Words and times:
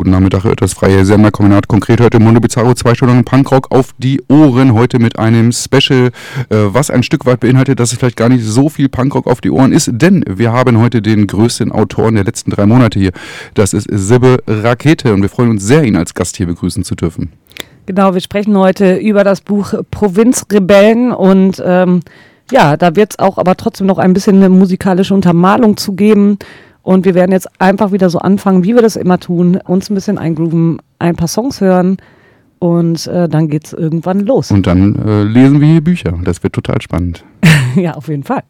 guten 0.00 0.12
Nachmittag. 0.12 0.44
Hört 0.44 0.62
das 0.62 0.72
freie 0.72 1.04
Sender-Kombinat 1.04 1.68
konkret 1.68 2.00
heute 2.00 2.20
Mundo 2.20 2.40
Bizarro, 2.40 2.72
zwei 2.72 2.94
Stunden 2.94 3.22
Punkrock 3.22 3.70
auf 3.70 3.92
die 3.98 4.22
Ohren. 4.30 4.72
Heute 4.72 4.98
mit 4.98 5.18
einem 5.18 5.52
Special, 5.52 6.06
äh, 6.48 6.56
was 6.68 6.88
ein 6.88 7.02
Stück 7.02 7.26
weit 7.26 7.40
beinhaltet, 7.40 7.78
dass 7.80 7.92
es 7.92 7.98
vielleicht 7.98 8.16
gar 8.16 8.30
nicht 8.30 8.42
so 8.42 8.70
viel 8.70 8.88
Punkrock 8.88 9.26
auf 9.26 9.42
die 9.42 9.50
Ohren 9.50 9.74
ist, 9.74 9.90
denn 9.92 10.24
wir 10.26 10.52
haben 10.52 10.78
heute 10.78 11.02
den 11.02 11.26
größten 11.26 11.70
Autoren 11.70 12.14
der 12.14 12.24
letzten 12.24 12.50
drei 12.50 12.64
Monate 12.64 12.98
hier. 12.98 13.10
Das 13.52 13.74
ist 13.74 13.88
Sibbe 13.92 14.38
Rakete 14.46 15.12
und 15.12 15.20
wir 15.20 15.28
freuen 15.28 15.50
uns 15.50 15.64
sehr, 15.64 15.84
ihn 15.84 15.96
als 15.96 16.14
Gast 16.14 16.38
hier 16.38 16.46
begrüßen 16.46 16.82
zu 16.82 16.94
dürfen. 16.94 17.32
Genau, 17.84 18.14
wir 18.14 18.22
sprechen 18.22 18.56
heute 18.56 18.96
über 18.96 19.22
das 19.22 19.42
Buch 19.42 19.74
Provinzrebellen 19.90 21.12
und 21.12 21.62
ähm, 21.62 22.00
ja, 22.50 22.78
da 22.78 22.96
wird 22.96 23.12
es 23.12 23.18
auch 23.18 23.36
aber 23.36 23.54
trotzdem 23.54 23.86
noch 23.86 23.98
ein 23.98 24.14
bisschen 24.14 24.36
eine 24.36 24.48
musikalische 24.48 25.12
Untermalung 25.12 25.76
zu 25.76 25.92
geben. 25.92 26.38
Und 26.90 27.04
wir 27.04 27.14
werden 27.14 27.30
jetzt 27.30 27.48
einfach 27.60 27.92
wieder 27.92 28.10
so 28.10 28.18
anfangen, 28.18 28.64
wie 28.64 28.74
wir 28.74 28.82
das 28.82 28.96
immer 28.96 29.20
tun, 29.20 29.60
uns 29.64 29.88
ein 29.88 29.94
bisschen 29.94 30.18
eingrooven, 30.18 30.82
ein 30.98 31.14
paar 31.14 31.28
Songs 31.28 31.60
hören 31.60 31.98
und 32.58 33.06
äh, 33.06 33.28
dann 33.28 33.46
geht's 33.46 33.72
irgendwann 33.72 34.18
los. 34.26 34.50
Und 34.50 34.66
dann 34.66 34.96
äh, 35.06 35.22
lesen 35.22 35.60
wir 35.60 35.68
hier 35.68 35.82
Bücher. 35.82 36.18
Das 36.24 36.42
wird 36.42 36.52
total 36.52 36.82
spannend. 36.82 37.24
ja, 37.76 37.94
auf 37.94 38.08
jeden 38.08 38.24
Fall. 38.24 38.42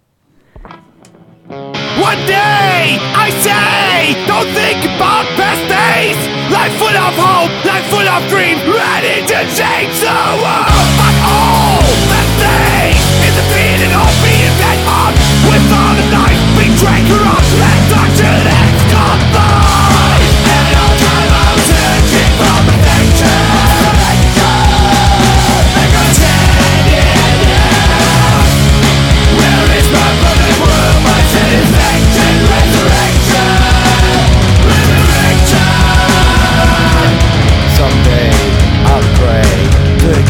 One 2.00 2.16
day, 2.24 2.96
I 3.12 3.28
say, 3.44 4.16
don't 4.24 4.48
think 4.56 4.88
about 4.88 5.28
past 5.36 5.60
days. 5.68 6.16
Life 6.48 6.72
full 6.80 6.96
of 6.96 7.12
hope, 7.20 7.52
life 7.68 7.84
full 7.92 8.08
of 8.08 8.24
dream, 8.32 8.56
ready 8.64 9.20
to 9.20 9.38
change 9.52 10.00
the 10.00 10.16
world. 10.40 10.88
But 10.96 11.14
all 11.28 11.84
that 12.08 12.28
thing 12.40 12.96
is 13.20 13.36
the 13.36 13.44
feeling 13.52 13.92
of 13.92 14.08
being 14.24 14.56
that 14.64 14.80
up 14.88 15.12
without 15.44 16.00
a 16.00 16.06
life, 16.08 16.40
being 16.56 16.72
dragged 16.80 17.10
around, 17.12 17.44
let 17.60 17.80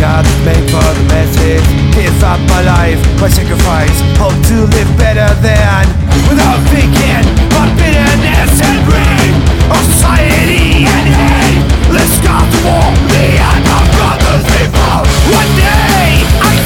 God 0.01 0.25
is 0.25 0.41
made 0.49 0.65
for 0.73 0.81
the 0.81 1.05
masses 1.13 1.61
Give 1.93 2.25
up 2.25 2.41
my 2.49 2.63
life, 2.65 2.97
my 3.21 3.29
sacrifice. 3.29 3.93
Hope 4.17 4.33
to 4.49 4.65
live 4.73 4.89
better 4.97 5.29
than 5.45 5.85
Without 6.25 6.57
thinking. 6.73 7.25
Of 7.53 7.69
bitterness 7.77 8.55
and 8.65 8.81
greed 8.89 9.33
Of 9.69 9.83
society 9.93 10.89
and 10.89 11.05
hate. 11.05 11.61
Let's 11.93 12.17
stop 12.17 12.49
the 12.49 12.61
war, 12.65 12.89
the 13.13 13.27
end 13.45 13.67
of 13.69 13.85
brothers 13.93 14.45
before 14.57 15.05
One 15.37 15.53
day, 15.61 16.25
I 16.41 16.60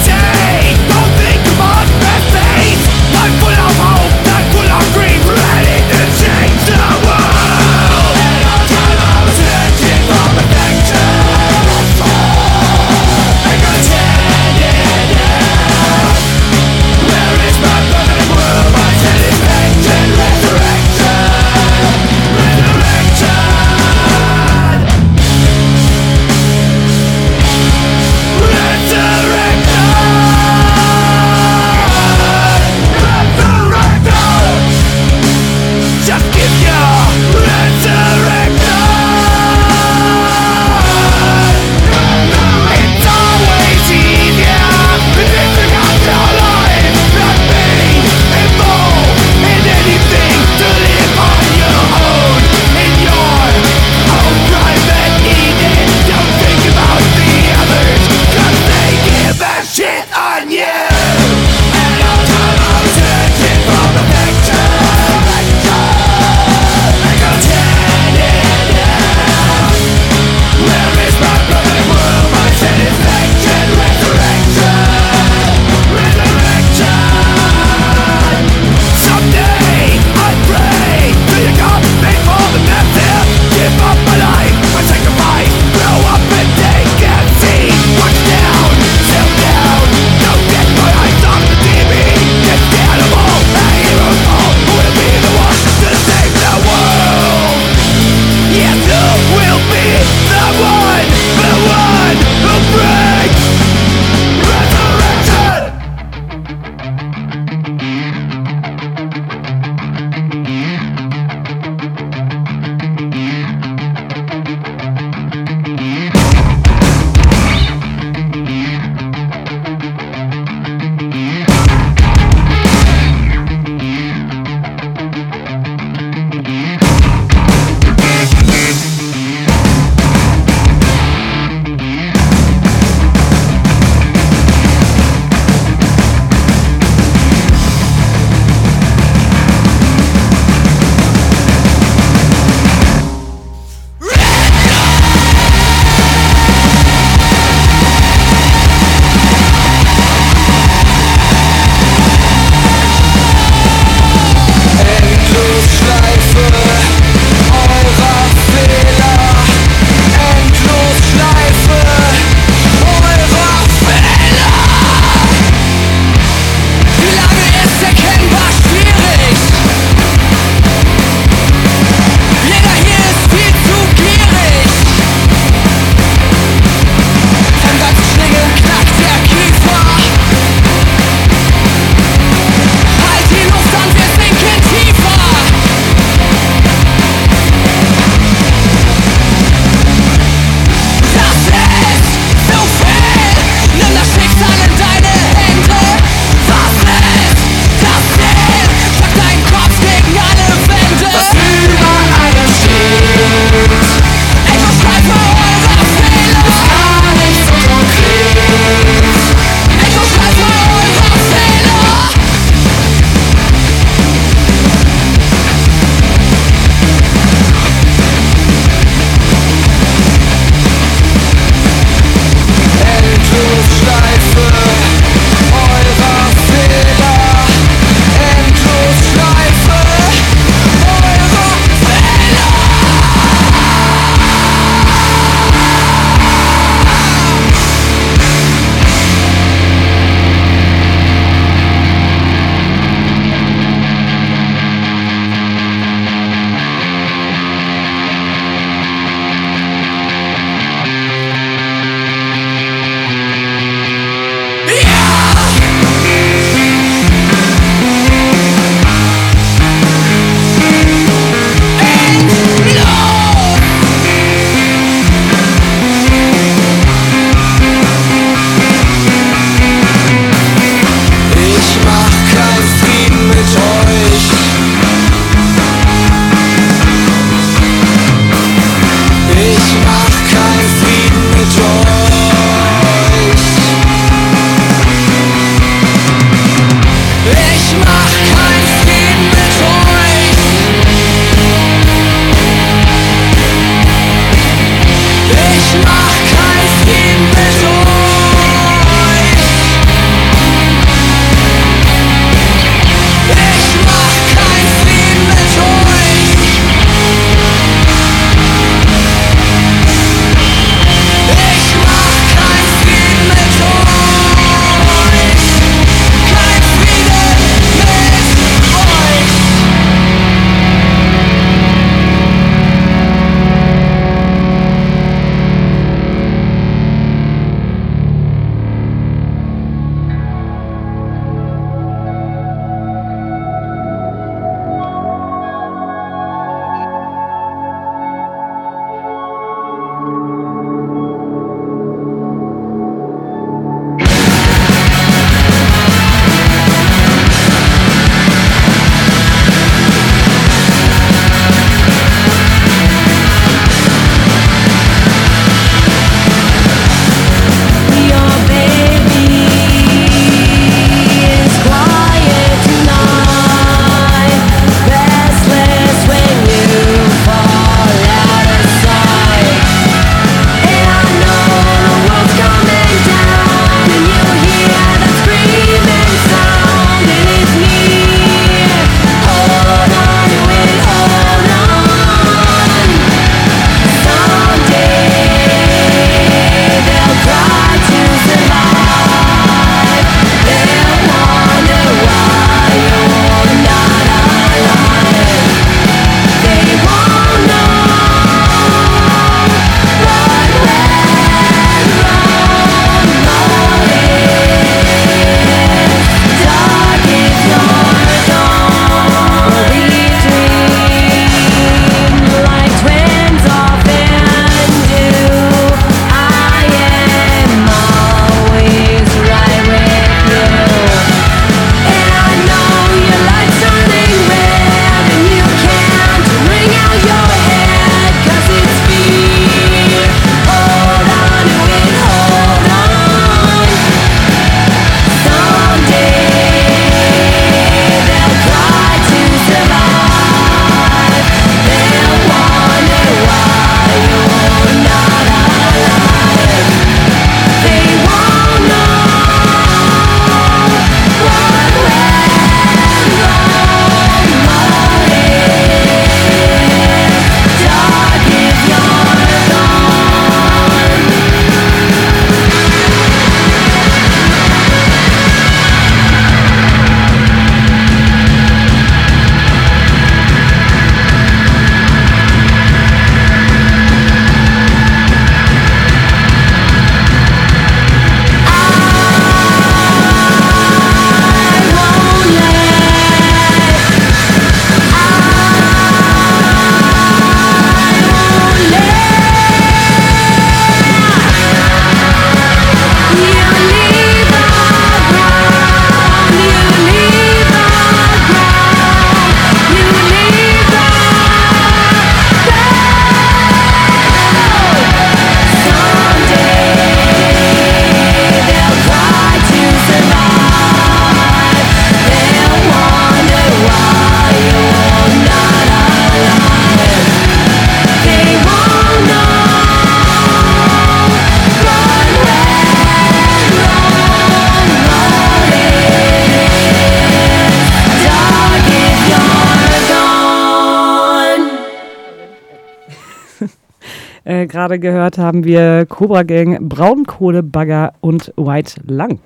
gerade 534.74 534.94
gehört 534.94 535.18
haben 535.18 535.44
wir 535.44 535.86
Cobra 535.86 536.22
Gang, 536.22 536.68
Braunkohlebagger 536.68 537.92
und 538.00 538.32
White 538.36 538.80
Lang. 538.86 539.20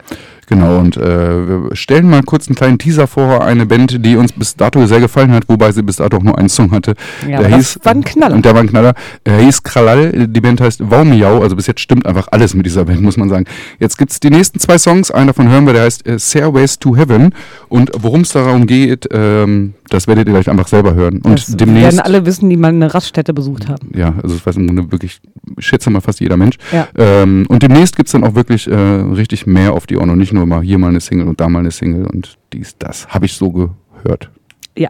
Genau, 0.49 0.79
und 0.79 0.97
äh, 0.97 1.01
wir 1.01 1.77
stellen 1.77 2.09
mal 2.09 2.23
kurz 2.23 2.49
einen 2.49 2.55
kleinen 2.55 2.79
Teaser 2.79 3.07
vor. 3.07 3.45
Eine 3.45 3.67
Band, 3.67 4.05
die 4.05 4.17
uns 4.17 4.33
bis 4.33 4.57
dato 4.57 4.87
sehr 4.87 5.01
gefallen 5.01 5.33
hat, 5.33 5.45
wobei 5.47 5.73
sie 5.73 5.83
bis 5.83 5.97
dato 5.97 6.17
auch 6.17 6.23
nur 6.23 6.39
einen 6.39 6.49
Song 6.49 6.71
hatte. 6.71 6.95
Ja, 7.29 7.39
der 7.43 7.55
hieß, 7.55 7.81
war 7.83 7.93
ein 7.93 8.03
Knaller. 8.03 8.35
Und 8.35 8.45
der 8.47 8.55
war 8.55 8.63
ein 8.63 8.69
Knaller. 8.69 8.95
Er 9.25 9.39
hieß 9.39 9.63
Kralal, 9.63 10.27
die 10.27 10.41
Band 10.41 10.61
heißt 10.63 10.91
Waumiau. 10.91 11.43
Also 11.43 11.55
bis 11.55 11.67
jetzt 11.67 11.81
stimmt 11.81 12.07
einfach 12.07 12.29
alles 12.31 12.55
mit 12.55 12.65
dieser 12.65 12.87
Band, 12.87 13.03
muss 13.03 13.19
man 13.19 13.29
sagen. 13.29 13.45
Jetzt 13.79 13.99
gibt's 13.99 14.21
die 14.21 14.31
nächsten 14.31 14.59
zwei 14.59 14.79
Songs. 14.79 15.11
Einen 15.11 15.27
davon 15.27 15.51
hören 15.51 15.67
wir, 15.67 15.75
der 15.75 15.83
heißt 15.83 16.07
äh, 16.07 16.19
Stairways 16.19 16.79
to 16.79 16.97
Heaven. 16.97 17.35
Und 17.69 17.91
worum 17.99 18.23
es 18.23 18.31
darum 18.31 18.67
geht, 18.67 19.07
ähm, 19.13 19.75
das 19.89 20.07
werdet 20.07 20.29
ihr 20.29 20.33
gleich 20.35 20.49
einfach 20.49 20.69
selber 20.69 20.95
hören. 20.95 21.21
Und 21.23 21.39
das 21.39 21.57
demnächst... 21.57 21.97
werden 21.97 22.01
alle 22.01 22.27
wissen, 22.27 22.49
die 22.51 22.57
mal 22.57 22.69
eine 22.69 22.93
Raststätte 22.93 23.35
besucht 23.35 23.69
haben. 23.69 23.91
ja, 23.95 24.15
also 24.23 24.35
das 24.35 24.47
weiß 24.47 24.57
im 24.57 24.67
Grunde 24.67 24.91
wirklich, 24.93 25.21
ich 25.57 25.67
schätze 25.67 25.91
mal 25.91 26.01
fast 26.01 26.21
jeder 26.21 26.37
Mensch. 26.37 26.57
Ja. 26.73 26.89
Ähm, 26.97 27.47
und 27.49 27.63
demnächst 27.63 27.97
gibt's 27.97 28.13
dann 28.13 28.25
auch 28.25 28.35
wirklich 28.35 28.69
äh, 28.69 28.75
richtig 28.75 29.47
mehr 29.47 29.73
auf 29.73 29.87
die 29.87 29.97
Ohren 29.97 30.11
und 30.11 30.19
nicht 30.19 30.33
nur 30.33 30.47
mal 30.47 30.63
hier 30.63 30.79
mal 30.79 30.89
eine 30.89 31.01
Single 31.01 31.29
und 31.29 31.41
da 31.41 31.49
mal 31.49 31.61
eine 31.61 31.71
Single 31.71 32.07
und 32.07 32.39
dies, 32.53 32.77
das. 32.79 33.09
Habe 33.09 33.27
ich 33.27 33.33
so 33.35 33.51
gehört. 33.51 34.31
Ja. 34.77 34.89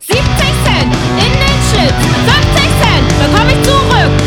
70 0.00 0.24
Cent 0.24 0.92
in 1.18 1.32
den 1.32 1.56
Schlitz, 1.70 1.92
50 2.26 2.62
Cent 2.80 3.32
bekomme 3.32 3.50
ich 3.52 3.62
zurück. 3.62 4.25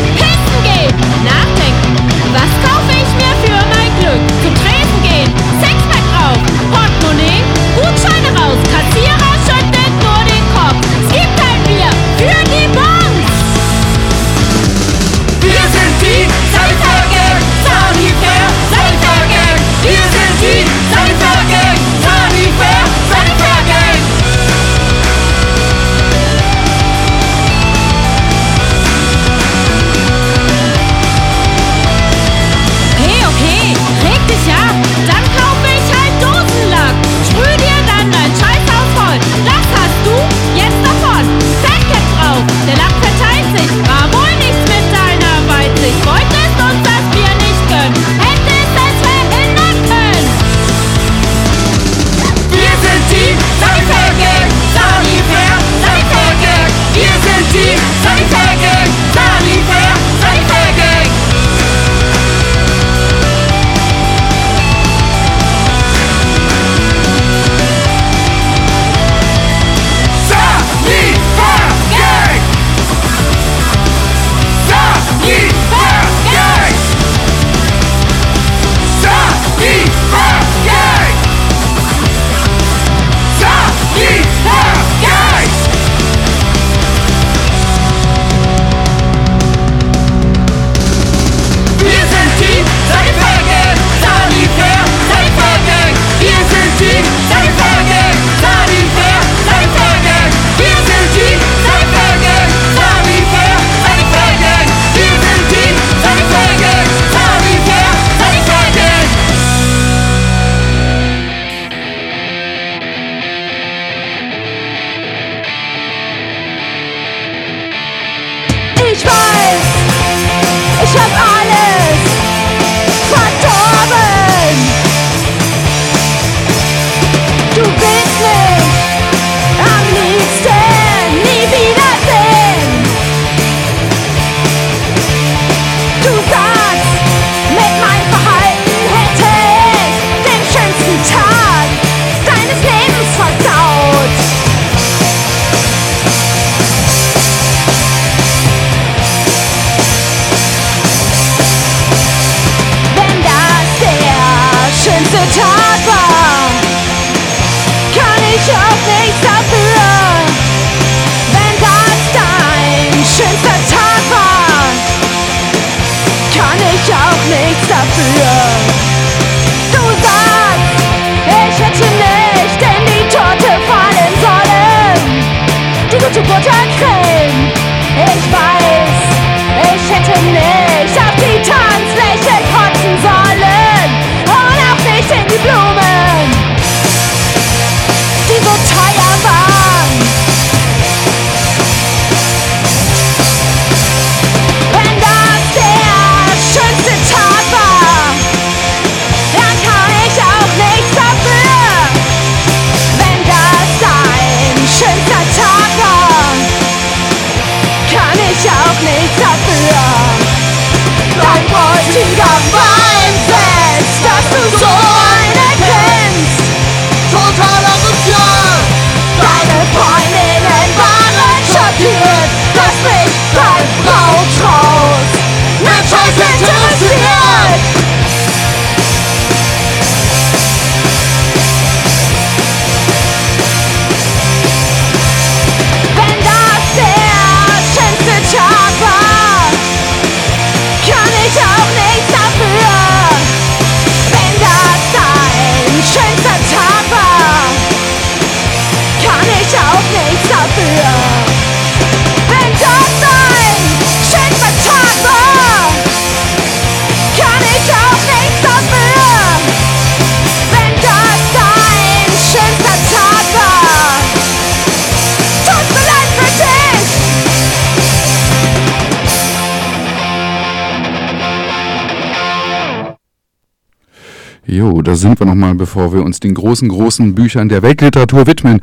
Jo, 274.50 274.82
da 274.82 274.96
sind 274.96 275.20
wir 275.20 275.26
nochmal, 275.26 275.54
bevor 275.54 275.92
wir 275.92 276.02
uns 276.02 276.18
den 276.18 276.34
großen, 276.34 276.68
großen 276.68 277.14
Büchern 277.14 277.48
der 277.48 277.62
Weltliteratur 277.62 278.26
widmen. 278.26 278.58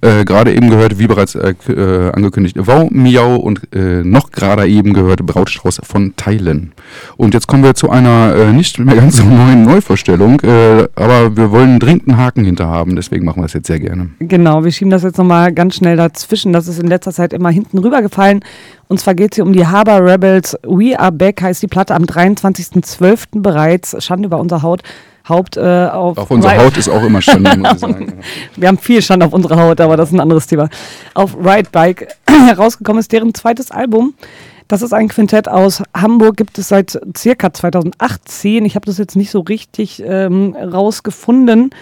Äh, 0.00 0.24
gerade 0.24 0.54
eben 0.54 0.70
gehört, 0.70 1.00
wie 1.00 1.08
bereits 1.08 1.34
äh, 1.34 1.54
äh, 1.68 2.12
angekündigt, 2.12 2.56
Wow, 2.60 2.88
Miau 2.92 3.34
und 3.38 3.60
äh, 3.74 4.04
noch 4.04 4.30
gerade 4.30 4.68
eben 4.68 4.92
gehört 4.92 5.26
Brautstrauß 5.26 5.80
von 5.82 6.14
Teilen. 6.14 6.70
Und 7.16 7.34
jetzt 7.34 7.48
kommen 7.48 7.64
wir 7.64 7.74
zu 7.74 7.90
einer 7.90 8.36
äh, 8.36 8.52
nicht 8.52 8.78
mehr 8.78 8.94
ganz 8.94 9.16
so 9.16 9.24
neuen 9.24 9.64
Neuvorstellung, 9.64 10.38
äh, 10.42 10.86
aber 10.94 11.36
wir 11.36 11.50
wollen 11.50 11.80
dringend 11.80 12.08
einen 12.08 12.18
Haken 12.18 12.44
hinter 12.44 12.68
haben, 12.68 12.94
deswegen 12.94 13.24
machen 13.24 13.42
wir 13.42 13.46
es 13.46 13.52
jetzt 13.52 13.66
sehr 13.66 13.80
gerne. 13.80 14.10
Genau, 14.20 14.62
wir 14.62 14.70
schieben 14.70 14.90
das 14.90 15.02
jetzt 15.02 15.18
nochmal 15.18 15.52
ganz 15.52 15.74
schnell 15.74 15.96
dazwischen. 15.96 16.52
Das 16.52 16.68
ist 16.68 16.78
in 16.78 16.86
letzter 16.86 17.10
Zeit 17.10 17.32
immer 17.32 17.50
hinten 17.50 17.78
rübergefallen. 17.78 18.44
Und 18.86 19.00
zwar 19.00 19.14
geht 19.14 19.32
es 19.32 19.36
hier 19.36 19.44
um 19.44 19.52
die 19.52 19.66
Harbor 19.66 20.04
Rebels. 20.04 20.56
We 20.62 20.96
Are 20.96 21.10
Back 21.10 21.42
heißt 21.42 21.62
die 21.62 21.66
Platte 21.66 21.96
am 21.96 22.04
23.12. 22.04 23.40
bereits. 23.40 23.96
Schande 24.04 24.26
über 24.26 24.38
unser 24.38 24.62
Haut. 24.62 24.82
Haupt 25.28 25.56
äh, 25.56 25.60
auf, 25.60 26.18
Auf 26.18 26.30
unsere 26.30 26.56
Haut 26.58 26.76
ist 26.76 26.88
auch 26.88 27.02
immer 27.02 27.22
Schande, 27.22 27.56
muss 27.56 27.74
ich 27.74 27.78
sagen. 27.78 28.12
Wir 28.56 28.68
haben 28.68 28.78
viel 28.78 29.02
Schande 29.02 29.26
auf 29.26 29.32
unserer 29.32 29.56
Haut, 29.62 29.80
aber 29.80 29.96
das 29.96 30.08
ist 30.08 30.14
ein 30.14 30.20
anderes 30.20 30.46
Thema. 30.46 30.68
Auf 31.14 31.36
Ride 31.36 31.68
Bike 31.70 32.08
herausgekommen 32.28 33.00
ist 33.00 33.12
deren 33.12 33.34
zweites 33.34 33.70
Album. 33.70 34.14
Das 34.68 34.80
ist 34.80 34.94
ein 34.94 35.08
Quintett 35.08 35.48
aus 35.48 35.82
Hamburg, 35.94 36.38
gibt 36.38 36.56
es 36.56 36.68
seit 36.68 36.98
circa 37.14 37.52
2018. 37.52 38.64
Ich 38.64 38.74
habe 38.74 38.86
das 38.86 38.96
jetzt 38.96 39.16
nicht 39.16 39.30
so 39.30 39.40
richtig 39.40 40.02
ähm, 40.02 40.56
rausgefunden. 40.56 41.74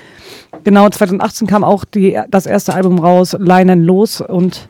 Genau, 0.64 0.88
2018 0.88 1.46
kam 1.46 1.62
auch 1.62 1.84
die, 1.84 2.18
das 2.28 2.46
erste 2.46 2.74
Album 2.74 2.98
raus, 2.98 3.36
Leinen 3.38 3.84
los 3.84 4.20
und 4.20 4.68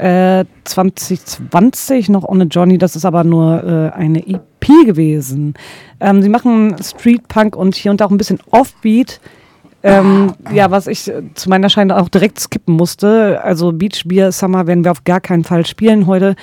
äh, 0.00 0.44
2020 0.64 2.08
noch 2.08 2.24
ohne 2.24 2.44
Johnny, 2.44 2.78
das 2.78 2.96
ist 2.96 3.04
aber 3.04 3.24
nur 3.24 3.62
äh, 3.62 3.96
eine 3.96 4.26
EP 4.26 4.86
gewesen. 4.86 5.54
Ähm, 6.00 6.22
sie 6.22 6.28
machen 6.28 6.76
Street 6.82 7.28
Punk 7.28 7.56
und 7.56 7.74
hier 7.74 7.90
und 7.90 8.00
da 8.00 8.06
auch 8.06 8.10
ein 8.10 8.16
bisschen 8.16 8.40
Offbeat. 8.50 9.20
Ähm, 9.82 10.34
ja, 10.52 10.70
was 10.70 10.86
ich 10.86 11.08
äh, 11.08 11.22
zu 11.34 11.48
meiner 11.48 11.70
Scheine 11.70 11.96
auch 11.96 12.10
direkt 12.10 12.38
skippen 12.38 12.74
musste. 12.74 13.42
Also 13.42 13.72
Beach 13.72 14.02
Beer 14.04 14.30
Summer 14.30 14.66
werden 14.66 14.84
wir 14.84 14.90
auf 14.90 15.04
gar 15.04 15.20
keinen 15.20 15.44
Fall 15.44 15.64
spielen 15.64 16.06
heute. 16.06 16.34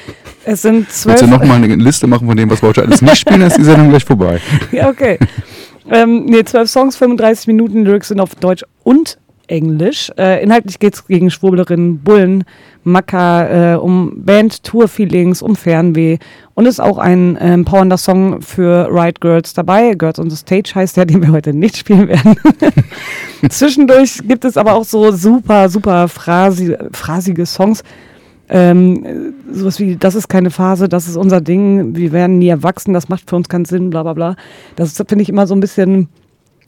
Es 0.44 0.64
sind 0.64 0.92
zwölf. 0.92 1.22
Willst 1.22 1.34
du 1.34 1.38
nochmal 1.38 1.64
eine 1.64 1.76
Liste 1.76 2.08
machen 2.08 2.28
von 2.28 2.36
dem, 2.36 2.50
was 2.50 2.64
wir 2.64 2.70
heute 2.70 2.84
alles 2.84 3.02
nicht 3.02 3.18
spielen, 3.18 3.42
ist 3.42 3.58
die 3.58 3.64
Sendung 3.64 3.90
gleich 3.90 4.06
vorbei. 4.06 4.40
ja, 4.72 4.90
okay. 4.90 5.20
ähm, 5.92 6.26
nee, 6.26 6.44
zwölf 6.44 6.70
Songs, 6.70 6.96
35 6.98 7.48
Minuten, 7.48 7.84
Lyrics 7.84 8.08
sind 8.08 8.20
auf 8.20 8.34
Deutsch 8.34 8.64
und 8.84 9.20
Englisch. 9.48 10.12
Äh, 10.18 10.44
inhaltlich 10.44 10.80
geht 10.80 10.96
es 10.96 11.08
gegen 11.08 11.30
Schwurblerinnen, 11.30 12.00
Bullen, 12.00 12.44
Macker, 12.84 13.74
äh, 13.74 13.78
um 13.78 14.24
Band, 14.24 14.64
Tour-Feelings, 14.64 15.42
um 15.42 15.56
Fernweh. 15.56 16.18
Und 16.54 16.66
ist 16.66 16.80
auch 16.80 16.98
ein 16.98 17.38
ähm, 17.40 17.66
powernder 17.66 17.98
Song 17.98 18.42
für 18.42 18.88
Ride 18.92 19.20
Girls 19.20 19.54
dabei. 19.54 19.94
Girls 19.94 20.20
on 20.20 20.30
the 20.30 20.36
Stage 20.36 20.72
heißt 20.74 20.98
der, 20.98 21.06
den 21.08 21.22
wir 21.22 21.32
heute 21.32 21.54
nicht 21.54 21.78
spielen 21.78 22.08
werden. 22.08 22.36
Zwischendurch 23.50 24.22
gibt 24.28 24.46
es 24.46 24.58
aber 24.58 24.74
auch 24.74 24.86
so 24.86 25.12
super, 25.12 25.70
super 25.70 26.08
phrasi 26.08 26.76
phrasige 26.92 27.46
Songs. 27.46 27.84
Ähm, 28.50 29.04
äh, 29.04 29.54
sowas 29.54 29.80
wie, 29.80 29.98
das 29.98 30.16
ist 30.16 30.30
keine 30.30 30.52
Phase, 30.52 30.88
das 30.88 31.08
ist 31.08 31.18
unser 31.18 31.42
Ding, 31.42 31.96
wir 31.98 32.14
werden 32.14 32.40
nie 32.40 32.48
erwachsen, 32.48 32.94
das 32.94 33.10
macht 33.10 33.30
für 33.30 33.36
uns 33.36 33.50
keinen 33.50 33.66
Sinn, 33.66 33.90
bla 33.90 34.04
bla 34.04 34.14
bla. 34.14 34.36
Das 34.78 34.96
finde 34.96 35.22
ich 35.22 35.30
immer 35.30 35.48
so 35.48 35.54
ein 35.54 35.60
bisschen 35.60 36.08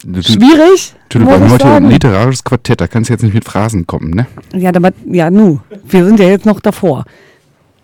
schwierig. 0.02 0.94
du, 1.08 1.18
muss 1.20 1.28
wir 1.28 1.34
haben 1.34 1.46
ich 1.46 1.52
heute 1.52 1.66
ein 1.66 1.88
literarisches 1.90 2.44
Quartett, 2.44 2.80
da 2.80 2.86
kannst 2.86 3.10
du 3.10 3.14
jetzt 3.14 3.22
nicht 3.22 3.34
mit 3.34 3.44
Phrasen 3.44 3.86
kommen, 3.86 4.10
ne? 4.10 4.26
Ja, 4.54 4.70
aber, 4.74 4.90
ja, 5.06 5.30
nu, 5.30 5.60
wir 5.84 6.04
sind 6.04 6.18
ja 6.20 6.26
jetzt 6.26 6.46
noch 6.46 6.60
davor. 6.60 7.04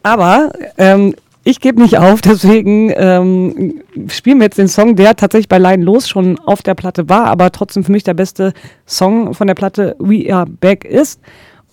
Aber 0.03 0.53
ähm, 0.79 1.15
ich 1.45 1.61
gebe 1.61 1.81
nicht 1.81 1.99
auf, 1.99 2.21
deswegen 2.23 2.93
ähm, 2.97 3.81
spielen 4.09 4.39
wir 4.39 4.45
jetzt 4.45 4.59
den 4.59 4.69
Song, 4.69 4.97
der 4.97 5.17
tatsächlich 5.17 5.49
bei 5.49 5.59
Line 5.59 5.85
Los 5.85 6.09
schon 6.09 6.39
auf 6.41 6.63
der 6.63 6.75
Platte 6.75 7.09
war, 7.09 7.27
aber 7.27 7.53
trotzdem 7.53 7.85
für 7.85 7.93
mich 7.93 8.05
der 8.05 8.15
beste 8.15 8.53
Song 8.87 9.33
von 9.33 9.47
der 9.47 9.55
Platte 9.55 9.97
We 9.99 10.33
Are 10.35 10.47
Back 10.47 10.85
ist. 10.85 11.21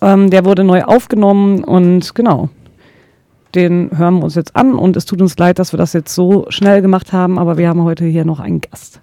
Ähm, 0.00 0.30
der 0.30 0.44
wurde 0.44 0.64
neu 0.64 0.82
aufgenommen 0.82 1.64
und 1.64 2.14
genau, 2.14 2.50
den 3.54 3.90
hören 3.96 4.16
wir 4.16 4.24
uns 4.24 4.34
jetzt 4.34 4.54
an 4.54 4.74
und 4.74 4.96
es 4.96 5.06
tut 5.06 5.20
uns 5.20 5.38
leid, 5.38 5.58
dass 5.58 5.72
wir 5.72 5.78
das 5.78 5.92
jetzt 5.92 6.14
so 6.14 6.46
schnell 6.50 6.82
gemacht 6.82 7.12
haben, 7.12 7.38
aber 7.38 7.56
wir 7.56 7.68
haben 7.68 7.82
heute 7.82 8.04
hier 8.04 8.24
noch 8.24 8.40
einen 8.40 8.60
Gast. 8.60 9.00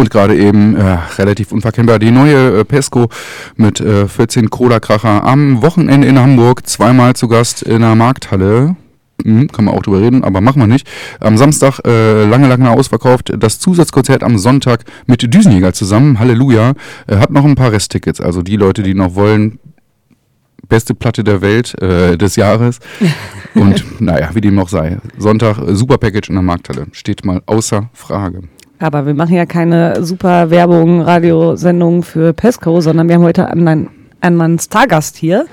Und 0.00 0.10
gerade 0.10 0.36
eben 0.36 0.76
äh, 0.76 0.98
relativ 1.18 1.52
unverkennbar 1.52 1.98
die 1.98 2.10
neue 2.10 2.60
äh, 2.60 2.64
Pesco 2.64 3.08
mit 3.56 3.80
äh, 3.80 4.08
14 4.08 4.50
Cola-Kracher 4.50 5.24
am 5.24 5.62
Wochenende 5.62 6.08
in 6.08 6.18
Hamburg, 6.18 6.66
zweimal 6.66 7.14
zu 7.14 7.28
Gast 7.28 7.62
in 7.62 7.82
der 7.82 7.94
Markthalle. 7.94 8.76
Hm, 9.22 9.48
kann 9.48 9.66
man 9.66 9.74
auch 9.74 9.82
drüber 9.82 10.00
reden, 10.00 10.24
aber 10.24 10.40
machen 10.40 10.60
wir 10.60 10.66
nicht. 10.66 10.88
Am 11.20 11.36
Samstag 11.36 11.80
äh, 11.86 12.24
lange, 12.24 12.48
lange 12.48 12.70
ausverkauft. 12.70 13.32
Das 13.38 13.58
Zusatzkonzert 13.58 14.22
am 14.22 14.38
Sonntag 14.38 14.84
mit 15.06 15.34
Düsenjäger 15.34 15.74
zusammen. 15.74 16.18
Halleluja. 16.18 16.72
Äh, 17.06 17.16
hat 17.16 17.30
noch 17.30 17.44
ein 17.44 17.54
paar 17.54 17.72
Resttickets. 17.72 18.20
Also 18.20 18.40
die 18.42 18.56
Leute, 18.56 18.82
die 18.82 18.94
noch 18.94 19.14
wollen, 19.14 19.58
beste 20.68 20.94
Platte 20.94 21.22
der 21.24 21.42
Welt 21.42 21.80
äh, 21.82 22.16
des 22.16 22.36
Jahres. 22.36 22.78
Und 23.54 24.00
naja, 24.00 24.30
wie 24.32 24.40
dem 24.40 24.54
noch 24.54 24.70
sei. 24.70 24.98
Sonntag 25.18 25.58
äh, 25.58 25.74
super 25.74 25.98
Package 25.98 26.30
in 26.30 26.36
der 26.36 26.42
Markthalle. 26.42 26.86
Steht 26.92 27.24
mal 27.24 27.42
außer 27.44 27.90
Frage. 27.92 28.44
Aber 28.80 29.04
wir 29.04 29.12
machen 29.12 29.34
ja 29.34 29.44
keine 29.44 30.02
super 30.02 30.48
Werbung, 30.50 31.02
Radiosendung 31.02 32.02
für 32.02 32.32
Pesco, 32.32 32.80
sondern 32.80 33.08
wir 33.08 33.16
haben 33.16 33.22
heute 33.22 33.46
einen, 33.46 33.90
einen, 34.22 34.58
Stargast 34.58 35.18
hier. 35.18 35.44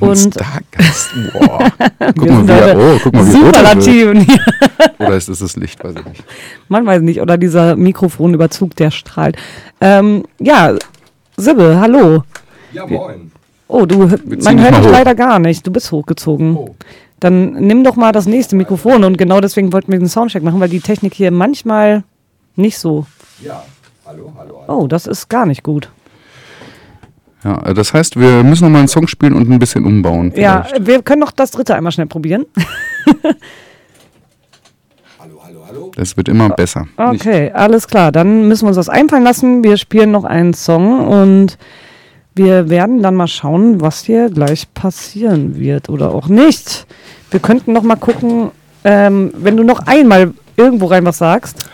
Und 0.00 0.16
Stargast. 0.16 1.10
Boah. 1.34 1.70
Guck 1.98 2.24
wir 2.24 2.32
mal, 2.32 2.48
er- 2.48 2.76
heute 2.76 2.78
oh, 2.78 3.00
guck 3.02 3.12
mal, 3.12 3.26
wie 3.26 3.36
rot 3.36 3.54
er 3.54 3.62
wird. 3.76 3.82
Superlativen 3.82 4.20
hier. 4.20 4.40
Oder 4.98 5.16
ist 5.16 5.28
es 5.28 5.40
das 5.40 5.56
Licht? 5.56 5.84
Weiß 5.84 5.94
ich 5.94 6.04
nicht. 6.06 6.24
Man 6.68 6.86
weiß 6.86 7.02
nicht. 7.02 7.20
Oder 7.20 7.36
dieser 7.36 7.76
Mikrofonüberzug, 7.76 8.74
der 8.76 8.90
strahlt. 8.90 9.36
Ähm, 9.82 10.24
ja, 10.38 10.74
Sibbe, 11.36 11.78
hallo. 11.78 12.22
Ja, 12.72 12.86
moin. 12.86 13.30
Oh, 13.68 13.84
du, 13.84 13.98
man 13.98 14.62
hört 14.62 14.78
dich 14.78 14.90
leider 14.90 15.14
gar 15.14 15.38
nicht. 15.38 15.66
Du 15.66 15.70
bist 15.70 15.92
hochgezogen. 15.92 16.56
Oh. 16.56 16.74
Dann 17.20 17.52
nimm 17.54 17.84
doch 17.84 17.96
mal 17.96 18.12
das 18.12 18.26
nächste 18.26 18.56
Mikrofon 18.56 19.04
und 19.04 19.18
genau 19.18 19.40
deswegen 19.40 19.72
wollten 19.72 19.92
wir 19.92 19.98
den 19.98 20.08
Soundcheck 20.08 20.42
machen, 20.42 20.60
weil 20.60 20.68
die 20.68 20.80
Technik 20.80 21.12
hier 21.12 21.30
manchmal 21.30 22.04
nicht 22.56 22.78
so. 22.78 23.06
Ja, 23.40 23.62
hallo, 24.06 24.32
hallo. 24.38 24.62
hallo. 24.66 24.82
Oh, 24.82 24.86
das 24.86 25.06
ist 25.06 25.28
gar 25.28 25.46
nicht 25.46 25.62
gut. 25.62 25.90
Ja, 27.42 27.62
äh, 27.66 27.74
das 27.74 27.92
heißt, 27.92 28.18
wir 28.18 28.42
müssen 28.42 28.64
noch 28.64 28.70
mal 28.70 28.78
einen 28.80 28.88
Song 28.88 29.06
spielen 29.06 29.34
und 29.34 29.50
ein 29.50 29.58
bisschen 29.58 29.84
umbauen. 29.84 30.32
Ja, 30.36 30.62
vielleicht. 30.62 30.86
wir 30.86 31.02
können 31.02 31.20
noch 31.20 31.32
das 31.32 31.50
dritte 31.50 31.74
einmal 31.74 31.92
schnell 31.92 32.06
probieren. 32.06 32.46
Hallo, 35.18 35.40
hallo, 35.44 35.64
hallo. 35.66 35.90
Das 35.96 36.16
wird 36.16 36.28
immer 36.28 36.48
besser. 36.50 36.86
Nicht- 37.10 37.20
Okay, 37.26 37.50
alles 37.52 37.86
klar. 37.88 38.12
Dann 38.12 38.48
müssen 38.48 38.64
wir 38.64 38.68
uns 38.68 38.76
was 38.76 38.88
einfallen 38.88 39.24
lassen. 39.24 39.64
Wir 39.64 39.76
spielen 39.76 40.10
noch 40.10 40.24
einen 40.24 40.54
Song 40.54 41.06
und 41.08 41.56
wir 42.34 42.68
werden 42.68 43.02
dann 43.02 43.14
mal 43.14 43.28
schauen, 43.28 43.80
was 43.80 44.04
hier 44.04 44.28
gleich 44.28 44.72
passieren 44.74 45.58
wird 45.58 45.88
oder 45.88 46.12
auch 46.14 46.28
nicht. 46.28 46.86
Wir 47.30 47.40
könnten 47.40 47.72
noch 47.72 47.82
mal 47.82 47.96
gucken, 47.96 48.50
ähm, 48.84 49.32
wenn 49.36 49.56
du 49.56 49.62
noch 49.62 49.80
einmal 49.86 50.34
irgendwo 50.56 50.86
rein 50.86 51.04
was 51.04 51.18
sagst. 51.18 51.68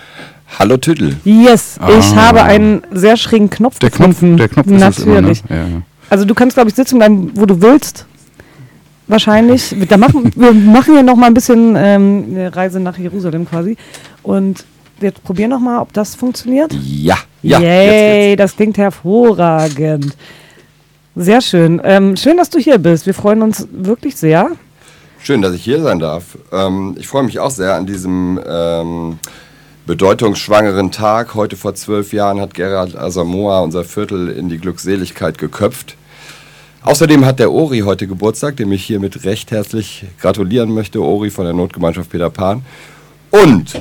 Hallo 0.58 0.76
Tüdel. 0.76 1.16
Yes, 1.24 1.76
ich 1.98 2.04
Ah. 2.16 2.28
habe 2.28 2.42
einen 2.42 2.82
sehr 2.90 3.16
schrägen 3.16 3.50
Knopf 3.50 3.78
Der 3.78 3.90
Knopf, 3.90 4.08
gefunden. 4.20 4.36
der 4.36 4.48
Knopf 4.48 4.66
ist 4.66 4.72
es 4.98 4.98
immer, 5.04 5.14
ne? 5.14 5.20
Natürlich. 5.20 5.42
Ja, 5.48 5.56
ja. 5.56 5.82
Also 6.10 6.24
du 6.24 6.34
kannst, 6.34 6.56
glaube 6.56 6.68
ich, 6.70 6.76
sitzen 6.76 6.98
bleiben, 6.98 7.30
wo 7.34 7.46
du 7.46 7.60
willst. 7.62 8.04
Wahrscheinlich. 9.06 9.74
Da 9.88 9.96
machen, 9.96 10.30
wir 10.36 10.52
machen 10.52 10.94
hier 10.94 11.02
noch 11.02 11.16
mal 11.16 11.26
ein 11.26 11.34
bisschen 11.34 11.74
ähm, 11.76 12.26
eine 12.30 12.54
Reise 12.54 12.78
nach 12.80 12.96
Jerusalem 12.98 13.48
quasi. 13.48 13.76
Und 14.22 14.64
wir 15.00 15.10
probieren 15.12 15.50
noch 15.50 15.60
mal, 15.60 15.80
ob 15.80 15.92
das 15.92 16.14
funktioniert. 16.14 16.72
Ja, 16.74 17.16
ja. 17.42 17.58
Yay, 17.60 18.30
Jetzt 18.30 18.40
das 18.40 18.56
klingt 18.56 18.76
hervorragend. 18.78 20.16
Sehr 21.16 21.40
schön. 21.40 21.80
Ähm, 21.84 22.16
schön, 22.16 22.36
dass 22.36 22.50
du 22.50 22.58
hier 22.58 22.78
bist. 22.78 23.06
Wir 23.06 23.14
freuen 23.14 23.42
uns 23.42 23.66
wirklich 23.72 24.16
sehr. 24.16 24.48
Schön, 25.22 25.42
dass 25.42 25.54
ich 25.54 25.64
hier 25.64 25.80
sein 25.82 25.98
darf. 25.98 26.38
Ähm, 26.52 26.94
ich 26.98 27.06
freue 27.08 27.24
mich 27.24 27.38
auch 27.40 27.50
sehr 27.50 27.74
an 27.74 27.86
diesem 27.86 28.38
ähm, 28.48 29.18
bedeutungsschwangeren 29.90 30.92
Tag. 30.92 31.34
Heute 31.34 31.56
vor 31.56 31.74
zwölf 31.74 32.12
Jahren 32.12 32.40
hat 32.40 32.54
Gerhard 32.54 32.94
Asamoah 32.94 33.64
unser 33.64 33.82
Viertel 33.82 34.28
in 34.28 34.48
die 34.48 34.58
Glückseligkeit 34.58 35.36
geköpft. 35.36 35.96
Außerdem 36.82 37.24
hat 37.24 37.40
der 37.40 37.50
Ori 37.50 37.80
heute 37.80 38.06
Geburtstag, 38.06 38.56
dem 38.56 38.70
ich 38.70 38.84
hiermit 38.84 39.24
recht 39.24 39.50
herzlich 39.50 40.04
gratulieren 40.20 40.72
möchte. 40.72 41.02
Ori 41.02 41.30
von 41.30 41.44
der 41.44 41.54
Notgemeinschaft 41.54 42.08
Peter 42.08 42.30
Pan. 42.30 42.62
Und, 43.32 43.80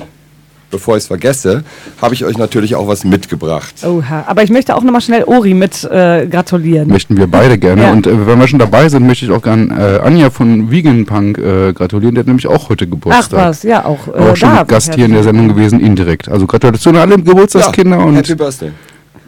bevor 0.71 0.95
ich 0.97 1.03
es 1.03 1.07
vergesse, 1.07 1.63
habe 2.01 2.13
ich 2.13 2.25
euch 2.25 2.37
natürlich 2.37 2.75
auch 2.75 2.87
was 2.87 3.03
mitgebracht. 3.03 3.73
Oha. 3.85 4.23
Aber 4.27 4.43
ich 4.43 4.49
möchte 4.49 4.75
auch 4.75 4.83
noch 4.83 4.91
mal 4.91 5.01
schnell 5.01 5.23
Ori 5.23 5.53
mit 5.53 5.83
äh, 5.83 6.27
gratulieren. 6.27 6.87
Möchten 6.89 7.17
wir 7.17 7.27
beide 7.27 7.57
gerne. 7.65 7.83
Ja. 7.83 7.91
Und 7.91 8.07
äh, 8.07 8.27
wenn 8.27 8.39
wir 8.39 8.47
schon 8.47 8.59
dabei 8.59 8.87
sind, 8.89 9.05
möchte 9.07 9.25
ich 9.25 9.31
auch 9.31 9.41
gern 9.41 9.71
äh, 9.71 9.99
Anja 10.03 10.29
von 10.29 10.69
Vegan 10.71 11.05
Punk 11.05 11.37
äh, 11.37 11.73
gratulieren. 11.73 12.15
Der 12.15 12.21
hat 12.21 12.27
nämlich 12.27 12.47
auch 12.47 12.69
heute 12.69 12.85
Ach 12.85 12.91
Geburtstag. 12.91 13.39
was, 13.49 13.63
ja 13.63 13.85
auch. 13.85 14.07
Äh, 14.07 14.11
Auch 14.11 14.35
schon 14.35 14.49
da. 14.55 14.63
Gast 14.63 14.93
hier 14.95 15.05
in 15.05 15.13
der 15.13 15.23
Sendung 15.23 15.47
gewesen, 15.49 15.79
indirekt. 15.79 16.29
Also 16.29 16.45
Gratulation 16.47 16.95
an 16.95 17.01
alle 17.11 17.21
Geburtstagskinder 17.21 17.97
und 17.99 18.15
Happy 18.15 18.35
Birthday. 18.35 18.71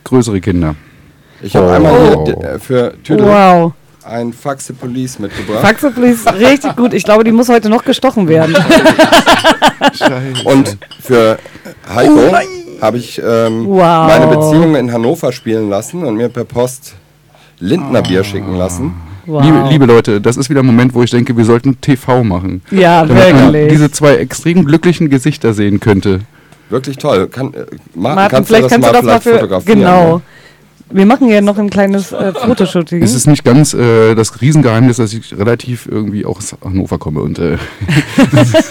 größere 0.03 0.39
Kinder. 0.41 0.75
Ich 1.41 1.55
habe 1.55 1.67
Oh. 1.67 1.71
einmal 1.71 2.23
hier 2.25 2.37
äh, 2.43 2.59
für 2.59 2.93
Tüdel 3.03 3.25
Wow. 3.25 3.73
Ein 4.03 4.33
Faxe 4.33 4.73
Police 4.73 5.19
mitgebracht. 5.19 5.61
Faxe 5.61 5.91
Please, 5.91 6.25
richtig 6.39 6.75
gut. 6.75 6.93
Ich 6.93 7.03
glaube, 7.03 7.23
die 7.23 7.31
muss 7.31 7.49
heute 7.49 7.69
noch 7.69 7.83
gestochen 7.83 8.27
werden. 8.27 8.55
Und 10.45 10.77
für 11.01 11.37
Heiko 11.93 12.33
habe 12.81 12.97
ich 12.97 13.19
ähm, 13.23 13.67
Wow. 13.67 14.07
meine 14.07 14.27
Beziehung 14.27 14.75
in 14.75 14.91
Hannover 14.91 15.31
spielen 15.31 15.69
lassen 15.69 16.03
und 16.03 16.15
mir 16.15 16.29
per 16.29 16.45
Post 16.45 16.95
Lindner 17.59 18.01
Bier 18.01 18.23
schicken 18.23 18.55
lassen. 18.55 18.93
Wow. 19.27 19.43
Liebe, 19.43 19.63
liebe 19.69 19.85
Leute, 19.85 20.19
das 20.19 20.35
ist 20.35 20.49
wieder 20.49 20.61
ein 20.61 20.65
Moment, 20.65 20.95
wo 20.95 21.03
ich 21.03 21.11
denke, 21.11 21.37
wir 21.37 21.45
sollten 21.45 21.79
TV 21.79 22.23
machen. 22.23 22.63
Ja, 22.71 23.05
Damit 23.05 23.33
man 23.35 23.53
wirklich. 23.53 23.71
diese 23.73 23.91
zwei 23.91 24.15
extrem 24.15 24.65
glücklichen 24.65 25.09
Gesichter 25.11 25.53
sehen 25.53 25.79
könnte. 25.79 26.21
Wirklich 26.69 26.97
toll. 26.97 27.27
Kann, 27.27 27.53
äh, 27.53 27.65
Martin, 27.93 28.15
Martin, 28.15 28.29
kannst 28.29 28.47
vielleicht 28.47 28.63
du 28.63 28.69
das 28.69 28.71
kannst 28.71 28.81
mal 28.81 28.91
du 28.91 28.93
das 28.93 29.03
mal 29.05 29.19
vielleicht 29.21 29.23
für. 29.23 29.33
fotografieren? 29.39 29.79
Genau. 29.79 30.15
ne? 30.17 30.21
Wir 30.93 31.05
machen 31.05 31.29
ja 31.29 31.41
noch 31.41 31.57
ein 31.57 31.69
kleines 31.69 32.11
äh, 32.11 32.33
Fotoshooting. 32.33 33.01
Es 33.01 33.13
ist 33.13 33.27
nicht 33.27 33.43
ganz 33.43 33.73
äh, 33.73 34.15
das 34.15 34.41
Riesengeheimnis, 34.41 34.97
dass 34.97 35.13
ich 35.13 35.37
relativ 35.37 35.87
irgendwie 35.87 36.25
auch 36.25 36.37
aus 36.37 36.55
Hannover 36.63 36.97
komme. 36.97 37.21
Und, 37.21 37.39
äh, 37.39 37.57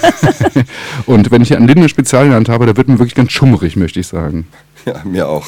und 1.05 1.31
wenn 1.31 1.41
ich 1.41 1.49
hier 1.49 1.57
an 1.57 1.67
Linde 1.67 1.89
Spezial 1.89 2.23
in 2.23 2.29
der 2.29 2.37
Hand 2.37 2.49
habe, 2.49 2.65
da 2.65 2.77
wird 2.77 2.87
mir 2.87 2.99
wirklich 2.99 3.15
ganz 3.15 3.31
schummerig, 3.31 3.75
möchte 3.75 3.99
ich 3.99 4.07
sagen. 4.07 4.47
Ja, 4.85 5.01
mir 5.03 5.27
auch. 5.27 5.47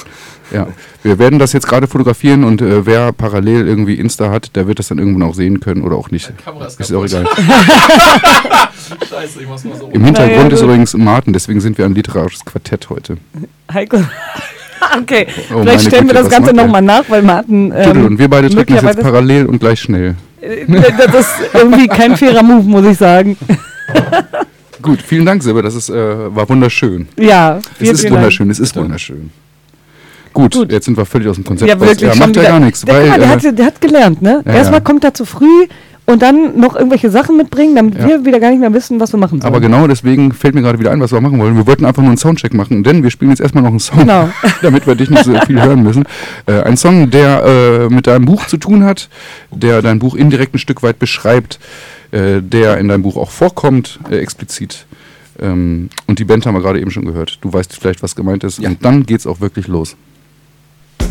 Ja, 0.52 0.68
wir 1.02 1.18
werden 1.18 1.40
das 1.40 1.54
jetzt 1.54 1.68
gerade 1.68 1.88
fotografieren 1.88 2.44
und 2.44 2.62
äh, 2.62 2.86
wer 2.86 3.12
parallel 3.12 3.68
irgendwie 3.68 3.96
Insta 3.96 4.30
hat, 4.30 4.56
der 4.56 4.68
wird 4.68 4.78
das 4.78 4.90
dann 4.90 5.00
irgendwann 5.00 5.28
auch 5.28 5.34
sehen 5.34 5.60
können 5.60 5.82
oder 5.82 5.96
auch 5.96 6.12
nicht. 6.12 6.32
Kamera 6.44 6.68
ist 6.68 6.80
Ist 6.80 6.94
auch 6.94 7.06
egal. 7.06 7.26
Scheiße, 9.10 9.42
ich 9.42 9.48
mach's 9.48 9.64
mal 9.64 9.76
so. 9.76 9.88
Im 9.88 10.04
Hintergrund 10.04 10.44
Naja, 10.44 10.54
ist 10.54 10.62
übrigens 10.62 10.94
Martin, 10.96 11.34
deswegen 11.34 11.62
sind 11.62 11.78
wir 11.78 11.86
ein 11.86 11.96
literarisches 11.96 12.46
Quartett 12.46 12.90
heute. 12.90 13.18
Heiko. 13.74 14.04
okay, 15.02 15.28
Oh, 15.54 15.62
vielleicht 15.62 15.82
stellen 15.88 16.08
wir 16.08 16.14
Güte, 16.14 16.14
das 16.16 16.26
was 16.26 16.32
Ganze 16.32 16.54
nochmal 16.54 16.82
nach, 16.82 17.04
weil 17.10 17.22
Martin. 17.22 17.74
Ähm, 17.76 18.06
und 18.06 18.20
wir 18.20 18.28
beide 18.28 18.50
drücken 18.50 18.76
das 18.76 18.84
jetzt 18.84 19.02
parallel 19.02 19.46
und 19.46 19.60
gleich 19.60 19.82
schnell. 19.82 20.16
äh, 20.42 20.66
das 21.12 21.16
ist 21.16 21.36
irgendwie 21.54 21.88
kein 21.88 22.16
fairer 22.18 22.44
Move, 22.44 22.64
muss 22.64 22.86
ich 22.86 22.98
sagen. 22.98 23.38
Gut, 24.82 25.02
vielen 25.02 25.26
Dank, 25.26 25.42
Silber, 25.42 25.62
das 25.62 25.76
ist, 25.76 25.90
äh, 25.90 25.96
war 26.36 26.48
wunderschön. 26.50 27.08
Ja, 27.18 27.58
Es 27.58 27.78
vielen, 27.78 27.92
ist 27.92 28.02
vielen 28.02 28.14
wunderschön, 28.16 28.50
es 28.50 28.60
ist 28.60 28.76
wunderschön. 28.76 29.32
Gut, 30.34 30.54
Gut. 30.54 30.72
jetzt 30.72 30.86
sind 30.86 30.98
wir 30.98 31.06
völlig 31.06 31.30
aus 31.30 31.36
dem 31.36 31.46
Konzept 31.46 31.70
Ja, 31.70 31.80
wirklich. 31.80 32.02
Ja, 32.02 32.16
macht 32.16 32.36
ja 32.36 32.44
gar 32.44 32.60
nichts. 32.60 32.82
Der, 32.82 32.96
Weil, 32.96 33.08
mal, 33.10 33.20
der, 33.20 33.28
äh, 33.28 33.32
hat, 33.32 33.60
der 33.60 33.66
hat 33.66 33.80
gelernt, 33.80 34.22
ne? 34.22 34.42
Ja, 34.46 34.54
Erstmal 34.54 34.80
ja. 34.80 34.84
kommt 34.84 35.04
er 35.04 35.14
zu 35.14 35.26
früh 35.26 35.68
und 36.06 36.22
dann 36.22 36.60
noch 36.60 36.76
irgendwelche 36.76 37.10
Sachen 37.10 37.38
mitbringen, 37.38 37.76
damit 37.76 37.98
Ja. 37.98 38.08
wir 38.08 38.26
wieder 38.26 38.40
gar 38.40 38.50
nicht 38.50 38.60
mehr 38.60 38.74
wissen, 38.74 39.00
was 39.00 39.14
wir 39.14 39.20
machen 39.20 39.40
sollen. 39.40 39.54
aber 39.54 39.62
genau 39.62 39.88
deswegen 39.88 40.34
fällt 40.34 40.54
mir 40.54 40.62
gerade 40.62 40.78
wieder 40.80 40.92
ein, 40.92 41.00
was 41.00 41.12
wir 41.14 41.22
machen 41.22 41.40
wollen. 41.40 41.56
Wir 41.56 41.66
wollten 41.66 41.86
einfach 41.86 42.02
nur 42.02 42.10
einen 42.10 42.18
Soundcheck 42.18 42.54
machen, 42.54 42.84
denn 42.84 43.04
wir 43.04 43.10
spielen 43.12 43.32
jetzt 43.32 43.40
erstmal 43.40 43.64
noch 43.64 43.70
einen 43.70 43.80
Song, 43.80 44.00
Genau. 44.00 44.30
damit 44.62 44.86
wir 44.86 44.96
dich 44.96 45.10
nicht 45.10 45.24
so 45.24 45.34
viel 45.48 45.62
hören 45.62 45.82
müssen. 45.84 46.04
Äh, 46.46 46.62
ein 46.64 46.76
Song, 46.78 47.10
der 47.10 47.44
äh, 47.90 47.94
mit 47.94 48.08
deinem 48.08 48.26
Buch 48.26 48.48
zu 48.48 48.58
tun 48.58 48.84
hat, 48.84 49.08
der 49.52 49.82
dein 49.82 50.00
Buch 50.00 50.16
indirekt 50.16 50.54
ein 50.56 50.60
Stück 50.60 50.84
weit 50.84 51.00
beschreibt, 51.00 51.60
äh, 52.12 52.42
der 52.42 52.78
in 52.80 52.90
deinem 52.90 53.04
Buch 53.04 53.16
auch 53.18 53.32
vorkommt, 53.32 54.00
äh, 54.12 54.18
explizit. 54.18 54.86
Ähm, 55.42 55.90
und 56.08 56.20
die 56.20 56.26
Band 56.26 56.46
haben 56.46 56.54
wir 56.54 56.62
gerade 56.62 56.80
eben 56.82 56.92
schon 56.92 57.06
gehört. 57.06 57.40
Du 57.42 57.52
weißt 57.52 57.76
vielleicht, 57.80 58.04
was 58.04 58.16
gemeint 58.16 58.44
ist. 58.44 58.60
Ja. 58.60 58.70
Und 58.70 58.84
dann 58.86 59.06
geht's 59.06 59.26
auch 59.26 59.40
wirklich 59.40 59.68
los. 59.68 59.96
Mit 61.00 61.08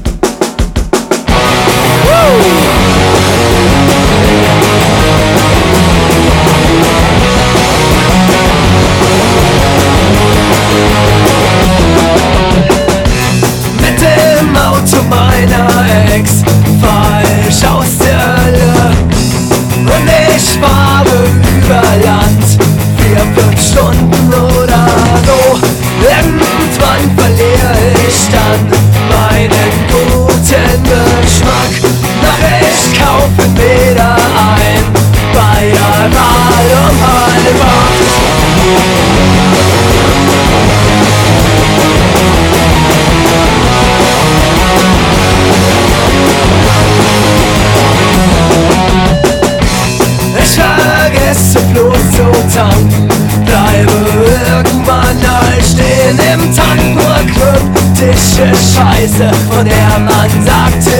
meiner 16.12 16.41
Scheiße, 59.02 59.28
von 59.50 59.64
der 59.64 59.98
man 59.98 60.30
sagte, 60.44 60.91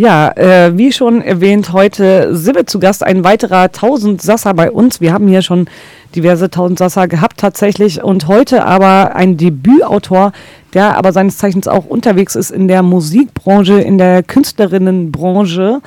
Ja, 0.00 0.30
äh, 0.34 0.78
wie 0.78 0.92
schon 0.92 1.20
erwähnt, 1.20 1.74
heute 1.74 2.34
Sibbe 2.34 2.64
zu 2.64 2.80
Gast, 2.80 3.04
ein 3.04 3.22
weiterer 3.22 3.64
1000 3.64 4.22
Sasser 4.22 4.54
bei 4.54 4.70
uns. 4.70 5.02
Wir 5.02 5.12
haben 5.12 5.28
hier 5.28 5.42
schon 5.42 5.68
diverse 6.16 6.46
1000 6.46 6.78
Sasser 6.78 7.06
gehabt 7.06 7.36
tatsächlich 7.36 8.02
und 8.02 8.26
heute 8.26 8.64
aber 8.64 9.14
ein 9.14 9.36
Debütautor, 9.36 10.32
der 10.72 10.96
aber 10.96 11.12
seines 11.12 11.36
Zeichens 11.36 11.68
auch 11.68 11.84
unterwegs 11.84 12.34
ist 12.34 12.50
in 12.50 12.66
der 12.66 12.82
Musikbranche, 12.82 13.78
in 13.78 13.98
der 13.98 14.22
Künstlerinnenbranche 14.22 15.82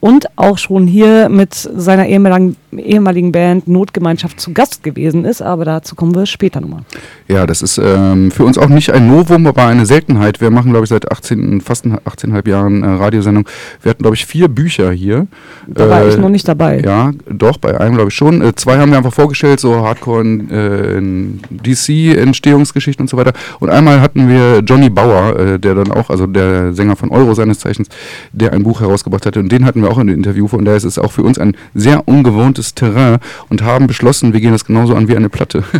und 0.00 0.26
auch 0.36 0.58
schon 0.58 0.86
hier 0.86 1.28
mit 1.28 1.54
seiner 1.54 2.06
ehemaligen, 2.06 2.56
ehemaligen 2.76 3.32
Band 3.32 3.66
Notgemeinschaft 3.66 4.38
zu 4.40 4.52
Gast 4.52 4.82
gewesen 4.82 5.24
ist, 5.24 5.42
aber 5.42 5.64
dazu 5.64 5.94
kommen 5.94 6.14
wir 6.14 6.26
später 6.26 6.60
nochmal. 6.60 6.82
Ja, 7.28 7.46
das 7.46 7.62
ist 7.62 7.78
ähm, 7.78 8.30
für 8.30 8.44
uns 8.44 8.58
auch 8.58 8.68
nicht 8.68 8.92
ein 8.92 9.08
Novum, 9.08 9.46
aber 9.46 9.64
eine 9.66 9.86
Seltenheit. 9.86 10.40
Wir 10.40 10.50
machen, 10.50 10.70
glaube 10.70 10.84
ich, 10.84 10.90
seit 10.90 11.10
18, 11.10 11.60
fast 11.60 11.86
18,5 11.86 12.48
Jahren 12.48 12.82
äh, 12.82 12.86
Radiosendung. 12.86 13.48
Wir 13.82 13.90
hatten, 13.90 14.02
glaube 14.02 14.16
ich, 14.16 14.26
vier 14.26 14.48
Bücher 14.48 14.92
hier. 14.92 15.26
Da 15.66 15.88
war 15.88 16.02
Äh, 16.02 16.08
ich 16.10 16.18
noch 16.18 16.28
nicht 16.28 16.46
dabei. 16.46 16.80
Ja, 16.84 17.12
doch, 17.28 17.56
bei 17.58 17.80
einem 17.80 17.94
glaube 17.94 18.10
ich 18.10 18.14
schon. 18.14 18.42
Äh, 18.42 18.54
zwei 18.54 18.78
haben 18.78 18.90
wir 18.90 18.98
einfach 18.98 19.14
vorgestellt, 19.14 19.60
so 19.60 19.76
Hardcore 19.84 20.20
in, 20.22 20.50
äh, 20.50 20.98
in 20.98 21.40
DC, 21.50 22.16
Entstehungsgeschichten 22.16 23.04
und 23.04 23.08
so 23.08 23.16
weiter. 23.16 23.32
Und 23.60 23.70
einmal 23.70 24.00
hatten 24.00 24.28
wir 24.28 24.60
Johnny 24.60 24.90
Bauer, 24.90 25.38
äh, 25.38 25.58
der 25.58 25.74
dann 25.74 25.90
auch, 25.90 26.10
also 26.10 26.26
der 26.26 26.72
Sänger 26.74 26.96
von 26.96 27.10
Euro 27.10 27.34
seines 27.34 27.58
Zeichens, 27.58 27.88
der 28.32 28.52
ein 28.52 28.62
Buch 28.62 28.80
herausgebracht 28.80 29.26
hatte. 29.26 29.40
Und 29.40 29.50
den 29.50 29.64
hatten 29.64 29.82
wir 29.82 29.85
auch 29.86 29.98
in 29.98 30.06
dem 30.08 30.16
Interview. 30.16 30.48
Von 30.48 30.64
daher 30.64 30.76
ist 30.76 30.84
es 30.84 30.98
auch 30.98 31.12
für 31.12 31.22
uns 31.22 31.38
ein 31.38 31.56
sehr 31.74 32.06
ungewohntes 32.08 32.74
Terrain 32.74 33.18
und 33.48 33.62
haben 33.62 33.86
beschlossen, 33.86 34.32
wir 34.32 34.40
gehen 34.40 34.52
das 34.52 34.64
genauso 34.64 34.94
an 34.94 35.08
wie 35.08 35.16
eine 35.16 35.28
Platte. 35.28 35.64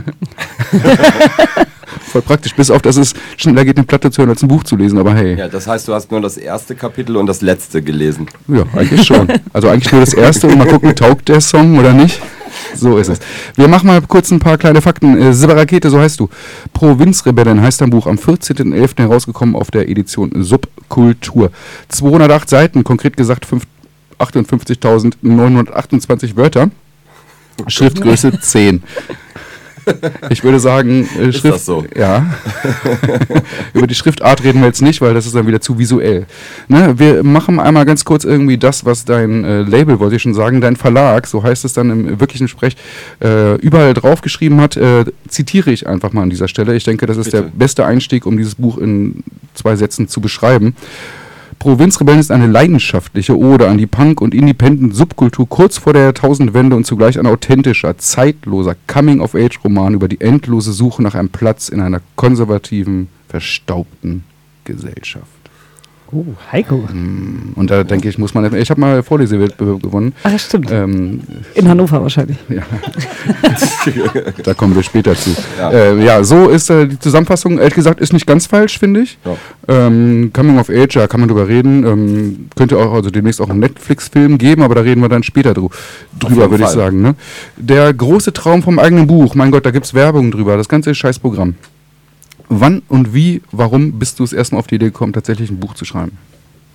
Voll 2.00 2.22
praktisch, 2.22 2.54
bis 2.54 2.70
auf, 2.70 2.82
dass 2.82 2.96
es 2.96 3.14
schneller 3.36 3.64
geht, 3.64 3.76
eine 3.76 3.86
Platte 3.86 4.10
zu 4.10 4.18
hören, 4.22 4.30
als 4.30 4.42
ein 4.42 4.48
Buch 4.48 4.64
zu 4.64 4.76
lesen. 4.76 4.98
Aber 4.98 5.14
hey. 5.14 5.36
Ja, 5.36 5.48
das 5.48 5.66
heißt, 5.66 5.88
du 5.88 5.94
hast 5.94 6.10
nur 6.10 6.20
das 6.20 6.36
erste 6.36 6.74
Kapitel 6.74 7.16
und 7.16 7.26
das 7.26 7.42
letzte 7.42 7.82
gelesen. 7.82 8.26
Ja, 8.48 8.64
eigentlich 8.74 9.04
schon. 9.04 9.28
Also 9.52 9.68
eigentlich 9.68 9.92
nur 9.92 10.00
das 10.00 10.14
erste 10.14 10.46
und 10.46 10.58
mal 10.58 10.66
gucken, 10.66 10.94
taugt 10.94 11.28
der 11.28 11.40
Song 11.40 11.78
oder 11.78 11.92
nicht. 11.92 12.20
So 12.74 12.98
ist 12.98 13.08
es. 13.08 13.18
Wir 13.54 13.68
machen 13.68 13.86
mal 13.86 14.00
kurz 14.02 14.30
ein 14.30 14.38
paar 14.38 14.58
kleine 14.58 14.80
Fakten. 14.82 15.20
Äh, 15.20 15.32
Silber 15.32 15.56
Rakete, 15.56 15.90
so 15.90 15.98
heißt 15.98 16.20
du. 16.20 16.28
Provinzrebellen 16.72 17.60
heißt 17.60 17.80
dein 17.80 17.90
Buch 17.90 18.06
am 18.06 18.16
14.11. 18.16 18.98
herausgekommen 18.98 19.56
auf 19.56 19.70
der 19.70 19.88
Edition 19.88 20.30
Subkultur. 20.42 21.50
208 21.88 22.48
Seiten, 22.48 22.84
konkret 22.84 23.16
gesagt 23.16 23.46
fünf- 23.46 23.66
58.928 24.18 26.36
Wörter. 26.36 26.70
Schriftgröße 27.68 28.40
10. 28.42 28.82
Ich 30.30 30.42
würde 30.42 30.58
sagen, 30.58 31.08
äh, 31.16 31.28
Ist 31.28 31.38
Schrift. 31.38 31.64
so? 31.64 31.84
Ja. 31.96 32.26
Über 33.72 33.86
die 33.86 33.94
Schriftart 33.94 34.42
reden 34.42 34.58
wir 34.60 34.66
jetzt 34.66 34.82
nicht, 34.82 35.00
weil 35.00 35.14
das 35.14 35.26
ist 35.26 35.36
dann 35.36 35.46
wieder 35.46 35.60
zu 35.60 35.78
visuell. 35.78 36.26
Ne? 36.66 36.98
Wir 36.98 37.22
machen 37.22 37.60
einmal 37.60 37.84
ganz 37.84 38.04
kurz 38.04 38.24
irgendwie 38.24 38.58
das, 38.58 38.84
was 38.84 39.04
dein 39.04 39.44
äh, 39.44 39.62
Label, 39.62 40.00
wollte 40.00 40.16
ich 40.16 40.22
schon 40.22 40.34
sagen, 40.34 40.60
dein 40.60 40.74
Verlag, 40.74 41.28
so 41.28 41.44
heißt 41.44 41.64
es 41.64 41.72
dann 41.72 41.90
im 41.90 42.18
wirklichen 42.20 42.48
Sprech, 42.48 42.76
äh, 43.22 43.54
überall 43.60 43.94
draufgeschrieben 43.94 44.60
hat. 44.60 44.76
Äh, 44.76 45.04
zitiere 45.28 45.70
ich 45.70 45.86
einfach 45.86 46.12
mal 46.12 46.22
an 46.22 46.30
dieser 46.30 46.48
Stelle. 46.48 46.74
Ich 46.74 46.82
denke, 46.82 47.06
das 47.06 47.16
ist 47.16 47.26
Bitte. 47.26 47.42
der 47.44 47.50
beste 47.50 47.86
Einstieg, 47.86 48.26
um 48.26 48.36
dieses 48.36 48.56
Buch 48.56 48.78
in 48.78 49.22
zwei 49.54 49.76
Sätzen 49.76 50.08
zu 50.08 50.20
beschreiben. 50.20 50.74
Provinzrebellen 51.58 52.20
ist 52.20 52.30
eine 52.30 52.46
leidenschaftliche 52.46 53.36
Ode 53.36 53.68
an 53.68 53.78
die 53.78 53.86
Punk- 53.86 54.20
und 54.20 54.34
Independent-Subkultur 54.34 55.48
kurz 55.48 55.78
vor 55.78 55.92
der 55.92 56.02
Jahrtausendwende 56.02 56.76
und 56.76 56.86
zugleich 56.86 57.18
ein 57.18 57.26
authentischer, 57.26 57.96
zeitloser 57.98 58.76
Coming-of-Age-Roman 58.86 59.94
über 59.94 60.08
die 60.08 60.20
endlose 60.20 60.72
Suche 60.72 61.02
nach 61.02 61.14
einem 61.14 61.30
Platz 61.30 61.68
in 61.68 61.80
einer 61.80 62.00
konservativen, 62.14 63.08
verstaubten 63.28 64.24
Gesellschaft. 64.64 65.26
Oh, 66.12 66.24
Heiko. 66.52 66.88
Und 67.56 67.70
da 67.70 67.82
denke 67.82 68.08
ich, 68.08 68.16
muss 68.16 68.32
man. 68.32 68.54
Ich 68.54 68.70
habe 68.70 68.80
mal 68.80 69.02
Vorlesewettbewerb 69.02 69.82
gewonnen. 69.82 70.14
Ach, 70.22 70.38
stimmt. 70.38 70.70
Ähm, 70.70 71.20
In 71.54 71.68
Hannover 71.68 72.00
wahrscheinlich. 72.00 72.36
ja. 72.48 72.62
da 74.44 74.54
kommen 74.54 74.76
wir 74.76 74.84
später 74.84 75.16
zu. 75.16 75.30
Ja. 75.58 75.70
Äh, 75.72 76.04
ja 76.04 76.22
so 76.22 76.48
ist 76.48 76.70
äh, 76.70 76.86
die 76.86 76.98
Zusammenfassung, 77.00 77.58
ehrlich 77.58 77.74
gesagt, 77.74 78.00
ist 78.00 78.12
nicht 78.12 78.26
ganz 78.26 78.46
falsch, 78.46 78.78
finde 78.78 79.00
ich. 79.00 79.18
Ja. 79.24 79.36
Ähm, 79.86 80.30
Coming 80.32 80.58
of 80.58 80.70
Age, 80.70 80.94
ja, 80.94 81.08
kann 81.08 81.20
man 81.20 81.28
drüber 81.28 81.48
reden. 81.48 81.84
Ähm, 81.84 82.48
könnte 82.54 82.78
auch 82.78 82.92
also 82.92 83.10
demnächst 83.10 83.40
auch 83.40 83.50
einen 83.50 83.60
Netflix-Film 83.60 84.38
geben, 84.38 84.62
aber 84.62 84.76
da 84.76 84.82
reden 84.82 85.00
wir 85.00 85.08
dann 85.08 85.24
später 85.24 85.54
dru 85.54 85.70
drüber, 86.20 86.50
würde 86.50 86.64
ich 86.64 86.70
sagen. 86.70 87.02
Ne? 87.02 87.16
Der 87.56 87.92
große 87.92 88.32
Traum 88.32 88.62
vom 88.62 88.78
eigenen 88.78 89.08
Buch, 89.08 89.34
mein 89.34 89.50
Gott, 89.50 89.66
da 89.66 89.72
gibt 89.72 89.86
es 89.86 89.94
Werbung 89.94 90.30
drüber, 90.30 90.56
das 90.56 90.68
ganze 90.68 90.94
Scheißprogramm. 90.94 91.54
Wann 92.48 92.82
und 92.88 93.14
wie, 93.14 93.42
warum 93.52 93.98
bist 93.98 94.18
du 94.18 94.24
es 94.24 94.32
erstmal 94.32 94.60
auf 94.60 94.66
die 94.66 94.76
Idee 94.76 94.86
gekommen, 94.86 95.12
tatsächlich 95.12 95.50
ein 95.50 95.58
Buch 95.58 95.74
zu 95.74 95.84
schreiben? 95.84 96.16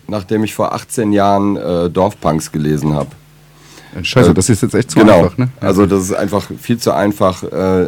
Nachdem 0.08 0.44
ich 0.44 0.54
vor 0.54 0.74
18 0.74 1.14
Jahren 1.14 1.56
äh, 1.56 1.90
Dorfpunks 1.90 2.52
gelesen 2.52 2.94
habe. 2.94 3.10
Scheiße, 4.02 4.32
Äh, 4.32 4.34
das 4.34 4.50
ist 4.50 4.62
jetzt 4.62 4.74
echt 4.74 4.92
zu 4.92 5.00
genau. 5.00 5.24
einfach, 5.24 5.38
ne? 5.38 5.50
Also 5.60 5.86
das 5.86 6.04
ist 6.04 6.14
einfach 6.14 6.50
viel 6.60 6.78
zu 6.78 6.94
einfach 6.94 7.44
äh, 7.44 7.88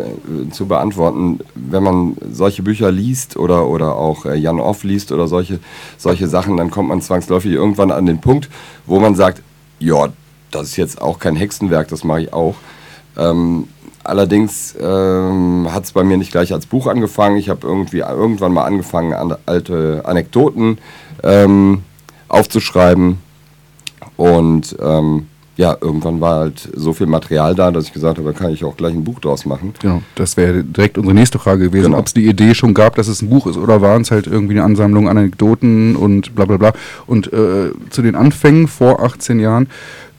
zu 0.52 0.66
beantworten. 0.66 1.40
Wenn 1.56 1.84
man 1.84 2.18
solche 2.32 2.62
Bücher 2.62 2.92
liest 2.92 3.38
oder, 3.38 3.68
oder 3.68 3.96
auch 3.96 4.26
äh, 4.26 4.36
Jan 4.36 4.60
Off 4.60 4.84
liest 4.84 5.12
oder 5.12 5.28
solche, 5.28 5.60
solche 5.98 6.28
Sachen, 6.28 6.58
dann 6.58 6.72
kommt 6.72 6.90
man 6.90 7.02
zwangsläufig 7.02 7.52
irgendwann 7.52 7.92
an 7.92 8.06
den 8.06 8.20
Punkt, 8.20 8.50
wo 8.86 9.00
man 9.00 9.16
sagt, 9.16 9.42
ja, 9.80 10.10
das 10.52 10.70
ist 10.70 10.76
jetzt 10.78 11.02
auch 11.02 11.20
kein 11.20 11.36
Hexenwerk, 11.36 11.88
das 11.88 12.04
mache 12.04 12.24
ich 12.24 12.34
auch. 12.34 12.56
Ähm, 13.18 13.68
allerdings 14.04 14.76
ähm, 14.80 15.68
hat 15.72 15.84
es 15.86 15.92
bei 15.92 16.04
mir 16.04 16.18
nicht 16.18 16.32
gleich 16.32 16.54
als 16.54 16.66
Buch 16.66 16.88
angefangen. 16.88 17.38
Ich 17.38 17.50
habe 17.50 17.66
irgendwie 17.68 18.00
irgendwann 18.00 18.54
mal 18.54 18.66
angefangen, 18.66 19.14
an, 19.14 19.36
alte 19.46 20.02
Anekdoten 20.06 20.78
ähm, 21.24 21.84
aufzuschreiben. 22.28 23.18
Und 24.18 24.76
ähm, 24.82 25.28
ja, 25.56 25.78
irgendwann 25.80 26.20
war 26.20 26.40
halt 26.40 26.68
so 26.76 26.94
viel 26.94 27.06
Material 27.06 27.54
da, 27.54 27.70
dass 27.70 27.86
ich 27.86 27.94
gesagt 27.94 28.18
habe, 28.18 28.34
da 28.34 28.38
kann 28.38 28.52
ich 28.52 28.64
auch 28.66 28.76
gleich 28.76 28.94
ein 28.94 29.04
Buch 29.04 29.20
draus 29.20 29.46
machen. 29.46 29.74
Genau, 29.80 30.02
das 30.16 30.36
wäre 30.36 30.64
direkt 30.64 30.98
unsere 30.98 31.14
nächste 31.14 31.38
Frage 31.38 31.66
gewesen, 31.66 31.86
Genau. 31.86 32.00
ob 32.00 32.08
es 32.08 32.14
die 32.16 32.26
Idee 32.26 32.56
schon 32.56 32.74
gab, 32.74 32.96
dass 32.96 33.08
es 33.08 33.22
ein 33.22 33.30
Buch 33.30 33.46
ist 33.46 33.58
oder 33.58 33.80
waren 33.82 34.02
es 34.02 34.10
halt 34.10 34.26
irgendwie 34.26 34.54
eine 34.56 34.64
Ansammlung 34.64 35.08
an 35.10 35.18
Anekdoten 35.18 35.96
und 35.96 36.34
bla 36.34 36.46
bla 36.46 36.58
bla. 36.58 36.74
Und 37.06 37.32
äh, 37.34 37.72
zu 37.92 38.02
den 38.02 38.16
Anfängen 38.16 38.68
vor 38.68 39.04
18 39.04 39.40
Jahren, 39.40 39.68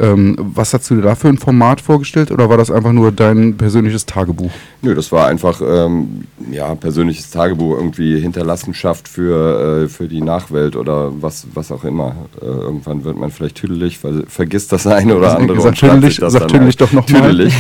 ähm, 0.01 0.36
was 0.38 0.74
hast 0.74 0.90
du 0.90 0.97
dir 0.97 1.03
da 1.03 1.14
für 1.14 1.28
ein 1.28 1.38
Format 1.38 1.80
vorgestellt 1.80 2.30
oder 2.32 2.49
war 2.49 2.57
das 2.57 2.70
einfach 2.70 2.90
nur 2.92 3.12
dein 3.12 3.57
persönliches 3.57 4.07
Tagebuch? 4.07 4.51
Nö, 4.82 4.95
das 4.95 5.12
war 5.12 5.28
einfach 5.28 5.61
ähm, 5.64 6.24
ja, 6.51 6.74
persönliches 6.74 7.30
Tagebuch, 7.30 7.76
irgendwie 7.76 8.18
Hinterlassenschaft 8.20 9.07
für, 9.09 9.84
äh, 9.84 9.88
für 9.88 10.09
die 10.09 10.20
Nachwelt 10.20 10.74
oder 10.74 11.12
was, 11.22 11.47
was 11.55 11.70
auch 11.70 11.84
immer. 11.84 12.16
Äh, 12.42 12.45
irgendwann 12.47 13.05
wird 13.05 13.16
man 13.16 13.30
vielleicht 13.30 13.57
tüdelig, 13.57 13.99
ver 13.99 14.24
vergisst 14.26 14.72
das 14.72 14.86
eine 14.86 15.16
oder 15.16 15.36
andere. 15.38 15.61
sag 15.61 15.74
tüdelig- 15.74 16.18
sag 16.20 16.40
dann 16.40 16.49
tüdelig 16.49 16.76
halt. 16.76 16.80
doch 16.80 16.92
noch 16.92 17.09
mal. 17.09 17.20
Tüdelig. 17.30 17.55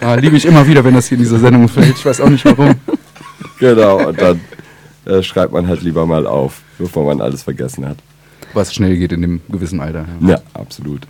Ja, 0.00 0.14
liebe 0.20 0.36
ich 0.36 0.44
immer 0.44 0.66
wieder, 0.66 0.84
wenn 0.84 0.94
das 0.94 1.08
hier 1.08 1.18
in 1.18 1.24
dieser 1.24 1.38
Sendung 1.38 1.68
fällt. 1.68 1.96
Ich 1.96 2.06
weiß 2.06 2.20
auch 2.20 2.28
nicht 2.28 2.44
warum. 2.44 2.74
genau, 3.58 4.08
und 4.08 4.20
dann 4.20 4.40
äh, 5.04 5.22
schreibt 5.22 5.52
man 5.52 5.66
halt 5.66 5.82
lieber 5.82 6.06
mal 6.06 6.26
auf, 6.26 6.60
bevor 6.78 7.04
man 7.06 7.20
alles 7.20 7.42
vergessen 7.42 7.88
hat. 7.88 7.96
Was 8.54 8.74
schnell 8.74 8.96
geht 8.96 9.12
in 9.12 9.22
dem 9.22 9.40
gewissen 9.48 9.80
Alter. 9.80 10.04
Ja. 10.20 10.28
Ja, 10.30 10.38
absolut. 10.54 11.02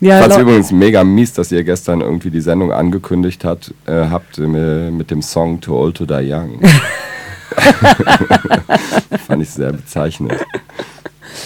Ja, 0.00 0.20
Ich 0.20 0.26
fand 0.26 0.42
übrigens 0.42 0.72
mega 0.72 1.02
mies, 1.04 1.32
dass 1.32 1.50
ihr 1.52 1.64
gestern 1.64 2.00
irgendwie 2.00 2.30
die 2.30 2.40
Sendung 2.40 2.72
angekündigt 2.72 3.44
hat, 3.44 3.72
äh, 3.86 4.06
habt 4.10 4.38
äh, 4.38 4.90
mit 4.90 5.10
dem 5.10 5.22
Song 5.22 5.60
Too 5.60 5.76
Old 5.76 5.96
to 5.96 6.06
Die 6.06 6.32
Young. 6.32 6.60
fand 9.26 9.42
ich 9.42 9.50
sehr 9.50 9.72
bezeichnend. 9.72 10.32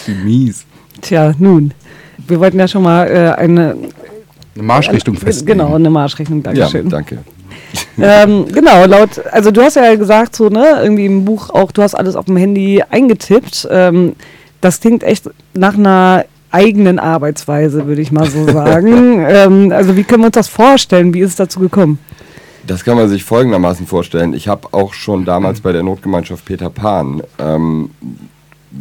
Wie 0.06 0.14
mies. 0.14 0.64
Tja, 1.00 1.32
nun. 1.38 1.72
Wir 2.26 2.40
wollten 2.40 2.58
ja 2.58 2.68
schon 2.68 2.82
mal 2.82 3.06
äh, 3.06 3.32
eine, 3.40 3.76
Eine 4.54 4.62
Marschrichtung 4.62 5.14
Ge- 5.14 5.24
festlegen. 5.24 5.58
Genau, 5.58 5.74
eine 5.74 5.90
Marschrechnung, 5.90 6.42
Ja, 6.44 6.52
Dankeschön. 6.52 6.88
danke. 6.88 7.18
ähm, 8.00 8.46
genau, 8.52 8.86
laut, 8.86 9.24
also 9.30 9.50
du 9.50 9.62
hast 9.62 9.76
ja 9.76 9.94
gesagt, 9.94 10.34
so, 10.36 10.48
ne, 10.48 10.80
irgendwie 10.82 11.06
im 11.06 11.24
Buch 11.24 11.50
auch, 11.50 11.72
du 11.72 11.82
hast 11.82 11.94
alles 11.94 12.16
auf 12.16 12.26
dem 12.26 12.36
Handy 12.36 12.82
eingetippt. 12.88 13.68
Ähm, 13.70 14.14
das 14.60 14.80
klingt 14.80 15.02
echt 15.02 15.30
nach 15.54 15.74
einer 15.74 16.24
eigenen 16.50 16.98
Arbeitsweise, 16.98 17.86
würde 17.86 18.00
ich 18.00 18.12
mal 18.12 18.28
so 18.30 18.46
sagen. 18.46 19.24
ähm, 19.28 19.72
also 19.72 19.96
wie 19.96 20.04
können 20.04 20.22
wir 20.22 20.26
uns 20.26 20.34
das 20.34 20.48
vorstellen? 20.48 21.12
Wie 21.14 21.20
ist 21.20 21.30
es 21.30 21.36
dazu 21.36 21.60
gekommen? 21.60 21.98
Das 22.66 22.84
kann 22.84 22.96
man 22.96 23.08
sich 23.08 23.24
folgendermaßen 23.24 23.86
vorstellen. 23.86 24.34
Ich 24.34 24.48
habe 24.48 24.68
auch 24.72 24.92
schon 24.92 25.24
damals 25.24 25.60
bei 25.60 25.72
der 25.72 25.82
Notgemeinschaft 25.82 26.44
Peter 26.44 26.68
Pan 26.68 27.22
ähm, 27.38 27.90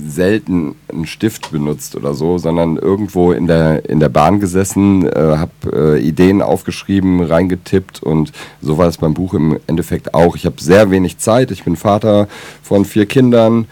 selten 0.06 0.76
einen 0.92 1.06
Stift 1.06 1.52
benutzt 1.52 1.96
oder 1.96 2.14
so, 2.14 2.38
sondern 2.38 2.76
irgendwo 2.76 3.32
in 3.32 3.48
der, 3.48 3.90
in 3.90 4.00
der 4.02 4.10
Bahn 4.10 4.40
gesessen, 4.40 5.08
äh, 5.08 5.38
habe 5.38 5.96
äh, 5.98 6.02
Ideen 6.02 6.42
aufgeschrieben, 6.42 7.24
reingetippt 7.24 8.04
und 8.04 8.34
so 8.62 8.78
war 8.78 8.88
es 8.88 8.98
beim 8.98 9.14
Buch 9.14 9.34
im 9.34 9.58
Endeffekt 9.68 10.14
auch. 10.14 10.36
Ich 10.36 10.46
habe 10.46 10.62
sehr 10.62 10.92
wenig 10.92 11.20
Zeit, 11.20 11.52
ich 11.52 11.64
bin 11.64 11.78
Vater 11.78 12.28
von 12.62 12.84
vier 12.84 13.06
Kindern, 13.06 13.68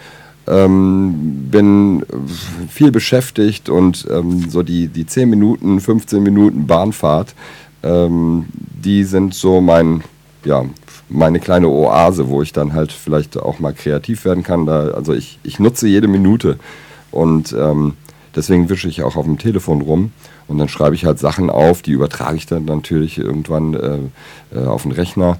ähm, 0.46 1.48
bin 1.50 2.04
viel 2.68 2.90
beschäftigt 2.90 3.68
und 3.68 4.06
ähm, 4.10 4.48
so 4.48 4.62
die, 4.62 4.88
die 4.88 5.06
10 5.06 5.28
Minuten, 5.28 5.80
15 5.80 6.22
Minuten 6.22 6.66
Bahnfahrt, 6.66 7.34
ähm, 7.82 8.46
die 8.52 9.04
sind 9.04 9.34
so 9.34 9.60
mein, 9.60 10.02
ja, 10.44 10.64
meine 11.08 11.40
kleine 11.40 11.68
Oase, 11.68 12.28
wo 12.28 12.42
ich 12.42 12.52
dann 12.52 12.72
halt 12.72 12.92
vielleicht 12.92 13.36
auch 13.38 13.58
mal 13.58 13.72
kreativ 13.72 14.24
werden 14.24 14.42
kann. 14.42 14.66
Da, 14.66 14.88
also 14.88 15.12
ich, 15.12 15.38
ich 15.42 15.58
nutze 15.58 15.88
jede 15.88 16.08
Minute 16.08 16.58
und 17.10 17.54
ähm, 17.58 17.94
deswegen 18.34 18.68
wische 18.68 18.88
ich 18.88 19.02
auch 19.02 19.16
auf 19.16 19.24
dem 19.24 19.38
Telefon 19.38 19.80
rum 19.80 20.12
und 20.48 20.58
dann 20.58 20.68
schreibe 20.68 20.94
ich 20.94 21.04
halt 21.04 21.18
Sachen 21.18 21.50
auf, 21.50 21.82
die 21.82 21.92
übertrage 21.92 22.36
ich 22.36 22.46
dann 22.46 22.64
natürlich 22.64 23.18
irgendwann 23.18 23.74
äh, 23.74 23.98
äh, 24.56 24.66
auf 24.66 24.82
den 24.82 24.92
Rechner. 24.92 25.38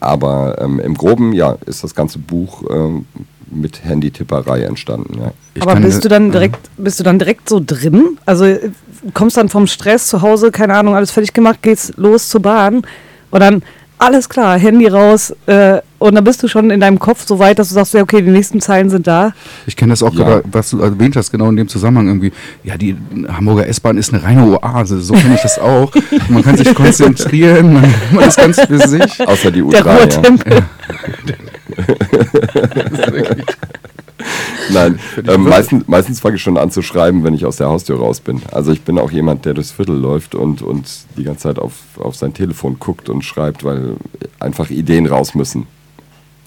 Aber 0.00 0.60
ähm, 0.60 0.80
im 0.80 0.94
Groben, 0.94 1.32
ja, 1.32 1.56
ist 1.66 1.82
das 1.82 1.94
ganze 1.94 2.18
Buch 2.18 2.64
ähm, 2.70 3.06
mit 3.50 3.84
Handytipperei 3.84 4.62
entstanden. 4.62 5.20
Ja. 5.20 5.32
Aber 5.60 5.76
bist 5.76 6.04
du 6.04 6.08
dann 6.08 6.32
direkt, 6.32 6.58
bist 6.76 6.98
du 7.00 7.04
dann 7.04 7.18
direkt 7.18 7.48
so 7.48 7.60
drin? 7.64 8.18
Also 8.26 8.44
äh, 8.44 8.70
kommst 9.14 9.36
dann 9.36 9.48
vom 9.48 9.66
Stress 9.66 10.08
zu 10.08 10.22
Hause, 10.22 10.50
keine 10.50 10.74
Ahnung, 10.74 10.94
alles 10.94 11.10
fertig 11.10 11.32
gemacht, 11.32 11.62
gehst 11.62 11.94
los 11.96 12.28
zur 12.28 12.42
Bahn 12.42 12.82
und 13.30 13.40
dann 13.40 13.62
alles 13.98 14.28
klar, 14.28 14.58
Handy 14.58 14.86
raus 14.88 15.34
äh, 15.46 15.80
und 15.98 16.14
dann 16.14 16.24
bist 16.24 16.42
du 16.42 16.48
schon 16.48 16.70
in 16.70 16.80
deinem 16.80 16.98
Kopf 16.98 17.26
so 17.26 17.38
weit, 17.38 17.58
dass 17.58 17.68
du 17.68 17.74
sagst, 17.74 17.94
ja, 17.94 18.02
okay, 18.02 18.20
die 18.20 18.30
nächsten 18.30 18.60
Zeilen 18.60 18.90
sind 18.90 19.06
da. 19.06 19.32
Ich 19.66 19.74
kenne 19.74 19.92
das 19.92 20.02
auch 20.02 20.12
Ja. 20.12 20.24
gerade, 20.24 20.44
was 20.52 20.68
du 20.70 20.80
erwähnt 20.80 21.16
hast, 21.16 21.30
genau 21.30 21.48
in 21.48 21.56
dem 21.56 21.68
Zusammenhang 21.68 22.08
irgendwie. 22.08 22.32
Ja, 22.62 22.76
die 22.76 22.94
Hamburger 23.28 23.66
S-Bahn 23.66 23.96
ist 23.96 24.12
eine 24.12 24.22
reine 24.22 24.46
Oase. 24.62 25.00
So 25.00 25.14
kenne 25.14 25.36
ich 25.36 25.40
das 25.40 25.58
auch. 25.58 25.90
Man 26.28 26.42
kann 26.42 26.58
sich 26.58 26.74
konzentrieren, 26.74 27.72
man, 27.72 27.94
man 28.12 28.28
ist 28.28 28.36
ganz 28.36 28.60
für 28.60 28.86
sich. 28.86 29.26
Außer 29.26 29.50
die 29.50 29.62
Der 29.62 29.82
U3. 29.84 30.50
Ja. 30.50 30.62
Nein, 34.72 34.98
ähm, 35.28 35.44
meistens, 35.44 35.86
meistens 35.86 36.20
fange 36.20 36.36
ich 36.36 36.42
schon 36.42 36.56
an 36.56 36.70
zu 36.70 36.82
schreiben, 36.82 37.22
wenn 37.22 37.34
ich 37.34 37.44
aus 37.44 37.56
der 37.56 37.68
Haustür 37.68 37.98
raus 37.98 38.20
bin. 38.20 38.42
Also 38.50 38.72
ich 38.72 38.82
bin 38.82 38.98
auch 38.98 39.10
jemand, 39.10 39.44
der 39.44 39.54
durchs 39.54 39.70
Viertel 39.70 39.96
läuft 39.96 40.34
und, 40.34 40.62
und 40.62 40.86
die 41.16 41.24
ganze 41.24 41.42
Zeit 41.42 41.58
auf, 41.58 41.74
auf 41.98 42.16
sein 42.16 42.34
Telefon 42.34 42.78
guckt 42.78 43.08
und 43.08 43.24
schreibt, 43.24 43.62
weil 43.64 43.96
einfach 44.40 44.70
Ideen 44.70 45.06
raus 45.06 45.34
müssen. 45.34 45.66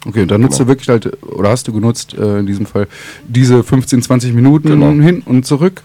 Okay, 0.05 0.21
und 0.21 0.31
dann 0.31 0.41
nutzt 0.41 0.59
du 0.59 0.67
wirklich 0.67 0.89
halt, 0.89 1.23
oder 1.23 1.49
hast 1.49 1.67
du 1.67 1.73
genutzt 1.73 2.13
äh, 2.17 2.39
in 2.39 2.45
diesem 2.45 2.65
Fall, 2.65 2.87
diese 3.27 3.63
15, 3.63 4.01
20 4.01 4.33
Minuten 4.33 4.69
Genau. 4.69 4.91
hin 4.91 5.21
und 5.25 5.45
zurück. 5.45 5.81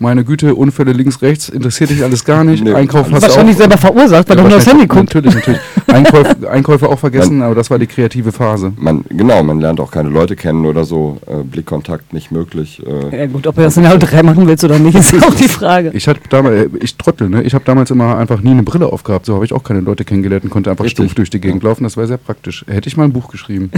Meine 0.00 0.24
Güte, 0.24 0.54
Unfälle 0.54 0.92
links, 0.92 1.22
rechts, 1.22 1.48
interessiert 1.48 1.90
dich 1.90 2.02
alles 2.02 2.24
gar 2.24 2.42
nicht. 2.44 2.62
Nee, 2.64 2.72
Einkauf 2.74 3.10
hast 3.10 3.22
du 3.22 3.28
Wahrscheinlich 3.28 3.54
auch. 3.56 3.60
selber 3.60 3.78
verursacht, 3.78 4.28
weil 4.28 4.36
Ja, 4.36 4.42
du 4.42 4.48
nur 4.48 4.56
aufs 4.58 4.66
Handy 4.66 4.86
guckst. 4.86 5.14
Natürlich, 5.14 5.34
natürlich. 5.34 5.60
Einkäufe, 5.86 6.36
Einkäufe 6.50 6.88
auch 6.88 6.98
vergessen, 6.98 7.42
aber 7.42 7.54
das 7.54 7.70
war 7.70 7.78
die 7.78 7.86
kreative 7.86 8.32
Phase. 8.32 8.72
Man, 8.76 9.04
genau, 9.10 9.42
man 9.42 9.60
lernt 9.60 9.80
auch 9.80 9.90
keine 9.90 10.08
Leute 10.08 10.34
kennen 10.34 10.64
oder 10.66 10.84
so. 10.84 11.18
Äh, 11.26 11.42
Blickkontakt 11.44 12.12
nicht 12.12 12.30
möglich. 12.32 12.82
Äh, 12.86 13.16
Ja 13.20 13.26
gut, 13.26 13.46
ob 13.46 13.54
du 13.56 13.62
das 13.62 13.76
in 13.76 13.82
der 13.84 13.96
drei 13.98 14.22
machen 14.22 14.46
willst 14.46 14.64
oder 14.64 14.78
nicht, 14.78 14.96
ist 14.96 15.14
auch 15.22 15.34
die 15.34 15.48
Frage. 15.48 15.90
Ich 15.94 16.08
hatte 16.08 16.20
damals, 16.28 16.70
ich 16.80 16.96
trottel, 16.96 17.28
ne? 17.28 17.42
Ich 17.42 17.54
habe 17.54 17.64
damals 17.64 17.90
immer 17.90 18.16
einfach 18.18 18.40
nie 18.40 18.50
eine 18.50 18.62
Brille 18.62 18.86
aufgehabt. 18.86 19.26
So 19.26 19.34
habe 19.34 19.44
ich 19.44 19.52
auch 19.52 19.62
keine 19.62 19.80
Leute 19.80 20.04
kennengelernt 20.04 20.44
und 20.44 20.50
konnte 20.50 20.70
einfach 20.70 20.84
Richtig. 20.84 21.04
stumpf 21.04 21.14
durch 21.14 21.30
die 21.30 21.40
Gegend 21.40 21.62
laufen. 21.62 21.84
Das 21.84 21.96
war 21.96 22.06
sehr 22.06 22.16
praktisch. 22.18 22.64
Hätte 22.68 22.88
ich 22.88 22.96
mal 22.96 23.04
ein 23.04 23.12
Buch 23.12 23.28
geschrieben. 23.28 23.70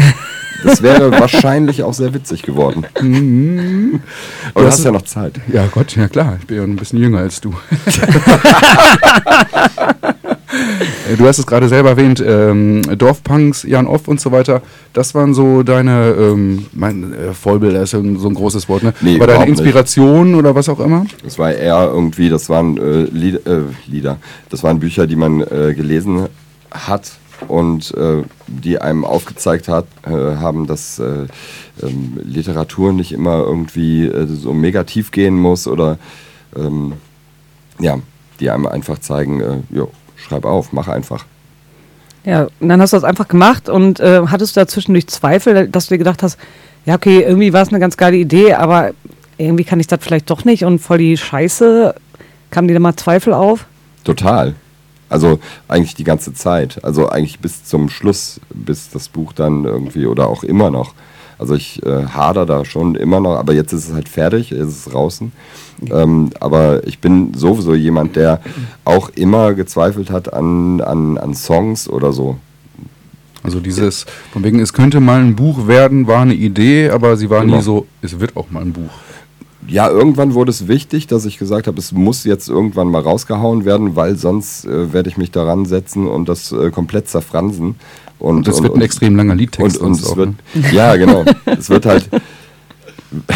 das 0.65 0.83
wäre 0.83 1.11
wahrscheinlich 1.13 1.83
auch 1.83 1.95
sehr 1.95 2.15
witzig 2.15 2.43
geworden. 2.43 2.85
Aber 2.95 3.05
du 3.05 4.01
Das 4.55 4.65
hast 4.67 4.79
ist- 4.79 4.85
ja 4.85 4.93
noch 4.93 5.03
Zeit. 5.03 5.41
Ja 5.53 5.67
Gott, 5.73 5.95
ja 5.97 6.06
klar. 6.09 6.37
Ich 6.41 6.47
bin 6.47 6.57
ja 6.57 6.63
ein 6.65 6.77
bisschen 6.77 6.99
jünger 6.99 7.19
als 7.19 7.41
du. 7.41 7.55
Äh, 11.13 11.17
du 11.17 11.27
hast 11.27 11.39
es 11.39 11.47
gerade 11.47 11.69
selber 11.69 11.91
erwähnt, 11.91 12.23
ähm, 12.27 12.83
Dorfpunks, 12.97 13.63
Jan 13.65 13.87
Off 13.87 14.09
und 14.09 14.21
so 14.21 14.33
weiter. 14.33 14.63
Das 14.93 15.15
waren 15.15 15.35
so 15.35 15.63
deine, 15.63 16.15
ähm, 16.19 16.67
mein 16.73 17.13
äh, 17.13 17.33
Vollbilder 17.35 17.83
ist 17.83 17.93
ja 17.93 17.99
ein- 17.99 18.19
so 18.19 18.29
ein 18.29 18.35
großes 18.35 18.69
Wort, 18.69 18.83
ne? 18.83 18.95
Nee, 19.01 19.19
War 19.21 19.27
deine 19.27 19.33
überhaupt 19.41 19.51
nicht. 19.51 19.59
Inspiration 19.61 20.35
oder 20.35 20.55
was 20.55 20.69
auch 20.69 20.81
immer? 20.81 21.05
Das 21.23 21.39
war 21.39 21.53
eher 21.53 21.91
irgendwie, 21.93 22.29
das 22.31 22.49
waren 22.49 22.77
äh, 22.79 23.03
Lied, 23.05 23.47
äh, 23.47 23.63
Lieder, 23.87 24.19
das 24.49 24.63
waren 24.63 24.79
Bücher, 24.81 25.07
die 25.07 25.17
man 25.17 25.43
äh, 25.43 25.75
gelesen 25.77 26.27
hat 26.71 27.13
und 27.49 27.95
äh, 27.95 28.23
die 28.47 28.81
einem 28.81 29.05
aufgezeigt 29.05 29.69
hat, 29.69 29.87
äh, 30.05 30.11
haben, 30.11 30.67
dass 30.67 30.99
äh, 30.99 31.27
ähm, 31.83 32.21
Literatur 32.23 32.93
nicht 32.93 33.13
immer 33.13 33.39
irgendwie 33.39 34.07
äh, 34.07 34.27
so 34.27 34.53
mega 34.53 34.85
tief 34.85 35.11
gehen 35.11 35.37
muss 35.37 35.67
oder 35.67 35.99
ähm, 36.57 36.95
ja, 37.79 37.99
die 38.41 38.51
einem 38.51 38.67
einfach 38.67 38.99
zeigen, 38.99 39.41
äh, 39.41 39.59
jo, 39.71 39.91
schreib 40.17 40.45
auf, 40.45 40.73
mach 40.73 40.89
einfach. 40.89 41.25
Ja, 42.25 42.49
und 42.61 42.69
dann 42.69 42.81
hast 42.81 42.93
du 42.93 42.97
das 42.97 43.05
einfach 43.05 43.29
gemacht 43.29 43.69
und 43.69 44.01
äh, 44.01 44.23
hattest 44.27 44.57
du 44.57 44.61
da 44.61 44.67
zwischendurch 44.67 45.07
Zweifel, 45.07 45.69
dass 45.69 45.87
du 45.87 45.95
dir 45.95 45.99
gedacht 45.99 46.23
hast, 46.23 46.39
ja, 46.85 46.95
okay, 46.95 47.21
irgendwie 47.21 47.53
war 47.53 47.63
es 47.63 47.69
eine 47.69 47.79
ganz 47.79 47.97
geile 47.97 48.17
Idee, 48.17 48.55
aber 48.55 48.93
irgendwie 49.39 49.65
kann 49.65 49.81
ich 49.81 49.87
das 49.87 50.01
vielleicht 50.03 50.31
doch 50.31 50.45
nicht 50.45 50.65
und 50.65 50.79
voll 50.79 50.99
die 50.99 51.17
Scheiße. 51.17 51.95
Kamen 52.51 52.69
dir 52.69 52.75
da 52.75 52.81
mal 52.81 52.97
Zweifel 52.97 53.33
auf? 53.33 53.67
Total. 54.05 54.55
Also 55.09 55.39
eigentlich 55.69 55.95
die 55.95 56.05
ganze 56.05 56.33
Zeit. 56.35 56.85
Also 56.85 57.09
eigentlich 57.09 57.39
bis 57.41 57.65
zum 57.65 57.89
Schluss, 57.89 58.41
bis 58.53 58.91
das 58.91 59.09
Buch 59.09 59.33
dann 59.33 59.65
irgendwie 59.65 60.07
oder 60.07 60.29
auch 60.29 60.43
immer 60.43 60.71
noch. 60.71 60.95
Also 61.39 61.55
ich 61.55 61.85
äh, 61.85 62.07
hader 62.07 62.47
da 62.47 62.65
schon 62.65 62.95
immer 62.95 63.21
noch, 63.21 63.37
aber 63.37 63.53
jetzt 63.53 63.73
ist 63.73 63.89
es 63.89 63.95
halt 63.95 64.09
fertig, 64.09 64.53
ist 64.53 64.69
es 64.69 64.85
draußen. 64.87 65.33
Ähm, 65.93 66.31
aber 66.41 66.87
ich 66.87 66.99
bin 67.01 67.35
sowieso 67.35 67.75
jemand, 67.75 68.17
der 68.17 68.41
auch 68.87 69.11
immer 69.11 69.53
gezweifelt 69.53 70.11
hat 70.11 70.33
an, 70.33 70.81
an, 70.81 71.19
an 71.19 71.35
Songs 71.35 71.89
oder 71.91 72.13
so. 72.13 72.39
Also 73.43 73.61
dieses, 73.61 74.07
von 74.33 74.43
wegen, 74.43 74.59
es 74.61 74.73
könnte 74.73 74.99
mal 74.99 75.21
ein 75.21 75.37
Buch 75.37 75.69
werden, 75.69 76.07
war 76.07 76.23
eine 76.23 76.35
Idee, 76.35 76.89
aber 76.91 77.17
sie 77.17 77.31
war 77.31 77.43
Genau. 77.43 77.59
nie 77.59 77.63
so, 77.63 77.87
es 78.03 78.19
wird 78.19 78.35
auch 78.37 78.51
mal 78.51 78.63
ein 78.63 78.73
Buch. 78.73 78.91
Ja, 79.69 79.89
irgendwann 79.91 80.35
wurde 80.35 80.51
es 80.51 80.69
wichtig, 80.69 81.07
dass 81.07 81.25
ich 81.25 81.39
gesagt 81.39 81.67
habe, 81.67 81.79
es 81.79 81.93
muss 81.93 82.25
jetzt 82.25 82.49
irgendwann 82.49 82.89
mal 82.89 83.03
rausgehauen 83.03 83.65
werden, 83.65 83.97
weil 83.97 84.17
sonst 84.17 84.65
äh, 84.65 84.93
werde 84.93 85.09
ich 85.09 85.17
mich 85.17 85.31
daran 85.31 85.67
setzen 85.67 86.07
und 86.07 86.29
das 86.29 86.53
äh, 86.53 86.71
komplett 86.71 87.09
zerfransen. 87.09 87.77
Und, 88.19 88.37
Und 88.37 88.49
das 88.49 88.63
wird 88.63 88.75
ein 88.75 88.81
extrem 88.83 89.17
langer 89.17 89.35
Liedtext. 89.35 89.79
Und, 89.79 89.87
und 89.89 89.93
es 90.01 90.07
auch, 90.07 90.17
wird, 90.17 90.31
ne? 90.55 90.73
ja, 90.73 90.97
genau. 90.97 91.25
es 91.47 91.69
wird 91.69 91.85
halt, 91.85 92.09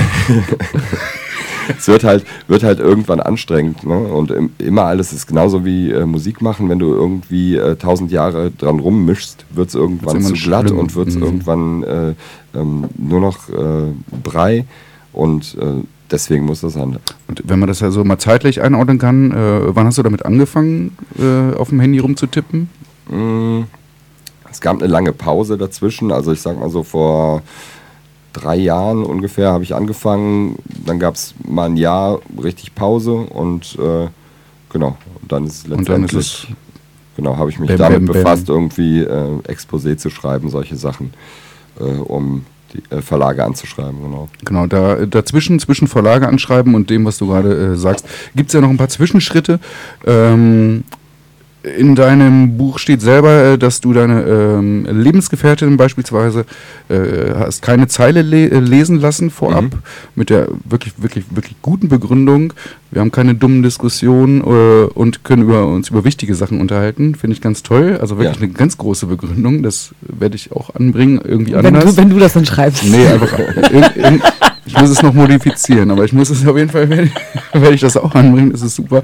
es 1.79 1.87
wird 1.89 2.05
halt, 2.05 2.25
wird 2.49 2.63
halt 2.63 2.81
irgendwann 2.81 3.21
anstrengend. 3.21 3.85
Ne? 3.85 3.99
Und 3.99 4.31
im, 4.31 4.51
immer 4.59 4.85
alles 4.85 5.13
ist 5.13 5.27
genauso 5.27 5.65
wie 5.65 5.91
äh, 5.91 6.07
Musik 6.07 6.41
machen. 6.43 6.69
Wenn 6.69 6.79
du 6.79 6.87
irgendwie 6.95 7.57
äh, 7.57 7.77
tausend 7.77 8.11
Jahre 8.11 8.51
dran 8.51 8.79
rummischst, 8.79 9.45
wird 9.51 9.69
es 9.69 9.75
irgendwann 9.75 10.23
zu 10.23 10.33
glatt 10.35 10.69
schlimm. 10.69 10.79
und 10.79 10.95
wird 10.95 11.09
es 11.09 11.17
Mhm. 11.17 11.23
irgendwann 11.23 11.83
äh, 11.83 12.15
ähm, 12.55 12.85
nur 12.97 13.21
noch 13.21 13.49
äh, 13.49 13.93
Brei. 14.23 14.65
Und 15.13 15.57
deswegen 16.11 16.45
muss 16.45 16.61
das 16.61 16.77
halt. 16.77 16.99
Und 17.29 17.43
wenn 17.45 17.59
man 17.59 17.69
das 17.69 17.81
ja 17.81 17.91
so 17.91 18.05
mal 18.05 18.19
zeitlich 18.19 18.61
einordnen 18.61 18.99
kann, 18.99 19.33
äh, 19.33 19.75
wann 19.75 19.87
hast 19.87 19.99
du 19.99 20.03
damit 20.03 20.25
angefangen, 20.25 20.97
äh, 21.19 21.55
auf 21.57 21.69
dem 21.71 21.81
Handy 21.81 21.99
rumzutippen? 21.99 22.69
Mm, 23.09 23.63
Es 24.51 24.61
gab 24.61 24.79
eine 24.79 24.87
lange 24.89 25.13
Pause 25.13 25.57
dazwischen. 25.59 26.11
Also 26.13 26.33
ich 26.33 26.41
sag 26.43 26.59
mal 26.59 26.71
so 26.71 26.83
vor 26.83 27.43
drei 28.33 28.57
Jahren 28.57 29.05
ungefähr 29.05 29.53
habe 29.53 29.65
ich 29.65 29.75
angefangen. 29.75 30.57
Dann 30.87 30.99
gab 30.99 31.15
es 31.15 31.35
mal 31.47 31.67
ein 31.67 31.77
Jahr 31.77 32.21
richtig 32.43 32.75
Pause 32.75 33.13
und 33.15 33.77
äh, 33.81 34.09
genau. 34.71 34.97
Und 35.23 35.33
dann 35.33 35.47
ist 35.47 35.65
es 35.67 35.73
Und 35.73 35.89
dann 35.89 36.05
ist 36.05 36.13
letztendlich, 36.13 36.55
genau, 37.17 37.37
habe 37.37 37.51
ich 37.51 37.59
mich 37.59 37.69
Bam, 37.69 37.79
damit 37.79 37.99
bam, 38.01 38.07
bam. 38.07 38.15
befasst, 38.15 38.49
irgendwie 38.49 39.01
äh, 39.01 39.39
Exposé 39.49 39.97
zu 39.97 40.11
schreiben, 40.11 40.49
solche 40.51 40.77
Sachen, 40.77 41.13
äh, 41.79 41.85
um 41.85 42.45
die 42.73 42.83
äh, 42.95 43.03
Verlage 43.03 43.45
anzuschreiben, 43.45 44.01
genau. 44.03 44.29
Genau, 44.45 44.67
da, 44.67 45.07
dazwischen, 45.07 45.59
zwischen 45.59 45.89
Verlage 45.89 46.29
anschreiben 46.29 46.75
und 46.75 46.91
dem, 46.91 47.05
was 47.05 47.19
du 47.19 47.27
gerade 47.27 47.73
äh, 47.73 47.77
sagst, 47.77 48.07
gibt 48.35 48.49
es 48.49 48.55
ja 48.55 48.61
noch 48.61 48.71
ein 48.71 48.77
paar 48.77 48.89
Zwischenschritte. 48.89 49.61
Ähm, 50.07 50.85
in 51.63 51.95
deinem 51.95 52.57
Buch 52.57 52.79
steht 52.79 53.03
selber, 53.03 53.53
äh, 53.53 53.59
dass 53.59 53.81
du 53.83 53.93
deine 53.93 54.23
ähm, 54.23 54.87
Lebensgefährtin 54.91 55.77
beispielsweise 55.77 56.47
äh, 56.89 57.35
hast 57.39 57.61
keine 57.61 57.87
Zeile 57.87 58.23
le 58.23 58.51
äh, 58.51 58.59
lesen 58.61 58.99
lassen 59.01 59.31
vorab 59.31 59.65
Mhm. 59.65 59.71
mit 60.15 60.31
der 60.31 60.49
wirklich, 60.65 60.95
wirklich, 60.97 61.25
wirklich 61.31 61.57
guten 61.61 61.89
Begründung. 61.89 62.53
Wir 62.91 63.01
haben 63.03 63.13
keine 63.13 63.35
dummen 63.35 63.63
Diskussionen 63.63 64.41
äh, 64.41 64.85
und 64.95 65.23
können 65.23 65.43
über 65.43 65.67
uns 65.67 65.91
über 65.91 66.05
wichtige 66.05 66.35
Sachen 66.35 66.61
unterhalten. 66.61 67.15
Finde 67.15 67.35
ich 67.35 67.41
ganz 67.43 67.63
toll. 67.63 67.99
Also 68.01 68.17
wirklich 68.19 68.37
Ja. 68.39 68.43
eine 68.45 68.53
ganz 68.53 68.79
große 68.79 69.07
Begründung. 69.07 69.63
Das 69.63 69.91
werde 70.01 70.37
ich 70.37 70.53
auch 70.53 70.75
anbringen, 70.75 71.21
irgendwie 71.23 71.53
Wenn 71.53 71.67
anders. 71.67 71.85
du, 71.95 71.97
wenn 71.99 72.09
du 72.11 72.19
das 72.19 72.33
dann 72.33 72.47
schreibst. 72.47 72.85
Nee, 72.85 73.07
einfach. 73.07 73.39
irg- 73.39 73.97
irg- 73.97 74.23
ich 74.73 74.81
muss 74.81 74.91
es 74.91 75.03
noch 75.03 75.13
modifizieren, 75.13 75.91
aber 75.91 76.05
ich 76.05 76.13
muss 76.13 76.31
es 76.31 76.47
auf 76.47 76.57
jeden 76.57 76.71
Fall, 76.71 76.89
werde 77.53 77.75
ich, 77.75 77.81
das 77.81 77.97
auch 77.97 78.15
anbringen, 78.15 78.53
das 78.53 78.63
ist 78.63 78.77
super. 78.77 79.03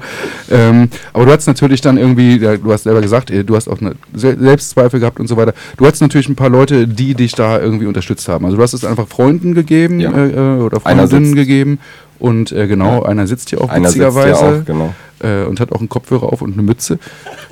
Ähm, 0.49 0.87
aber 1.13 1.25
du 1.25 1.31
hast 1.31 1.45
natürlich 1.47 1.81
dann 1.81 1.97
irgendwie, 1.97 2.39
du 2.39 2.71
hast 2.71 2.83
selber 2.83 3.01
gesagt, 3.01 3.31
du 3.31 3.55
hast 3.55 3.67
auch 3.67 3.81
eine 3.81 3.95
Se- 4.13 4.37
Selbstzweifel 4.39 4.99
gehabt 4.99 5.19
und 5.19 5.27
so 5.27 5.35
weiter. 5.35 5.53
Du 5.75 5.85
hast 5.85 5.99
natürlich 6.01 6.29
ein 6.29 6.35
paar 6.35 6.49
Leute, 6.49 6.87
die 6.87 7.13
dich 7.15 7.33
da 7.33 7.59
irgendwie 7.59 7.85
unterstützt 7.85 8.27
haben. 8.29 8.45
Also 8.45 8.55
du 8.57 8.63
hast 8.63 8.73
es 8.73 8.85
einfach 8.85 9.07
Freunden 9.07 9.53
gegeben 9.53 9.99
Ja. 9.99 10.11
äh, 10.11 10.29
äh, 10.31 10.61
oder 10.61 10.79
Freundinnen 10.79 11.35
gegeben. 11.35 11.79
Und 12.19 12.51
äh, 12.51 12.67
genau, 12.67 13.01
Ja. 13.03 13.05
einer 13.09 13.27
sitzt 13.27 13.49
hier 13.49 13.61
auch 13.61 13.69
Einer 13.69 13.89
sitzt 13.89 13.97
hier 13.97 14.07
witzigerweise 14.07 14.61
auch, 14.61 14.65
genau. 14.65 14.93
äh, 15.21 15.43
und 15.45 15.59
hat 15.59 15.71
auch 15.71 15.79
einen 15.79 15.89
Kopfhörer 15.89 16.31
auf 16.31 16.41
und 16.41 16.53
eine 16.53 16.61
Mütze. 16.63 16.97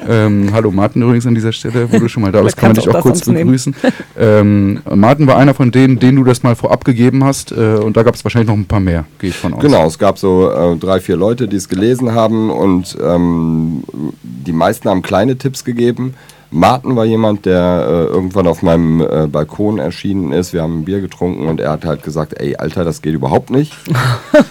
Ähm, 0.07 0.49
hallo 0.53 0.71
Martin 0.71 1.01
übrigens 1.01 1.25
an 1.25 1.35
dieser 1.35 1.51
Stelle, 1.51 1.91
wo 1.91 1.99
du 1.99 2.07
schon 2.07 2.21
mal 2.23 2.31
da 2.31 2.41
bist, 2.41 2.57
kann 2.57 2.69
man 2.69 2.75
dich 2.75 2.89
auch 2.89 2.95
auch 2.95 3.01
kurz 3.01 3.21
begrüßen. 3.25 3.75
Ähm, 4.19 4.79
Martin 4.93 5.25
war 5.27 5.37
einer 5.37 5.53
von 5.53 5.71
denen, 5.71 5.99
denen 5.99 6.17
du 6.17 6.23
das 6.23 6.43
mal 6.43 6.55
vorab 6.55 6.83
gegeben 6.85 7.23
hast 7.23 7.51
äh, 7.51 7.75
und 7.75 7.95
da 7.97 8.03
gab 8.03 8.15
es 8.15 8.23
wahrscheinlich 8.23 8.49
noch 8.49 8.55
ein 8.57 8.65
paar 8.65 8.79
mehr, 8.79 9.05
gehe 9.19 9.29
ich 9.29 9.37
von 9.37 9.53
aus. 9.53 9.61
Genau, 9.61 9.85
es 9.87 9.97
gab 9.97 10.17
so 10.19 10.51
äh, 10.51 10.75
drei, 10.77 10.99
vier 10.99 11.15
Leute, 11.15 11.47
die 11.47 11.55
es 11.55 11.69
gelesen 11.69 12.13
haben 12.13 12.49
und 12.49 12.97
ähm, 13.03 13.83
die 14.21 14.51
meisten 14.53 14.89
haben 14.89 15.01
kleine 15.01 15.37
Tipps 15.37 15.63
gegeben. 15.63 16.13
Martin 16.55 16.95
war 16.95 17.03
jemand, 17.03 17.45
der 17.45 17.85
äh, 17.85 18.13
irgendwann 18.13 18.47
auf 18.47 18.61
meinem 18.61 19.01
äh, 19.01 19.27
Balkon 19.27 19.77
erschienen 19.77 20.31
ist. 20.31 20.53
Wir 20.53 20.61
haben 20.61 20.79
ein 20.79 20.85
Bier 20.85 21.01
getrunken 21.01 21.47
und 21.47 21.59
er 21.59 21.71
hat 21.71 21.83
halt 21.83 22.01
gesagt, 22.01 22.33
ey, 22.39 22.55
Alter, 22.55 22.85
das 22.85 23.01
geht 23.01 23.13
überhaupt 23.13 23.49
nicht. 23.49 23.73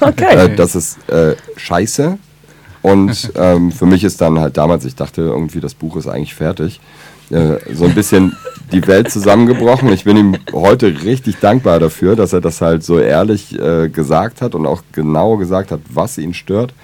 Okay. 0.01 0.37
Äh, 0.37 0.57
das 0.57 0.75
ist 0.75 1.09
äh, 1.09 1.35
scheiße. 1.57 2.19
Und 2.83 3.33
ähm, 3.37 3.73
für 3.73 3.87
mich 3.87 4.05
ist 4.05 4.21
dann 4.21 4.39
halt 4.39 4.57
damals, 4.57 4.85
ich 4.85 4.95
dachte 4.95 5.23
irgendwie, 5.23 5.61
das 5.61 5.75
Buch 5.75 5.97
ist 5.97 6.07
eigentlich 6.07 6.35
fertig, 6.35 6.81
äh, 7.31 7.57
so 7.73 7.85
ein 7.85 7.95
bisschen 7.95 8.37
die 8.73 8.87
Welt 8.87 9.11
zusammengebrochen. 9.11 9.91
Ich 9.93 10.05
bin 10.05 10.17
ihm 10.17 10.37
heute 10.53 11.03
richtig 11.05 11.39
dankbar 11.41 11.81
dafür, 11.81 12.17
dass 12.17 12.33
er 12.35 12.41
das 12.43 12.61
halt 12.61 12.85
so 12.85 12.99
ehrlich 12.99 13.59
äh, 13.59 13.89
gesagt 13.89 14.43
hat 14.43 14.55
und 14.55 14.67
auch 14.67 14.83
genau 14.93 15.37
gesagt 15.37 15.71
hat, 15.71 15.81
was 15.89 16.19
ihn 16.19 16.35
stört. 16.35 16.75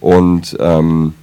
Und 0.00 0.56
ähm, 0.58 1.14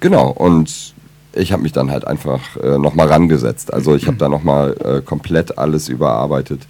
genau, 0.00 0.30
und 0.30 0.95
ich 1.36 1.52
habe 1.52 1.62
mich 1.62 1.72
dann 1.72 1.90
halt 1.90 2.06
einfach 2.06 2.40
äh, 2.62 2.78
nochmal 2.78 3.08
rangesetzt. 3.08 3.72
Also 3.72 3.94
ich 3.94 4.06
habe 4.06 4.16
da 4.16 4.28
nochmal 4.28 4.76
äh, 4.84 5.00
komplett 5.02 5.58
alles 5.58 5.88
überarbeitet, 5.88 6.62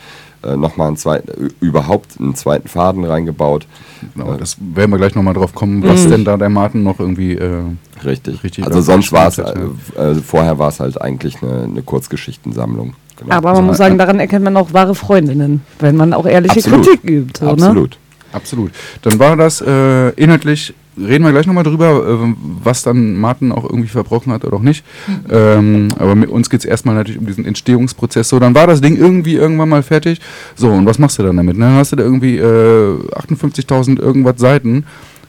äh, 0.42 0.56
nochmal 0.56 0.88
einen 0.88 0.96
zweiten, 0.96 1.50
überhaupt 1.60 2.20
einen 2.20 2.34
zweiten 2.34 2.68
Faden 2.68 3.04
reingebaut. 3.04 3.66
Genau, 4.14 4.34
das 4.34 4.56
werden 4.60 4.90
wir 4.90 4.98
gleich 4.98 5.14
nochmal 5.14 5.34
drauf 5.34 5.54
kommen, 5.54 5.82
was 5.82 6.08
denn 6.08 6.24
da 6.24 6.36
der 6.36 6.50
Martin 6.50 6.82
noch 6.82 7.00
irgendwie. 7.00 7.34
Äh, 7.34 7.62
Richtig. 8.04 8.42
Richtig, 8.44 8.64
also 8.64 8.80
sonst 8.80 9.12
war 9.12 9.28
es, 9.28 9.38
äh, 9.38 9.54
äh, 9.96 10.14
vorher 10.16 10.58
war 10.58 10.68
es 10.68 10.80
halt 10.80 11.00
eigentlich 11.00 11.42
eine, 11.42 11.64
eine 11.64 11.82
Kurzgeschichtensammlung. 11.82 12.94
Genau. 13.18 13.34
Aber 13.34 13.54
man 13.54 13.66
muss 13.66 13.78
sagen, 13.78 13.96
daran 13.96 14.20
erkennt 14.20 14.44
man 14.44 14.56
auch 14.56 14.72
wahre 14.72 14.94
Freundinnen, 14.94 15.62
wenn 15.78 15.96
man 15.96 16.12
auch 16.12 16.26
ehrliche 16.26 16.58
Absolut. 16.58 16.86
Kritik 16.86 17.04
übt. 17.10 17.38
So, 17.40 17.46
Ne? 17.46 17.52
Absolut. 17.52 17.98
Absolut. 18.32 18.72
Dann 19.02 19.18
war 19.18 19.36
das 19.36 19.62
äh, 19.62 20.10
inhaltlich, 20.10 20.74
reden 20.98 21.24
wir 21.24 21.32
gleich 21.32 21.46
nochmal 21.46 21.64
drüber, 21.64 22.06
äh, 22.06 22.34
was 22.62 22.82
dann 22.82 23.16
Martin 23.16 23.52
auch 23.52 23.64
irgendwie 23.64 23.88
verbrochen 23.88 24.32
hat 24.32 24.44
oder 24.44 24.56
auch 24.56 24.62
nicht. 24.62 24.84
Ähm, 25.30 25.88
aber 25.98 26.14
mit 26.14 26.30
uns 26.30 26.50
geht 26.50 26.60
es 26.60 26.66
erstmal 26.66 26.94
natürlich 26.94 27.18
um 27.18 27.26
diesen 27.26 27.44
Entstehungsprozess. 27.44 28.28
So, 28.28 28.38
dann 28.38 28.54
war 28.54 28.66
das 28.66 28.80
Ding 28.80 28.96
irgendwie 28.96 29.34
irgendwann 29.34 29.68
mal 29.68 29.82
fertig. 29.82 30.20
So, 30.54 30.70
und 30.70 30.86
was 30.86 30.98
machst 30.98 31.18
du 31.18 31.22
dann 31.22 31.36
damit? 31.36 31.56
Ne? 31.56 31.74
Hast 31.74 31.92
du 31.92 31.96
da 31.96 32.02
irgendwie 32.02 32.36
äh, 32.38 32.42
58.000 32.42 34.00
irgendwas 34.00 34.38
Seiten 34.38 34.84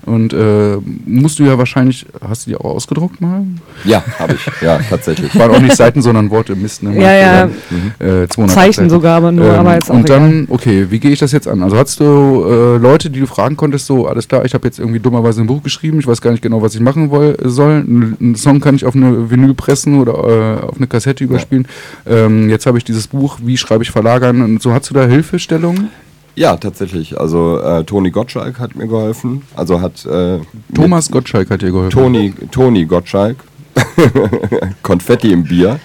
und 0.08 0.34
äh, 0.34 0.78
musst 1.06 1.38
du 1.40 1.44
ja 1.44 1.58
wahrscheinlich, 1.58 2.06
hast 2.28 2.46
du 2.46 2.52
die 2.52 2.56
auch 2.56 2.64
ausgedruckt 2.66 3.22
mal? 3.22 3.44
Ja, 3.84 4.04
habe 4.18 4.34
ich. 4.34 4.62
Ja, 4.62 4.80
tatsächlich. 4.90 5.38
Waren 5.38 5.52
auch 5.52 5.60
nicht 5.60 5.76
Seiten, 5.76 6.02
sondern 6.02 6.30
Worte, 6.30 6.56
Mist. 6.56 6.82
Ne? 6.84 6.96
Ja, 7.00 7.14
ja. 7.14 7.44
Äh, 8.00 8.28
200 8.28 8.50
Zeichen 8.56 8.74
Seiten. 8.74 8.90
sogar, 8.90 9.18
aber 9.18 9.32
nur, 9.32 9.46
Ähm, 9.46 9.60
aber 9.60 9.74
jetzt 9.76 9.92
auch 9.92 9.96
und 9.96 10.10
egal. 10.10 10.20
dann, 10.20 10.48
okay, 10.50 10.88
wie 10.90 11.00
gehe 11.00 11.12
ich 11.12 11.20
das 11.20 11.32
jetzt 11.32 11.48
an? 11.48 11.62
Also 11.62 11.78
hattest 11.78 12.00
du 12.00 12.46
äh, 12.48 12.78
Leute, 12.78 13.10
die 13.10 13.20
du 13.20 13.28
fragen 13.28 13.58
konntest, 13.58 13.86
so, 13.86 14.08
alles 14.08 14.28
klar, 14.28 14.46
ich 14.46 14.54
habe 14.54 14.68
jetzt 14.68 14.80
irgendwie 14.80 15.00
dummerweise 15.00 15.42
ein 15.42 15.48
Buch 15.48 15.62
geschrieben, 15.62 16.00
ich 16.00 16.08
weiß 16.08 16.22
gar 16.22 16.32
nicht 16.32 16.42
genau, 16.42 16.62
was 16.62 16.74
ich 16.74 16.82
machen 16.82 17.10
woll, 17.12 17.38
soll. 17.44 17.84
Ein, 17.88 18.18
ein 18.20 18.36
Song 18.36 18.60
kann 18.60 18.76
ich 18.76 18.86
auf 18.86 18.96
eine 18.96 19.30
Vinyl 19.30 19.54
pressen 19.54 20.00
oder 20.00 20.14
äh, 20.14 20.66
auf 20.66 20.78
eine 20.78 20.88
Kassette 20.88 21.24
überspielen. 21.24 21.68
Ähm, 22.06 22.50
jetzt 22.50 22.66
habe 22.66 22.78
ich 22.78 22.84
dieses 22.84 23.08
Buch, 23.08 23.38
wie 23.44 23.58
schreibe 23.58 23.84
ich 23.84 23.92
verlagern? 23.92 24.42
Und 24.42 24.62
so, 24.62 24.74
hast 24.74 24.90
du 24.90 24.94
da 24.94 25.06
Hilfestellungen? 25.06 25.90
Ja, 26.38 26.56
tatsächlich. 26.56 27.20
Also 27.20 27.60
äh, 27.60 27.84
Toni 27.84 28.12
Gottschalk 28.12 28.60
hat 28.60 28.76
mir 28.76 28.86
geholfen. 28.88 29.42
Also 29.56 29.82
hat 29.82 30.06
äh, 30.06 30.40
Thomas 30.76 31.10
Gottschalk 31.10 31.50
hat 31.50 31.64
dir 31.64 31.72
geholfen. 31.72 31.90
Toni, 31.90 32.32
Toni 32.52 32.86
Gottschalk, 32.86 33.38
Konfetti 34.84 35.32
im 35.34 35.44
Bier, 35.44 35.80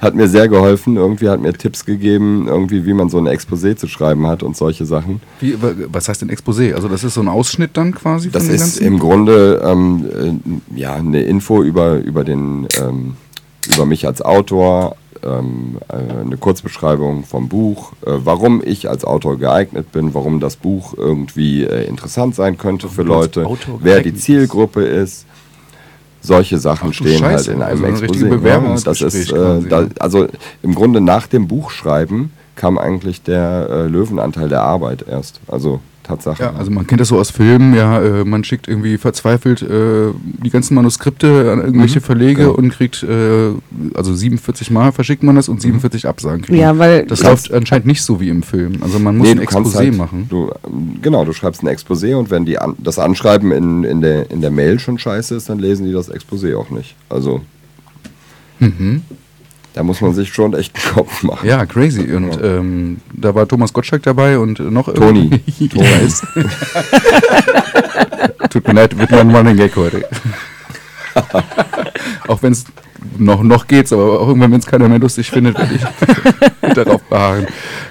hat 0.00 0.14
mir 0.14 0.28
sehr 0.28 0.48
geholfen. 0.48 0.96
Irgendwie 0.96 1.28
hat 1.28 1.40
mir 1.40 1.52
Tipps 1.52 1.84
gegeben, 1.84 2.46
irgendwie 2.48 2.86
wie 2.86 2.94
man 2.94 3.08
so 3.10 3.18
ein 3.18 3.26
Exposé 3.28 3.76
zu 3.76 3.86
schreiben 3.86 4.26
hat 4.26 4.42
und 4.42 4.56
solche 4.56 4.86
Sachen. 4.86 5.20
Wie, 5.40 5.60
wa- 5.62 5.74
was 5.88 6.08
heißt 6.08 6.22
denn 6.22 6.30
Exposé? 6.30 6.72
Also 6.74 6.88
das 6.88 7.04
ist 7.04 7.14
so 7.14 7.20
ein 7.20 7.28
Ausschnitt 7.28 7.70
dann 7.76 7.94
quasi 7.94 8.30
Das 8.30 8.48
ist 8.48 8.78
im 8.80 8.98
Grunde 8.98 9.62
ähm, 9.64 10.04
äh, 10.74 10.80
ja, 10.80 10.94
eine 10.94 11.22
Info 11.22 11.62
über, 11.62 11.98
über, 11.98 12.24
den, 12.24 12.66
ähm, 12.80 13.16
über 13.74 13.86
mich 13.86 14.06
als 14.06 14.22
Autor, 14.22 14.96
ähm, 15.24 15.78
äh, 15.88 16.20
eine 16.20 16.36
Kurzbeschreibung 16.36 17.24
vom 17.24 17.48
Buch, 17.48 17.92
äh, 18.04 18.12
warum 18.24 18.62
ich 18.64 18.88
als 18.88 19.04
Autor 19.04 19.38
geeignet 19.38 19.92
bin, 19.92 20.14
warum 20.14 20.40
das 20.40 20.56
Buch 20.56 20.94
irgendwie 20.96 21.64
äh, 21.64 21.86
interessant 21.86 22.34
sein 22.34 22.58
könnte 22.58 22.88
für 22.88 23.04
du 23.04 23.14
als 23.14 23.34
Leute, 23.36 23.48
wer 23.80 24.00
die. 24.00 24.14
Zielgruppe 24.14 24.84
ist. 24.84 25.26
Solche 26.24 26.58
Sachen 26.58 26.90
Ach 26.90 26.94
stehen 26.94 27.18
Scheiße, 27.18 27.50
halt 27.50 27.56
in 27.56 27.62
also 27.62 27.84
einem 27.84 27.94
ein 27.96 28.00
richtiges 28.00 28.22
Exposé. 28.22 28.24
Ja, 28.24 28.30
das 28.30 28.40
Bewerbungsgespräch 28.40 29.14
ist, 29.14 29.32
äh, 29.32 29.68
da, 29.68 29.80
ne? 29.80 29.90
also 29.98 30.26
im 30.62 30.74
Grunde 30.74 31.00
nach 31.00 31.26
dem 31.26 31.48
Buchschreiben 31.48 32.30
kam 32.54 32.78
eigentlich 32.78 33.22
der 33.22 33.68
äh, 33.68 33.86
Löwenanteil 33.88 34.48
der 34.48 34.62
Arbeit 34.62 35.04
erst. 35.08 35.40
Also 35.48 35.80
Tatsache. 36.02 36.42
Ja, 36.42 36.52
also 36.54 36.70
man 36.70 36.86
kennt 36.86 37.00
das 37.00 37.08
so 37.08 37.18
aus 37.18 37.30
Filmen, 37.30 37.74
ja, 37.74 38.02
äh, 38.02 38.24
man 38.24 38.42
schickt 38.44 38.66
irgendwie 38.68 38.98
verzweifelt 38.98 39.62
äh, 39.62 40.10
die 40.22 40.50
ganzen 40.50 40.74
Manuskripte 40.74 41.52
an 41.52 41.60
irgendwelche 41.60 42.00
Verlege 42.00 42.42
genau. 42.42 42.54
und 42.54 42.70
kriegt, 42.70 43.02
äh, 43.02 43.50
also 43.94 44.14
47 44.14 44.70
Mal 44.70 44.92
verschickt 44.92 45.22
man 45.22 45.36
das 45.36 45.48
und 45.48 45.62
47 45.62 46.06
Absagen 46.08 46.42
kriegt. 46.42 46.58
Ja, 46.58 46.76
weil 46.78 47.06
das 47.06 47.22
läuft 47.22 47.52
anscheinend 47.52 47.86
nicht 47.86 48.02
so 48.02 48.20
wie 48.20 48.28
im 48.28 48.42
Film. 48.42 48.82
Also 48.82 48.98
man 48.98 49.16
muss 49.16 49.28
ein 49.30 49.38
du 49.38 49.44
kannst 49.44 49.74
Exposé 49.74 49.78
halt- 49.78 49.96
machen. 49.96 50.26
Du, 50.28 50.50
genau, 51.00 51.24
du 51.24 51.32
schreibst 51.32 51.62
ein 51.62 51.68
Exposé 51.68 52.16
und 52.16 52.30
wenn 52.30 52.44
die 52.44 52.58
an, 52.58 52.74
das 52.78 52.98
Anschreiben 52.98 53.52
in, 53.52 53.84
in, 53.84 54.00
der, 54.00 54.30
in 54.30 54.40
der 54.40 54.50
Mail 54.50 54.78
schon 54.78 54.98
scheiße 54.98 55.36
ist, 55.36 55.48
dann 55.48 55.58
lesen 55.58 55.86
die 55.86 55.92
das 55.92 56.12
Exposé 56.12 56.56
auch 56.56 56.70
nicht. 56.70 56.96
Also 57.08 57.42
da 59.74 59.82
muss 59.82 60.00
man 60.00 60.14
sich 60.14 60.32
schon 60.32 60.54
echt 60.54 60.74
einen 60.76 60.94
Kopf 60.94 61.22
machen. 61.22 61.48
Ja, 61.48 61.64
crazy. 61.66 62.12
Und 62.14 62.38
ähm, 62.42 63.00
da 63.12 63.34
war 63.34 63.48
Thomas 63.48 63.72
Gottschalk 63.72 64.02
dabei 64.02 64.38
und 64.38 64.58
noch 64.60 64.92
Toni. 64.92 65.40
Ich 65.58 65.74
weiß. 65.76 66.26
Tut 68.50 68.66
mir 68.66 68.74
leid, 68.74 68.98
wird 68.98 69.10
mein 69.10 69.34
Running 69.34 69.56
Gag 69.56 69.74
heute. 69.76 70.06
auch 72.28 72.42
wenn 72.42 72.52
es 72.52 72.64
noch, 73.18 73.42
noch 73.42 73.66
geht's, 73.66 73.92
aber 73.92 74.20
auch 74.20 74.28
irgendwann, 74.28 74.52
wenn 74.52 74.60
es 74.60 74.66
keiner 74.66 74.88
mehr 74.88 74.98
lustig 74.98 75.30
findet, 75.30 75.58
werde 75.58 75.74
ich 75.74 76.74
darauf 76.74 77.02
beharren. 77.02 77.46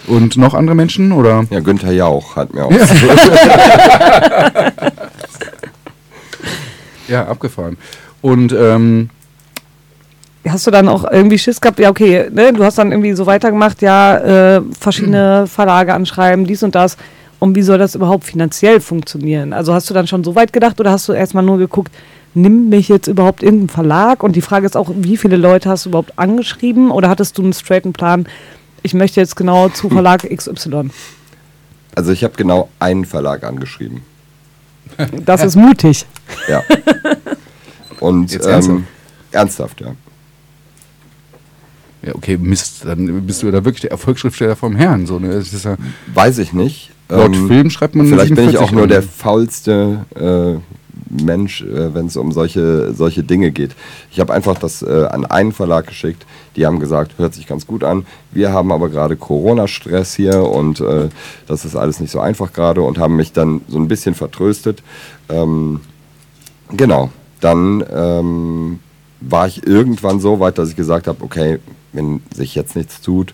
Und 0.07 0.37
noch 0.37 0.53
andere 0.53 0.75
Menschen 0.75 1.11
oder? 1.11 1.45
Ja, 1.49 1.59
Günther 1.59 1.91
Jauch 1.91 2.35
hat 2.35 2.53
mir 2.53 2.65
auch. 2.65 2.71
Ja, 7.07 7.27
abgefahren. 7.27 7.77
Und 8.21 8.53
ähm, 8.53 9.09
Hast 10.47 10.65
du 10.65 10.71
dann 10.71 10.87
auch 10.87 11.09
irgendwie 11.09 11.37
Schiss 11.37 11.61
gehabt? 11.61 11.79
Ja, 11.79 11.89
okay, 11.89 12.27
ne? 12.31 12.51
du 12.51 12.63
hast 12.63 12.77
dann 12.77 12.91
irgendwie 12.91 13.13
so 13.13 13.25
weitergemacht, 13.27 13.81
ja, 13.81 14.57
äh, 14.57 14.61
verschiedene 14.79 15.45
Verlage 15.45 15.93
anschreiben, 15.93 16.45
dies 16.45 16.63
und 16.63 16.73
das. 16.73 16.97
Und 17.39 17.55
wie 17.55 17.61
soll 17.61 17.77
das 17.77 17.95
überhaupt 17.95 18.23
finanziell 18.23 18.79
funktionieren? 18.81 19.53
Also 19.53 19.73
hast 19.73 19.89
du 19.89 19.93
dann 19.93 20.07
schon 20.07 20.23
so 20.23 20.35
weit 20.35 20.53
gedacht 20.53 20.79
oder 20.79 20.91
hast 20.91 21.07
du 21.07 21.13
erstmal 21.13 21.43
nur 21.43 21.57
geguckt, 21.57 21.91
nimmt 22.33 22.69
mich 22.69 22.87
jetzt 22.87 23.07
überhaupt 23.07 23.43
irgendein 23.43 23.69
Verlag? 23.69 24.23
Und 24.23 24.35
die 24.35 24.41
Frage 24.41 24.65
ist 24.65 24.77
auch, 24.77 24.91
wie 24.95 25.17
viele 25.17 25.37
Leute 25.37 25.69
hast 25.69 25.85
du 25.85 25.89
überhaupt 25.89 26.17
angeschrieben? 26.17 26.91
Oder 26.91 27.09
hattest 27.09 27.37
du 27.37 27.43
einen 27.43 27.53
straighten 27.53 27.93
Plan, 27.93 28.27
ich 28.83 28.93
möchte 28.93 29.19
jetzt 29.19 29.35
genau 29.35 29.69
zu 29.69 29.89
Verlag 29.89 30.27
XY? 30.29 30.89
Also 31.95 32.11
ich 32.11 32.23
habe 32.23 32.35
genau 32.35 32.69
einen 32.79 33.05
Verlag 33.05 33.43
angeschrieben. 33.43 34.01
Das 35.25 35.43
ist 35.43 35.55
mutig. 35.55 36.05
Ja. 36.47 36.63
Und 37.99 38.31
Jetzt 38.31 38.45
ernsthaft? 38.47 38.77
ähm, 38.79 38.87
ernsthaft, 39.31 39.81
ja. 39.81 39.93
Ja, 42.03 42.15
okay, 42.15 42.37
Mist, 42.37 42.83
dann 42.85 43.25
bist 43.25 43.43
du 43.43 43.51
da 43.51 43.63
wirklich 43.63 43.81
der 43.81 43.91
Erfolgsschriftsteller 43.91 44.55
vom 44.55 44.75
Herrn. 44.75 45.05
So, 45.05 45.19
ne? 45.19 45.43
Ja, 45.63 45.75
Weiß 46.13 46.39
ich 46.39 46.51
nicht. 46.53 46.91
laut 47.09 47.35
Ähm, 47.35 47.47
Film 47.47 47.69
schreibt 47.69 47.95
man 47.95 48.07
Vielleicht 48.07 48.35
bin 48.35 48.45
ich 48.45 48.51
47 48.51 48.59
auch 48.59 48.71
nur 48.71 48.87
der 48.87 49.03
faulste 49.03 50.05
äh, 50.15 50.59
Mensch, 51.23 51.61
äh, 51.61 51.93
wenn 51.93 52.07
es 52.07 52.17
um 52.17 52.31
solche, 52.31 52.93
solche 52.93 53.23
Dinge 53.23 53.51
geht. 53.51 53.75
Ich 54.11 54.19
habe 54.19 54.33
einfach 54.33 54.57
das 54.57 54.81
äh, 54.81 55.07
an 55.11 55.25
einen 55.25 55.51
Verlag 55.51 55.87
geschickt. 55.87 56.25
Die 56.55 56.65
haben 56.65 56.79
gesagt, 56.79 57.17
hört 57.17 57.33
sich 57.33 57.47
ganz 57.47 57.67
gut 57.67 57.83
an. 57.83 58.05
Wir 58.31 58.51
haben 58.51 58.71
aber 58.71 58.89
gerade 58.89 59.15
Corona-Stress 59.15 60.15
hier 60.15 60.43
und 60.43 60.79
äh, 60.79 61.09
das 61.47 61.65
ist 61.65 61.75
alles 61.75 61.99
nicht 61.99 62.11
so 62.11 62.19
einfach 62.19 62.53
gerade 62.53 62.81
und 62.81 62.97
haben 62.97 63.15
mich 63.15 63.33
dann 63.33 63.61
so 63.67 63.77
ein 63.77 63.87
bisschen 63.87 64.15
vertröstet. 64.15 64.81
Ähm, 65.29 65.81
genau. 66.71 67.09
Dann 67.41 67.83
ähm, 67.93 68.79
war 69.19 69.47
ich 69.47 69.65
irgendwann 69.65 70.19
so 70.19 70.39
weit, 70.39 70.57
dass 70.57 70.69
ich 70.69 70.75
gesagt 70.75 71.07
habe, 71.07 71.23
okay, 71.23 71.59
wenn 71.93 72.21
sich 72.33 72.55
jetzt 72.55 72.75
nichts 72.75 73.01
tut, 73.01 73.33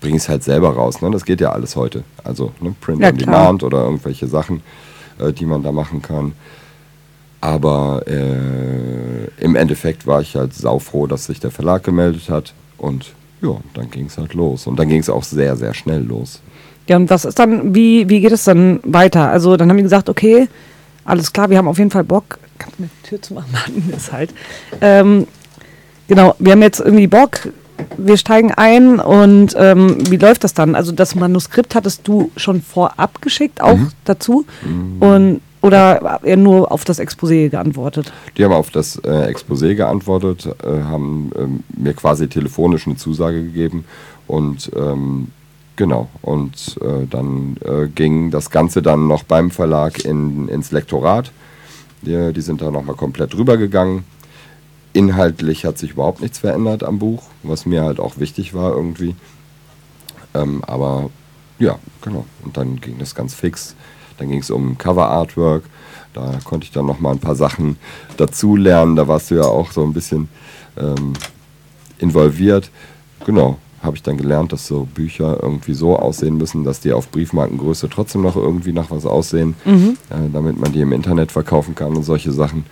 bring 0.00 0.14
ich 0.14 0.22
es 0.22 0.28
halt 0.28 0.44
selber 0.44 0.70
raus. 0.70 1.00
Ne? 1.02 1.10
Das 1.10 1.24
geht 1.24 1.40
ja 1.40 1.52
alles 1.52 1.76
heute. 1.76 2.04
Also 2.22 2.52
ne? 2.60 2.74
Print 2.80 3.00
Ja, 3.00 3.08
on 3.08 3.16
klar. 3.16 3.34
Demand 3.34 3.62
oder 3.62 3.84
irgendwelche 3.84 4.26
Sachen, 4.26 4.62
äh, 5.18 5.32
die 5.32 5.46
man 5.46 5.62
da 5.62 5.72
machen 5.72 6.02
kann. 6.02 6.32
Aber 7.40 8.02
äh, 8.06 9.26
im 9.42 9.56
Endeffekt 9.56 10.06
war 10.06 10.20
ich 10.20 10.36
halt 10.36 10.54
saufroh, 10.54 11.06
dass 11.06 11.26
sich 11.26 11.40
der 11.40 11.50
Verlag 11.50 11.84
gemeldet 11.84 12.28
hat. 12.28 12.54
Und 12.78 13.12
ja, 13.42 13.56
dann 13.74 13.90
ging 13.90 14.06
es 14.06 14.18
halt 14.18 14.34
los. 14.34 14.66
Und 14.66 14.78
dann 14.78 14.88
ging 14.88 15.00
es 15.00 15.10
auch 15.10 15.24
sehr, 15.24 15.56
sehr 15.56 15.74
schnell 15.74 16.02
los. 16.02 16.40
Ja, 16.88 16.96
und 16.96 17.10
was 17.10 17.24
ist 17.24 17.38
dann, 17.38 17.74
wie, 17.74 18.08
wie 18.08 18.20
geht 18.20 18.32
es 18.32 18.44
dann 18.44 18.80
weiter? 18.84 19.28
Also 19.28 19.56
dann 19.56 19.68
haben 19.68 19.76
die 19.76 19.82
gesagt, 19.82 20.08
okay, 20.08 20.48
alles 21.04 21.32
klar, 21.32 21.50
wir 21.50 21.58
haben 21.58 21.68
auf 21.68 21.78
jeden 21.78 21.90
Fall 21.90 22.04
Bock. 22.04 22.38
Kannst 22.58 22.78
du 22.78 22.82
mir 22.82 22.88
die 23.02 23.08
Tür 23.08 23.22
zu 23.22 23.34
machen? 23.34 23.52
Mann, 23.52 23.92
ist 23.96 24.12
halt. 24.12 24.32
Ähm, 24.80 25.26
genau, 26.08 26.34
wir 26.38 26.52
haben 26.52 26.62
jetzt 26.62 26.80
irgendwie 26.80 27.06
Bock, 27.06 27.48
wir 27.96 28.16
steigen 28.16 28.52
ein 28.52 29.00
und 29.00 29.54
ähm, 29.58 29.98
wie 30.10 30.16
läuft 30.16 30.44
das 30.44 30.54
dann? 30.54 30.74
Also 30.74 30.92
das 30.92 31.14
Manuskript 31.14 31.74
hattest 31.74 32.06
du 32.08 32.30
schon 32.36 32.62
vorab 32.62 33.20
geschickt, 33.22 33.60
auch 33.60 33.78
dazu? 34.04 34.46
Und, 35.00 35.40
oder 35.62 36.20
eher 36.22 36.36
nur 36.36 36.70
auf 36.70 36.84
das 36.84 37.00
Exposé 37.00 37.48
geantwortet? 37.48 38.12
Die 38.36 38.44
haben 38.44 38.52
auf 38.52 38.70
das 38.70 38.96
äh, 38.96 39.32
Exposé 39.32 39.74
geantwortet, 39.74 40.46
äh, 40.62 40.84
haben 40.84 41.30
ähm, 41.36 41.64
mir 41.76 41.94
quasi 41.94 42.28
telefonisch 42.28 42.86
eine 42.86 42.96
Zusage 42.96 43.42
gegeben 43.42 43.84
und 44.26 44.70
ähm, 44.76 45.28
genau. 45.76 46.08
Und 46.22 46.78
äh, 46.80 47.06
dann 47.08 47.56
äh, 47.64 47.88
ging 47.88 48.30
das 48.30 48.50
Ganze 48.50 48.82
dann 48.82 49.06
noch 49.08 49.24
beim 49.24 49.50
Verlag 49.50 50.04
in, 50.04 50.48
ins 50.48 50.70
Lektorat. 50.72 51.32
Die, 52.02 52.32
die 52.32 52.40
sind 52.40 52.62
da 52.62 52.70
nochmal 52.70 52.96
komplett 52.96 53.34
drüber 53.34 53.56
gegangen. 53.56 54.04
Inhaltlich 54.96 55.66
hat 55.66 55.76
sich 55.76 55.90
überhaupt 55.90 56.22
nichts 56.22 56.38
verändert 56.38 56.82
am 56.82 56.98
Buch, 56.98 57.24
was 57.42 57.66
mir 57.66 57.82
halt 57.82 58.00
auch 58.00 58.18
wichtig 58.18 58.54
war 58.54 58.72
irgendwie. 58.72 59.14
Ähm, 60.32 60.64
aber 60.66 61.10
ja, 61.58 61.78
genau. 62.00 62.24
Und 62.42 62.56
dann 62.56 62.80
ging 62.80 62.98
das 62.98 63.14
ganz 63.14 63.34
fix. 63.34 63.74
Dann 64.16 64.30
ging 64.30 64.40
es 64.40 64.50
um 64.50 64.78
Cover 64.78 65.08
Artwork. 65.08 65.64
Da 66.14 66.38
konnte 66.44 66.64
ich 66.64 66.72
dann 66.72 66.86
noch 66.86 66.98
mal 66.98 67.10
ein 67.10 67.18
paar 67.18 67.36
Sachen 67.36 67.76
dazu 68.16 68.56
lernen. 68.56 68.96
Da 68.96 69.06
warst 69.06 69.30
du 69.30 69.34
ja 69.34 69.44
auch 69.44 69.70
so 69.70 69.82
ein 69.82 69.92
bisschen 69.92 70.30
ähm, 70.78 71.12
involviert. 71.98 72.70
Genau, 73.26 73.58
habe 73.82 73.96
ich 73.96 74.02
dann 74.02 74.16
gelernt, 74.16 74.52
dass 74.52 74.66
so 74.66 74.88
Bücher 74.94 75.38
irgendwie 75.42 75.74
so 75.74 75.98
aussehen 75.98 76.38
müssen, 76.38 76.64
dass 76.64 76.80
die 76.80 76.94
auf 76.94 77.10
Briefmarkengröße 77.10 77.90
trotzdem 77.90 78.22
noch 78.22 78.36
irgendwie 78.36 78.72
nach 78.72 78.90
was 78.90 79.04
aussehen, 79.04 79.56
äh, 80.08 80.30
damit 80.32 80.58
man 80.58 80.72
die 80.72 80.80
im 80.80 80.92
Internet 80.92 81.32
verkaufen 81.32 81.74
kann 81.74 81.94
und 81.94 82.02
solche 82.02 82.32
Sachen. 82.32 82.64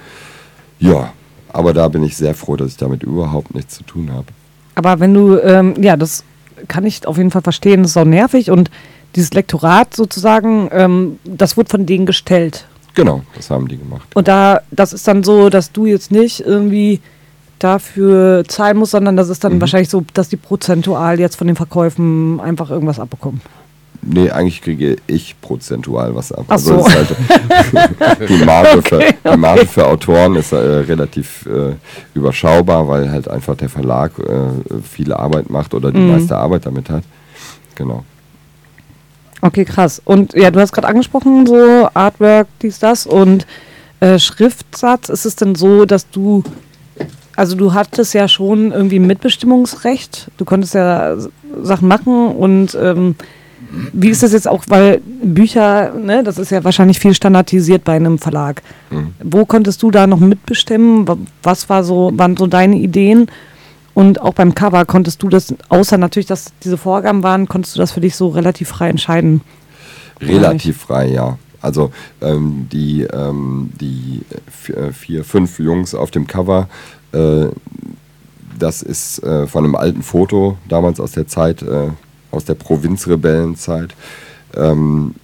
Ja, 0.78 1.12
aber 1.54 1.72
da 1.72 1.88
bin 1.88 2.02
ich 2.02 2.16
sehr 2.16 2.34
froh, 2.34 2.56
dass 2.56 2.72
ich 2.72 2.76
damit 2.76 3.02
überhaupt 3.02 3.54
nichts 3.54 3.76
zu 3.76 3.84
tun 3.84 4.10
habe. 4.12 4.26
Aber 4.74 4.98
wenn 5.00 5.14
du, 5.14 5.38
ähm, 5.38 5.74
ja, 5.80 5.96
das 5.96 6.24
kann 6.68 6.84
ich 6.84 7.06
auf 7.06 7.16
jeden 7.16 7.30
Fall 7.30 7.42
verstehen, 7.42 7.82
das 7.82 7.92
ist 7.92 7.96
auch 7.96 8.04
nervig 8.04 8.50
und 8.50 8.70
dieses 9.14 9.32
Lektorat 9.32 9.94
sozusagen, 9.94 10.68
ähm, 10.72 11.18
das 11.24 11.56
wurde 11.56 11.70
von 11.70 11.86
denen 11.86 12.06
gestellt. 12.06 12.66
Genau, 12.94 13.22
das 13.36 13.50
haben 13.50 13.68
die 13.68 13.78
gemacht. 13.78 14.08
Und 14.14 14.26
da, 14.28 14.60
das 14.72 14.92
ist 14.92 15.06
dann 15.06 15.22
so, 15.22 15.48
dass 15.48 15.70
du 15.72 15.86
jetzt 15.86 16.10
nicht 16.10 16.40
irgendwie 16.40 17.00
dafür 17.60 18.44
zahlen 18.46 18.76
musst, 18.76 18.92
sondern 18.92 19.16
das 19.16 19.28
ist 19.28 19.42
Mhm. 19.44 19.48
dann 19.50 19.60
wahrscheinlich 19.60 19.88
so, 19.88 20.04
dass 20.14 20.28
die 20.28 20.36
prozentual 20.36 21.20
jetzt 21.20 21.36
von 21.36 21.46
den 21.46 21.56
Verkäufen 21.56 22.40
einfach 22.40 22.70
irgendwas 22.70 22.98
abbekommen. 22.98 23.40
Nee, 24.06 24.30
eigentlich 24.30 24.60
kriege 24.60 24.96
ich 25.06 25.34
prozentual 25.40 26.14
was 26.14 26.30
ab. 26.32 26.44
Ach 26.48 26.58
so. 26.58 26.76
das 26.76 26.88
ist 26.88 26.94
halt, 26.94 28.28
die, 28.28 28.44
Marge 28.44 28.82
für, 28.82 29.00
die 29.32 29.36
Marge 29.36 29.66
für 29.66 29.86
Autoren 29.86 30.36
ist 30.36 30.52
äh, 30.52 30.56
relativ 30.56 31.46
äh, 31.46 31.74
überschaubar, 32.14 32.86
weil 32.88 33.10
halt 33.10 33.28
einfach 33.28 33.56
der 33.56 33.68
Verlag 33.68 34.12
äh, 34.18 34.82
viel 34.82 35.12
Arbeit 35.12 35.48
macht 35.50 35.72
oder 35.74 35.90
die 35.90 35.98
Mhm. 35.98 36.12
meiste 36.12 36.36
Arbeit 36.36 36.66
damit 36.66 36.90
hat. 36.90 37.04
Genau. 37.76 38.04
Okay, 39.40 39.64
krass. 39.64 40.00
Und 40.04 40.34
ja, 40.34 40.50
du 40.50 40.60
hast 40.60 40.72
gerade 40.72 40.88
angesprochen, 40.88 41.46
so 41.46 41.88
Artwork, 41.92 42.48
dies, 42.62 42.78
das 42.78 43.06
und 43.06 43.46
äh, 44.00 44.18
Schriftsatz. 44.18 45.08
Ist 45.08 45.24
es 45.26 45.36
denn 45.36 45.54
so, 45.54 45.84
dass 45.84 46.08
du, 46.10 46.42
also 47.36 47.56
du 47.56 47.74
hattest 47.74 48.14
ja 48.14 48.26
schon 48.28 48.72
irgendwie 48.72 48.98
Mitbestimmungsrecht, 48.98 50.30
du 50.36 50.44
konntest 50.44 50.74
ja 50.74 51.16
Sachen 51.62 51.88
machen 51.88 52.28
und 52.28 52.74
ähm, 52.80 53.16
wie 53.92 54.08
ist 54.10 54.22
das 54.22 54.32
jetzt 54.32 54.46
auch, 54.48 54.64
weil 54.68 55.00
Bücher, 55.22 55.92
ne, 55.94 56.22
das 56.22 56.38
ist 56.38 56.50
ja 56.50 56.62
wahrscheinlich 56.64 56.98
viel 56.98 57.14
standardisiert 57.14 57.84
bei 57.84 57.94
einem 57.96 58.18
Verlag. 58.18 58.62
Wo 59.22 59.44
konntest 59.44 59.82
du 59.82 59.90
da 59.90 60.06
noch 60.06 60.20
mitbestimmen? 60.20 61.06
Wa- 61.08 61.16
Was 61.42 61.68
war 61.68 61.82
so, 61.84 62.12
waren 62.14 62.36
so 62.36 62.46
deine 62.46 62.76
Ideen? 62.76 63.26
Und 63.94 64.20
auch 64.20 64.34
beim 64.34 64.54
Cover 64.54 64.84
konntest 64.84 65.22
du 65.22 65.28
das, 65.28 65.54
außer 65.68 65.98
natürlich, 65.98 66.26
dass 66.26 66.52
diese 66.64 66.76
Vorgaben 66.76 67.22
waren, 67.22 67.46
konntest 67.46 67.76
du 67.76 67.80
das 67.80 67.92
für 67.92 68.00
dich 68.00 68.16
so 68.16 68.28
relativ 68.28 68.68
frei 68.68 68.88
entscheiden. 68.90 69.40
Relativ 70.20 70.78
frei, 70.78 71.08
ja. 71.10 71.38
Also 71.60 71.90
ähm, 72.20 72.66
die, 72.72 73.02
ähm, 73.02 73.70
die 73.80 74.20
vi- 74.66 74.74
äh, 74.74 74.92
vier, 74.92 75.24
fünf 75.24 75.58
Jungs 75.58 75.94
auf 75.94 76.10
dem 76.10 76.26
Cover, 76.26 76.68
äh, 77.12 77.46
das 78.58 78.82
ist 78.82 79.22
äh, 79.22 79.46
von 79.46 79.64
einem 79.64 79.74
alten 79.74 80.02
Foto, 80.02 80.58
damals 80.68 81.00
aus 81.00 81.12
der 81.12 81.26
Zeit, 81.26 81.62
äh, 81.62 81.88
aus 82.34 82.44
der 82.44 82.54
Provinzrebellenzeit. 82.54 83.94
Ähm, 84.56 85.14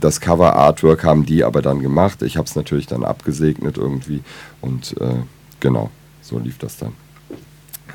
das 0.00 0.20
Cover-Artwork 0.20 1.04
haben 1.04 1.24
die 1.24 1.44
aber 1.44 1.62
dann 1.62 1.80
gemacht. 1.80 2.22
Ich 2.22 2.36
habe 2.36 2.46
es 2.46 2.56
natürlich 2.56 2.86
dann 2.86 3.04
abgesegnet 3.04 3.76
irgendwie 3.76 4.22
und 4.60 4.96
äh, 5.00 5.22
genau, 5.60 5.90
so 6.20 6.38
lief 6.38 6.58
das 6.58 6.76
dann. 6.78 6.92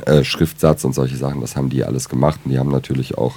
Äh, 0.06 0.24
Schriftsatz 0.24 0.84
und 0.86 0.94
solche 0.94 1.18
Sachen, 1.18 1.42
das 1.42 1.56
haben 1.56 1.70
die 1.70 1.84
alles 1.84 2.08
gemacht. 2.08 2.40
Und 2.46 2.52
die 2.52 2.60
haben 2.60 2.72
natürlich 2.72 3.18
auch 3.18 3.36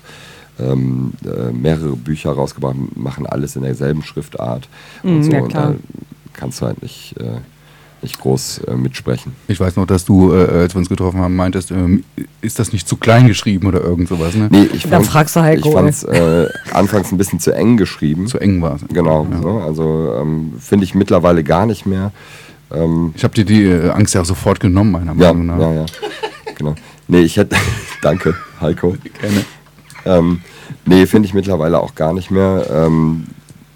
ähm, 0.61 1.13
äh, 1.25 1.51
mehrere 1.51 1.97
Bücher 1.97 2.33
rausgebracht, 2.33 2.77
machen 2.95 3.27
alles 3.27 3.57
in 3.57 3.63
derselben 3.63 4.03
Schriftart 4.03 4.69
und 5.03 5.21
Mm, 5.21 5.23
so. 5.23 5.33
ja, 5.33 5.41
und 5.41 5.55
da 5.55 5.75
kannst 6.35 6.61
du 6.61 6.67
halt 6.67 6.83
nicht, 6.83 7.17
äh, 7.19 7.41
nicht 8.03 8.19
groß 8.21 8.63
äh, 8.67 8.75
mitsprechen. 8.75 9.33
Ich 9.49 9.59
weiß 9.61 9.77
noch, 9.77 9.87
dass 9.87 10.05
du, 10.05 10.33
äh, 10.35 10.47
als 10.63 10.75
wir 10.75 10.79
uns 10.81 10.89
getroffen 10.89 11.21
haben, 11.21 11.37
meintest, 11.37 11.71
ähm, 11.71 12.05
ist 12.41 12.59
das 12.59 12.73
nicht 12.73 12.89
zu 12.89 12.97
klein 12.97 13.27
geschrieben 13.29 13.67
oder 13.69 13.81
irgend 13.81 14.09
sowas, 14.09 14.35
ne? 14.35 14.49
Nee, 14.51 14.69
ich 14.73 14.89
Dann 14.89 15.05
fragst 15.05 15.37
du 15.37 15.41
Heiko, 15.43 15.69
Ich 15.69 15.75
fand 15.75 15.89
es 15.89 16.03
äh, 16.05 16.49
anfangs 16.73 17.13
ein 17.13 17.19
bisschen 17.19 17.39
zu 17.41 17.53
eng 17.55 17.77
geschrieben. 17.77 18.27
Zu 18.27 18.39
eng 18.39 18.61
war 18.61 18.75
es. 18.77 18.83
Genau, 18.93 19.27
Ja. 19.31 19.41
so, 19.41 19.49
also 19.61 20.15
ähm, 20.21 20.55
finde 20.59 20.85
ich 20.85 20.95
mittlerweile 20.95 21.45
gar 21.45 21.65
nicht 21.67 21.87
mehr. 21.87 22.11
Ähm, 22.75 23.13
Ich 23.17 23.23
habe 23.25 23.35
dir 23.35 23.45
die 23.45 23.65
äh, 23.65 23.91
Angst 23.91 24.15
ja 24.15 24.21
auch 24.23 24.27
sofort 24.27 24.59
genommen, 24.61 24.93
meiner 24.93 25.15
ja, 25.15 25.33
Meinung 25.33 25.47
nach. 25.47 25.59
ja, 25.61 25.73
ja, 25.75 25.87
genau. 26.57 26.75
Nee, 27.09 27.21
ich 27.21 27.37
hätte, 27.37 27.57
danke, 28.03 28.35
Heiko. 28.61 28.97
Gerne. 29.21 29.45
Ähm, 30.05 30.41
nee, 30.87 31.07
finde 31.07 31.27
ich 31.27 31.35
mittlerweile 31.35 31.79
auch 31.79 31.95
gar 31.95 32.13
nicht 32.13 32.31
mehr. 32.31 32.67
Ähm, 32.71 33.25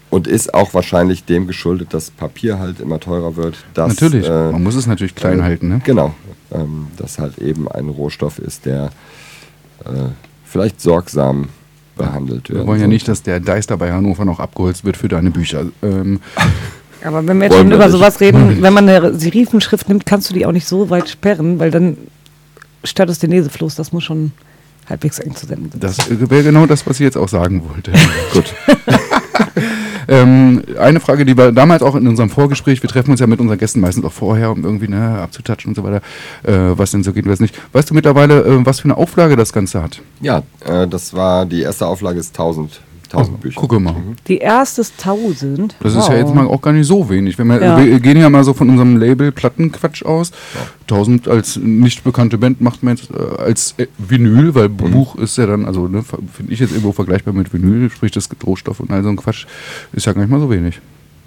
und 0.09 0.27
ist 0.27 0.53
auch 0.53 0.73
wahrscheinlich 0.73 1.25
dem 1.25 1.47
geschuldet, 1.47 1.93
dass 1.93 2.11
Papier 2.11 2.59
halt 2.59 2.79
immer 2.79 2.99
teurer 2.99 3.35
wird. 3.35 3.55
Dass, 3.73 3.89
Natürlich, 3.89 4.27
äh, 4.27 4.51
man 4.51 4.63
muss 4.63 4.75
es 4.75 4.87
natürlich 4.87 5.15
klein 5.15 5.39
äh, 5.39 5.43
halten, 5.43 5.67
ne? 5.67 5.81
Genau. 5.83 6.15
Ähm, 6.51 6.87
dass 6.97 7.19
halt 7.19 7.37
eben 7.39 7.69
ein 7.69 7.89
Rohstoff 7.89 8.39
ist, 8.39 8.65
der 8.65 8.91
äh, 9.85 10.09
vielleicht 10.45 10.79
sorgsam 10.79 11.49
behandelt 11.97 12.49
wird. 12.49 12.59
Wir 12.59 12.67
wollen 12.67 12.79
ja 12.79 12.87
nicht, 12.87 13.07
dass 13.07 13.23
der 13.23 13.39
Deister 13.39 13.75
bei 13.75 13.91
Hannover 13.91 14.23
noch 14.23 14.39
abgeholzt 14.39 14.85
wird 14.85 14.95
für 14.95 15.09
deine 15.09 15.31
Bücher. 15.31 15.65
Ähm, 15.81 16.21
Aber 17.03 17.25
wenn 17.27 17.37
wir 17.37 17.45
jetzt 17.45 17.57
schon 17.57 17.71
über 17.71 17.89
sowas 17.89 18.19
reden, 18.19 18.61
wenn 18.61 18.73
man 18.73 18.89
eine 18.89 19.13
Serifenschrift 19.13 19.87
nimmt, 19.87 20.05
kannst 20.05 20.29
du 20.29 20.33
die 20.33 20.45
auch 20.45 20.51
nicht 20.51 20.67
so 20.67 20.89
weit 20.89 21.09
sperren, 21.09 21.59
weil 21.59 21.69
dann 21.69 21.97
stört 22.83 23.09
es 23.09 23.19
den 23.19 23.31
Lesefluss. 23.31 23.75
Das 23.75 23.91
muss 23.91 24.03
schon 24.03 24.31
halbwegs 24.89 25.19
eng 25.19 25.35
zu 25.35 25.45
senden 25.45 25.69
sein. 25.71 25.79
das 25.79 25.97
wäre 26.09 26.43
genau 26.43 26.65
das, 26.65 26.87
was 26.87 26.99
ich 26.99 27.03
jetzt 27.03 27.17
auch 27.17 27.27
sagen 27.27 27.63
wollte. 27.69 27.91
Gut. 28.33 28.53
ähm, 30.07 30.63
eine 30.79 30.99
Frage, 30.99 31.25
die 31.25 31.37
wir 31.37 31.51
damals 31.51 31.81
auch 31.81 31.95
in 31.95 32.07
unserem 32.07 32.29
Vorgespräch, 32.29 32.81
wir 32.81 32.89
treffen 32.89 33.11
uns 33.11 33.19
ja 33.19 33.27
mit 33.27 33.39
unseren 33.39 33.57
Gästen 33.57 33.79
meistens 33.79 34.05
auch 34.05 34.11
vorher, 34.11 34.51
um 34.51 34.63
irgendwie 34.63 34.87
ne, 34.87 35.19
abzutatschen 35.19 35.69
und 35.69 35.75
so 35.75 35.83
weiter, 35.83 36.01
äh, 36.43 36.77
was 36.77 36.91
denn 36.91 37.03
so 37.03 37.13
geht 37.13 37.25
und 37.25 37.31
was 37.31 37.39
nicht. 37.39 37.59
Weißt 37.73 37.89
du 37.89 37.93
mittlerweile, 37.93 38.41
äh, 38.41 38.65
was 38.65 38.79
für 38.79 38.85
eine 38.85 38.97
Auflage 38.97 39.35
das 39.35 39.53
Ganze 39.53 39.81
hat? 39.81 40.01
Ja, 40.21 40.43
äh, 40.65 40.87
das 40.87 41.13
war 41.13 41.45
die 41.45 41.61
erste 41.61 41.85
Auflage 41.87 42.19
ist 42.19 42.29
1000 42.29 42.81
1000 43.11 43.41
Bücher. 43.41 43.59
Gucke 43.59 43.79
mal. 43.79 43.95
Die 44.27 44.37
erstes 44.37 44.93
1000. 44.97 45.75
Das 45.79 45.93
ist 45.95 46.07
ja 46.07 46.13
Wow. 46.13 46.19
jetzt 46.19 46.35
mal 46.35 46.47
auch 46.47 46.61
gar 46.61 46.73
nicht 46.73 46.87
so 46.87 47.09
wenig. 47.09 47.37
Wenn 47.37 47.47
wir, 47.47 47.61
Ja. 47.61 47.77
wir 47.83 47.99
gehen 47.99 48.17
ja 48.17 48.29
mal 48.29 48.43
so 48.43 48.53
von 48.53 48.69
unserem 48.69 48.97
Label 48.97 49.31
Plattenquatsch 49.31 50.03
aus. 50.03 50.31
1000 50.87 51.27
als 51.27 51.57
nicht 51.57 52.03
bekannte 52.03 52.37
Band 52.37 52.61
macht 52.61 52.83
man 52.83 52.95
jetzt 52.95 53.09
äh, 53.11 53.41
als 53.41 53.73
äh, 53.77 53.87
Vinyl, 53.97 54.55
weil 54.55 54.69
Buch 54.69 55.15
ist 55.15 55.37
ja 55.37 55.45
dann, 55.45 55.65
also 55.65 55.87
ne, 55.87 56.03
finde 56.33 56.51
ich 56.53 56.59
jetzt 56.59 56.71
irgendwo 56.71 56.91
vergleichbar 56.91 57.33
mit 57.33 57.51
Vinyl, 57.53 57.89
sprich 57.89 58.11
das 58.11 58.29
Rohstoff 58.45 58.79
und 58.79 58.91
all 58.91 59.03
so 59.03 59.09
ein 59.09 59.17
Quatsch, 59.17 59.45
ist 59.93 60.05
ja 60.05 60.13
gar 60.13 60.21
nicht 60.21 60.29
mal 60.31 60.39
so 60.39 60.49
wenig. 60.49 60.79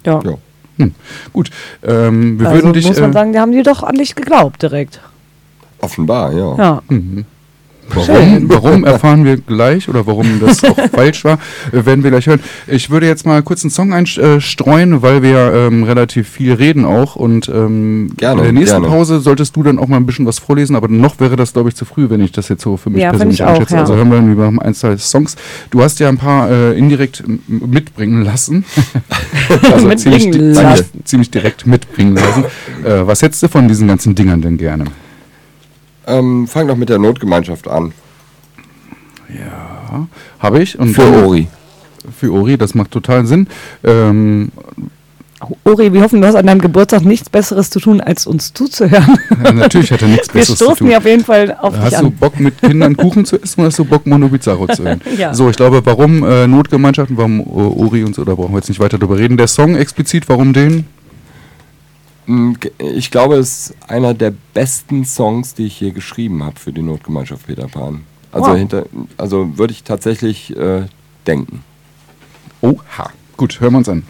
Ja. 0.05 0.19
Ja. 0.23 0.33
Hm. 0.77 0.93
Gut, 1.33 1.51
ähm, 1.83 2.39
wir 2.39 2.47
Also 2.47 2.61
würden 2.63 2.73
dich. 2.73 2.87
muss 2.87 2.99
man 2.99 3.09
äh, 3.11 3.13
sagen, 3.13 3.33
die 3.33 3.39
haben 3.39 3.51
die 3.51 3.61
doch 3.61 3.83
an 3.83 3.95
dich 3.95 4.15
geglaubt 4.15 4.61
direkt. 4.61 4.99
Offenbar, 5.79 6.31
ja. 6.33 6.55
Ja. 6.57 6.81
Warum, 7.95 8.49
warum 8.49 8.83
erfahren 8.83 9.25
wir 9.25 9.37
gleich 9.37 9.89
oder 9.89 10.05
warum 10.07 10.39
das 10.39 10.63
auch 10.63 10.77
falsch 10.93 11.23
war, 11.23 11.39
äh, 11.71 11.85
werden 11.85 12.03
wir 12.03 12.11
gleich 12.11 12.27
hören. 12.27 12.39
Ich 12.67 12.89
würde 12.89 13.07
jetzt 13.07 13.25
mal 13.25 13.41
kurz 13.43 13.63
einen 13.63 13.71
Song 13.71 13.93
einstreuen, 13.93 15.01
weil 15.01 15.21
wir 15.23 15.51
ähm, 15.53 15.83
relativ 15.83 16.29
viel 16.29 16.53
reden 16.53 16.85
auch 16.85 17.15
und 17.15 17.49
ähm, 17.49 18.11
Gerne, 18.17 18.41
in 18.41 18.43
der 18.45 18.53
nächsten 18.53 18.81
gerne. 18.81 18.87
Pause 18.95 19.19
solltest 19.19 19.55
du 19.55 19.63
dann 19.63 19.79
auch 19.79 19.87
mal 19.87 19.97
ein 19.97 20.05
bisschen 20.05 20.25
was 20.25 20.39
vorlesen, 20.39 20.75
aber 20.75 20.87
noch 20.87 21.19
wäre 21.19 21.35
das 21.35 21.53
glaube 21.53 21.69
ich 21.69 21.75
zu 21.75 21.85
früh, 21.85 22.09
wenn 22.09 22.21
ich 22.21 22.31
das 22.31 22.49
jetzt 22.49 22.63
so 22.63 22.77
für 22.77 22.89
mich 22.89 23.01
Ja, 23.01 23.09
persönlich 23.11 23.35
ich 23.39 23.43
auch, 23.43 23.49
einschätze. 23.49 23.75
ja. 23.75 23.81
Also 23.81 23.95
hören 23.95 24.11
wir 24.11 24.19
lieber 24.21 24.51
ein, 24.63 24.73
zwei 24.73 24.97
Songs. 24.97 25.35
Du 25.69 25.81
hast 25.81 25.99
ja 25.99 26.09
ein 26.09 26.17
paar 26.17 26.49
äh, 26.49 26.77
indirekt 26.77 27.23
mitbringen 27.47 28.23
lassen. 28.23 28.65
also 29.71 29.87
Mitbringen 29.87 29.97
ziemlich, 30.33 30.55
lassen. 30.55 30.85
ziemlich 31.03 31.31
direkt 31.31 31.65
mitbringen 31.67 32.15
lassen. 32.15 32.45
Äh, 32.85 33.05
was 33.07 33.21
hättest 33.21 33.43
du 33.43 33.47
von 33.47 33.67
diesen 33.67 33.87
ganzen 33.87 34.15
Dingern 34.15 34.41
denn 34.41 34.57
gerne? 34.57 34.85
Ähm, 36.11 36.47
fang 36.47 36.67
doch 36.67 36.75
mit 36.75 36.89
der 36.89 36.99
Notgemeinschaft 36.99 37.67
an. 37.67 37.93
Ja, 39.29 40.07
habe 40.39 40.61
ich. 40.61 40.77
Und 40.77 40.93
Für 40.93 41.25
Ori. 41.25 41.47
Für 42.17 42.33
Ori, 42.33 42.57
das 42.57 42.73
macht 42.75 42.91
total 42.91 43.25
Sinn. 43.25 43.47
Ähm, 43.83 44.51
Uri, 45.65 45.91
wir 45.91 46.01
hoffen, 46.01 46.21
du 46.21 46.27
hast 46.27 46.35
an 46.35 46.45
deinem 46.45 46.61
Geburtstag 46.61 47.03
nichts 47.03 47.27
Besseres 47.29 47.69
zu 47.71 47.79
tun, 47.79 47.99
als 47.99 48.27
uns 48.27 48.53
zuzuhören. 48.53 49.17
ja, 49.43 49.51
natürlich 49.51 49.91
hat 49.91 50.01
er 50.03 50.07
nichts 50.09 50.27
Wir 50.33 50.41
Besseres 50.41 50.59
zu 50.59 50.65
stoßen 50.65 50.77
tun. 50.79 50.87
hier 50.89 50.97
auf 50.99 51.05
jeden 51.05 51.23
Fall 51.23 51.57
auf 51.59 51.73
dich 51.73 51.83
Hast 51.95 52.01
du. 52.03 52.11
Bock 52.11 52.39
mit 52.39 52.61
Kindern 52.61 52.95
Kuchen 52.95 53.25
zu 53.25 53.41
essen 53.41 53.61
oder 53.61 53.67
hast 53.69 53.79
du 53.79 53.85
Bock 53.85 54.05
Mono 54.05 54.27
Bizarro 54.27 54.67
zu 54.67 54.83
hören? 54.83 55.01
Ja. 55.17 55.33
So, 55.33 55.49
ich 55.49 55.55
glaube, 55.55 55.81
warum 55.85 56.23
äh, 56.23 56.45
Notgemeinschaften, 56.47 57.17
warum 57.17 57.39
äh, 57.39 57.43
Ori 57.43 58.03
und 58.03 58.13
so, 58.13 58.23
da 58.23 58.35
brauchen 58.35 58.51
wir 58.53 58.57
jetzt 58.57 58.69
nicht 58.69 58.79
weiter 58.79 58.99
drüber 58.99 59.17
reden. 59.17 59.37
Der 59.37 59.47
Song 59.47 59.75
explizit, 59.75 60.29
warum 60.29 60.53
den? 60.53 60.85
Mm, 62.31 62.53
Ich 62.79 63.11
glaube, 63.11 63.35
es 63.35 63.69
ist 63.71 63.75
einer 63.89 64.13
der 64.13 64.33
besten 64.53 65.03
Songs, 65.05 65.53
die 65.53 65.65
ich 65.65 65.75
hier 65.77 65.91
geschrieben 65.91 66.43
habe 66.43 66.57
für 66.59 66.71
die 66.71 66.81
Notgemeinschaft 66.81 67.45
Peter 67.45 67.67
Pan. 67.67 68.03
Also, 68.31 68.51
Wow. 68.51 68.57
hinter, 68.57 68.85
also 69.17 69.57
würde 69.57 69.73
ich 69.73 69.83
tatsächlich 69.83 70.55
äh, 70.55 70.83
denken. 71.27 71.63
Oha. 72.61 73.09
Gut, 73.35 73.59
hören 73.59 73.73
wir 73.73 73.77
uns 73.79 73.89
an. 73.89 74.03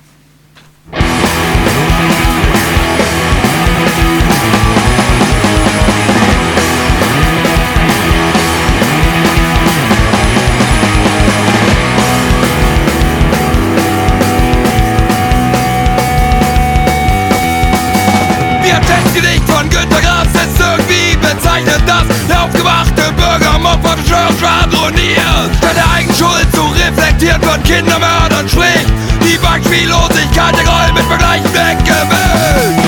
Bürger 23.77 23.77
Mob 23.77 24.37
schwadroniert 24.37 25.51
der 25.75 25.91
Eigenschuld 25.95 26.47
zu 26.53 26.63
reflektieren 26.63 27.41
von 27.41 27.61
Kindermördern 27.63 28.47
schlicht 28.49 28.91
Die 29.21 29.37
Beispiellosigkeit 29.37 30.55
der 30.57 30.63
Gräuel 30.63 30.93
mit 30.93 31.03
Vergleichen 31.03 31.53
weggewischt 31.53 32.80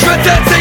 Je 0.00 0.04
t'ai 0.04 0.57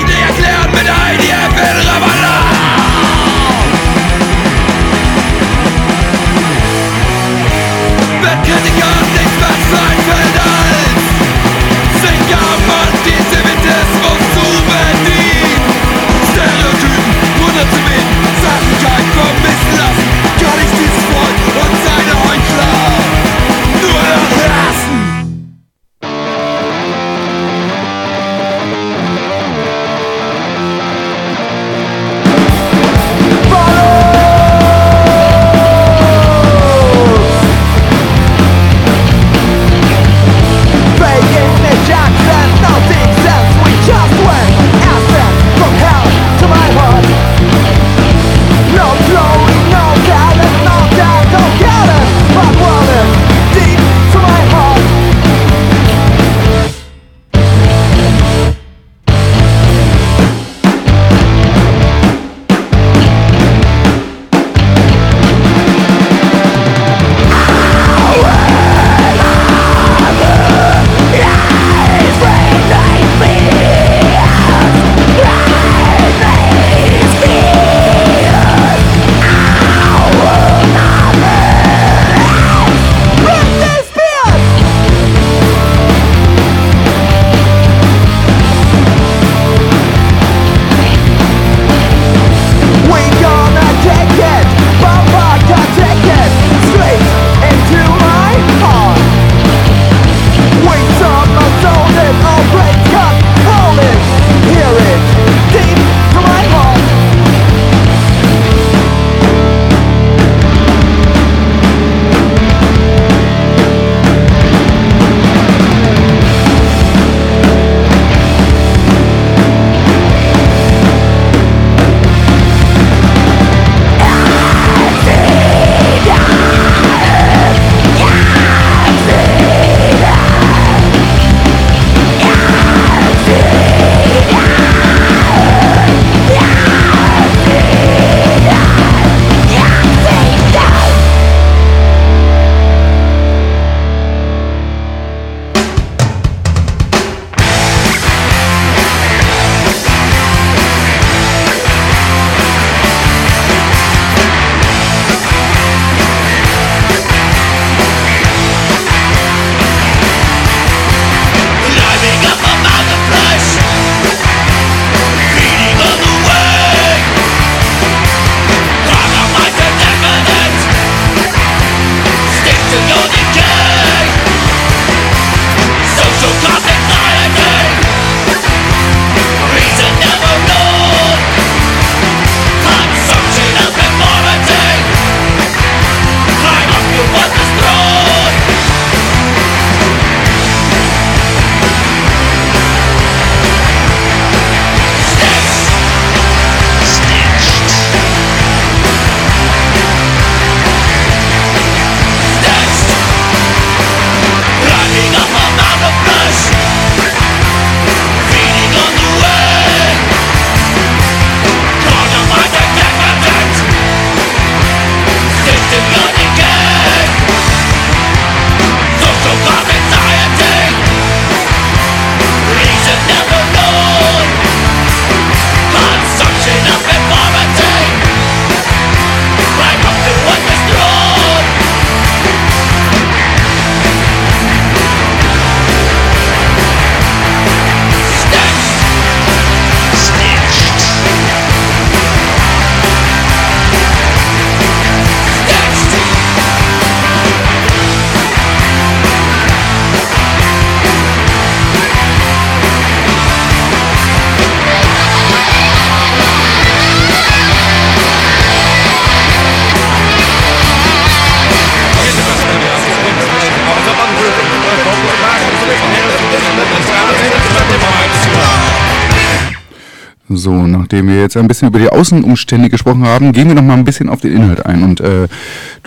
So, 270.48 270.66
nachdem 270.66 271.10
wir 271.10 271.20
jetzt 271.20 271.36
ein 271.36 271.46
bisschen 271.46 271.68
über 271.68 271.78
die 271.78 271.90
Außenumstände 271.90 272.70
gesprochen 272.70 273.06
haben, 273.06 273.34
gehen 273.34 273.50
wir 273.50 273.56
noch 273.56 273.64
mal 273.64 273.74
ein 273.74 273.84
bisschen 273.84 274.08
auf 274.08 274.22
den 274.22 274.32
Inhalt 274.32 274.66
ein. 274.66 274.82
Und 274.82 275.02
äh, 275.02 275.28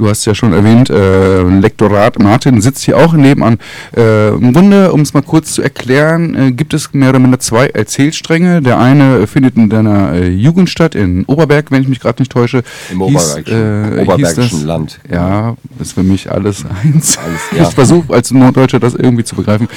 du 0.00 0.08
hast 0.08 0.24
ja 0.24 0.34
schon 0.34 0.54
erwähnt, 0.54 0.88
äh, 0.88 1.42
Lektorat 1.42 2.18
Martin 2.18 2.60
sitzt 2.62 2.84
hier 2.84 2.96
auch 2.96 3.12
nebenan. 3.12 3.58
Äh, 3.94 4.30
Im 4.30 4.54
Grunde, 4.54 4.92
um 4.92 5.02
es 5.02 5.12
mal 5.12 5.22
kurz 5.22 5.52
zu 5.52 5.62
erklären, 5.62 6.34
äh, 6.34 6.52
gibt 6.52 6.72
es 6.72 6.92
mehr 6.94 7.10
oder 7.10 7.18
minder 7.18 7.38
zwei 7.38 7.66
Erzählstränge. 7.66 8.62
Der 8.62 8.78
eine 8.78 9.26
findet 9.26 9.56
in 9.56 9.68
deiner 9.68 10.12
äh, 10.14 10.28
Jugend 10.30 10.70
statt, 10.70 10.94
in 10.94 11.24
Oberberg, 11.26 11.70
wenn 11.70 11.82
ich 11.82 11.88
mich 11.88 12.00
gerade 12.00 12.22
nicht 12.22 12.32
täusche. 12.32 12.62
Im 12.90 13.02
Hieß, 13.04 13.36
Oberbergischen, 13.36 13.98
äh, 13.98 14.00
Oberbergischen 14.02 14.42
hieß 14.42 14.52
das- 14.52 14.62
Land. 14.62 15.00
Ja, 15.10 15.56
ist 15.78 15.92
für 15.92 16.02
mich 16.02 16.30
alles 16.32 16.64
eins. 16.82 17.18
Alles, 17.18 17.40
ja. 17.54 17.62
Ich 17.68 17.74
versuche 17.74 18.12
als 18.14 18.30
Norddeutscher 18.30 18.80
das 18.80 18.94
irgendwie 18.94 19.24
zu 19.24 19.36
begreifen. 19.36 19.68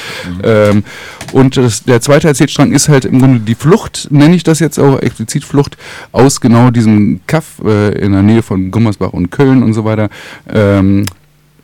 Ähm, 0.41 0.83
und 1.33 1.57
das, 1.57 1.83
der 1.83 1.99
zweite 1.99 2.29
Erzählstrang 2.29 2.71
ist 2.71 2.87
halt 2.87 3.03
im 3.03 3.19
Grunde 3.19 3.41
die 3.41 3.55
Flucht, 3.55 4.07
nenne 4.09 4.35
ich 4.35 4.43
das 4.43 4.59
jetzt 4.59 4.79
auch 4.79 4.99
explizit 5.01 5.43
Flucht, 5.43 5.75
aus 6.13 6.39
genau 6.39 6.69
diesem 6.71 7.19
Kaff 7.27 7.61
äh, 7.65 7.97
in 7.99 8.13
der 8.13 8.21
Nähe 8.21 8.41
von 8.41 8.71
Gummersbach 8.71 9.11
und 9.11 9.31
Köln 9.31 9.63
und 9.63 9.73
so 9.73 9.83
weiter, 9.83 10.09
ähm, 10.53 11.05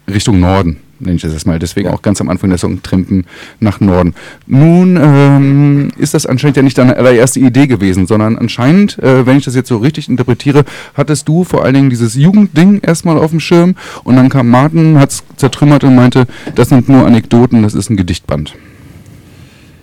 Richtung 0.07 0.39
Norden. 0.39 0.77
Nenne 1.01 1.15
ich 1.15 1.21
das 1.21 1.31
erstmal. 1.31 1.59
Deswegen 1.59 1.87
Ja. 1.87 1.93
auch 1.93 2.01
ganz 2.01 2.19
am 2.19 2.27
Anfang 2.27 2.49
der 2.49 2.59
Song 2.59 2.83
Trampen 2.83 3.25
nach 3.61 3.79
Norden. 3.79 4.13
Nun 4.47 4.99
ähm, 5.01 5.91
ist 5.97 6.13
das 6.13 6.25
anscheinend 6.25 6.57
ja 6.57 6.63
nicht 6.63 6.77
deine 6.77 6.97
allererste 6.97 7.39
Idee 7.39 7.67
gewesen, 7.67 8.05
sondern 8.05 8.37
anscheinend, 8.37 8.99
äh, 8.99 9.25
wenn 9.25 9.37
ich 9.37 9.45
das 9.45 9.55
jetzt 9.55 9.69
so 9.69 9.77
richtig 9.77 10.09
interpretiere, 10.09 10.65
hattest 10.95 11.29
du 11.29 11.45
vor 11.45 11.63
allen 11.63 11.73
Dingen 11.73 11.89
dieses 11.89 12.15
Jugendding 12.15 12.81
erstmal 12.81 13.17
auf 13.17 13.31
dem 13.31 13.39
Schirm 13.39 13.75
und 14.03 14.17
dann 14.17 14.27
kam 14.27 14.49
Martin, 14.49 14.99
hat 14.99 15.11
es 15.11 15.23
zertrümmert 15.37 15.85
und 15.85 15.95
meinte, 15.95 16.27
das 16.55 16.67
sind 16.67 16.89
nur 16.89 17.05
Anekdoten, 17.05 17.63
das 17.63 17.75
ist 17.75 17.89
ein 17.89 17.95
Gedichtband. 17.95 18.55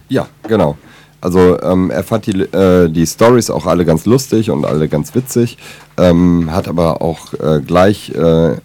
Ja, 0.09 0.29
genau. 0.47 0.77
Also 1.21 1.61
ähm, 1.61 1.91
er 1.91 2.03
fand 2.05 2.27
die, 2.27 2.41
äh, 2.43 2.89
die 2.89 3.07
Stories 3.07 3.51
auch 3.51 3.67
alle 3.67 3.85
ganz 3.85 4.07
lustig 4.07 4.51
und 4.51 4.65
alle 4.65 4.89
ganz 4.89 5.15
witzig, 5.15 5.57
ähm, 5.97 6.51
hat 6.53 6.69
aber 6.69 7.01
auch 7.03 7.33
äh, 7.35 7.61
gleich 7.67 8.11
äh, 8.11 8.57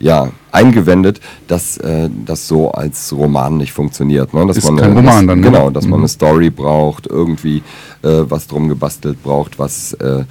ja, 0.00 0.30
eingewendet, 0.52 1.20
dass 1.48 1.76
äh, 1.78 2.08
das 2.24 2.48
so 2.48 2.70
als 2.70 3.12
Roman 3.12 3.56
nicht 3.56 3.72
funktioniert. 3.72 4.32
Ne? 4.32 4.46
Dass 4.46 4.56
Ist 4.56 4.64
man, 4.64 4.76
kein 4.76 4.92
äh, 4.92 4.96
Roman 4.96 5.04
dass, 5.06 5.26
dann, 5.26 5.40
ne? 5.40 5.50
Genau, 5.50 5.70
dass 5.70 5.84
man 5.84 5.98
Mhm. 6.00 6.04
eine 6.04 6.08
Story 6.08 6.50
braucht, 6.50 7.06
irgendwie 7.06 7.58
äh, 8.02 8.22
was 8.28 8.46
drum 8.46 8.68
gebastelt 8.68 9.22
braucht, 9.22 9.58
was 9.58 9.92
äh, 9.94 10.24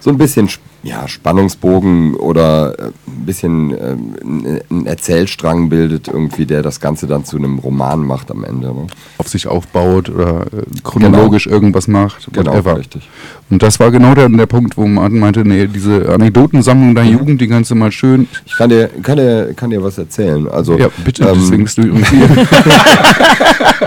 so 0.00 0.10
ein 0.10 0.18
bisschen 0.18 0.48
ja, 0.84 1.08
Spannungsbogen 1.08 2.14
oder 2.14 2.78
äh, 2.78 2.82
ein 3.06 3.24
bisschen 3.24 3.70
ähm, 3.70 4.60
einen 4.70 4.86
Erzählstrang 4.86 5.70
bildet, 5.70 6.08
irgendwie, 6.08 6.44
der 6.44 6.62
das 6.62 6.78
Ganze 6.78 7.06
dann 7.06 7.24
zu 7.24 7.38
einem 7.38 7.58
Roman 7.58 8.04
macht 8.04 8.30
am 8.30 8.44
Ende. 8.44 8.68
Ne? 8.68 8.86
Auf 9.16 9.28
sich 9.28 9.46
aufbaut 9.46 10.10
oder 10.10 10.42
äh, 10.42 10.64
chronologisch 10.82 11.46
irgendwas 11.46 11.88
macht. 11.88 12.28
Genau, 12.32 12.52
whatever. 12.52 12.76
richtig. 12.78 13.08
Und 13.48 13.62
das 13.62 13.80
war 13.80 13.90
genau 13.90 14.14
der, 14.14 14.28
der 14.28 14.46
Punkt, 14.46 14.76
wo 14.76 14.86
Martin 14.86 15.20
meinte, 15.20 15.40
nee, 15.40 15.66
diese 15.66 16.08
Anekdotensammlung 16.08 16.94
der 16.94 17.04
Jugend, 17.04 17.40
die 17.40 17.46
ganze 17.46 17.74
mal 17.74 17.90
schön. 17.90 18.28
Ich 18.44 18.56
kann 18.56 18.68
dir, 18.68 18.90
kann 19.02 19.16
dir, 19.16 19.54
kann 19.54 19.70
dir 19.70 19.82
was 19.82 19.96
erzählen. 19.96 20.46
Also, 20.48 20.76
Ja, 20.78 20.88
bitte, 21.02 21.24
ähm, 21.24 21.38
deswegen 21.40 21.64
bist 21.64 21.78
du 21.78 21.82
übrigens 21.86 22.10
hier. 22.10 22.28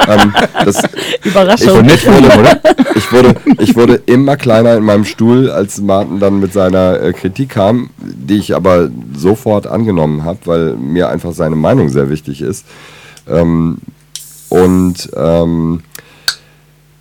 ähm, 0.08 0.34
das, 0.66 0.82
Überraschung. 1.24 1.86
ich, 1.86 1.94
ich, 1.94 2.08
wurde, 2.08 2.62
ich, 2.96 3.12
wurde, 3.12 3.36
ich 3.60 3.76
wurde 3.76 4.02
immer 4.08 4.36
kleiner 4.36 4.76
in 4.78 4.84
meinem 4.84 5.06
Stuhl, 5.06 5.52
als 5.52 5.80
Martin 5.80 6.20
dann 6.20 6.40
mit 6.40 6.54
seiner 6.54 6.87
äh, 6.96 7.14
Kritik 7.14 7.50
kam, 7.50 7.90
die 7.98 8.38
ich 8.38 8.56
aber 8.56 8.90
sofort 9.16 9.68
angenommen 9.68 10.24
habe, 10.24 10.40
weil 10.46 10.76
mir 10.76 11.10
einfach 11.10 11.34
seine 11.34 11.56
Meinung 11.56 11.90
sehr 11.90 12.10
wichtig 12.10 12.42
ist. 12.42 12.66
Ähm, 13.28 13.78
und 14.50 15.10
ähm, 15.16 15.82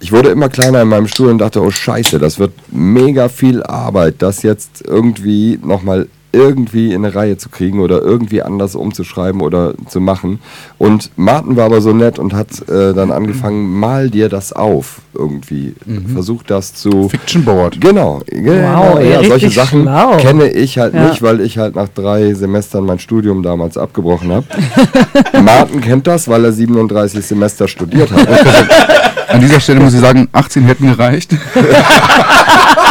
ich 0.01 0.13
wurde 0.13 0.29
immer 0.31 0.49
kleiner 0.49 0.83
in 0.83 0.89
meinem 0.89 1.09
Stuhl 1.09 1.31
und 1.31 1.39
dachte, 1.39 1.63
oh 1.63 1.71
scheiße, 1.71 2.19
das 2.19 2.39
wird 2.39 2.53
mega 2.71 3.29
viel 3.29 3.63
Arbeit, 3.63 4.17
das 4.19 4.43
jetzt 4.43 4.85
irgendwie 4.87 5.59
nochmal 5.63 6.09
irgendwie 6.37 6.93
in 6.93 7.05
eine 7.05 7.15
Reihe 7.15 7.37
zu 7.39 7.49
kriegen 7.49 7.81
oder 7.81 8.03
irgendwie 8.03 8.43
anders 8.43 8.75
umzuschreiben 8.75 9.41
oder 9.41 9.73
zu 9.89 10.01
machen. 10.01 10.39
Und 10.79 11.11
Martin 11.17 11.57
war 11.57 11.65
aber 11.65 11.81
so 11.81 11.93
nett 11.93 12.19
und 12.19 12.35
hat 12.35 12.69
äh, 12.69 12.93
dann 12.95 13.11
angefangen, 13.11 13.73
mal 13.79 14.11
dir 14.11 14.29
das 14.29 14.53
auf 14.53 15.01
irgendwie. 15.15 15.75
Versucht 16.13 16.51
das 16.51 16.75
zu... 16.75 17.09
Fiction 17.09 17.45
Board. 17.45 17.81
Genau, 17.81 18.21
genau 18.27 18.97
Wow, 18.97 19.03
ja, 19.03 19.25
solche 19.25 19.49
Sachen 19.51 19.83
schlau. 19.85 20.19
kenne 20.19 20.51
ich 20.51 20.79
halt 20.79 20.93
Ja. 20.95 21.09
nicht, 21.09 21.23
weil 21.23 21.41
ich 21.41 21.57
halt 21.57 21.75
nach 21.75 21.89
drei 21.89 22.35
Semestern 22.35 22.85
mein 22.85 22.99
Studium 22.99 23.43
damals 23.43 23.79
abgebrochen 23.79 24.31
habe. 24.31 24.47
Martin 25.43 25.81
kennt 25.81 26.07
das, 26.07 26.29
weil 26.29 26.45
er 26.45 26.53
37 26.53 27.25
Semester 27.25 27.67
studiert 27.67 28.11
hat. 28.13 28.29
An 29.29 29.41
dieser 29.41 29.59
Stelle 29.61 29.81
muss 29.81 29.95
ich 29.95 30.01
sagen, 30.01 30.29
18 30.33 30.65
hätten 30.65 30.87
gereicht. 30.87 31.35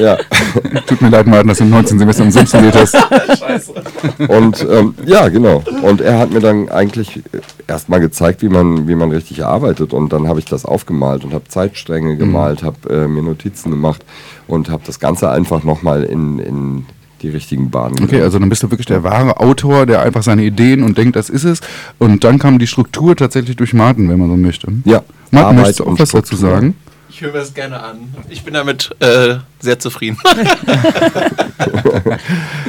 ja. 0.00 0.16
Tut 0.86 1.00
mir 1.02 1.10
leid, 1.10 1.26
Martin, 1.26 1.48
dass 1.48 1.58
du 1.58 1.64
19 1.64 1.98
Semester 1.98 2.24
umsonst 2.24 2.48
studiert 2.50 2.74
hast. 2.74 2.96
Und 4.28 4.66
ähm, 4.70 4.94
ja, 5.06 5.28
genau. 5.28 5.62
Und 5.82 6.00
er 6.00 6.18
hat 6.18 6.32
mir 6.32 6.40
dann 6.40 6.68
eigentlich 6.68 7.22
erstmal 7.66 8.00
gezeigt, 8.00 8.42
wie 8.42 8.48
man, 8.48 8.88
wie 8.88 8.94
man 8.94 9.10
richtig 9.10 9.44
arbeitet. 9.44 9.92
Und 9.92 10.12
dann 10.12 10.28
habe 10.28 10.38
ich 10.38 10.46
das 10.46 10.64
aufgemalt 10.64 11.24
und 11.24 11.32
habe 11.32 11.44
Zeitstränge 11.48 12.16
gemalt, 12.16 12.62
habe 12.62 12.88
äh, 12.90 13.08
mir 13.08 13.22
Notizen 13.22 13.70
gemacht 13.70 14.04
und 14.46 14.70
habe 14.70 14.82
das 14.86 14.98
Ganze 15.00 15.30
einfach 15.30 15.64
nochmal 15.64 16.04
in, 16.04 16.38
in 16.38 16.86
die 17.22 17.28
richtigen 17.28 17.70
Bahnen 17.70 17.96
Okay, 18.02 18.22
also 18.22 18.38
dann 18.38 18.48
bist 18.48 18.62
du 18.62 18.70
wirklich 18.70 18.86
der 18.86 19.02
wahre 19.02 19.40
Autor, 19.40 19.86
der 19.86 20.02
einfach 20.02 20.22
seine 20.22 20.42
Ideen 20.42 20.82
und 20.82 20.96
denkt, 20.96 21.16
das 21.16 21.28
ist 21.28 21.44
es. 21.44 21.60
Und 21.98 22.24
dann 22.24 22.38
kam 22.38 22.58
die 22.58 22.66
Struktur 22.66 23.16
tatsächlich 23.16 23.56
durch 23.56 23.74
Martin, 23.74 24.08
wenn 24.08 24.18
man 24.18 24.28
so 24.28 24.36
möchte. 24.36 24.68
Ja, 24.84 25.02
Martin, 25.30 25.38
Arbeit 25.38 25.56
möchtest 25.56 25.80
du 25.80 25.84
auch 25.84 25.98
was 25.98 26.10
dazu 26.10 26.36
Struktur. 26.36 26.50
sagen? 26.50 26.74
Ich 27.20 27.26
höre 27.26 27.32
mir 27.34 27.40
das 27.40 27.52
gerne 27.52 27.82
an. 27.82 28.14
Ich 28.30 28.44
bin 28.44 28.54
damit 28.54 28.96
äh, 29.00 29.34
sehr 29.60 29.78
zufrieden. 29.78 30.16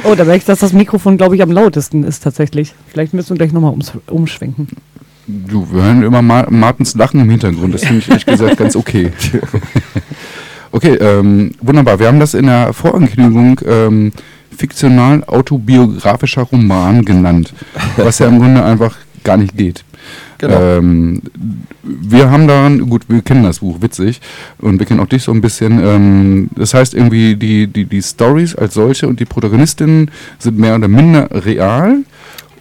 Oh, 0.04 0.14
da 0.14 0.24
merke 0.24 0.38
ich, 0.38 0.44
dass 0.44 0.58
das 0.58 0.74
Mikrofon, 0.74 1.16
glaube 1.16 1.36
ich, 1.36 1.42
am 1.42 1.50
lautesten 1.50 2.04
ist 2.04 2.22
tatsächlich. 2.22 2.74
Vielleicht 2.88 3.14
müssen 3.14 3.30
wir 3.30 3.36
gleich 3.38 3.52
nochmal 3.52 3.70
ums- 3.70 3.92
umschwenken. 4.08 4.68
Du, 5.26 5.66
wir 5.72 5.82
hören 5.84 6.02
immer 6.02 6.20
Ma 6.20 6.44
Martins 6.50 6.94
Lachen 6.96 7.20
im 7.20 7.30
Hintergrund. 7.30 7.72
Das 7.72 7.82
finde 7.84 8.00
ich 8.00 8.08
ehrlich 8.10 8.26
gesagt 8.26 8.58
ganz 8.58 8.76
okay. 8.76 9.10
Okay, 10.72 10.94
ähm, 10.96 11.52
wunderbar. 11.62 11.98
Wir 11.98 12.08
haben 12.08 12.20
das 12.20 12.34
in 12.34 12.44
der 12.46 12.72
Vorankündigung 12.74 13.58
ähm, 13.66 14.12
fiktional 14.54 15.24
autobiografischer 15.24 16.42
Roman 16.42 17.04
genannt, 17.04 17.54
was 17.96 18.18
ja 18.18 18.26
im 18.26 18.38
Grunde 18.38 18.62
einfach 18.62 18.96
gar 19.24 19.36
nicht 19.38 19.56
geht. 19.56 19.84
Genau. 20.42 20.60
Ähm, 20.60 21.22
wir 21.84 22.28
haben 22.28 22.48
daran, 22.48 22.90
gut, 22.90 23.04
wir 23.06 23.22
kennen 23.22 23.44
das 23.44 23.60
Buch, 23.60 23.80
witzig, 23.80 24.20
und 24.58 24.80
wir 24.80 24.86
kennen 24.86 24.98
auch 24.98 25.06
dich 25.06 25.22
so 25.22 25.30
ein 25.30 25.40
bisschen. 25.40 25.78
Ähm, 25.80 26.50
das 26.56 26.74
heißt 26.74 26.94
irgendwie, 26.94 27.36
die, 27.36 27.68
die, 27.68 27.84
die 27.84 28.02
Stories 28.02 28.56
als 28.56 28.74
solche 28.74 29.06
und 29.06 29.20
die 29.20 29.24
Protagonistinnen 29.24 30.10
sind 30.40 30.58
mehr 30.58 30.74
oder 30.74 30.88
minder 30.88 31.28
real 31.30 31.98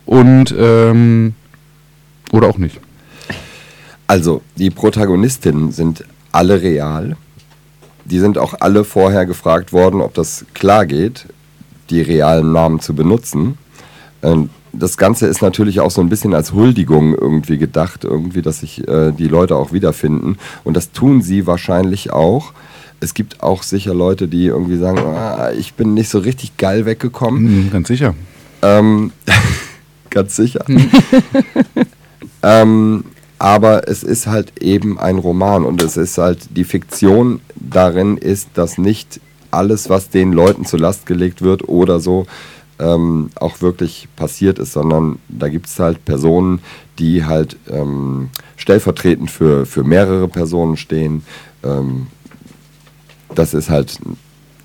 und 0.06 0.54
ähm, 0.56 1.34
oder 2.32 2.50
auch 2.50 2.60
nicht. 2.60 2.80
Also, 4.06 4.44
die 4.58 4.70
Protagonistinnen 4.70 5.72
sind 5.72 6.04
alle 6.32 6.62
real. 6.62 7.18
Die 8.06 8.20
sind 8.20 8.38
auch 8.38 8.54
alle 8.60 8.84
vorher 8.84 9.26
gefragt 9.26 9.74
worden, 9.74 10.02
ob 10.02 10.14
das 10.14 10.46
klar 10.54 10.86
geht, 10.86 11.26
die 11.90 12.02
realen 12.02 12.52
Namen 12.52 12.80
zu 12.80 12.94
benutzen. 12.94 13.58
Ähm, 14.22 14.52
das 14.74 14.98
Ganze 14.98 15.28
ist 15.28 15.42
natürlich 15.42 15.80
auch 15.80 15.92
so 15.92 16.02
ein 16.02 16.10
bisschen 16.10 16.34
als 16.34 16.54
Huldigung 16.54 17.14
irgendwie 17.14 17.58
gedacht, 17.58 18.04
irgendwie, 18.04 18.42
dass 18.42 18.62
sich 18.62 18.88
äh, 18.88 19.12
die 19.12 19.28
Leute 19.28 19.56
auch 19.56 19.74
wiederfinden. 19.74 20.38
Und 20.64 20.78
das 20.78 20.92
tun 20.92 21.22
sie 21.22 21.48
wahrscheinlich 21.48 22.12
auch. 22.12 22.54
Es 23.00 23.14
gibt 23.14 23.42
auch 23.44 23.64
sicher 23.64 23.94
Leute, 23.94 24.28
die 24.28 24.46
irgendwie 24.46 24.78
sagen, 24.78 25.00
ah, 25.00 25.52
ich 25.52 25.74
bin 25.74 25.94
nicht 25.94 26.10
so 26.10 26.20
richtig 26.20 26.58
geil 26.58 26.86
weggekommen. 26.86 27.46
Hm, 27.46 27.72
ganz 27.72 27.88
sicher. 27.88 28.16
Ähm, 28.62 29.12
ganz 30.10 30.36
sicher. 30.36 30.64
ähm, 32.44 33.04
aber 33.40 33.88
es 33.88 34.04
ist 34.04 34.28
halt 34.28 34.62
eben 34.62 35.00
ein 35.00 35.18
Roman 35.18 35.66
und 35.66 35.82
es 35.82 35.98
ist 35.98 36.20
halt 36.20 36.56
die 36.56 36.64
Fiktion 36.64 37.42
darin 37.56 38.18
ist, 38.18 38.50
dass 38.54 38.78
nicht 38.78 39.20
alles, 39.50 39.90
was 39.90 40.10
den 40.10 40.32
Leuten 40.32 40.66
zur 40.66 40.80
Last 40.80 41.06
gelegt 41.06 41.42
wird 41.42 41.68
oder 41.68 42.00
so, 42.00 42.28
ähm, 42.82 43.30
auch 43.36 43.62
wirklich 43.62 44.08
passiert 44.16 44.60
ist, 44.60 44.74
sondern 44.74 45.20
da 45.30 45.48
gibt 45.48 45.68
es 45.68 45.80
halt 45.80 46.04
Personen, 46.04 46.60
die 47.00 47.26
halt 47.26 47.56
ähm, 47.70 48.30
stellvertretend 48.58 49.30
für, 49.30 49.66
für 49.66 49.84
mehrere 49.84 50.28
Personen 50.28 50.78
stehen. 50.78 51.24
Ähm, 51.64 52.08
das 53.36 53.54
ist 53.54 53.70
halt, 53.70 54.00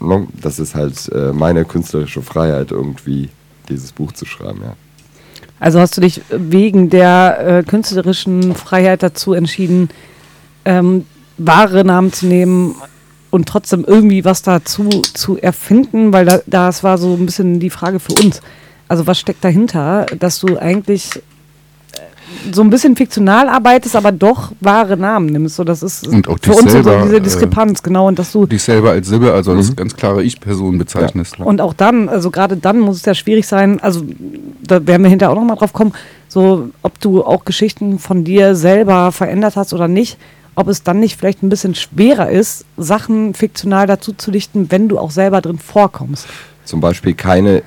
ne, 0.01 0.27
das 0.41 0.59
ist 0.59 0.75
halt 0.75 1.09
äh, 1.13 1.33
meine 1.33 1.65
künstlerische 1.65 2.23
Freiheit, 2.23 2.73
irgendwie 2.73 3.29
dieses 3.69 3.93
Buch 3.93 4.13
zu 4.13 4.25
schreiben, 4.25 4.61
ja. 4.63 4.75
Also 5.59 5.81
hast 5.81 5.97
du 5.97 6.03
dich 6.03 6.21
wegen 6.29 6.91
der 6.91 7.39
äh, 7.41 7.63
künstlerischen 7.63 8.55
Freiheit 8.55 9.03
dazu 9.03 9.33
entschieden, 9.33 9.89
ähm, 10.67 11.07
wahre 11.39 11.83
Namen 11.83 12.13
zu 12.13 12.27
nehmen 12.27 12.77
und 13.37 13.47
trotzdem 13.47 13.85
irgendwie 13.87 14.25
was 14.25 14.43
dazu 14.43 14.89
zu 14.89 15.37
erfinden, 15.37 16.13
weil 16.13 16.25
da, 16.25 16.41
das 16.47 16.83
war 16.83 16.97
so 16.99 17.15
ein 17.15 17.27
bisschen 17.27 17.61
die 17.61 17.71
Frage 17.71 18.01
für 18.01 18.15
uns. 18.15 18.41
Also 18.89 19.07
was 19.07 19.19
steckt 19.19 19.45
dahinter, 19.45 20.07
dass 20.19 20.41
du 20.41 20.57
eigentlich 20.59 21.17
äh, 21.17 21.21
so 22.53 22.63
ein 22.63 22.71
bisschen 22.71 22.97
fiktional 22.97 23.49
arbeitest, 23.49 23.95
aber 23.95 24.11
doch 24.11 24.53
wahre 24.61 24.97
Namen 24.97 25.27
nimmst. 25.27 25.57
So, 25.57 25.65
das 25.65 25.83
ist 25.83 26.09
Und 26.09 26.29
auch 26.29 26.39
für 26.41 26.53
uns 26.53 26.63
so 26.63 26.69
selber, 26.71 27.03
diese 27.03 27.17
äh, 27.17 27.21
Diskrepanz, 27.21 27.83
genau. 27.83 28.09
Und 28.09 28.19
dass 28.19 28.33
du 28.33 28.47
Dich 28.47 28.63
selber 28.63 28.93
als 28.93 29.09
Sibbe, 29.09 29.33
also 29.33 29.53
als 29.53 29.77
ganz 29.77 29.95
klare 29.95 30.23
Ich-Person 30.23 30.79
bezeichnest. 30.79 31.39
und 31.39 31.61
auch 31.61 31.75
dann, 31.75 32.09
also 32.09 32.31
gerade 32.31 32.57
dann 32.57 32.79
muss 32.81 32.97
es 32.97 33.05
ja 33.05 33.15
schwierig 33.15 33.47
sein, 33.47 33.81
also 33.81 34.03
da 34.67 34.87
werden 34.87 35.03
wir 35.03 35.11
hinterher 35.11 35.33
auch 35.33 35.39
nochmal 35.39 35.57
drauf 35.57 35.75
kommen, 35.75 35.93
so 36.29 36.71
ob 36.83 36.99
du 37.01 37.23
auch 37.23 37.45
Geschichten 37.45 37.99
von 37.99 38.25
dir 38.25 38.55
selber 38.55 39.13
verändert 39.13 39.57
hast 39.57 39.75
oder 39.75 39.89
nicht, 39.89 40.17
ob 40.57 40.69
es 40.69 40.83
dann 40.83 40.99
nicht 40.99 41.17
vielleicht 41.19 41.43
ein 41.43 41.49
bisschen 41.49 41.75
schwerer 41.75 42.31
ist, 42.31 42.65
Sachen 42.77 43.35
fiktional 43.35 43.87
dazu 43.87 44.13
zu 44.13 44.31
dichten, 44.31 44.71
wenn 44.71 44.89
du 44.89 44.99
auch 44.99 45.11
selber 45.11 45.41
drin 45.41 45.59
vorkommst. 45.59 46.27
Zum 46.65 46.81
Beispiel 46.81 47.15
keine, 47.15 47.63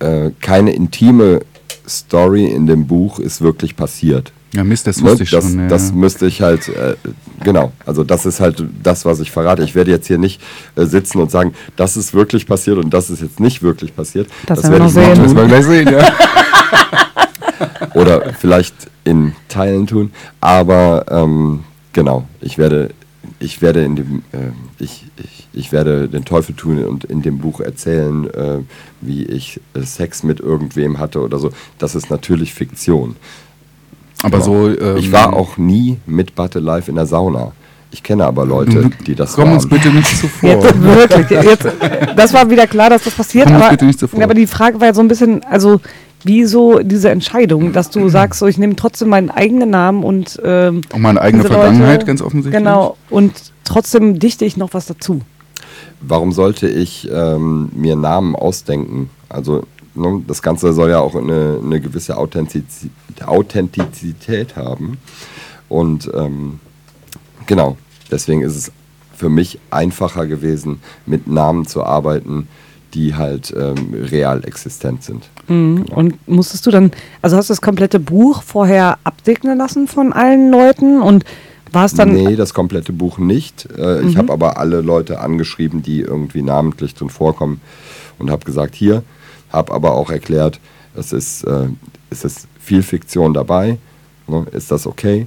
äh, 0.00 0.30
keine 0.40 0.72
intime 0.74 1.40
Story 1.88 2.46
in 2.46 2.66
dem 2.66 2.86
Buch 2.86 3.18
ist 3.18 3.40
wirklich 3.40 3.76
passiert. 3.76 4.32
Ja, 4.54 4.64
Mist, 4.64 4.86
das 4.86 4.98
Ne, 4.98 5.04
wusste 5.10 5.22
ich 5.22 5.30
das, 5.30 5.44
schon. 5.44 5.60
Ja. 5.60 5.68
das 5.68 5.92
müsste 5.92 6.26
ich 6.26 6.42
halt, 6.42 6.68
äh, 6.68 6.94
genau, 7.42 7.72
also 7.86 8.04
das 8.04 8.26
ist 8.26 8.38
halt 8.40 8.62
das, 8.82 9.04
was 9.06 9.20
ich 9.20 9.30
verrate. 9.30 9.62
Ich 9.62 9.74
werde 9.74 9.90
jetzt 9.90 10.06
hier 10.08 10.18
nicht 10.18 10.42
äh, 10.76 10.84
sitzen 10.84 11.20
und 11.20 11.30
sagen, 11.30 11.54
das 11.76 11.96
ist 11.96 12.12
wirklich 12.12 12.46
passiert 12.46 12.76
und 12.76 12.92
das 12.92 13.08
ist 13.08 13.22
jetzt 13.22 13.40
nicht 13.40 13.62
wirklich 13.62 13.96
passiert. 13.96 14.28
Das 14.46 14.62
werden 14.64 14.72
werde 14.72 14.84
wir 14.84 14.90
sehen. 14.90 15.22
das 15.22 15.26
tun. 15.28 15.36
wir 15.36 15.46
gleich 15.46 15.64
sehen, 15.64 15.88
ja. 15.90 16.12
Oder 17.94 18.34
vielleicht 18.34 18.74
in 19.04 19.32
Teilen 19.48 19.86
tun. 19.86 20.12
Aber 20.40 21.06
ähm, 21.08 21.60
genau, 21.92 22.24
ich 22.40 22.58
werde, 22.58 22.90
ich 23.38 23.62
werde 23.62 23.84
in 23.84 23.96
dem, 23.96 24.22
äh, 24.32 24.38
ich, 24.78 25.06
ich, 25.16 25.48
ich 25.52 25.72
werde 25.72 26.08
den 26.08 26.24
Teufel 26.24 26.54
tun 26.54 26.82
und 26.84 27.04
in 27.04 27.22
dem 27.22 27.38
Buch 27.38 27.60
erzählen, 27.60 28.28
äh, 28.32 28.58
wie 29.00 29.24
ich 29.24 29.60
äh, 29.74 29.82
Sex 29.82 30.22
mit 30.22 30.40
irgendwem 30.40 30.98
hatte 30.98 31.20
oder 31.20 31.38
so. 31.38 31.50
Das 31.78 31.94
ist 31.94 32.10
natürlich 32.10 32.54
Fiktion. 32.54 33.16
Aber 34.22 34.40
so. 34.40 34.68
Ähm, 34.68 34.96
ich 34.96 35.12
war 35.12 35.32
auch 35.32 35.56
nie 35.56 35.98
mit 36.06 36.34
Butte 36.34 36.60
live 36.60 36.88
in 36.88 36.94
der 36.94 37.06
Sauna. 37.06 37.52
Ich 37.90 38.02
kenne 38.02 38.24
aber 38.24 38.46
Leute, 38.46 38.90
die 39.06 39.14
das 39.14 39.34
Komm 39.34 39.52
uns 39.52 39.64
waren. 39.64 39.70
bitte 39.70 39.90
nicht 39.90 40.16
zuvor. 40.16 40.48
Jetzt 40.48 40.82
wirklich, 40.82 41.28
jetzt, 41.30 41.66
das 42.16 42.32
war 42.32 42.48
wieder 42.48 42.66
klar, 42.66 42.88
dass 42.88 43.04
das 43.04 43.14
passiert, 43.14 43.46
Komm 43.46 43.56
uns 43.56 43.64
aber, 43.64 43.72
bitte 43.72 43.84
nicht 43.84 43.98
zuvor. 43.98 44.22
aber 44.22 44.32
die 44.32 44.46
Frage 44.46 44.80
war 44.80 44.86
ja 44.86 44.94
so 44.94 45.02
ein 45.02 45.08
bisschen, 45.08 45.44
also 45.44 45.78
wieso 46.24 46.80
diese 46.80 47.10
Entscheidung, 47.10 47.72
dass 47.72 47.90
du 47.90 48.08
sagst, 48.08 48.40
so 48.40 48.46
ich 48.46 48.58
nehme 48.58 48.76
trotzdem 48.76 49.08
meinen 49.08 49.30
eigenen 49.30 49.70
Namen 49.70 50.04
und 50.04 50.40
ähm, 50.44 50.80
Auch 50.92 50.98
meine 50.98 51.20
eigene 51.20 51.44
Vergangenheit, 51.44 51.94
Leute- 52.00 52.06
ganz 52.06 52.22
offensichtlich. 52.22 52.58
Genau, 52.58 52.96
und 53.10 53.32
trotzdem 53.64 54.18
dichte 54.18 54.44
ich 54.44 54.56
noch 54.56 54.72
was 54.72 54.86
dazu. 54.86 55.20
Warum 56.00 56.32
sollte 56.32 56.68
ich 56.68 57.08
ähm, 57.12 57.70
mir 57.74 57.96
Namen 57.96 58.34
ausdenken? 58.34 59.10
Also 59.28 59.64
ne, 59.94 60.22
das 60.26 60.42
Ganze 60.42 60.72
soll 60.72 60.90
ja 60.90 60.98
auch 61.00 61.14
eine, 61.14 61.58
eine 61.64 61.80
gewisse 61.80 62.18
Authentizi- 62.18 62.90
Authentizität 63.24 64.56
haben. 64.56 64.98
Und 65.68 66.10
ähm, 66.14 66.58
genau, 67.46 67.76
deswegen 68.10 68.42
ist 68.42 68.56
es 68.56 68.72
für 69.16 69.28
mich 69.28 69.60
einfacher 69.70 70.26
gewesen, 70.26 70.80
mit 71.06 71.28
Namen 71.28 71.66
zu 71.66 71.84
arbeiten, 71.84 72.48
die 72.94 73.14
halt 73.14 73.52
ähm, 73.56 73.94
real 73.94 74.44
existent 74.44 75.02
sind. 75.02 75.28
Mhm. 75.48 75.84
Und 75.94 76.28
musstest 76.28 76.66
du 76.66 76.70
dann, 76.70 76.90
also 77.22 77.36
hast 77.36 77.48
du 77.48 77.52
das 77.52 77.60
komplette 77.60 77.98
Buch 78.00 78.42
vorher 78.42 78.98
absegnen 79.04 79.56
lassen 79.58 79.88
von 79.88 80.12
allen 80.12 80.50
Leuten 80.50 81.00
und 81.02 81.24
war 81.72 81.86
es 81.86 81.94
dann. 81.94 82.12
nee, 82.12 82.36
das 82.36 82.52
komplette 82.52 82.92
Buch 82.92 83.16
nicht. 83.18 83.66
Äh, 83.78 84.02
Ich 84.02 84.14
Mhm. 84.14 84.18
habe 84.18 84.32
aber 84.34 84.58
alle 84.58 84.82
Leute 84.82 85.20
angeschrieben, 85.20 85.82
die 85.82 86.00
irgendwie 86.00 86.42
namentlich 86.42 86.94
drin 86.94 87.08
vorkommen 87.08 87.60
und 88.18 88.30
habe 88.30 88.44
gesagt, 88.44 88.74
hier, 88.74 89.02
habe 89.50 89.72
aber 89.72 89.92
auch 89.94 90.10
erklärt, 90.10 90.60
es 90.94 91.12
ist, 91.14 91.44
äh, 91.44 91.68
es 92.10 92.24
ist 92.24 92.46
viel 92.60 92.82
Fiktion 92.82 93.32
dabei. 93.32 93.78
Ne? 94.28 94.46
Ist 94.52 94.70
das 94.70 94.86
okay? 94.86 95.26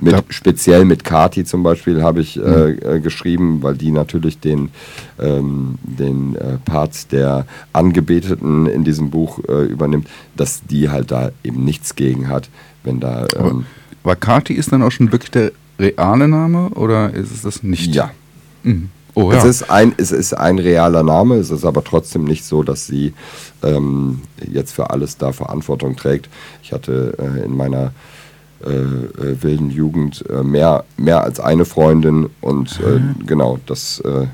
Mit, 0.00 0.12
Ja. 0.12 0.22
Speziell 0.28 0.84
mit 0.84 1.04
Kati 1.04 1.44
zum 1.44 1.62
Beispiel 1.62 2.02
habe 2.02 2.20
ich 2.20 2.36
äh, 2.38 2.70
äh, 2.70 3.00
geschrieben, 3.00 3.62
weil 3.62 3.76
die 3.76 3.90
natürlich 3.90 4.38
den, 4.40 4.70
ähm, 5.18 5.78
den 5.82 6.36
äh, 6.36 6.58
Part 6.64 7.12
der 7.12 7.46
Angebeteten 7.72 8.66
in 8.66 8.84
diesem 8.84 9.10
Buch 9.10 9.40
äh, 9.48 9.64
übernimmt, 9.64 10.08
dass 10.36 10.62
die 10.64 10.88
halt 10.88 11.10
da 11.10 11.30
eben 11.44 11.64
nichts 11.64 11.96
gegen 11.96 12.28
hat, 12.28 12.48
wenn 12.84 13.00
da... 13.00 13.26
Aber 13.36 13.50
Ähm, 13.50 13.66
Wakati 14.02 14.54
ist 14.54 14.72
dann 14.72 14.82
auch 14.82 14.90
schon 14.90 15.12
wirklich 15.12 15.30
der 15.30 15.52
reale 15.78 16.26
Name 16.28 16.70
oder 16.70 17.12
ist 17.12 17.32
es 17.32 17.42
das 17.42 17.62
nicht? 17.62 17.94
ja. 17.94 18.10
Mhm. 18.62 18.88
Oh 19.14 19.32
ja. 19.32 19.38
Es, 19.38 19.44
ist 19.44 19.70
ein, 19.70 19.92
es 19.96 20.12
ist 20.12 20.34
ein 20.34 20.58
realer 20.58 21.02
Name, 21.02 21.34
es 21.36 21.50
ist 21.50 21.64
aber 21.64 21.82
trotzdem 21.82 22.24
nicht 22.24 22.44
so, 22.44 22.62
dass 22.62 22.86
sie 22.86 23.12
ähm, 23.62 24.20
jetzt 24.50 24.72
für 24.72 24.90
alles 24.90 25.16
da 25.16 25.32
Verantwortung 25.32 25.96
trägt. 25.96 26.28
Ich 26.62 26.72
hatte 26.72 27.14
äh, 27.18 27.44
in 27.44 27.56
meiner 27.56 27.92
wilden 28.62 29.70
Jugend 29.70 30.24
äh, 30.28 30.42
mehr, 30.42 30.84
mehr 30.96 31.22
als 31.24 31.40
eine 31.40 31.64
Freundin 31.64 32.28
und 32.40 32.80
äh, 32.80 33.00
genau, 33.26 33.58
das 33.66 34.00
äh, 34.00 34.26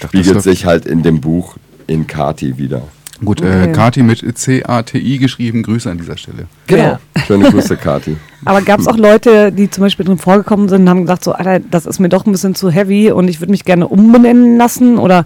dachte, 0.00 0.08
spiegelt 0.08 0.36
das 0.36 0.44
sich 0.44 0.66
halt 0.66 0.86
in 0.86 1.02
dem 1.02 1.20
Buch 1.20 1.56
in 1.86 2.06
Kati 2.06 2.58
wieder. 2.58 2.82
Gut, 3.24 3.40
Okay. 3.40 3.70
äh, 3.70 3.72
Kati 3.72 4.02
mit 4.02 4.24
C-A-T-I 4.36 5.18
geschrieben. 5.18 5.62
Grüße 5.62 5.88
an 5.88 5.98
dieser 5.98 6.16
Stelle. 6.16 6.46
Ja. 6.68 6.98
Schöne 7.26 7.50
Grüße, 7.50 7.76
Kati. 7.76 8.16
Aber 8.44 8.62
gab 8.62 8.80
es 8.80 8.88
auch 8.88 8.96
Leute, 8.96 9.52
die 9.52 9.70
zum 9.70 9.82
Beispiel 9.82 10.04
drin 10.04 10.18
vorgekommen 10.18 10.68
sind 10.68 10.82
und 10.82 10.88
haben 10.88 11.02
gesagt, 11.02 11.22
so, 11.22 11.32
Alter, 11.32 11.60
das 11.70 11.86
ist 11.86 12.00
mir 12.00 12.08
doch 12.08 12.26
ein 12.26 12.32
bisschen 12.32 12.56
zu 12.56 12.70
heavy 12.70 13.12
und 13.12 13.28
ich 13.28 13.40
würde 13.40 13.52
mich 13.52 13.64
gerne 13.64 13.86
umbenennen 13.86 14.56
lassen 14.56 14.98
oder 14.98 15.24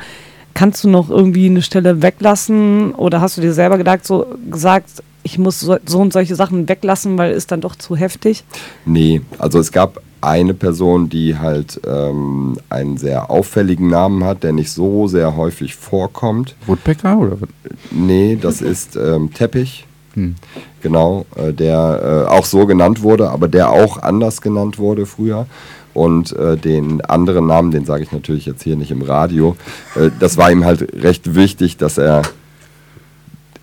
kannst 0.52 0.84
du 0.84 0.90
noch 0.90 1.08
irgendwie 1.08 1.46
eine 1.46 1.62
Stelle 1.62 2.02
weglassen 2.02 2.92
oder 2.92 3.22
hast 3.22 3.38
du 3.38 3.40
dir 3.40 3.54
selber 3.54 3.78
gedacht, 3.78 4.06
so 4.06 4.26
gesagt, 4.50 5.02
ich 5.26 5.38
muss 5.38 5.58
so, 5.58 5.76
so 5.84 5.98
und 5.98 6.12
solche 6.12 6.36
Sachen 6.36 6.68
weglassen, 6.68 7.18
weil 7.18 7.32
ist 7.32 7.50
dann 7.50 7.60
doch 7.60 7.74
zu 7.74 7.96
heftig? 7.96 8.44
Nee, 8.84 9.22
also 9.38 9.58
es 9.58 9.72
gab 9.72 10.00
eine 10.20 10.54
Person, 10.54 11.08
die 11.08 11.36
halt 11.36 11.80
ähm, 11.84 12.56
einen 12.70 12.96
sehr 12.96 13.28
auffälligen 13.28 13.88
Namen 13.88 14.22
hat, 14.22 14.44
der 14.44 14.52
nicht 14.52 14.70
so 14.70 15.08
sehr 15.08 15.36
häufig 15.36 15.74
vorkommt. 15.74 16.54
Woodpecker 16.66 17.18
oder 17.18 17.40
was? 17.40 17.48
Nee, 17.90 18.38
das 18.40 18.62
ist 18.62 18.94
ähm, 18.94 19.34
Teppich. 19.34 19.86
Hm. 20.14 20.36
Genau, 20.80 21.26
äh, 21.34 21.52
der 21.52 22.26
äh, 22.28 22.30
auch 22.30 22.44
so 22.44 22.64
genannt 22.64 23.02
wurde, 23.02 23.30
aber 23.30 23.48
der 23.48 23.70
auch 23.70 24.00
anders 24.00 24.40
genannt 24.40 24.78
wurde 24.78 25.06
früher. 25.06 25.46
Und 25.92 26.36
äh, 26.36 26.56
den 26.56 27.00
anderen 27.00 27.48
Namen, 27.48 27.72
den 27.72 27.84
sage 27.84 28.04
ich 28.04 28.12
natürlich 28.12 28.46
jetzt 28.46 28.62
hier 28.62 28.76
nicht 28.76 28.92
im 28.92 29.02
Radio, 29.02 29.56
äh, 29.96 30.10
das 30.20 30.36
war 30.36 30.52
ihm 30.52 30.64
halt 30.64 31.02
recht 31.02 31.34
wichtig, 31.34 31.78
dass 31.78 31.98
er 31.98 32.22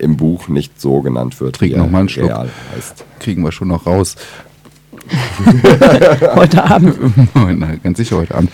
im 0.04 0.16
Buch 0.16 0.48
nicht 0.48 0.80
so 0.80 1.00
genannt 1.00 1.40
wird, 1.40 1.56
Trink 1.56 1.74
wie 1.74 1.78
noch 1.78 1.90
mal 1.90 2.00
einen 2.00 2.08
Schluck. 2.08 2.28
real 2.28 2.48
heißt. 2.76 3.04
Kriegen 3.20 3.42
wir 3.42 3.50
schon 3.52 3.68
noch 3.68 3.86
raus. 3.86 4.14
Heute 6.34 6.64
Abend. 6.64 6.94
Na, 7.34 7.74
ganz 7.82 7.98
sicher 7.98 8.16
heute 8.16 8.34
Abend. 8.34 8.50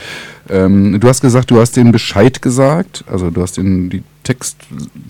Ähm, 0.49 0.99
du 0.99 1.09
hast 1.09 1.21
gesagt, 1.21 1.51
du 1.51 1.61
hast 1.61 1.77
den 1.77 1.93
Bescheid 1.93 2.43
gesagt. 2.43 3.05
Also 3.07 3.31
du 3.31 3.41
hast 3.43 3.57
den 3.57 3.89
die 3.91 4.03
Text, 4.25 4.57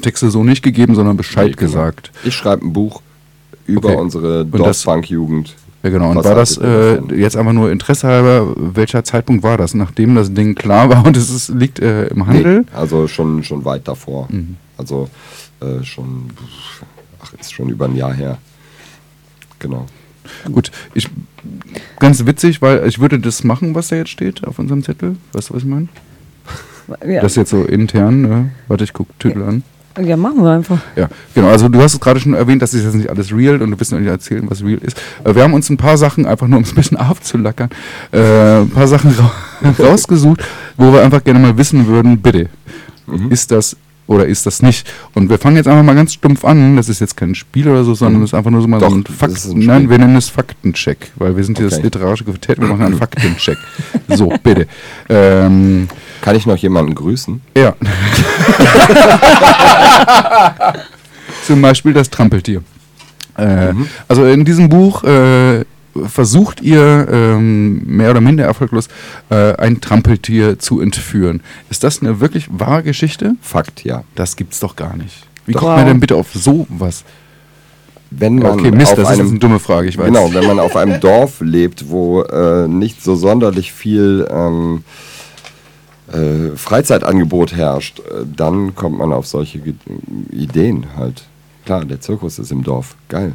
Texte 0.02 0.30
so 0.30 0.44
nicht 0.44 0.62
gegeben, 0.62 0.94
sondern 0.94 1.16
Bescheid 1.16 1.46
Nee, 1.50 1.52
genau. 1.54 1.66
gesagt. 1.72 2.10
Ich 2.24 2.34
schreibe 2.34 2.66
ein 2.66 2.72
Buch 2.72 3.00
über 3.66 3.90
Okay. 3.90 3.98
unsere 4.00 4.44
Dorfpunk-Jugend. 4.44 5.54
Ja, 5.82 5.88
genau. 5.90 6.10
Und 6.10 6.16
Was 6.16 6.24
war 6.26 6.34
das 6.34 6.58
äh, 6.58 6.98
jetzt 7.14 7.36
einfach 7.38 7.54
nur 7.54 7.70
Interesse 7.72 8.06
halber, 8.06 8.54
welcher 8.56 9.02
Zeitpunkt 9.02 9.42
war 9.42 9.56
das? 9.56 9.72
Nachdem 9.72 10.14
das 10.14 10.34
Ding 10.34 10.54
klar 10.54 10.90
war 10.90 11.06
und 11.06 11.16
es 11.16 11.30
ist, 11.30 11.48
liegt 11.48 11.78
äh, 11.80 12.08
im 12.08 12.26
Handel? 12.26 12.60
Nee, 12.60 12.66
also 12.76 13.08
schon, 13.08 13.42
schon 13.44 13.64
weit 13.64 13.88
davor. 13.88 14.28
Mhm. 14.30 14.56
Also 14.76 15.08
äh, 15.61 15.85
schon, 15.85 16.31
ach, 17.23 17.32
ist 17.35 17.53
schon 17.53 17.69
über 17.69 17.87
ein 17.87 17.97
Jahr 17.97 18.12
her. 18.12 18.39
Genau. 19.59 19.87
Gut, 20.53 20.70
ich 20.95 21.09
ganz 21.99 22.24
witzig, 22.24 22.62
weil 22.62 22.87
ich 22.87 23.01
würde 23.01 23.19
das 23.19 23.43
machen, 23.45 23.74
was 23.74 23.89
da 23.89 23.97
jetzt 23.97 24.11
steht 24.11 24.47
auf 24.47 24.59
unserem 24.59 24.82
Zettel. 24.82 25.16
Weißt 25.32 25.51
du, 25.51 25.55
was 25.55 25.62
ich 25.62 25.69
meine? 25.69 25.89
Ja, 27.07 27.23
Das 27.23 27.32
ist 27.32 27.37
jetzt 27.37 27.51
so 27.51 27.65
intern. 27.65 28.23
Ne? 28.23 28.51
Warte, 28.69 28.85
ich 28.85 28.93
gucke 28.93 29.12
Titel 29.19 29.43
an. 29.43 29.62
ja, 30.01 30.16
machen 30.16 30.43
wir 30.43 30.51
einfach. 30.51 30.78
Ja, 30.97 31.09
genau. 31.35 31.49
Also 31.49 31.69
du 31.69 31.81
hast 31.81 31.95
es 31.95 32.01
gerade 32.01 32.20
schon 32.20 32.35
erwähnt, 32.35 32.62
das 32.62 32.74
ist 32.74 32.85
jetzt 32.85 32.95
nicht 32.95 33.11
alles 33.11 33.32
real 33.35 33.61
und 33.62 33.70
du 33.70 33.81
wirst 33.81 33.93
noch 33.93 33.99
nicht 33.99 34.09
erzählen, 34.09 34.49
was 34.49 34.62
real 34.62 34.78
ist. 34.78 35.01
Äh, 35.24 35.35
wir 35.35 35.43
haben 35.43 35.55
uns 35.55 35.69
ein 35.69 35.77
paar 35.77 35.97
Sachen, 35.99 36.27
einfach 36.27 36.47
nur 36.47 36.59
um 36.59 36.65
es 36.65 36.73
ein 36.73 36.77
bisschen 36.77 36.97
aufzulackern, 36.99 37.70
äh, 38.12 38.61
ein 38.61 38.70
paar 38.70 38.89
Sachen 38.89 39.11
ra 39.12 39.32
rausgesucht, 39.78 40.43
wo 40.77 40.93
wir 40.93 41.03
einfach 41.03 41.23
gerne 41.24 41.41
mal 41.41 41.57
wissen 41.59 41.87
würden, 41.87 42.20
bitte, 42.20 42.49
ist 43.31 43.51
das 43.51 43.77
oder 44.11 44.27
ist 44.27 44.45
das 44.45 44.61
nicht? 44.61 44.93
Und 45.15 45.31
wir 45.31 45.39
fangen 45.39 45.55
jetzt 45.57 45.69
einfach 45.69 45.85
mal 45.85 45.95
ganz 45.95 46.12
stumpf 46.15 46.45
an. 46.45 46.77
Das 46.77 46.89
ist 46.89 47.01
jetzt 47.01 47.16
kein 47.16 47.35
Spiel 47.37 47.69
oder 47.69 47.85
so, 47.85 47.95
sondern 47.95 48.20
das 48.23 48.31
ist 48.31 48.35
einfach 48.35 48.51
nur 48.51 48.61
so 48.61 48.66
mal 48.66 48.81
Doch, 48.81 48.91
so 48.91 48.97
ein 48.97 49.05
Fakt. 49.07 49.45
ein. 49.47 49.59
Nein, 49.61 49.89
wir 49.89 49.99
nennen 49.99 50.16
es 50.16 50.28
Faktencheck, 50.28 51.12
weil 51.15 51.37
wir 51.37 51.45
sind 51.45 51.59
hier 51.59 51.66
das 51.69 51.74
Okay. 51.74 51.85
literarische 51.85 52.24
Quartett, 52.24 52.61
wir 52.61 52.66
machen 52.66 52.82
einen 52.87 52.99
Faktencheck. 52.99 53.57
So, 54.09 54.32
bitte. 54.43 54.66
Ähm, 55.09 55.89
Kann 56.23 56.35
ich 56.35 56.45
noch 56.45 56.57
jemanden 56.57 56.95
grüßen? 56.95 57.41
ja. 57.57 57.74
Zum 61.47 61.62
Beispiel 61.62 61.93
das 61.93 62.11
Trampeltier. 62.11 62.62
Äh, 63.37 63.73
Also 64.09 64.24
in 64.27 64.45
diesem 64.45 64.69
Buch 64.69 65.03
äh, 65.05 65.65
versucht 66.06 66.60
ihr 66.60 67.08
ähm, 67.10 67.82
mehr 67.84 68.10
oder 68.10 68.20
minder 68.20 68.44
erfolglos 68.44 68.88
äh, 69.30 69.54
ein 69.56 69.80
Trampeltier 69.80 70.58
zu 70.58 70.80
entführen. 70.80 71.42
Ist 71.68 71.84
das 71.84 72.00
eine 72.00 72.20
wirklich 72.20 72.48
wahre 72.50 72.82
Geschichte? 72.82 73.34
Fakt, 73.40 73.84
ja. 73.84 74.04
Das 74.14 74.36
gibt's 74.36 74.60
doch 74.60 74.76
gar 74.76 74.96
nicht. 74.96 75.26
Wie 75.46 75.52
Doch. 75.52 75.60
kommt 75.60 75.76
man 75.76 75.86
denn 75.86 76.00
bitte 76.00 76.16
auf 76.16 76.32
sowas? 76.32 77.04
wenn 78.10 78.36
man 78.36 78.58
Okay, 78.58 78.70
Mist, 78.72 78.92
auf 78.92 78.96
das 78.96 79.10
ist 79.10 79.20
einem 79.20 79.30
eine 79.30 79.38
dumme 79.38 79.58
Frage, 79.60 79.88
ich 79.88 79.96
weiß. 79.96 80.06
Genau, 80.06 80.32
wenn 80.34 80.46
man 80.46 80.58
auf 80.58 80.76
einem 80.76 81.00
Dorf 81.00 81.40
lebt, 81.40 81.88
wo 81.88 82.22
äh, 82.22 82.66
nicht 82.66 83.02
so 83.02 83.14
sonderlich 83.14 83.72
viel 83.72 84.26
ähm, 84.30 84.82
äh, 86.12 86.56
Freizeitangebot 86.56 87.54
herrscht, 87.54 88.00
äh, 88.00 88.24
dann 88.36 88.74
kommt 88.74 88.98
man 88.98 89.12
auf 89.12 89.26
solche 89.26 89.60
Ideen 90.30 90.86
halt. 90.96 91.24
Klar, 91.64 91.84
der 91.84 92.00
Zirkus 92.00 92.38
ist 92.38 92.50
im 92.50 92.64
Dorf. 92.64 92.96
Geil. 93.08 93.34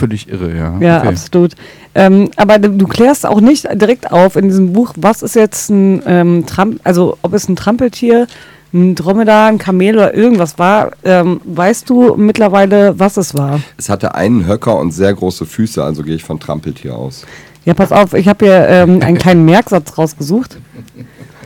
Völlig 0.00 0.30
irre, 0.30 0.56
ja. 0.56 0.78
Ja, 0.80 0.98
okay. 1.00 1.08
absolut. 1.08 1.52
Ähm, 1.94 2.30
aber 2.36 2.58
du, 2.58 2.86
klärst 2.86 3.26
auch 3.26 3.42
nicht 3.42 3.68
direkt 3.74 4.10
auf 4.10 4.36
in 4.36 4.48
diesem 4.48 4.72
Buch, 4.72 4.94
was 4.96 5.20
ist 5.20 5.34
jetzt 5.34 5.68
ein 5.68 6.02
ähm, 6.06 6.46
Tramp, 6.46 6.80
also 6.84 7.18
ob 7.20 7.34
es 7.34 7.50
ein 7.50 7.56
Trampeltier, 7.56 8.26
ein 8.72 8.94
Dromedar, 8.94 9.48
ein 9.48 9.58
Kamel 9.58 9.96
oder 9.96 10.14
irgendwas 10.14 10.58
war. 10.58 10.92
Ähm, 11.04 11.42
weißt 11.44 11.90
du 11.90 12.16
mittlerweile, 12.16 12.98
was 12.98 13.18
es 13.18 13.34
war? 13.34 13.60
Es 13.76 13.90
hatte 13.90 14.14
einen 14.14 14.46
Höcker 14.46 14.78
und 14.78 14.92
sehr 14.92 15.12
große 15.12 15.44
Füße, 15.44 15.84
also 15.84 16.02
gehe 16.02 16.14
ich 16.14 16.24
von 16.24 16.40
Trampeltier 16.40 16.96
aus. 16.96 17.26
Ja, 17.66 17.74
pass 17.74 17.92
auf, 17.92 18.14
ich 18.14 18.26
habe 18.26 18.46
hier 18.46 18.68
ähm, 18.68 19.02
einen 19.02 19.18
kleinen 19.18 19.44
Merksatz 19.44 19.98
rausgesucht. 19.98 20.56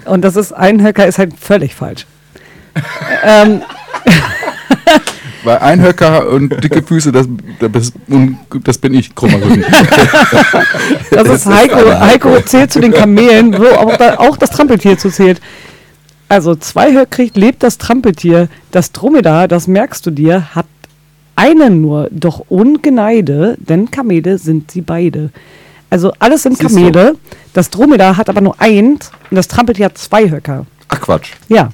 Und 0.04 0.22
das 0.22 0.36
ist, 0.36 0.52
ein 0.52 0.80
Höcker 0.80 1.08
ist 1.08 1.18
halt 1.18 1.36
völlig 1.36 1.74
falsch. 1.74 2.06
ähm, 3.24 3.62
Weil 5.44 5.58
ein 5.58 5.82
Höcker 5.82 6.28
und 6.30 6.62
dicke 6.64 6.82
Füße, 6.82 7.12
das, 7.12 7.28
das, 7.60 7.92
das 8.64 8.78
bin 8.78 8.94
ich, 8.94 9.14
krummer 9.14 9.36
Rücken. 9.36 9.64
Das 11.10 11.28
ist 11.28 11.46
Heiko. 11.46 12.00
Heiko 12.00 12.40
zählt 12.40 12.72
zu 12.72 12.80
den 12.80 12.92
Kamelen, 12.92 13.56
wo 13.58 13.66
auch, 13.66 13.96
da, 13.96 14.16
auch 14.18 14.36
das 14.36 14.50
Trampeltier 14.50 14.98
zu 14.98 15.10
zählt. 15.10 15.40
Also 16.28 16.54
zweihöckrig 16.54 17.32
lebt 17.36 17.62
das 17.62 17.78
Trampeltier. 17.78 18.48
Das 18.70 18.90
Dromedar, 18.92 19.46
das 19.46 19.66
merkst 19.68 20.04
du 20.06 20.10
dir, 20.10 20.54
hat 20.54 20.66
einen 21.36 21.80
nur, 21.80 22.08
doch 22.10 22.44
ungeneide, 22.48 23.56
denn 23.58 23.90
Kamele 23.90 24.38
sind 24.38 24.70
sie 24.70 24.80
beide. 24.80 25.30
Also 25.90 26.12
alles 26.18 26.42
sind 26.42 26.58
Siehst 26.58 26.70
du? 26.70 26.76
Kamele. 26.76 27.16
Das 27.52 27.70
Dromedar 27.70 28.16
hat 28.16 28.28
aber 28.28 28.40
nur 28.40 28.60
eins 28.60 29.10
und 29.30 29.36
das 29.36 29.46
Trampeltier 29.48 29.86
hat 29.86 29.98
zwei 29.98 30.30
Höcker. 30.30 30.66
Ach 30.88 31.00
Quatsch. 31.00 31.32
Ja, 31.48 31.68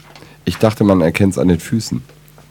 Ich 0.45 0.57
dachte, 0.59 0.85
man 0.85 1.01
erkennt 1.01 1.35
es 1.35 1.39
an 1.39 1.49
den 1.49 1.61
Füßen. 1.61 2.03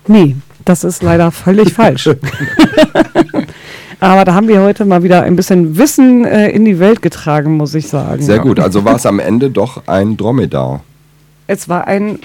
nee, 0.07 0.35
das 0.69 0.83
ist 0.83 1.01
leider 1.01 1.31
völlig 1.31 1.73
falsch. 1.73 2.07
aber 3.99 4.23
da 4.23 4.33
haben 4.35 4.47
wir 4.47 4.61
heute 4.61 4.85
mal 4.85 5.01
wieder 5.01 5.23
ein 5.23 5.35
bisschen 5.35 5.77
Wissen 5.77 6.25
äh, 6.25 6.49
in 6.49 6.63
die 6.63 6.77
Welt 6.79 7.01
getragen, 7.01 7.57
muss 7.57 7.73
ich 7.73 7.87
sagen. 7.87 8.21
Sehr 8.21 8.37
gut. 8.37 8.59
Also 8.59 8.85
war 8.85 8.95
es 8.95 9.05
am 9.07 9.17
Ende 9.19 9.49
doch 9.49 9.87
ein 9.87 10.15
Dromedar. 10.15 10.81
Es 11.47 11.67
war 11.67 11.87
ein 11.87 12.19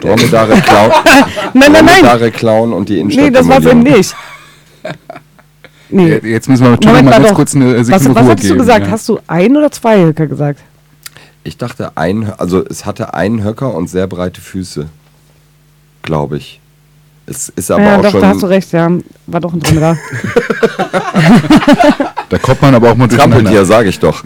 Dromedare 0.00 0.54
Clown. 0.60 0.90
Nein, 1.54 1.72
nein, 1.72 1.72
nein. 1.72 1.84
Dromedare 1.86 2.30
Clown 2.30 2.72
und 2.72 2.88
die 2.88 3.00
Innenstadt. 3.00 3.24
Nee, 3.24 3.30
das 3.32 3.48
war 3.48 3.58
es 3.58 3.66
eben 3.66 3.82
nicht. 3.82 4.14
Nee. 5.88 6.20
Jetzt 6.22 6.48
müssen 6.48 6.62
wir 6.62 6.70
Moment 6.70 7.10
mal 7.10 7.20
ganz 7.20 7.34
kurz 7.34 7.56
eine 7.56 7.76
Was, 7.76 7.86
Sekunde 7.88 8.14
was 8.14 8.22
Ruhe 8.22 8.30
hast 8.30 8.42
du 8.44 8.46
geben, 8.46 8.58
gesagt? 8.58 8.86
ja. 8.86 8.92
Hast 8.92 9.08
du 9.08 9.18
ein 9.26 9.56
oder 9.56 9.72
zwei 9.72 10.00
Höcker 10.04 10.28
gesagt? 10.28 10.60
Ich 11.42 11.56
dachte, 11.56 11.96
ein, 11.96 12.32
also 12.38 12.64
es 12.64 12.86
hatte 12.86 13.14
einen 13.14 13.42
Höcker 13.42 13.74
und 13.74 13.88
sehr 13.90 14.06
breite 14.06 14.40
Füße. 14.40 14.86
Glaube 16.02 16.36
ich. 16.36 16.60
Es 17.30 17.48
ist 17.54 17.70
aber 17.70 17.82
ja, 17.84 17.96
auch 17.98 18.02
doch, 18.02 18.10
schon. 18.10 18.20
da 18.22 18.28
hast 18.28 18.42
du 18.42 18.46
recht, 18.46 18.72
ja. 18.72 18.90
War 19.28 19.40
doch 19.40 19.52
ein 19.52 19.60
Dromedar. 19.60 19.96
Da 22.28 22.38
kommt 22.38 22.62
man 22.62 22.74
aber 22.76 22.92
auch 22.92 22.96
mal 22.96 23.08
Trampeltier, 23.08 23.64
sage 23.64 23.88
ich 23.88 23.98
doch. 23.98 24.22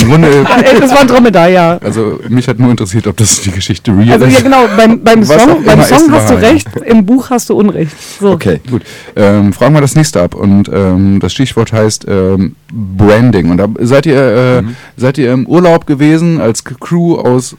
Im 0.00 0.08
Grunde, 0.08 0.28
Äh, 0.64 0.78
das 0.80 0.90
war 0.92 1.00
ein 1.00 1.08
Dromedar, 1.08 1.48
ja. 1.48 1.78
also 1.82 2.20
mich 2.28 2.46
hat 2.46 2.60
nur 2.60 2.70
interessiert, 2.70 3.08
ob 3.08 3.16
das 3.16 3.40
die 3.40 3.50
Geschichte 3.50 3.90
real 3.90 4.12
Also 4.12 4.26
ist. 4.26 4.34
ja 4.34 4.40
genau, 4.44 4.68
beim, 4.76 5.02
beim 5.02 5.24
Song, 5.24 5.64
beim 5.64 5.82
Song 5.82 6.12
hast 6.12 6.30
du 6.30 6.34
recht, 6.34 6.68
im 6.86 7.04
Buch 7.04 7.28
hast 7.30 7.50
du 7.50 7.54
Unrecht. 7.56 7.96
So. 8.20 8.30
Okay. 8.30 8.60
Gut, 8.70 8.82
ähm, 9.16 9.52
fragen 9.52 9.74
wir 9.74 9.80
das 9.80 9.96
nächste 9.96 10.22
ab 10.22 10.36
und 10.36 10.70
ähm, 10.72 11.18
das 11.20 11.32
Stichwort 11.32 11.72
heißt 11.72 12.06
ähm, 12.08 12.54
Branding. 12.72 13.50
Und 13.50 13.56
da 13.58 13.66
seid 13.80 14.06
ihr, 14.06 14.16
äh, 14.16 14.62
Mhm. 14.62 14.76
seid 14.96 15.18
ihr 15.18 15.32
im 15.32 15.46
Urlaub 15.46 15.86
gewesen 15.86 16.40
als 16.40 16.62
Crew 16.64 17.16
aus 17.16 17.56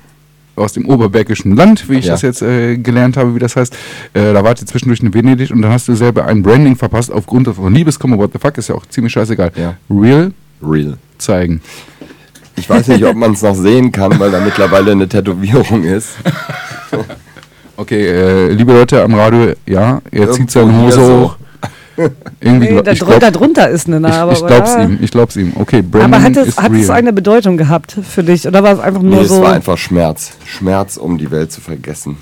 aus 0.62 0.74
dem 0.74 0.86
oberbergischen 0.88 1.56
Land, 1.56 1.90
wie 1.90 1.96
ich 1.98 2.06
Ja. 2.06 2.14
das 2.14 2.22
jetzt 2.22 2.42
äh, 2.42 2.78
gelernt 2.78 3.18
habe, 3.18 3.36
wie 3.36 3.40
das 3.40 3.56
heißt. 3.56 3.74
Äh, 4.14 4.34
da 4.34 4.44
wart 4.44 4.62
ihr 4.62 4.68
zwischendurch 4.68 5.02
in 5.02 5.14
Venedig 5.14 5.52
und 5.52 5.62
dann 5.62 5.72
hast 5.72 5.88
du 5.88 5.96
selber 5.96 6.26
ein 6.26 6.42
Branding 6.44 6.76
verpasst 6.76 7.12
aufgrund 7.12 7.48
von 7.54 7.74
Liebeskummer, 7.74 8.18
what 8.18 8.32
the 8.34 8.40
fuck, 8.40 8.58
ist 8.58 8.70
ja 8.70 8.76
auch 8.76 8.86
ziemlich 8.88 9.14
scheißegal. 9.14 9.52
Ja. 9.56 9.76
Real 9.90 10.32
Real. 10.62 10.98
zeigen. 11.18 11.62
Ich 12.56 12.70
weiß 12.70 12.88
nicht, 12.90 13.04
ob 13.06 13.16
man 13.16 13.32
es 13.32 13.42
noch 13.42 13.56
sehen 13.56 13.92
kann, 13.92 14.20
weil 14.20 14.30
da 14.32 14.40
mittlerweile 14.40 14.92
eine 14.92 15.08
Tätowierung 15.08 15.84
ist. 15.84 16.10
Okay, 17.78 18.06
äh, 18.06 18.50
liebe 18.52 18.74
Leute 18.74 19.02
am 19.02 19.16
Radio, 19.16 19.54
ja, 19.66 20.02
er 20.12 20.30
zieht 20.32 20.52
seine 20.52 20.78
Hose 20.84 21.02
hoch. 21.02 21.38
Irgendwie, 22.40 22.70
Nee, 22.74 22.82
da, 22.82 22.94
glaub, 22.94 23.20
da 23.20 23.32
drunter 23.32 23.70
ist 23.70 23.88
eine 23.88 24.00
Narbe. 24.00 24.34
ich, 24.34 24.40
ich 24.42 24.48
glaub's 24.48 24.74
da- 24.76 24.84
ihm, 24.84 24.98
ich 25.02 25.12
glaub's 25.12 25.36
ihm. 25.36 25.52
Okay, 25.56 25.82
Branding 25.82 26.14
Aber 26.14 26.24
hat 26.24 26.38
es, 26.38 26.58
hat 26.58 26.72
es 26.74 26.90
eine 26.90 27.14
Bedeutung 27.14 27.58
gehabt 27.58 27.96
für 28.02 28.24
dich? 28.24 28.48
Oder 28.48 28.64
war 28.64 28.74
es 28.74 28.80
einfach 28.80 29.02
nur 29.02 29.22
Nee, 29.22 29.26
so? 29.26 29.36
es 29.36 29.42
war 29.42 29.54
einfach 29.54 29.78
Schmerz. 29.78 30.32
Schmerz, 30.46 30.98
um 30.98 31.18
die 31.18 31.30
Welt 31.32 31.52
zu 31.52 31.62
vergessen. 31.62 32.18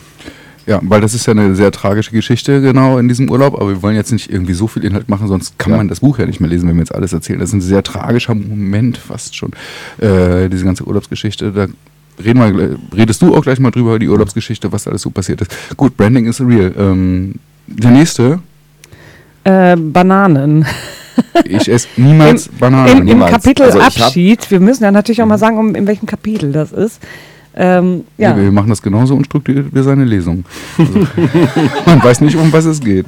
Ja, 0.66 0.80
weil 0.84 1.02
das 1.02 1.14
ist 1.16 1.26
ja 1.26 1.32
eine 1.32 1.56
sehr 1.56 1.72
tragische 1.72 2.12
Geschichte 2.12 2.62
genau 2.62 2.98
in 3.00 3.08
diesem 3.08 3.30
Urlaub, 3.32 3.56
aber 3.56 3.70
wir 3.70 3.82
wollen 3.82 3.96
jetzt 3.96 4.12
nicht 4.12 4.32
irgendwie 4.32 4.54
so 4.54 4.68
viel 4.68 4.84
Inhalt 4.84 5.10
machen, 5.10 5.28
sonst 5.28 5.58
kann 5.58 5.72
Ja. 5.72 5.78
man 5.78 5.88
das 5.88 6.02
Buch 6.02 6.20
ja 6.20 6.26
nicht 6.28 6.40
mehr 6.42 6.50
lesen, 6.50 6.68
wenn 6.70 6.76
wir 6.76 6.82
jetzt 6.84 6.94
alles 6.94 7.12
erzählen. 7.14 7.40
Das 7.40 7.50
ist 7.50 7.54
ein 7.56 7.62
sehr 7.62 7.82
tragischer 7.82 8.36
Moment 8.36 8.98
fast 8.98 9.36
schon, 9.36 9.52
äh, 10.00 10.48
diese 10.50 10.66
ganze 10.66 10.84
Urlaubsgeschichte. 10.86 11.52
Da 11.52 11.68
reden 12.24 12.40
wir, 12.40 12.78
redest 12.96 13.22
du 13.22 13.36
auch 13.36 13.42
gleich 13.42 13.60
mal 13.60 13.72
drüber, 13.72 13.98
die 13.98 14.08
Urlaubsgeschichte, 14.10 14.72
was 14.72 14.88
alles 14.88 15.02
so 15.02 15.10
passiert 15.10 15.42
ist. 15.42 15.52
Gut, 15.76 15.98
Branding 15.98 16.28
is 16.28 16.40
real. 16.40 16.72
Ähm, 16.78 17.36
der 17.66 17.90
nächste, 17.92 18.40
äh, 19.50 19.76
Bananen. 19.78 20.66
ich 21.46 21.70
esse 21.70 21.88
niemals 21.98 22.48
Im- 22.48 22.58
Bananen. 22.60 23.08
Im, 23.08 23.22
Im. 23.22 23.26
Kapitel 23.26 23.64
Also 23.66 23.80
Abschied, 23.80 24.50
wir 24.52 24.60
müssen 24.60 24.84
ja 24.84 24.92
natürlich 24.92 25.22
auch 25.22 25.26
mal 25.28 25.38
sagen, 25.38 25.58
um, 25.58 25.76
in 25.76 25.86
welchem 25.88 26.06
Kapitel 26.06 26.52
das 26.52 26.72
ist. 26.72 27.00
Ähm, 27.56 28.06
ja. 28.18 28.34
Nee, 28.36 28.44
wir 28.44 28.52
machen 28.52 28.70
das 28.70 28.82
genauso 28.82 29.16
unstrukturiert 29.16 29.68
wie 29.74 29.82
seine 29.82 30.06
Lesung. 30.06 30.46
Also, 30.78 30.94
man 31.86 32.04
weiß 32.04 32.22
nicht, 32.22 32.36
um 32.38 32.54
was 32.54 32.66
es 32.66 32.80
geht. 32.80 33.06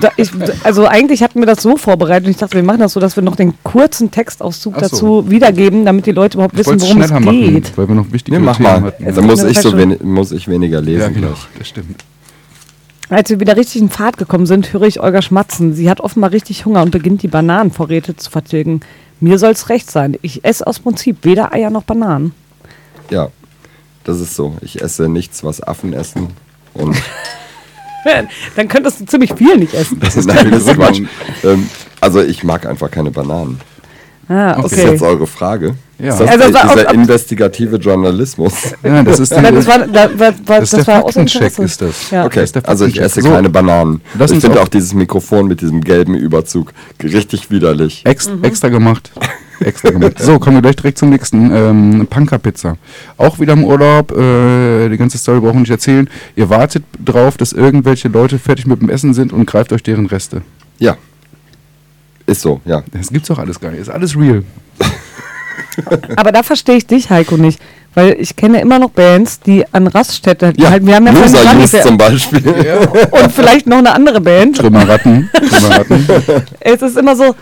Da, 0.00 0.10
ich, 0.16 0.30
also 0.64 0.86
eigentlich 0.86 1.22
hatten 1.22 1.40
wir 1.40 1.46
das 1.46 1.62
so 1.62 1.76
vorbereitet 1.76 2.26
und 2.26 2.30
ich 2.32 2.36
dachte, 2.36 2.54
wir 2.54 2.62
machen 2.62 2.80
das 2.80 2.92
so, 2.92 3.00
dass 3.00 3.16
wir 3.16 3.22
noch 3.22 3.34
den 3.36 3.54
kurzen 3.64 4.10
Textauszug 4.10 4.74
so. 4.74 4.80
dazu 4.80 5.30
wiedergeben, 5.30 5.84
damit 5.84 6.06
die 6.06 6.12
Leute 6.12 6.36
überhaupt 6.38 6.54
Ich 6.54 6.60
wissen, 6.66 6.80
worum 6.80 7.00
es 7.00 7.08
geht. 7.12 7.24
machen, 7.24 7.62
weil 7.76 7.88
wir 7.88 7.94
noch 7.94 8.12
wichtige 8.12 8.38
Nee, 8.38 8.44
mach 8.44 8.56
Themen 8.56 8.68
mal. 8.68 8.82
hatten. 8.82 9.04
Jetzt 9.04 9.16
Dann 9.18 9.26
muss 9.26 9.42
ich, 9.42 9.56
so 9.60 9.70
Flasche. 9.70 9.76
weni 9.78 9.96
muss 10.02 10.30
ich 10.32 10.46
weniger 10.48 10.80
lesen. 10.80 11.00
Ja, 11.00 11.08
genau, 11.08 11.28
gleich. 11.28 11.48
das 11.58 11.68
stimmt. 11.68 12.04
Als 13.10 13.28
wir 13.28 13.40
wieder 13.40 13.56
richtig 13.56 13.82
in 13.82 13.90
Fahrt 13.90 14.18
gekommen 14.18 14.46
sind, 14.46 14.72
höre 14.72 14.82
ich 14.82 15.00
Olga 15.00 15.20
schmatzen. 15.20 15.74
Sie 15.74 15.90
hat 15.90 16.00
offenbar 16.00 16.30
richtig 16.32 16.64
Hunger 16.64 16.82
und 16.82 16.90
beginnt 16.92 17.22
die 17.22 17.28
Bananenvorräte 17.28 18.16
zu 18.16 18.30
vertilgen. 18.30 18.80
Mir 19.20 19.38
soll's 19.38 19.68
recht 19.68 19.90
sein. 19.90 20.16
Ich 20.22 20.44
esse 20.44 20.66
aus 20.66 20.78
Prinzip 20.78 21.18
weder 21.24 21.52
Eier 21.52 21.70
noch 21.70 21.82
Bananen. 21.82 22.32
Ja, 23.10 23.28
das 24.04 24.20
ist 24.20 24.36
so. 24.36 24.56
Ich 24.62 24.80
esse 24.80 25.08
nichts, 25.08 25.42
was 25.42 25.60
Affen 25.62 25.92
essen. 25.92 26.28
Und 26.72 26.96
Dann 28.56 28.68
könntest 28.68 29.00
du 29.00 29.04
ziemlich 29.04 29.34
viel 29.34 29.56
nicht 29.58 29.74
essen. 29.74 29.98
das 30.00 30.16
ist, 30.16 30.26
Nein, 30.26 30.50
das 30.50 30.62
ist 30.66 30.74
Quatsch. 30.74 31.02
Ähm, 31.44 31.68
also 32.00 32.22
ich 32.22 32.44
mag 32.44 32.64
einfach 32.64 32.90
keine 32.90 33.10
Bananen. 33.10 33.60
Ah, 34.28 34.54
Das 34.54 34.72
ist 34.72 34.78
okay. 34.78 34.90
jetzt 34.92 35.02
eure 35.02 35.26
Frage. 35.26 35.74
Ja. 36.02 36.08
Ist 36.14 36.20
das 36.20 36.28
Also, 36.30 36.46
dieser 36.48 36.86
ob- 36.88 36.92
investigative 36.94 37.76
Journalismus? 37.76 38.54
Ja, 38.82 39.02
das 39.02 39.18
ist 39.20 39.32
die, 39.36 39.40
Nein, 39.40 39.54
das 39.54 39.66
war, 39.66 39.78
da, 39.86 40.10
war, 40.18 40.32
war, 40.46 40.60
das 40.60 40.72
ist 40.72 40.86
der 40.86 40.86
war 40.86 41.02
Faktencheck, 41.02 41.58
ist 41.58 41.82
das. 41.82 42.10
Ja. 42.10 42.24
Okay, 42.24 42.42
ist 42.42 42.54
der 42.54 42.68
also 42.68 42.86
ich 42.86 43.00
esse 43.00 43.20
So, 43.20 43.30
keine 43.30 43.50
Bananen. 43.50 44.00
lass 44.18 44.30
ich 44.30 44.40
finde 44.40 44.58
auch- 44.60 44.64
auch 44.64 44.68
dieses 44.68 44.94
Mikrofon 44.94 45.46
mit 45.46 45.60
diesem 45.60 45.82
gelben 45.82 46.14
Überzug 46.14 46.72
richtig 47.02 47.50
widerlich. 47.50 48.02
Ex 48.06 48.30
Extra 48.42 48.68
gemacht. 48.68 49.10
Extra 49.62 49.90
gemacht. 49.90 50.14
So, 50.18 50.38
kommen 50.38 50.56
wir 50.56 50.62
gleich 50.62 50.76
direkt 50.76 50.96
zum 50.96 51.10
nächsten. 51.10 51.50
Ähm, 51.54 52.06
Punker-Pizza. 52.08 52.78
Auch 53.18 53.38
wieder 53.38 53.52
im 53.52 53.64
Urlaub. 53.64 54.10
Äh, 54.10 54.88
die 54.88 54.96
ganze 54.96 55.18
Story 55.18 55.40
brauchen 55.40 55.56
wir 55.56 55.60
nicht 55.60 55.70
erzählen. 55.70 56.08
Ihr 56.34 56.48
wartet 56.48 56.82
drauf, 57.04 57.36
dass 57.36 57.52
irgendwelche 57.52 58.08
Leute 58.08 58.38
fertig 58.38 58.66
mit 58.66 58.80
dem 58.80 58.88
Essen 58.88 59.12
sind 59.12 59.34
und 59.34 59.44
greift 59.44 59.70
euch 59.74 59.82
deren 59.82 60.06
Reste. 60.06 60.40
Ja. 60.78 60.96
Ist 62.24 62.40
so, 62.40 62.60
ja. 62.64 62.82
Das 62.92 63.08
gibt's 63.10 63.28
doch 63.28 63.38
alles 63.38 63.60
gar 63.60 63.70
nicht. 63.70 63.80
Ist 63.80 63.90
alles 63.90 64.16
real. 64.16 64.44
Aber 66.16 66.32
da 66.32 66.42
verstehe 66.42 66.76
ich 66.76 66.86
dich, 66.86 67.10
Heiko, 67.10 67.36
nicht. 67.36 67.60
Weil 67.94 68.16
ich 68.20 68.36
kenne 68.36 68.60
immer 68.60 68.78
noch 68.78 68.90
Bands, 68.90 69.40
die 69.40 69.64
an 69.72 69.88
Raststätte 69.88 70.52
Ja, 70.56 70.70
halt, 70.70 70.86
wir 70.86 70.94
haben 70.94 71.06
ja 71.06 71.12
Loser 71.12 71.42
Youth 71.54 71.82
zum 71.82 71.98
Beispiel. 71.98 72.42
und 73.10 73.32
vielleicht 73.32 73.66
noch 73.66 73.78
eine 73.78 73.92
andere 73.92 74.20
Band. 74.20 74.58
Trümmerratten. 74.58 75.28
Trümmerratten. 75.32 76.06
Es 76.60 76.82
ist 76.82 76.96
immer 76.96 77.16
so, 77.16 77.34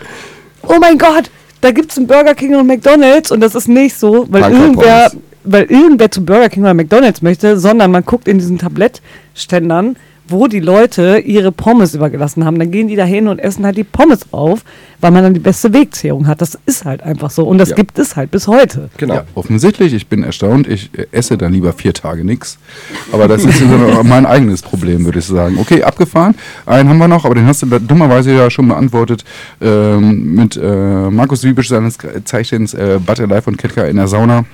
oh 0.63 0.77
mein 0.79 0.97
Gott, 0.97 1.29
da 1.61 1.71
gibt 1.71 1.91
es 1.91 1.97
einen 1.97 2.07
Burger 2.07 2.33
King 2.33 2.55
und 2.55 2.65
McDonalds 2.65 3.31
und 3.31 3.41
das 3.41 3.53
ist 3.53 3.67
nicht 3.67 3.95
so, 3.97 4.25
weil 4.29 4.51
irgendwer, 4.51 5.09
Pommes. 5.09 5.23
weil 5.43 5.63
irgendwer 5.65 6.09
zu 6.09 6.25
Burger 6.25 6.49
King 6.49 6.63
oder 6.63 6.73
McDonalds 6.73 7.21
möchte, 7.21 7.59
sondern 7.59 7.91
man 7.91 8.03
guckt 8.03 8.27
in 8.27 8.39
diesen 8.39 8.57
Tablettständern, 8.57 9.97
wo 10.31 10.47
die 10.47 10.59
Leute 10.59 11.19
ihre 11.19 11.51
Pommes 11.51 11.95
übergelassen 11.95 12.45
haben. 12.45 12.59
Dann 12.59 12.71
gehen 12.71 12.87
die 12.87 12.95
da 12.95 13.03
hin 13.05 13.27
und 13.27 13.39
essen 13.39 13.65
halt 13.65 13.77
die 13.77 13.83
Pommes 13.83 14.21
auf, 14.31 14.61
weil 15.01 15.11
man 15.11 15.23
dann 15.23 15.33
die 15.33 15.39
beste 15.39 15.73
Wegzehrung 15.73 16.27
hat. 16.27 16.41
Das 16.41 16.57
ist 16.65 16.85
halt 16.85 17.01
einfach 17.03 17.29
so. 17.31 17.45
Und 17.45 17.57
das 17.57 17.69
Ja. 17.69 17.75
gibt 17.75 17.97
es 17.99 18.15
halt 18.15 18.31
bis 18.31 18.47
heute. 18.47 18.89
Genau. 18.97 19.15
Ja, 19.15 19.23
offensichtlich. 19.35 19.93
Ich 19.93 20.07
bin 20.07 20.23
erstaunt. 20.23 20.67
Ich 20.67 20.89
äh, 20.97 21.07
esse 21.11 21.37
dann 21.37 21.53
lieber 21.53 21.73
vier 21.73 21.93
Tage 21.93 22.23
nichts. 22.23 22.57
Aber 23.11 23.27
das 23.27 23.43
ist 23.45 23.61
mein 24.03 24.25
eigenes 24.25 24.61
Problem, 24.61 25.05
würde 25.05 25.19
ich 25.19 25.25
sagen. 25.25 25.57
Okay, 25.59 25.83
abgefahren. 25.83 26.35
Einen 26.65 26.89
haben 26.89 26.97
wir 26.97 27.07
noch, 27.07 27.25
aber 27.25 27.35
den 27.35 27.45
hast 27.45 27.61
du 27.61 27.65
da 27.67 27.79
dummerweise 27.79 28.33
ja 28.33 28.49
schon 28.49 28.67
beantwortet 28.67 29.23
ähm, 29.61 30.35
mit 30.35 30.57
äh, 30.57 31.09
Markus 31.09 31.43
Wiebisch, 31.43 31.69
seines 31.69 31.97
Zeichens 32.25 32.73
äh, 32.73 32.99
Butter 33.05 33.27
Life 33.27 33.49
und 33.49 33.57
Ketka 33.57 33.83
in 33.85 33.95
der 33.97 34.07
Sauna. 34.07 34.45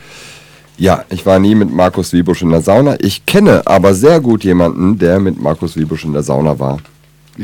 Ja, 0.77 1.06
ich 1.10 1.26
war 1.26 1.39
nie 1.39 1.56
mit 1.56 1.73
Markus 1.73 2.11
Wiebusch 2.11 2.41
in 2.41 2.49
der 2.49 2.61
Sauna. 2.61 2.97
Ich 2.99 3.26
kenne 3.26 3.61
aber 3.65 3.93
sehr 3.93 4.19
gut 4.19 4.43
jemanden, 4.43 4.97
der 4.97 5.19
mit 5.19 5.41
Markus 5.41 5.77
Wiebusch 5.77 6.03
in 6.03 6.14
der 6.14 6.23
Sauna 6.23 6.60
war. 6.60 6.80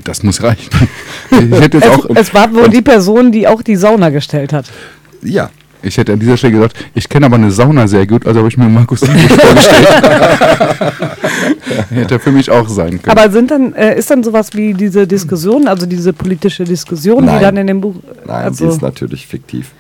Das 0.04 0.24
muss 0.24 0.42
reichen. 0.42 0.70
Ich 1.32 1.50
hätte 1.62 1.78
jetzt 1.78 1.88
Es, 1.88 1.92
auch, 1.94 2.06
es 2.14 2.34
war 2.34 2.54
wohl 2.54 2.70
die 2.70 2.82
Person, 2.82 3.32
die 3.32 3.48
auch 3.48 3.62
die 3.62 3.78
Sauna 3.78 4.10
gestellt 4.10 4.52
hat. 4.52 4.66
Ja, 5.24 5.50
ich 5.82 5.98
hätte 5.98 6.12
an 6.12 6.20
dieser 6.20 6.36
Stelle 6.36 6.54
gesagt, 6.54 6.76
ich 6.94 7.08
kenne 7.08 7.26
aber 7.26 7.38
eine 7.38 7.52
Sauna 7.52 7.88
sehr 7.88 8.06
gut, 8.06 8.28
also 8.28 8.40
habe 8.40 8.50
ich 8.50 8.58
mir 8.58 8.68
Markus 8.68 9.02
Wiebisch 9.02 9.32
vorgestellt. 9.38 9.88
hätte 11.90 12.20
für 12.20 12.32
mich 12.32 12.52
auch 12.52 12.68
sein 12.68 13.02
können. 13.02 13.18
Aber 13.18 13.32
sind 13.32 13.50
dann, 13.50 13.74
äh, 13.74 13.98
ist 13.98 14.12
dann 14.12 14.24
sowas 14.24 14.50
wie 14.54 14.74
diese 14.74 15.08
Diskussion, 15.08 15.68
also 15.70 15.86
diese 15.86 16.12
politische 16.12 16.66
Diskussion, 16.66 17.26
Nein. 17.26 17.38
die 17.38 17.44
dann 17.46 17.58
in 17.58 17.68
dem 17.68 17.82
Buch. 17.82 17.96
nein, 18.26 18.44
also, 18.46 18.66
sie 18.66 18.76
ist 18.76 18.82
natürlich 18.82 19.26
fiktiv. 19.26 19.72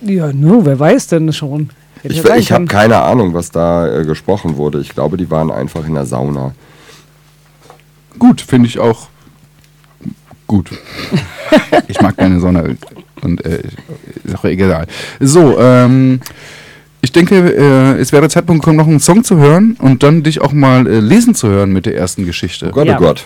Ja, 0.00 0.32
no, 0.32 0.64
wer 0.64 0.78
weiß 0.78 1.08
denn 1.08 1.32
schon. 1.32 1.70
Ich, 2.08 2.24
ich 2.24 2.52
habe 2.52 2.66
keine 2.66 3.02
Ahnung, 3.02 3.34
was 3.34 3.50
da 3.50 4.00
äh, 4.00 4.04
gesprochen 4.04 4.56
wurde. 4.56 4.80
Ich 4.80 4.90
glaube, 4.90 5.16
die 5.16 5.30
waren 5.30 5.50
einfach 5.50 5.86
in 5.86 5.94
der 5.94 6.06
Sauna. 6.06 6.54
Gut, 8.18 8.40
finde 8.40 8.68
ich 8.68 8.78
auch 8.78 9.08
gut. 10.46 10.70
ich 11.88 12.00
mag 12.00 12.16
keine 12.16 12.40
Sonne 12.40 12.76
und 13.22 13.44
äh, 13.44 13.62
ist 14.24 14.36
auch 14.38 14.44
egal. 14.44 14.86
So, 15.20 15.58
ähm, 15.58 16.20
ich 17.02 17.12
denke, 17.12 17.36
äh, 17.36 18.00
es 18.00 18.12
wäre 18.12 18.28
Zeitpunkt 18.28 18.62
gekommen, 18.62 18.78
noch 18.78 18.86
einen 18.86 19.00
Song 19.00 19.22
zu 19.22 19.36
hören 19.36 19.76
und 19.80 20.02
dann 20.02 20.22
dich 20.22 20.40
auch 20.40 20.52
mal 20.52 20.86
äh, 20.86 21.00
lesen 21.00 21.34
zu 21.34 21.48
hören 21.48 21.72
mit 21.72 21.86
der 21.86 21.96
ersten 21.96 22.24
Geschichte. 22.24 22.68
Oh 22.70 22.72
Gott, 22.72 22.86
Ja. 22.86 22.96
oh 22.96 23.00
Gott. 23.00 23.24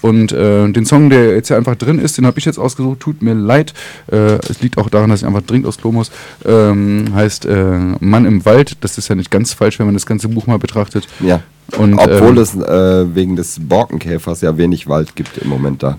Und 0.00 0.32
äh, 0.32 0.68
den 0.70 0.86
Song, 0.86 1.10
der 1.10 1.34
jetzt 1.34 1.48
ja 1.48 1.56
einfach 1.56 1.74
drin 1.74 1.98
ist, 1.98 2.18
den 2.18 2.26
habe 2.26 2.38
ich 2.38 2.44
jetzt 2.44 2.58
ausgesucht. 2.58 3.00
Tut 3.00 3.22
mir 3.22 3.34
leid. 3.34 3.74
Äh, 4.10 4.38
es 4.48 4.60
liegt 4.60 4.78
auch 4.78 4.88
daran, 4.90 5.10
dass 5.10 5.20
ich 5.22 5.26
einfach 5.26 5.42
dringend 5.42 5.66
aus 5.66 5.78
Klo 5.78 5.92
muss. 5.92 6.10
Ähm, 6.44 7.06
heißt 7.14 7.46
äh, 7.46 7.78
Mann 8.00 8.24
im 8.24 8.44
Wald. 8.44 8.76
Das 8.80 8.98
ist 8.98 9.08
ja 9.08 9.14
nicht 9.14 9.30
ganz 9.30 9.52
falsch, 9.52 9.78
wenn 9.78 9.86
man 9.86 9.94
das 9.94 10.06
ganze 10.06 10.28
Buch 10.28 10.46
mal 10.46 10.58
betrachtet. 10.58 11.08
Ja. 11.20 11.40
Und, 11.76 11.98
Obwohl 11.98 12.36
ähm, 12.36 12.38
es 12.38 12.54
äh, 12.54 13.14
wegen 13.14 13.36
des 13.36 13.58
Borkenkäfers 13.60 14.40
ja 14.40 14.56
wenig 14.56 14.88
Wald 14.88 15.16
gibt 15.16 15.38
im 15.38 15.48
Moment 15.48 15.82
da. 15.82 15.98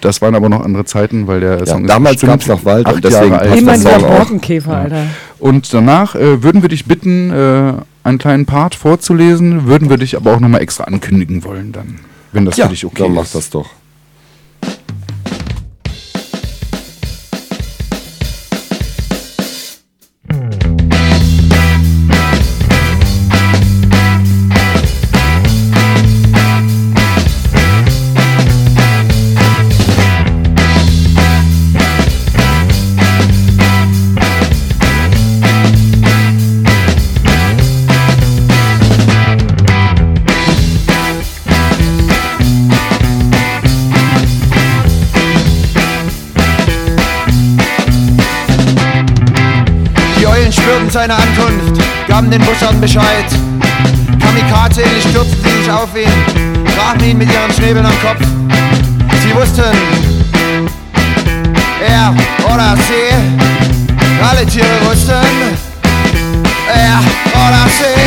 Das 0.00 0.20
waren 0.20 0.34
aber 0.34 0.48
noch 0.48 0.64
andere 0.64 0.84
Zeiten, 0.84 1.26
weil 1.28 1.40
der 1.40 1.60
Ja, 1.60 1.66
Song 1.66 1.86
damals 1.86 2.16
bestimmt 2.16 2.32
gab's 2.32 2.46
noch 2.48 2.64
Wald 2.64 2.86
und 2.88 2.94
acht 2.96 3.04
deswegen 3.04 3.32
Jahre 3.32 3.38
alt. 3.50 3.64
passt 3.64 3.84
Immer 3.84 3.98
der. 3.98 4.06
Borkenkäfer, 4.06 4.76
Alter. 4.76 5.06
Und 5.38 5.72
danach 5.72 6.14
äh, 6.16 6.42
würden 6.42 6.62
wir 6.62 6.68
dich 6.68 6.86
bitten, 6.86 7.30
äh, 7.30 7.72
einen 8.04 8.18
kleinen 8.18 8.46
Part 8.46 8.74
vorzulesen, 8.74 9.66
würden 9.66 9.90
wir 9.90 9.96
dich 9.96 10.16
aber 10.16 10.34
auch 10.34 10.40
nochmal 10.40 10.60
extra 10.60 10.84
ankündigen 10.84 11.44
wollen 11.44 11.70
dann, 11.72 12.00
wenn 12.32 12.44
das 12.44 12.56
ja, 12.56 12.66
für 12.66 12.70
dich 12.70 12.84
okay 12.84 13.02
dann 13.02 13.14
mach 13.14 13.24
ist. 13.24 13.34
das 13.34 13.50
doch. 13.50 13.70
Gaben 52.22 52.30
den 52.30 52.40
Buschern 52.42 52.80
Bescheid. 52.80 53.26
Kamikaze-ähnlich 54.20 55.02
stürzten 55.02 55.38
sie 55.42 55.62
sich 55.62 55.70
auf 55.70 55.88
ihn, 55.96 56.74
trafen 56.76 57.04
ihn 57.04 57.18
mit 57.18 57.28
ihren 57.32 57.52
Schnäbeln 57.52 57.84
am 57.84 57.98
Kopf. 58.00 58.24
Sie 59.22 59.34
wussten, 59.34 59.62
er 61.86 62.14
oder 62.52 62.76
sie, 62.76 63.14
alle 64.22 64.46
Tiere 64.46 64.66
wussten, 64.84 65.12
er 66.72 67.00
oder 67.34 67.66
sie, 67.68 68.00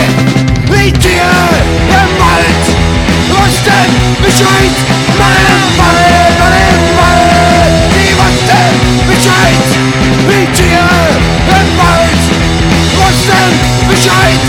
die 0.68 0.94
Tiere 0.94 1.48
im 1.90 2.12
Wald 2.20 2.66
wussten 3.30 3.88
Bescheid, 4.24 4.76
Mann 5.18 5.46
im 5.48 5.78
Wald, 5.78 6.35
Bescheid, 14.06 14.40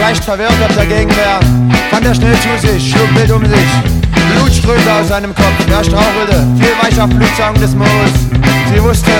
leicht 0.00 0.24
verwirrt 0.24 0.52
ob 0.62 0.74
der 0.74 0.86
Gegenwehr, 0.86 1.40
fand 1.90 2.06
er 2.06 2.14
schnell 2.14 2.34
zu 2.36 2.66
sich, 2.66 2.90
schlug 2.90 3.14
wild 3.14 3.30
um 3.30 3.44
sich. 3.44 3.58
Blut 4.34 4.54
strömte 4.54 4.92
aus 4.92 5.08
seinem 5.08 5.34
Kopf, 5.34 5.66
er 5.70 5.84
strauchelte, 5.84 6.46
fiel 6.58 6.72
weich 6.82 7.00
auf 7.00 7.08
Blutsaugen 7.10 7.60
des 7.60 7.74
Moos. 7.74 7.88
Sie 8.72 8.82
wussten, 8.82 9.10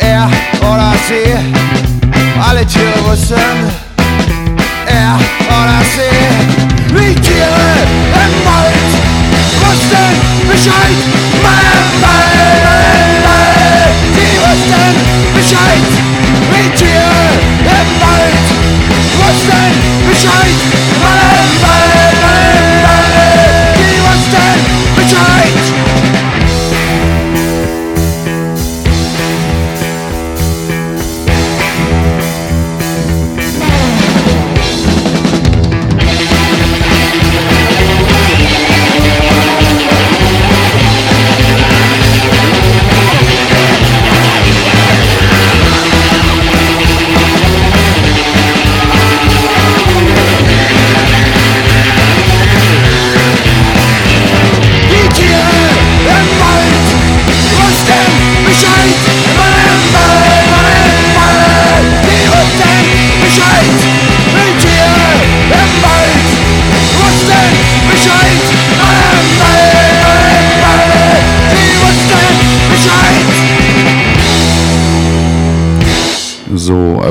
er 0.00 0.30
oder 0.60 0.92
sie, 1.08 1.34
alle 2.40 2.66
Tiere 2.66 3.04
wussten, 3.06 3.34
er 4.86 5.18
oder 5.46 5.80
sie, 5.94 6.94
wie 6.94 7.14
Tiere 7.14 7.68
im 8.24 8.34
Wald 8.44 8.90
wussten 9.60 10.48
Bescheid, 10.48 11.17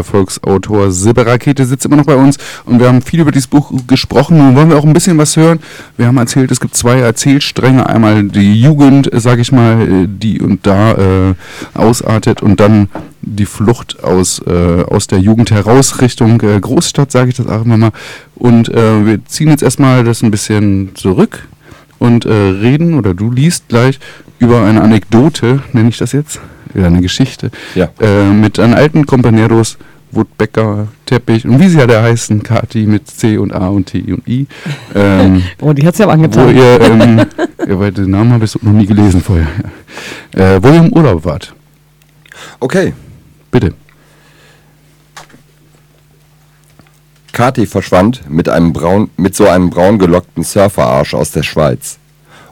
Erfolgsautor 0.08 0.92
Silberrakete 0.92 1.66
sitzt 1.66 1.86
immer 1.86 1.98
noch 1.98 2.06
bei 2.06 2.16
uns 2.16 2.38
und 2.66 2.80
wir 2.80 2.88
haben 2.88 3.02
viel 3.02 3.20
über 3.20 3.32
dieses 3.32 3.48
Buch 3.48 3.72
gesprochen. 3.88 4.38
Nun 4.38 4.56
wollen 4.56 4.70
wir 4.70 4.78
auch 4.78 4.86
ein 4.86 4.94
bisschen 4.94 5.18
was 5.18 5.36
hören. 5.36 5.60
Wir 5.98 6.08
haben 6.08 6.18
erzählt, 6.18 6.50
es 6.52 6.60
gibt 6.62 6.76
zwei 6.76 7.00
Erzählstränge. 7.00 7.88
Einmal 7.88 8.24
die 8.24 8.62
Jugend, 8.62 9.12
äh, 9.14 9.20
sag 9.20 9.40
ich 9.40 9.52
mal, 9.52 9.82
äh, 9.82 10.08
die 10.08 10.40
und 10.42 10.66
da 10.66 10.94
äh, 10.94 11.34
ausartet 11.74 12.42
und 12.42 12.60
dann 12.62 12.88
die 13.22 13.46
Flucht 13.46 14.02
aus, 14.04 14.42
äh, 14.48 14.84
aus 14.84 15.08
der 15.08 15.20
Jugend 15.20 15.52
heraus 15.52 16.00
Richtung 16.02 16.42
äh, 16.42 16.60
Großstadt, 16.60 17.12
sage 17.12 17.30
ich 17.30 17.36
das 17.36 17.48
auch 17.48 17.66
immer 17.66 17.78
mal. 17.78 17.92
Und 18.36 18.70
äh, 18.70 19.06
wir 19.06 19.26
ziehen 19.26 19.50
jetzt 19.50 19.64
erstmal 19.64 20.06
das 20.06 20.24
ein 20.24 20.32
bisschen 20.32 20.92
zurück 20.96 21.48
und 22.00 22.26
äh, 22.26 22.32
reden, 22.32 22.94
oder 22.94 23.14
du 23.14 23.30
liest 23.30 23.68
gleich 23.68 24.00
über 24.40 24.64
eine 24.64 24.82
Anekdote, 24.82 25.62
nenne 25.74 25.90
ich 25.90 25.98
das 25.98 26.14
jetzt, 26.14 26.40
oder 26.76 26.88
eine 26.88 27.02
Geschichte, 27.02 27.50
Ja. 27.76 27.90
äh, 28.00 28.30
mit 28.32 28.60
einem 28.60 28.76
alten 28.76 29.06
Kompaneros, 29.08 29.78
Woodbecker, 30.12 30.88
Teppich 31.06 31.46
und 31.46 31.60
wie 31.60 31.68
sie 31.68 31.82
alle 31.82 32.02
heißen, 32.02 32.42
Kati 32.44 32.86
mit 32.86 33.08
C 33.10 33.38
und 33.38 33.54
A 33.54 33.68
und 33.68 33.86
T 33.88 34.02
und 34.12 34.28
I. 34.28 34.48
Ähm, 34.96 35.44
Oh, 35.62 35.74
die 35.74 35.86
hat's 35.86 35.98
ja 35.98 36.08
wo 36.08 36.12
angetan. 36.12 36.56
ihr, 36.56 36.82
ähm, 36.82 37.18
ja, 37.68 37.80
weil 37.80 37.92
den 37.92 38.12
Namen 38.12 38.32
habe 38.32 38.46
ich 38.46 38.52
so 38.52 38.60
noch 38.62 38.72
nie 38.72 38.86
gelesen 38.86 39.22
vorher. 39.22 39.48
Ja. 40.36 40.56
Äh, 40.56 40.64
wo 40.64 40.70
ihr 40.70 40.80
im 40.80 40.94
Urlaub 40.94 41.26
wart. 41.26 41.54
Okay. 42.60 42.94
Bitte. 43.52 43.74
Kati 47.34 47.68
verschwand 47.68 48.28
mit, 48.30 48.50
einem 48.50 48.74
braun, 48.74 49.12
mit 49.16 49.36
so 49.36 49.48
einem 49.48 49.70
braun 49.70 50.00
gelockten 50.00 50.44
Surferarsch 50.44 51.14
aus 51.14 51.32
der 51.32 51.44
Schweiz, 51.44 52.00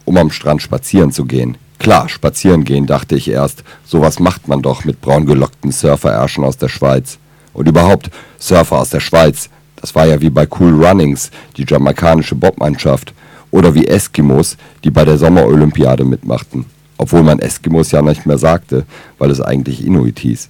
um 0.06 0.15
am 0.18 0.30
Strand 0.30 0.61
spazieren 0.61 1.11
zu 1.11 1.26
gehen. 1.26 1.57
Klar, 1.80 2.07
spazieren 2.07 2.64
gehen, 2.64 2.86
dachte 2.86 3.15
ich 3.15 3.27
erst. 3.27 3.64
Sowas 3.84 4.19
macht 4.19 4.48
man 4.48 4.61
doch 4.61 4.86
mit 4.86 5.02
braun 5.02 5.26
gelockten 5.26 5.72
Surferärschen 5.72 6.44
aus 6.44 6.57
der 6.57 6.69
Schweiz. 6.69 7.18
Und 7.56 7.68
überhaupt, 7.68 8.11
Surfer 8.38 8.77
aus 8.77 8.91
der 8.91 8.99
Schweiz, 8.99 9.49
das 9.77 9.95
war 9.95 10.06
ja 10.06 10.22
wie 10.22 10.30
bei 10.30 10.48
Cool 10.60 10.86
Runnings, 10.86 11.32
die 11.57 11.65
jamaikanische 11.68 12.36
Bobmannschaft. 12.36 13.14
Oder 13.49 13.73
wie 13.73 13.88
Eskimos, 13.88 14.57
die 14.84 14.91
bei 14.91 15.06
der 15.06 15.18
Sommerolympiade 15.18 16.03
mitmachten. 16.03 16.65
Obwohl 16.98 17.23
man 17.23 17.40
Eskimos 17.40 17.91
ja 17.91 18.02
nicht 18.02 18.26
mehr 18.26 18.38
sagte, 18.38 18.86
weil 19.18 19.32
es 19.32 19.41
eigentlich 19.41 19.86
Inuit 19.86 20.19
hieß. 20.19 20.49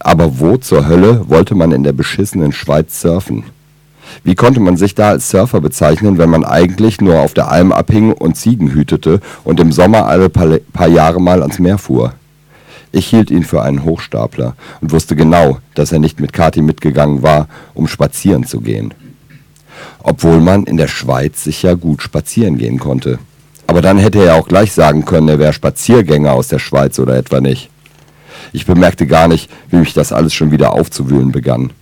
Aber 0.00 0.38
wo 0.38 0.56
zur 0.58 0.86
Hölle 0.86 1.28
wollte 1.28 1.54
man 1.54 1.72
in 1.72 1.82
der 1.82 1.92
beschissenen 1.92 2.52
Schweiz 2.52 3.00
surfen? 3.00 3.44
Wie 4.22 4.34
konnte 4.34 4.60
man 4.60 4.76
sich 4.76 4.94
da 4.94 5.10
als 5.10 5.30
Surfer 5.30 5.60
bezeichnen, 5.60 6.18
wenn 6.18 6.30
man 6.30 6.44
eigentlich 6.44 7.00
nur 7.00 7.20
auf 7.20 7.34
der 7.34 7.50
Alm 7.50 7.72
abhing 7.72 8.12
und 8.12 8.36
Ziegen 8.36 8.72
hütete 8.72 9.20
und 9.44 9.58
im 9.58 9.72
Sommer 9.72 10.06
alle 10.06 10.28
paar, 10.28 10.88
Jahre 10.88 11.20
mal 11.20 11.42
ans 11.42 11.58
Meer 11.58 11.78
fuhr? 11.78 12.12
Ich 12.96 13.08
hielt 13.08 13.30
ihn 13.30 13.44
für 13.44 13.60
einen 13.60 13.84
Hochstapler 13.84 14.56
und 14.80 14.90
wusste 14.90 15.16
genau, 15.16 15.58
dass 15.74 15.92
er 15.92 15.98
nicht 15.98 16.18
mit 16.18 16.32
Kathi 16.32 16.62
mitgegangen 16.62 17.22
war, 17.22 17.46
um 17.74 17.88
spazieren 17.88 18.44
zu 18.46 18.62
gehen. 18.62 18.94
Obwohl 20.02 20.40
man 20.40 20.64
in 20.64 20.78
der 20.78 20.88
Schweiz 20.88 21.44
sich 21.44 21.62
ja 21.62 21.74
gut 21.74 22.00
spazieren 22.00 22.56
gehen 22.56 22.78
konnte. 22.78 23.18
Aber 23.66 23.82
dann 23.82 23.98
hätte 23.98 24.24
er 24.24 24.36
auch 24.36 24.48
gleich 24.48 24.72
sagen 24.72 25.04
können, 25.04 25.28
er 25.28 25.38
wäre 25.38 25.52
Spaziergänger 25.52 26.32
aus 26.32 26.48
der 26.48 26.58
Schweiz 26.58 26.98
oder 26.98 27.18
etwa 27.18 27.42
nicht. 27.42 27.68
Ich 28.54 28.64
bemerkte 28.64 29.06
gar 29.06 29.28
nicht, 29.28 29.50
wie 29.68 29.76
mich 29.76 29.92
das 29.92 30.10
alles 30.10 30.32
schon 30.32 30.50
wieder 30.50 30.72
aufzuwühlen 30.72 31.32
begann. 31.32 31.74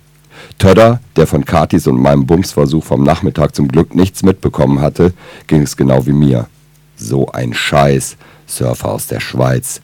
Tödder, 0.59 0.99
der 1.15 1.29
von 1.29 1.45
Katis 1.45 1.87
und 1.87 2.03
meinem 2.03 2.27
Bumsversuch 2.27 2.83
vom 2.83 3.05
Nachmittag 3.05 3.55
zum 3.55 3.69
Glück 3.69 3.95
nichts 3.95 4.25
mitbekommen 4.25 4.81
hatte, 4.81 5.13
ging 5.47 5.63
es 5.63 5.77
genau 5.77 6.07
wie 6.07 6.13
mir. 6.13 6.49
So 6.97 7.29
ein 7.29 7.55
Scheiß, 7.55 8.17
Surfer 8.49 8.89
aus 8.89 9.07
der 9.07 9.21
Schweiz, 9.21 9.81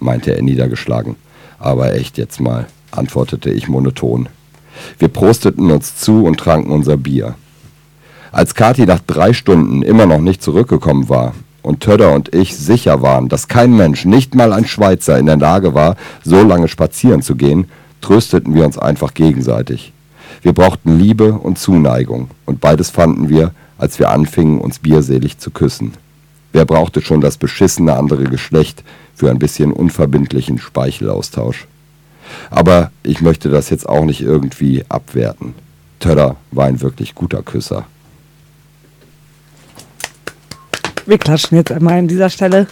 meinte 0.00 0.34
er 0.34 0.42
niedergeschlagen. 0.42 1.16
Aber 1.58 1.94
echt 1.94 2.18
jetzt 2.18 2.40
mal, 2.40 2.66
antwortete 2.90 3.50
ich 3.50 3.68
monoton. 3.68 4.28
Wir 4.98 5.08
prosteten 5.08 5.70
uns 5.70 5.96
zu 5.96 6.24
und 6.24 6.38
tranken 6.38 6.70
unser 6.70 6.96
Bier. 6.96 7.34
Als 8.32 8.54
Kathi 8.54 8.84
nach 8.84 9.00
drei 9.06 9.32
Stunden 9.32 9.82
immer 9.82 10.06
noch 10.06 10.20
nicht 10.20 10.42
zurückgekommen 10.42 11.08
war 11.08 11.34
und 11.62 11.80
Tödder 11.80 12.12
und 12.12 12.34
ich 12.34 12.56
sicher 12.56 13.02
waren, 13.02 13.28
dass 13.28 13.48
kein 13.48 13.76
Mensch, 13.76 14.04
nicht 14.04 14.34
mal 14.34 14.52
ein 14.52 14.66
Schweizer, 14.66 15.18
in 15.18 15.26
der 15.26 15.36
Lage 15.36 15.74
war, 15.74 15.96
so 16.22 16.42
lange 16.42 16.68
spazieren 16.68 17.22
zu 17.22 17.34
gehen, 17.36 17.66
trösteten 18.00 18.54
wir 18.54 18.64
uns 18.64 18.78
einfach 18.78 19.14
gegenseitig. 19.14 19.92
Wir 20.42 20.52
brauchten 20.52 20.98
Liebe 20.98 21.32
und 21.32 21.58
Zuneigung 21.58 22.30
und 22.44 22.60
beides 22.60 22.90
fanden 22.90 23.28
wir, 23.28 23.52
als 23.78 23.98
wir 23.98 24.10
anfingen, 24.10 24.60
uns 24.60 24.78
bierselig 24.78 25.38
zu 25.38 25.50
küssen. 25.50 25.94
Wer 26.52 26.64
brauchte 26.64 27.02
schon 27.02 27.20
das 27.20 27.36
beschissene 27.36 27.96
andere 27.96 28.24
Geschlecht 28.24 28.84
für 29.16 29.30
ein 29.30 29.38
bisschen 29.38 29.72
unverbindlichen 29.72 30.58
Speichelaustausch? 30.58 31.66
Aber 32.50 32.90
ich 33.02 33.20
möchte 33.20 33.48
das 33.48 33.70
jetzt 33.70 33.88
auch 33.88 34.04
nicht 34.04 34.20
irgendwie 34.20 34.84
abwerten. 34.88 35.54
Tödder 35.98 36.36
war 36.50 36.66
ein 36.66 36.80
wirklich 36.80 37.14
guter 37.14 37.42
Küsser. 37.42 37.86
Wir 41.06 41.18
klatschen 41.18 41.56
jetzt 41.56 41.72
einmal 41.72 41.98
an 41.98 42.08
dieser 42.08 42.30
Stelle. 42.30 42.66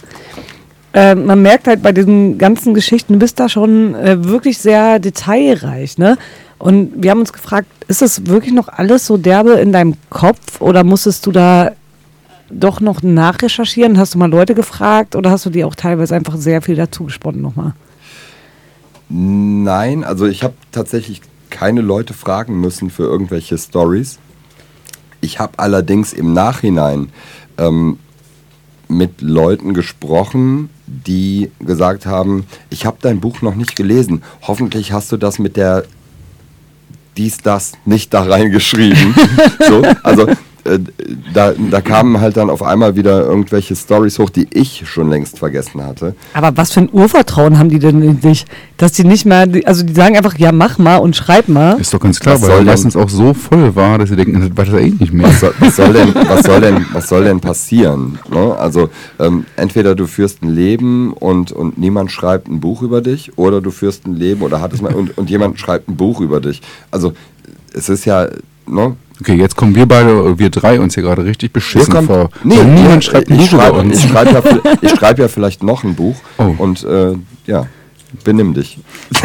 Äh, 0.93 1.15
man 1.15 1.41
merkt 1.41 1.67
halt 1.67 1.81
bei 1.81 1.91
diesen 1.91 2.37
ganzen 2.37 2.73
Geschichten, 2.73 3.13
du 3.13 3.19
bist 3.19 3.39
da 3.39 3.49
schon 3.49 3.95
äh, 3.95 4.23
wirklich 4.23 4.57
sehr 4.57 4.99
detailreich, 4.99 5.97
ne? 5.97 6.17
Und 6.57 7.03
wir 7.03 7.11
haben 7.11 7.19
uns 7.19 7.33
gefragt, 7.33 7.67
ist 7.87 8.01
das 8.01 8.27
wirklich 8.27 8.53
noch 8.53 8.69
alles 8.69 9.05
so 9.05 9.17
derbe 9.17 9.53
in 9.53 9.73
deinem 9.73 9.95
Kopf 10.09 10.61
oder 10.61 10.83
musstest 10.83 11.25
du 11.25 11.31
da 11.31 11.71
doch 12.49 12.79
noch 12.79 13.01
nachrecherchieren? 13.03 13.97
Hast 13.97 14.13
du 14.13 14.17
mal 14.17 14.29
Leute 14.29 14.55
gefragt 14.55 15.15
oder 15.15 15.31
hast 15.31 15.45
du 15.45 15.49
dir 15.49 15.67
auch 15.67 15.75
teilweise 15.75 16.15
einfach 16.15 16.37
sehr 16.37 16.61
viel 16.61 16.75
dazu 16.75 17.05
gesponnen 17.05 17.41
nochmal? 17.41 17.73
Nein, 19.09 20.03
also 20.03 20.25
ich 20.25 20.43
habe 20.43 20.55
tatsächlich 20.71 21.21
keine 21.49 21.81
Leute 21.81 22.13
fragen 22.13 22.59
müssen 22.59 22.89
für 22.89 23.03
irgendwelche 23.03 23.57
Stories. 23.57 24.19
Ich 25.21 25.39
habe 25.39 25.53
allerdings 25.57 26.13
im 26.13 26.33
Nachhinein 26.33 27.09
ähm, 27.57 27.99
mit 28.87 29.21
Leuten 29.21 29.73
gesprochen, 29.73 30.69
die 30.85 31.51
gesagt 31.59 32.05
haben, 32.05 32.45
ich 32.69 32.85
habe 32.85 32.97
dein 33.01 33.19
Buch 33.19 33.41
noch 33.41 33.55
nicht 33.55 33.75
gelesen. 33.75 34.23
Hoffentlich 34.43 34.91
hast 34.91 35.11
du 35.11 35.17
das 35.17 35.39
mit 35.39 35.57
der 35.57 35.85
dies, 37.17 37.37
das 37.37 37.73
nicht 37.85 38.13
da 38.13 38.23
reingeschrieben. 38.23 39.15
so, 39.67 39.83
also 40.03 40.27
äh, 40.65 40.79
da, 41.33 41.53
da 41.71 41.81
kamen 41.81 42.19
halt 42.19 42.37
dann 42.37 42.49
auf 42.49 42.63
einmal 42.63 42.95
wieder 42.95 43.25
irgendwelche 43.25 43.75
Stories 43.75 44.19
hoch, 44.19 44.29
die 44.29 44.47
ich 44.51 44.83
schon 44.85 45.09
längst 45.09 45.37
vergessen 45.39 45.83
hatte. 45.83 46.15
Aber 46.33 46.57
was 46.57 46.73
für 46.73 46.81
ein 46.81 46.89
Urvertrauen 46.91 47.59
haben 47.59 47.69
die 47.69 47.79
denn 47.79 48.01
in 48.01 48.19
dich? 48.19 48.45
Dass 48.77 48.91
die 48.93 49.03
nicht 49.03 49.25
mehr, 49.25 49.47
also 49.65 49.83
die 49.83 49.93
sagen 49.93 50.17
einfach, 50.17 50.37
ja 50.37 50.51
mach 50.51 50.77
mal 50.77 50.97
und 50.97 51.15
schreib 51.15 51.47
mal. 51.47 51.79
Ist 51.79 51.93
doch 51.93 51.99
ganz 51.99 52.19
klar, 52.19 52.35
Was 52.35 52.41
weil 52.43 52.49
soll 52.49 52.65
meistens 52.65 52.95
auch 52.95 53.09
so 53.09 53.33
voll 53.33 53.75
war, 53.75 53.97
dass 53.99 54.09
sie 54.09 54.15
denken, 54.15 54.41
das 54.41 54.57
weiß 54.57 54.73
er 54.73 54.81
eh 54.81 54.89
nicht 54.89 55.13
mehr. 55.13 55.27
Was 55.27 55.39
soll, 55.39 55.53
was 55.59 55.75
soll 55.75 55.93
denn, 55.93 56.15
was 56.15 56.43
soll 56.43 56.61
denn, 56.61 56.85
was 56.91 57.07
soll 57.09 57.23
denn 57.23 57.39
passieren? 57.39 58.19
Ne? 58.29 58.55
Also 58.57 58.89
ähm, 59.19 59.45
entweder 59.55 59.95
du 59.95 60.07
führst 60.07 60.41
ein 60.41 60.49
Leben 60.49 61.13
und, 61.13 61.51
und 61.51 61.77
niemand 61.77 62.11
schreibt 62.11 62.47
ein 62.47 62.59
Buch 62.59 62.81
über 62.81 63.01
dich, 63.01 63.37
oder 63.37 63.61
du 63.61 63.71
führst 63.71 64.07
ein 64.07 64.15
Leben 64.15 64.41
oder 64.41 64.61
hattest 64.61 64.81
mal 64.81 64.93
und, 64.93 65.17
und 65.17 65.29
jemand 65.29 65.59
schreibt 65.59 65.87
ein 65.89 65.95
Buch 65.95 66.21
über 66.21 66.41
dich. 66.41 66.61
Also 66.91 67.13
es 67.73 67.89
ist 67.89 68.05
ja, 68.05 68.27
ne? 68.67 68.95
Okay, 69.21 69.35
jetzt 69.35 69.55
kommen 69.55 69.73
wir 69.75 69.85
beide, 69.85 70.37
wir 70.37 70.49
drei 70.49 70.79
uns 70.79 70.93
hier 70.95 71.03
gerade 71.03 71.23
richtig 71.23 71.53
beschissen 71.53 71.93
kommt- 71.93 72.07
vor. 72.07 72.29
Nee, 72.43 72.57
Weil 72.57 72.65
niemand 72.65 73.03
ja, 73.05 73.11
schreibt 73.11 73.29
ein 73.31 73.39
ich 73.39 73.49
schreibe, 73.49 73.77
uns. 73.79 74.03
ich 74.03 74.09
schreibe 74.09 74.31
ja, 74.31 74.41
ich 74.81 74.91
schreibe 74.91 75.21
ja 75.21 75.27
vielleicht 75.29 75.63
noch 75.63 75.83
ein 75.83 75.95
Buch 75.95 76.15
Oh. 76.37 76.53
und 76.57 76.83
äh, 76.83 77.13
ja, 77.47 77.65
benimm 78.25 78.53
dich. 78.53 78.77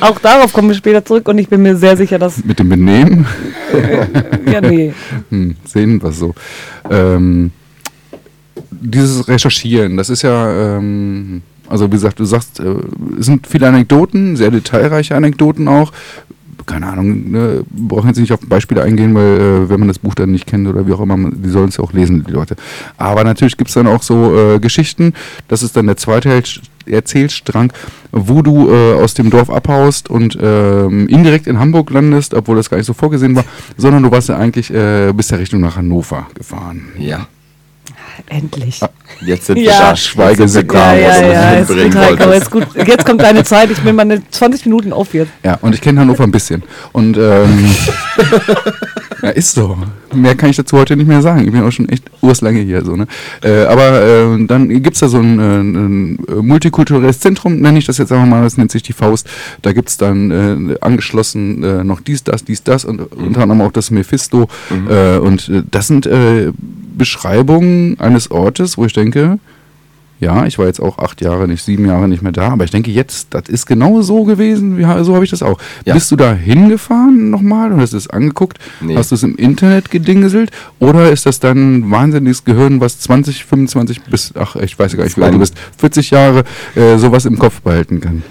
Auch 0.00 0.18
darauf 0.20 0.52
kommen 0.52 0.68
wir 0.68 0.74
später 0.74 1.04
zurück 1.04 1.28
und 1.28 1.38
ich 1.38 1.48
bin 1.48 1.62
mir 1.62 1.76
sehr 1.76 1.96
sicher, 1.96 2.18
dass. 2.18 2.44
Mit 2.44 2.58
dem 2.58 2.68
Benehmen 2.68 3.26
Ja, 4.52 4.60
nee. 4.60 4.92
hm, 5.30 5.56
sehen 5.64 6.02
wir 6.02 6.12
so. 6.12 6.34
Ähm, 6.90 7.50
dieses 8.70 9.26
Recherchieren, 9.28 9.96
das 9.96 10.08
ist 10.10 10.22
ja, 10.22 10.76
ähm, 10.76 11.42
also 11.68 11.86
wie 11.88 11.90
gesagt, 11.92 12.18
du 12.20 12.24
sagst, 12.24 12.60
äh, 12.60 12.74
es 13.18 13.26
sind 13.26 13.46
viele 13.46 13.68
Anekdoten, 13.68 14.36
sehr 14.36 14.50
detailreiche 14.50 15.14
Anekdoten 15.16 15.68
auch. 15.68 15.92
Keine 16.68 16.86
Ahnung, 16.86 17.30
ne, 17.30 17.64
brauchen 17.70 18.08
jetzt 18.08 18.18
nicht 18.18 18.32
auf 18.32 18.40
Beispiele 18.40 18.82
eingehen, 18.82 19.14
weil 19.14 19.40
äh, 19.40 19.68
wenn 19.70 19.80
man 19.80 19.88
das 19.88 19.98
Buch 19.98 20.14
dann 20.14 20.30
nicht 20.32 20.46
kennt 20.46 20.68
oder 20.68 20.86
wie 20.86 20.92
auch 20.92 21.00
immer, 21.00 21.16
die 21.30 21.48
sollen 21.48 21.70
es 21.70 21.78
ja 21.78 21.84
auch 21.84 21.94
lesen, 21.94 22.24
die 22.28 22.32
Leute. 22.32 22.56
Aber 22.98 23.24
natürlich 23.24 23.56
gibt 23.56 23.68
es 23.68 23.74
dann 23.74 23.86
auch 23.86 24.02
so 24.02 24.36
äh, 24.36 24.58
Geschichten, 24.60 25.14
das 25.48 25.62
ist 25.62 25.76
dann 25.76 25.86
der 25.86 25.96
zweite 25.96 26.28
Erzähl- 26.28 26.60
Erzählstrang, 26.86 27.72
wo 28.12 28.42
du 28.42 28.70
äh, 28.70 28.94
aus 29.02 29.14
dem 29.14 29.30
Dorf 29.30 29.50
abhaust 29.50 30.10
und 30.10 30.38
ähm, 30.40 31.06
indirekt 31.08 31.46
in 31.46 31.58
Hamburg 31.58 31.90
landest, 31.90 32.34
obwohl 32.34 32.56
das 32.56 32.70
gar 32.70 32.76
nicht 32.78 32.86
so 32.86 32.94
vorgesehen 32.94 33.34
war, 33.36 33.44
sondern 33.76 34.02
du 34.02 34.10
warst 34.10 34.28
ja 34.28 34.36
eigentlich 34.36 34.72
äh, 34.72 35.12
bis 35.14 35.28
der 35.28 35.38
Richtung 35.38 35.60
nach 35.60 35.76
Hannover 35.76 36.26
gefahren. 36.34 36.88
Ja. 36.98 37.26
Endlich. 38.26 38.80
Jetzt 39.24 39.46
sind 39.46 39.58
Ja. 39.58 39.64
wir 39.64 39.78
da 39.78 39.96
Schweigesekunde, 39.96 40.76
Ja, 40.76 40.94
ja, 40.94 41.32
ja, 41.32 41.50
aber 41.60 41.68
wolltest. 42.18 42.42
ist 42.42 42.50
gut. 42.50 42.66
Jetzt 42.74 43.04
kommt 43.06 43.22
deine 43.22 43.44
Zeit. 43.44 43.70
Ich 43.70 43.80
bin 43.80 43.96
meine 43.96 44.22
20 44.28 44.66
Minuten 44.66 44.92
auf 44.92 45.14
jetzt. 45.14 45.30
Ja, 45.44 45.58
und 45.62 45.74
ich 45.74 45.80
kenne 45.80 46.00
Hannover 46.00 46.24
ein 46.24 46.30
bisschen. 46.30 46.62
Und 46.92 47.16
ähm, 47.16 47.74
ja, 49.22 49.30
ist 49.30 49.52
so. 49.54 49.76
Mehr 50.14 50.34
kann 50.34 50.50
ich 50.50 50.56
dazu 50.56 50.76
heute 50.78 50.96
nicht 50.96 51.06
mehr 51.06 51.22
sagen. 51.22 51.44
Ich 51.44 51.52
bin 51.52 51.62
auch 51.62 51.70
schon 51.70 51.88
echt 51.88 52.04
urslange 52.22 52.60
hier. 52.60 52.84
So, 52.84 52.96
ne? 52.96 53.06
äh, 53.42 53.64
aber 53.64 54.02
äh, 54.02 54.46
dann 54.46 54.68
gibt 54.68 54.94
es 54.94 55.00
da 55.00 55.08
so 55.08 55.18
ein, 55.18 55.38
ein 55.38 56.18
äh, 56.28 56.34
multikulturelles 56.42 57.20
Zentrum, 57.20 57.60
nenne 57.60 57.78
ich 57.78 57.86
das 57.86 57.98
jetzt 57.98 58.10
einfach 58.12 58.26
mal, 58.26 58.42
das 58.42 58.56
nennt 58.56 58.70
sich 58.70 58.82
die 58.82 58.92
Faust. 58.92 59.28
Da 59.62 59.72
gibt 59.72 59.88
es 59.90 59.96
dann 59.96 60.70
äh, 60.70 60.74
angeschlossen 60.80 61.62
äh, 61.62 61.84
noch 61.84 62.00
dies, 62.00 62.24
das, 62.24 62.44
dies, 62.44 62.62
das 62.62 62.84
und 62.84 63.00
unter 63.12 63.42
anderem 63.42 63.60
auch 63.62 63.72
das 63.72 63.90
Mephisto. 63.90 64.48
Äh, 64.88 65.18
und 65.18 65.50
das 65.70 65.86
sind 65.88 66.06
äh, 66.06 66.52
Beschreibungen 66.96 67.96
eines 68.08 68.30
Ortes, 68.30 68.76
wo 68.76 68.84
ich 68.84 68.92
denke, 68.92 69.38
Ja, 70.20 70.46
ich 70.46 70.58
war 70.58 70.66
jetzt 70.66 70.80
auch 70.80 70.98
acht 70.98 71.20
Jahre, 71.20 71.46
nicht 71.46 71.62
sieben 71.62 71.86
Jahre 71.86 72.08
nicht 72.08 72.22
mehr 72.22 72.32
da, 72.32 72.48
aber 72.48 72.64
ich 72.64 72.72
denke 72.72 72.90
jetzt, 72.90 73.28
das 73.30 73.48
ist 73.48 73.66
genau 73.66 74.02
so 74.02 74.24
gewesen, 74.24 74.76
wie, 74.76 74.82
so 75.04 75.14
habe 75.14 75.22
ich 75.24 75.30
das 75.30 75.44
auch. 75.44 75.60
Ja. 75.84 75.94
Bist 75.94 76.10
du 76.10 76.16
da 76.16 76.32
hingefahren 76.34 77.30
nochmal 77.30 77.70
und 77.72 77.80
hast 77.80 77.92
es 77.92 78.10
angeguckt? 78.10 78.58
Nee. 78.80 78.96
Hast 78.96 79.12
du 79.12 79.14
es 79.14 79.22
im 79.22 79.36
Internet 79.36 79.92
gedingeselt? 79.92 80.50
Oder 80.80 81.12
ist 81.12 81.24
das 81.26 81.38
dann 81.38 81.76
ein 81.76 81.90
wahnsinniges 81.92 82.44
Gehirn, 82.44 82.80
was 82.80 82.98
20, 82.98 83.44
25 83.44 84.02
bis, 84.02 84.32
ach, 84.36 84.56
ich 84.56 84.76
weiß 84.76 84.96
gar 84.96 85.04
nicht, 85.04 85.16
wie 85.16 85.22
alt 85.22 85.34
du 85.34 85.38
bist, 85.38 85.54
40 85.78 86.10
Jahre 86.10 86.42
äh, 86.74 86.98
sowas 86.98 87.24
im 87.24 87.38
Kopf 87.38 87.60
behalten 87.60 88.00
kann? 88.00 88.24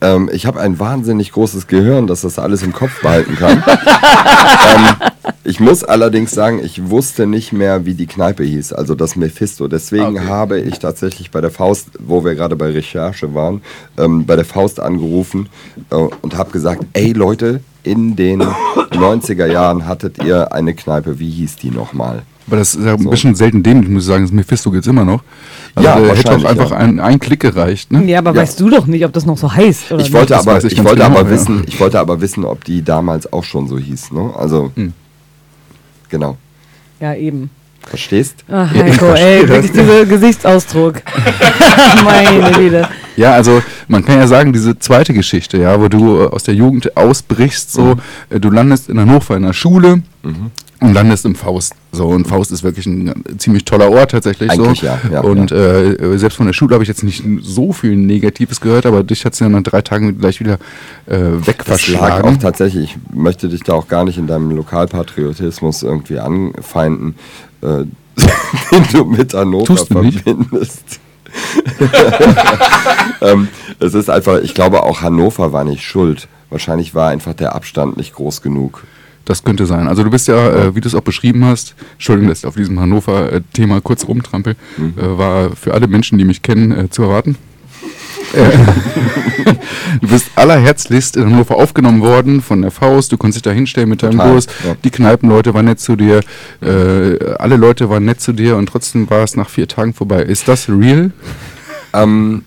Ähm, 0.00 0.28
ich 0.32 0.46
habe 0.46 0.60
ein 0.60 0.78
wahnsinnig 0.78 1.32
großes 1.32 1.66
Gehirn, 1.68 2.06
das 2.06 2.20
das 2.22 2.38
alles 2.38 2.62
im 2.62 2.72
Kopf 2.72 3.00
behalten 3.00 3.34
kann. 3.36 3.62
ähm, 4.76 4.84
ich 5.44 5.60
muss 5.60 5.84
allerdings 5.84 6.32
sagen, 6.32 6.60
ich 6.62 6.90
wusste 6.90 7.26
nicht 7.26 7.52
mehr, 7.52 7.86
wie 7.86 7.94
die 7.94 8.06
Kneipe 8.06 8.44
hieß, 8.44 8.72
also 8.72 8.94
das 8.94 9.16
Mephisto. 9.16 9.68
Deswegen 9.68 10.18
Okay. 10.18 10.26
habe 10.28 10.60
ich 10.60 10.78
tatsächlich 10.80 11.30
bei 11.30 11.40
der 11.40 11.50
Faust, 11.50 11.88
wo 11.98 12.24
wir 12.24 12.34
gerade 12.34 12.56
bei 12.56 12.70
Recherche 12.70 13.32
waren, 13.34 13.62
ähm, 13.96 14.26
bei 14.26 14.36
der 14.36 14.44
Faust 14.44 14.80
angerufen 14.80 15.48
äh, 15.90 15.94
und 15.94 16.36
habe 16.36 16.50
gesagt, 16.50 16.84
ey 16.92 17.12
Leute, 17.12 17.60
in 17.82 18.16
den 18.16 18.42
90er 18.42 19.46
Jahren 19.46 19.86
hattet 19.86 20.22
ihr 20.24 20.52
eine 20.52 20.74
Kneipe, 20.74 21.18
wie 21.20 21.30
hieß 21.30 21.56
die 21.56 21.70
nochmal? 21.70 22.22
Aber 22.48 22.56
das 22.56 22.74
ist 22.74 22.84
ja 22.84 22.94
ein 22.94 23.02
So. 23.02 23.10
bisschen 23.10 23.34
selten 23.34 23.62
dämlich, 23.62 23.88
muss 23.88 24.02
ich 24.04 24.08
sagen. 24.08 24.24
Das 24.24 24.32
Mephisto 24.32 24.70
gibt 24.70 24.84
es 24.84 24.90
immer 24.90 25.04
noch. 25.04 25.22
Also 25.76 25.88
Ja, 25.88 25.98
hätte 26.14 26.34
auch 26.36 26.44
einfach 26.44 26.70
ja. 26.70 26.76
ein, 26.78 26.98
ein 27.00 27.20
Klick 27.20 27.40
gereicht. 27.40 27.92
Ne? 27.92 28.02
Ja, 28.06 28.18
aber 28.20 28.30
Ja. 28.34 28.40
weißt 28.42 28.58
du 28.58 28.70
doch 28.70 28.86
nicht, 28.86 29.04
ob 29.04 29.12
das 29.12 29.26
noch 29.26 29.36
so 29.38 29.52
heißt. 29.52 29.92
Oder 29.92 30.02
Ich 30.02 30.12
wollte, 30.12 30.36
aber, 30.36 30.56
ich 30.64 30.82
wollte 30.82 30.96
genau, 31.02 31.04
aber 31.06 31.22
ja. 31.22 31.30
wissen, 31.30 31.64
ich 31.66 31.78
wollte 31.78 32.00
aber 32.00 32.20
wissen, 32.20 32.44
ob 32.44 32.64
die 32.64 32.82
damals 32.82 33.30
auch 33.32 33.44
schon 33.44 33.68
so 33.68 33.78
hieß. 33.78 34.10
Ne? 34.12 34.32
Also, 34.36 34.72
Hm. 34.74 34.92
genau. 36.08 36.36
Ja, 37.00 37.14
eben. 37.14 37.50
Verstehst? 37.82 38.36
Ach, 38.50 38.74
Ja, 38.74 38.84
ich 38.86 38.94
Heiko, 38.94 39.12
ey, 39.12 39.48
wirklich 39.48 39.70
dieser 39.70 40.06
Gesichtsausdruck. 40.06 41.02
Meine 42.04 42.50
Güte. 42.52 42.88
Ja, 43.16 43.32
also 43.32 43.62
man 43.86 44.04
kann 44.04 44.18
ja 44.18 44.26
sagen, 44.26 44.52
diese 44.52 44.78
zweite 44.78 45.12
Geschichte, 45.14 45.58
ja, 45.58 45.80
wo 45.80 45.88
du 45.88 46.22
äh, 46.22 46.26
aus 46.26 46.42
der 46.42 46.54
Jugend 46.54 46.96
ausbrichst, 46.96 47.72
so, 47.72 47.82
Mhm. 47.94 48.00
äh, 48.30 48.40
du 48.40 48.50
landest 48.50 48.88
in 48.88 48.98
Hannover 48.98 49.36
in 49.36 49.42
der 49.42 49.52
Schule 49.52 50.02
und 50.80 50.92
landest 50.92 51.24
im 51.24 51.34
Faust. 51.34 51.74
So, 51.92 52.08
und 52.08 52.26
Faust 52.26 52.52
ist 52.52 52.62
wirklich 52.62 52.86
ein 52.86 53.24
ziemlich 53.38 53.64
toller 53.64 53.90
Ort 53.90 54.10
tatsächlich. 54.10 54.50
Eigentlich 54.50 54.80
so. 54.80 54.86
ja, 54.86 55.00
ja, 55.10 55.20
und 55.20 55.50
Äh, 55.50 56.18
selbst 56.18 56.36
von 56.36 56.46
der 56.46 56.52
Schule 56.52 56.74
habe 56.74 56.84
ich 56.84 56.88
jetzt 56.88 57.02
nicht 57.02 57.24
so 57.40 57.72
viel 57.72 57.96
Negatives 57.96 58.60
gehört, 58.60 58.84
aber 58.84 59.02
dich 59.02 59.24
hat 59.24 59.32
es 59.32 59.38
ja 59.38 59.48
nach 59.48 59.62
drei 59.62 59.80
Tagen 59.80 60.18
gleich 60.18 60.40
wieder 60.40 60.54
äh, 61.06 61.08
Das 61.08 61.18
lag 61.18 61.38
auch 61.38 61.46
wegverschlagen. 61.46 62.40
tatsächlich, 62.40 62.84
ich 62.84 63.14
möchte 63.14 63.48
dich 63.48 63.62
da 63.62 63.72
auch 63.72 63.88
gar 63.88 64.04
nicht 64.04 64.18
in 64.18 64.26
deinem 64.26 64.50
Lokalpatriotismus 64.50 65.82
irgendwie 65.82 66.18
anfeinden, 66.18 67.14
äh, 67.62 67.84
den 68.72 68.86
du 68.92 69.04
mit 69.04 69.32
Hannover 69.32 69.64
Tust 69.66 69.88
verbindest. 69.88 71.00
ähm, 73.20 73.48
es 73.78 73.94
ist 73.94 74.10
einfach, 74.10 74.40
ich 74.40 74.54
glaube 74.54 74.82
auch 74.82 75.02
Hannover 75.02 75.52
war 75.52 75.64
nicht 75.64 75.82
schuld. 75.82 76.28
Wahrscheinlich 76.50 76.94
war 76.94 77.10
einfach 77.10 77.34
der 77.34 77.54
Abstand 77.54 77.96
nicht 77.96 78.14
groß 78.14 78.42
genug. 78.42 78.84
Das 79.26 79.42
könnte 79.44 79.66
sein. 79.66 79.88
Also 79.88 80.02
du 80.04 80.10
bist 80.10 80.28
ja, 80.28 80.50
äh, 80.68 80.74
wie 80.74 80.80
du 80.80 80.88
es 80.88 80.94
auch 80.94 81.02
beschrieben 81.02 81.44
hast, 81.44 81.74
Entschuldigung, 81.94 82.28
dass 82.30 82.38
ich 82.38 82.46
auf 82.46 82.54
diesem 82.54 82.80
Hannover-Thema 82.80 83.80
kurz 83.82 84.06
rumtrampel, 84.08 84.56
Mhm. 84.78 84.94
äh, 84.98 85.18
war 85.18 85.54
für 85.54 85.74
alle 85.74 85.88
Menschen, 85.88 86.16
die 86.16 86.24
mich 86.24 86.42
kennen, 86.42 86.70
äh, 86.72 86.88
zu 86.90 87.02
erwarten. 87.02 87.36
Äh, 88.32 88.50
du 90.00 90.08
bist 90.08 90.30
allerherzlichst 90.36 91.16
in 91.16 91.26
Hannover 91.26 91.56
aufgenommen 91.56 92.00
worden 92.02 92.40
von 92.40 92.62
der 92.62 92.70
Faust. 92.70 93.12
Du 93.12 93.16
konntest 93.16 93.44
dich 93.44 93.50
da 93.50 93.54
hinstellen 93.54 93.88
mit 93.88 94.02
deinem 94.02 94.12
Total, 94.18 94.32
Bus. 94.34 94.46
ja. 94.64 94.74
Die 94.84 94.90
Kneipenleute 94.90 95.54
waren 95.54 95.64
nett 95.66 95.80
zu 95.80 95.96
dir. 95.96 96.20
Äh, 96.62 97.34
alle 97.38 97.56
Leute 97.56 97.90
waren 97.90 98.04
nett 98.04 98.20
zu 98.20 98.32
dir 98.32 98.56
und 98.56 98.66
trotzdem 98.68 99.08
war 99.10 99.22
es 99.24 99.36
nach 99.36 99.48
vier 99.48 99.68
Tagen 99.68 99.92
vorbei. 99.92 100.22
Ist 100.22 100.48
das 100.48 100.68
real? 100.68 101.10
Ähm, 101.92 102.44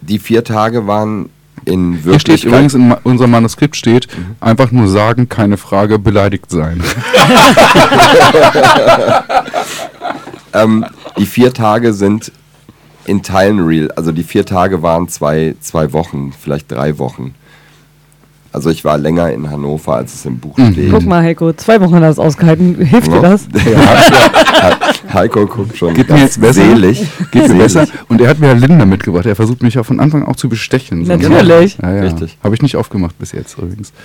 die 0.00 0.18
vier 0.18 0.44
Tage 0.44 0.86
waren 0.86 1.28
in 1.64 1.94
Hier 1.94 2.04
Wirklichkeit... 2.04 2.38
steht 2.40 2.44
übrigens 2.50 2.74
in 2.74 2.88
ma- 2.88 2.98
unserem 3.04 3.30
Manuskript 3.30 3.76
steht, 3.76 4.08
einfach 4.40 4.70
nur 4.72 4.88
sagen, 4.88 5.28
keine 5.28 5.56
Frage, 5.56 5.98
beleidigt 5.98 6.50
sein. 6.50 6.82
Ähm, 10.54 10.86
die 11.18 11.26
vier 11.26 11.52
Tage 11.52 11.92
sind 11.92 12.32
in 13.04 13.22
Teilen 13.22 13.60
real. 13.60 13.90
Also 13.96 14.12
die 14.12 14.22
vier 14.22 14.46
Tage 14.46 14.82
waren 14.82 15.06
zwei, 15.08 15.54
zwei 15.60 15.92
Wochen, 15.92 16.32
vielleicht 16.38 16.72
drei 16.72 16.98
Wochen. 16.98 17.34
Also 18.50 18.70
ich 18.70 18.82
war 18.82 18.96
länger 18.96 19.30
in 19.30 19.50
Hannover, 19.50 19.96
als 19.96 20.14
es 20.14 20.24
im 20.24 20.38
Buch 20.38 20.54
steht. 20.54 20.90
Guck 20.90 21.04
mal, 21.04 21.22
Heiko, 21.22 21.52
zwei 21.52 21.80
Wochen 21.82 21.94
hat 21.96 22.02
er 22.02 22.08
das 22.08 22.18
ausgehalten. 22.18 22.76
Hilft 22.76 23.08
dir 23.08 23.16
Ja. 23.16 23.20
das? 23.22 23.46
Ja, 23.66 24.78
Heiko 25.12 25.46
guckt 25.46 25.76
schon 25.76 25.94
Geht 25.94 26.10
mir 26.10 26.18
jetzt 26.18 26.40
besser? 26.40 26.64
selig. 26.64 27.00
Geht 27.30 27.42
mir 27.42 27.48
Selig. 27.48 27.62
besser. 27.62 27.86
Und 28.08 28.20
er 28.20 28.28
hat 28.28 28.38
mir 28.40 28.54
Linda 28.54 28.84
mitgebracht. 28.84 29.26
Er 29.26 29.36
versucht 29.36 29.62
mich 29.62 29.74
ja 29.74 29.82
von 29.82 30.00
Anfang 30.00 30.24
auch 30.24 30.36
zu 30.36 30.48
bestechen. 30.48 31.04
Sonst- 31.06 31.22
Natürlich. 31.28 31.78
Ja, 31.82 31.94
ja. 31.94 32.02
Richtig. 32.02 32.36
Habe 32.44 32.54
ich 32.54 32.62
nicht 32.62 32.76
aufgemacht 32.76 33.18
bis 33.18 33.32
jetzt 33.32 33.56
übrigens. 33.58 33.92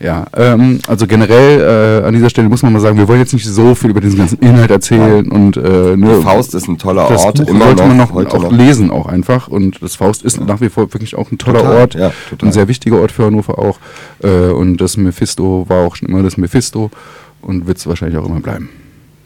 ja, 0.00 0.26
ähm, 0.34 0.78
also 0.86 1.06
generell 1.06 2.02
äh, 2.02 2.06
an 2.06 2.14
dieser 2.14 2.30
Stelle 2.30 2.48
muss 2.48 2.62
man 2.62 2.72
mal 2.72 2.80
sagen, 2.80 2.96
wir 2.96 3.06
wollen 3.08 3.18
jetzt 3.20 3.32
nicht 3.34 3.46
so 3.46 3.74
viel 3.74 3.90
über 3.90 4.00
diesen 4.00 4.18
ganzen 4.18 4.38
Inhalt 4.38 4.70
erzählen 4.70 5.30
und 5.30 5.56
äh, 5.58 5.96
ne, 5.96 6.20
Faust 6.22 6.54
ist 6.54 6.68
ein 6.68 6.78
toller 6.78 7.06
das 7.08 7.22
Ort, 7.24 7.38
Buch 7.38 7.48
immer 7.48 7.64
sollte 7.66 7.82
noch, 7.82 7.88
man 8.14 8.24
noch, 8.24 8.34
auch 8.34 8.42
noch. 8.44 8.52
lesen 8.52 8.90
auch 8.90 9.06
einfach 9.06 9.48
und 9.48 9.82
das 9.82 9.96
Faust 9.96 10.22
ist 10.22 10.40
nach 10.40 10.60
wie 10.62 10.70
vor 10.70 10.92
wirklich 10.94 11.16
auch 11.16 11.30
ein 11.30 11.36
toller 11.38 11.58
Total, 11.60 11.76
Ort, 11.80 11.94
ja, 11.94 12.12
ein 12.42 12.52
sehr 12.52 12.68
wichtiger 12.68 13.00
Ort 13.00 13.12
für 13.12 13.26
Hannover 13.26 13.58
auch 13.58 13.78
äh, 14.22 14.50
und 14.50 14.78
das 14.78 14.96
Mephisto 14.96 15.66
war 15.68 15.84
auch 15.86 15.96
schon 15.96 16.08
immer 16.08 16.22
das 16.22 16.36
Mephisto 16.38 16.90
und 17.42 17.66
wird 17.66 17.78
es 17.78 17.86
wahrscheinlich 17.86 18.18
auch 18.18 18.26
immer 18.26 18.40
bleiben. 18.40 18.68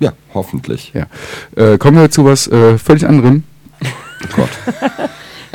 Ja, 0.01 0.13
hoffentlich. 0.35 0.93
Ja. 0.95 1.07
Äh, 1.57 1.79
kommen 1.79 1.97
wir 1.99 2.11
zu 2.11 2.25
was 2.25 2.47
äh, 2.49 2.79
völlig 2.79 3.07
anderem. 3.07 3.45
Gott. 4.35 4.51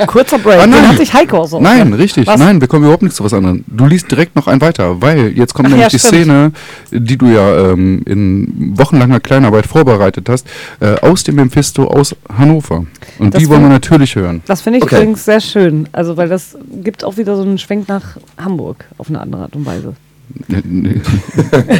Kurzer 0.06 0.38
Break. 0.38 0.60
Ah, 0.60 0.66
nein. 0.66 0.88
hat 0.88 0.96
sich 0.96 1.12
Heiko 1.12 1.44
so. 1.44 1.60
Nein, 1.60 1.92
richtig. 1.92 2.26
Was? 2.26 2.38
Nein, 2.40 2.58
wir 2.60 2.68
kommen 2.68 2.84
überhaupt 2.84 3.02
nicht 3.02 3.14
zu 3.14 3.22
was 3.22 3.34
anderem. 3.34 3.64
Du 3.66 3.86
liest 3.86 4.10
direkt 4.10 4.34
noch 4.34 4.46
ein 4.46 4.60
weiter, 4.62 5.02
weil 5.02 5.28
jetzt 5.36 5.52
kommt 5.52 5.66
Ach 5.66 5.72
nämlich 5.72 5.92
ja, 5.92 5.98
die. 5.98 5.98
Szene, 5.98 6.52
die 6.90 7.18
du 7.18 7.26
ja 7.26 7.72
ähm, 7.72 8.02
in 8.06 8.78
wochenlanger 8.78 9.20
Kleinarbeit 9.20 9.66
vorbereitet 9.66 10.28
hast, 10.30 10.46
äh, 10.80 10.94
aus 11.00 11.22
dem 11.24 11.34
Mephisto 11.34 11.84
aus 11.84 12.16
Hannover. 12.34 12.86
Und 13.18 13.34
Das 13.34 13.42
die 13.42 13.48
wollen 13.50 13.60
wir 13.62 13.68
natürlich 13.68 14.16
hören. 14.16 14.40
Das 14.46 14.62
finde 14.62 14.78
ich 14.78 14.84
Okay. 14.84 14.96
übrigens 14.96 15.24
sehr 15.26 15.40
schön. 15.40 15.86
Also, 15.92 16.16
weil 16.16 16.28
das 16.30 16.56
gibt 16.82 17.04
auch 17.04 17.18
wieder 17.18 17.36
so 17.36 17.42
einen 17.42 17.58
Schwenk 17.58 17.88
nach 17.88 18.16
Hamburg 18.38 18.86
auf 18.96 19.08
eine 19.10 19.20
andere 19.20 19.42
Art 19.42 19.54
und 19.54 19.66
Weise. 19.66 19.94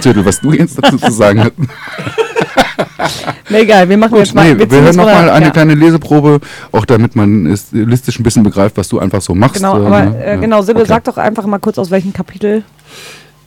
Tüdel, 0.02 0.24
was 0.24 0.40
du 0.40 0.52
jetzt 0.52 0.78
dazu 0.82 0.96
zu 0.98 1.10
sagen 1.12 1.44
hast. 1.44 1.52
Nee, 3.48 3.60
egal, 3.62 3.88
wir 3.88 3.96
machen 3.96 4.16
jetzt 4.16 4.34
mal. 4.34 4.52
Nee, 4.52 4.58
wir 4.58 4.68
ziehen 4.68 4.82
hören 4.82 4.96
nochmal 4.96 5.30
eine 5.30 5.46
ja. 5.46 5.50
kleine 5.50 5.74
Leseprobe, 5.74 6.40
auch 6.72 6.84
damit 6.84 7.16
man 7.16 7.46
es 7.46 7.68
stilistisch 7.68 8.18
ein 8.18 8.22
bisschen 8.22 8.42
begreift, 8.42 8.76
was 8.76 8.88
du 8.88 8.98
einfach 8.98 9.20
so 9.20 9.34
machst. 9.34 9.56
Genau, 9.56 9.82
äh, 9.82 9.86
aber 9.86 10.04
ne? 10.04 10.24
äh, 10.24 10.30
Ja. 10.34 10.36
genau, 10.36 10.62
Sibylle, 10.62 10.84
Okay. 10.84 10.94
sag 10.94 11.04
doch 11.04 11.16
einfach 11.16 11.46
mal 11.46 11.58
kurz 11.58 11.78
aus 11.78 11.90
welchem 11.90 12.12
Kapitel. 12.12 12.62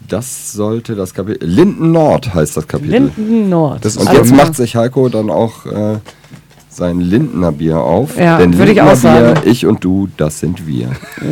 Das 0.07 0.51
sollte 0.51 0.95
das 0.95 1.13
Kapitel. 1.13 1.47
Linden 1.47 1.91
Nord 1.91 2.33
heißt 2.33 2.57
das 2.57 2.67
Kapitel. 2.67 2.91
Linden 2.91 3.49
Nord. 3.49 3.85
Das 3.85 3.95
Und 3.97 4.07
Also- 4.07 4.21
jetzt 4.21 4.35
macht 4.35 4.55
sich 4.55 4.75
Heiko 4.75 5.07
dann 5.09 5.29
auch 5.29 5.65
äh, 5.65 5.99
sein 6.75 6.99
Lindner 6.99 7.51
Bier 7.51 7.79
auf. 7.79 8.17
Ja, 8.17 8.37
Denn 8.37 8.57
würde 8.57 8.71
ich 8.71 8.81
auch 8.81 8.95
sagen. 8.95 9.41
Bier, 9.41 9.51
ich 9.51 9.65
und 9.65 9.83
du, 9.83 10.09
das 10.17 10.39
sind 10.39 10.67
wir. 10.67 10.89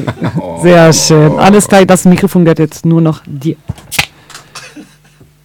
Sehr 0.62 0.94
schön. 0.94 1.38
Alles 1.38 1.68
klar, 1.68 1.86
das 1.86 2.06
Mikrofon 2.06 2.46
gehört 2.46 2.60
jetzt 2.60 2.86
nur 2.86 3.02
noch 3.02 3.22
dir. 3.26 3.56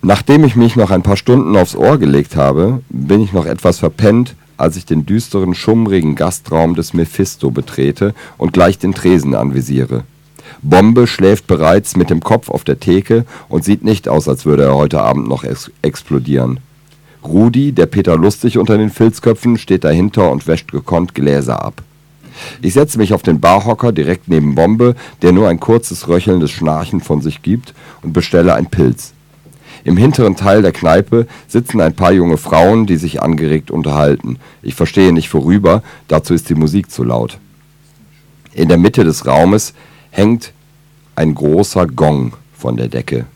Nachdem 0.02 0.44
ich 0.44 0.55
mich 0.55 0.77
noch 0.77 0.90
ein 0.90 1.02
paar 1.02 1.16
Stunden 1.16 1.56
aufs 1.56 1.74
Ohr 1.74 1.98
gelegt 1.98 2.36
habe, 2.36 2.81
bin 2.90 3.20
ich 3.20 3.32
noch 3.32 3.44
etwas 3.44 3.78
verpennt, 3.78 4.36
als 4.56 4.77
ich 4.77 4.86
den 4.86 5.05
düsteren, 5.05 5.55
schummrigen 5.55 6.14
Gastraum 6.14 6.74
des 6.74 6.94
Mephisto 6.94 7.51
betrete 7.51 8.14
und 8.39 8.52
gleich 8.52 8.78
den 8.78 8.94
Tresen 8.94 9.35
anvisiere. 9.35 10.05
Bombe 10.62 11.06
schläft 11.06 11.47
bereits 11.47 11.97
mit 11.97 12.10
dem 12.10 12.20
Kopf 12.20 12.51
auf 12.51 12.64
der 12.64 12.78
Theke 12.78 13.24
und 13.48 13.64
sieht 13.64 13.85
nicht 13.85 14.09
aus, 14.09 14.28
als 14.28 14.47
würde 14.47 14.64
er 14.64 14.74
heute 14.77 15.01
Abend 15.01 15.28
noch 15.28 15.44
ex 15.44 15.70
explodieren. 15.82 16.60
Rudi, 17.28 17.72
der 17.72 17.86
Peter 17.86 18.16
Lustig 18.16 18.58
unter 18.58 18.78
den 18.78 18.90
Filzköpfen, 18.90 19.58
steht 19.58 19.84
dahinter 19.84 20.30
und 20.30 20.46
wäscht 20.46 20.72
gekonnt 20.72 21.14
Gläser 21.14 21.62
ab. 21.62 21.82
Ich 22.62 22.74
setze 22.74 22.98
mich 22.98 23.12
auf 23.14 23.22
den 23.22 23.40
Barhocker 23.40 23.92
direkt 23.92 24.28
neben 24.28 24.54
Bombe, 24.54 24.94
der 25.22 25.32
nur 25.32 25.48
ein 25.48 25.60
kurzes 25.60 26.08
röchelndes 26.08 26.50
Schnarchen 26.50 27.00
von 27.00 27.20
sich 27.20 27.42
gibt, 27.42 27.74
und 28.02 28.12
bestelle 28.12 28.54
ein 28.54 28.66
Pilz. 28.66 29.12
Im 29.84 29.96
hinteren 29.96 30.36
Teil 30.36 30.62
der 30.62 30.72
Kneipe 30.72 31.26
sitzen 31.46 31.80
ein 31.80 31.94
paar 31.94 32.12
junge 32.12 32.38
Frauen, 32.38 32.86
die 32.86 32.96
sich 32.96 33.22
angeregt 33.22 33.70
unterhalten. 33.70 34.38
Ich 34.62 34.74
verstehe 34.74 35.12
nicht 35.12 35.32
worüber, 35.32 35.82
dazu 36.08 36.34
ist 36.34 36.48
die 36.50 36.56
Musik 36.56 36.90
zu 36.90 37.04
laut. 37.04 37.38
In 38.52 38.68
der 38.68 38.78
Mitte 38.78 39.04
des 39.04 39.26
Raumes 39.26 39.74
hängt 40.10 40.52
ein 41.14 41.34
großer 41.34 41.86
Gong 41.86 42.32
von 42.52 42.76
der 42.76 42.88
Decke. 42.88 43.26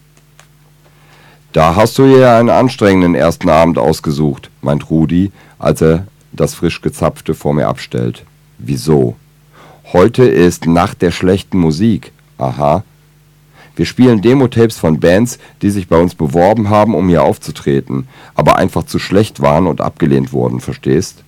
Da 1.53 1.75
hast 1.75 1.99
du 1.99 2.05
ja 2.05 2.39
einen 2.39 2.49
anstrengenden 2.49 3.17
ersten 3.17 3.49
Abend 3.49 3.77
ausgesucht, 3.77 4.51
meint 4.63 4.89
Rudi, 4.89 5.33
als 5.59 5.83
er 5.83 6.07
das 6.31 6.55
frisch 6.55 6.81
gezapfte 6.81 7.35
vor 7.35 7.55
mir 7.55 7.67
abstellt. 7.67 8.25
Wieso? 8.59 9.17
Heute 9.93 10.23
ist 10.25 10.67
Nacht 10.67 11.03
der 11.03 11.11
schlechten 11.11 11.59
Musik. 11.59 12.13
Aha. 12.39 12.85
Wir 13.75 13.85
spielen 13.85 14.23
Demo-Tapes 14.23 14.79
von 14.79 15.01
Bands, 15.01 15.41
die 15.63 15.71
sich 15.71 15.89
bei 15.89 15.97
uns 15.97 16.15
beworben 16.15 16.71
haben, 16.71 16.95
um 16.95 17.09
hier 17.09 17.25
aufzutreten, 17.25 18.07
aber 18.37 18.57
einfach 18.57 18.85
zu 18.85 19.01
schlecht 19.01 19.41
waren 19.41 19.67
und 19.67 19.81
abgelehnt 19.81 20.33
wurden, 20.33 20.61
verstehst? 20.61 21.25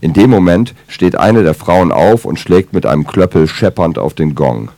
In 0.00 0.12
dem 0.12 0.30
Moment 0.30 0.74
steht 0.86 1.16
eine 1.16 1.42
der 1.42 1.54
Frauen 1.54 1.90
auf 1.90 2.24
und 2.24 2.38
schlägt 2.38 2.72
mit 2.72 2.86
einem 2.86 3.06
Klöppel 3.06 3.48
scheppernd 3.48 3.98
auf 3.98 4.14
den 4.14 4.36
Gong. 4.36 4.70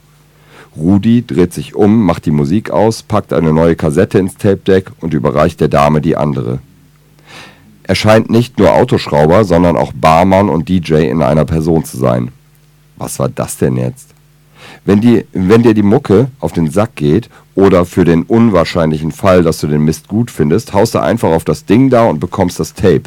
Rudi 0.77 1.27
dreht 1.27 1.55
sich 1.55 1.75
um, 1.75 2.05
macht 2.05 2.27
die 2.27 2.31
Musik 2.31 2.71
aus, 2.71 3.03
packt 3.03 3.33
eine 3.33 3.53
neue 3.53 3.77
Kassette 3.77 4.19
ins 4.19 4.37
Tape-Deck 4.37 4.91
und 5.01 5.15
überreicht 5.15 5.61
der 5.61 5.69
Dame 5.69 6.01
die 6.01 6.17
andere. 6.17 6.59
Er 7.83 7.95
scheint 7.95 8.31
nicht 8.31 8.59
nur 8.59 8.75
Autoschrauber, 8.75 9.45
sondern 9.45 9.77
auch 9.77 9.93
Barmann 9.95 10.49
und 10.49 10.69
DJ 10.69 11.07
in 11.07 11.23
einer 11.23 11.45
Person 11.45 11.85
zu 11.85 11.97
sein. 11.97 12.33
Was 12.97 13.19
war 13.19 13.29
das 13.29 13.59
denn 13.59 13.77
jetzt? 13.77 14.11
Wenn, 14.85 15.01
die, 15.01 15.25
wenn 15.33 15.63
dir 15.63 15.75
die 15.75 15.83
Mucke 15.83 16.29
auf 16.41 16.53
den 16.53 16.71
Sack 16.71 16.97
geht 16.97 17.31
oder 17.55 17.85
für 17.85 18.05
den 18.05 18.25
unwahrscheinlichen 18.25 19.13
Fall, 19.13 19.43
dass 19.43 19.61
du 19.61 19.69
den 19.69 19.85
Mist 19.85 20.09
gut 20.09 20.31
findest, 20.31 20.73
haust 20.73 20.95
du 20.95 21.01
einfach 21.01 21.31
auf 21.31 21.45
das 21.45 21.65
Ding 21.65 21.91
da 21.91 22.05
und 22.05 22.19
bekommst 22.19 22.59
das 22.59 22.75
Tape. 22.75 23.05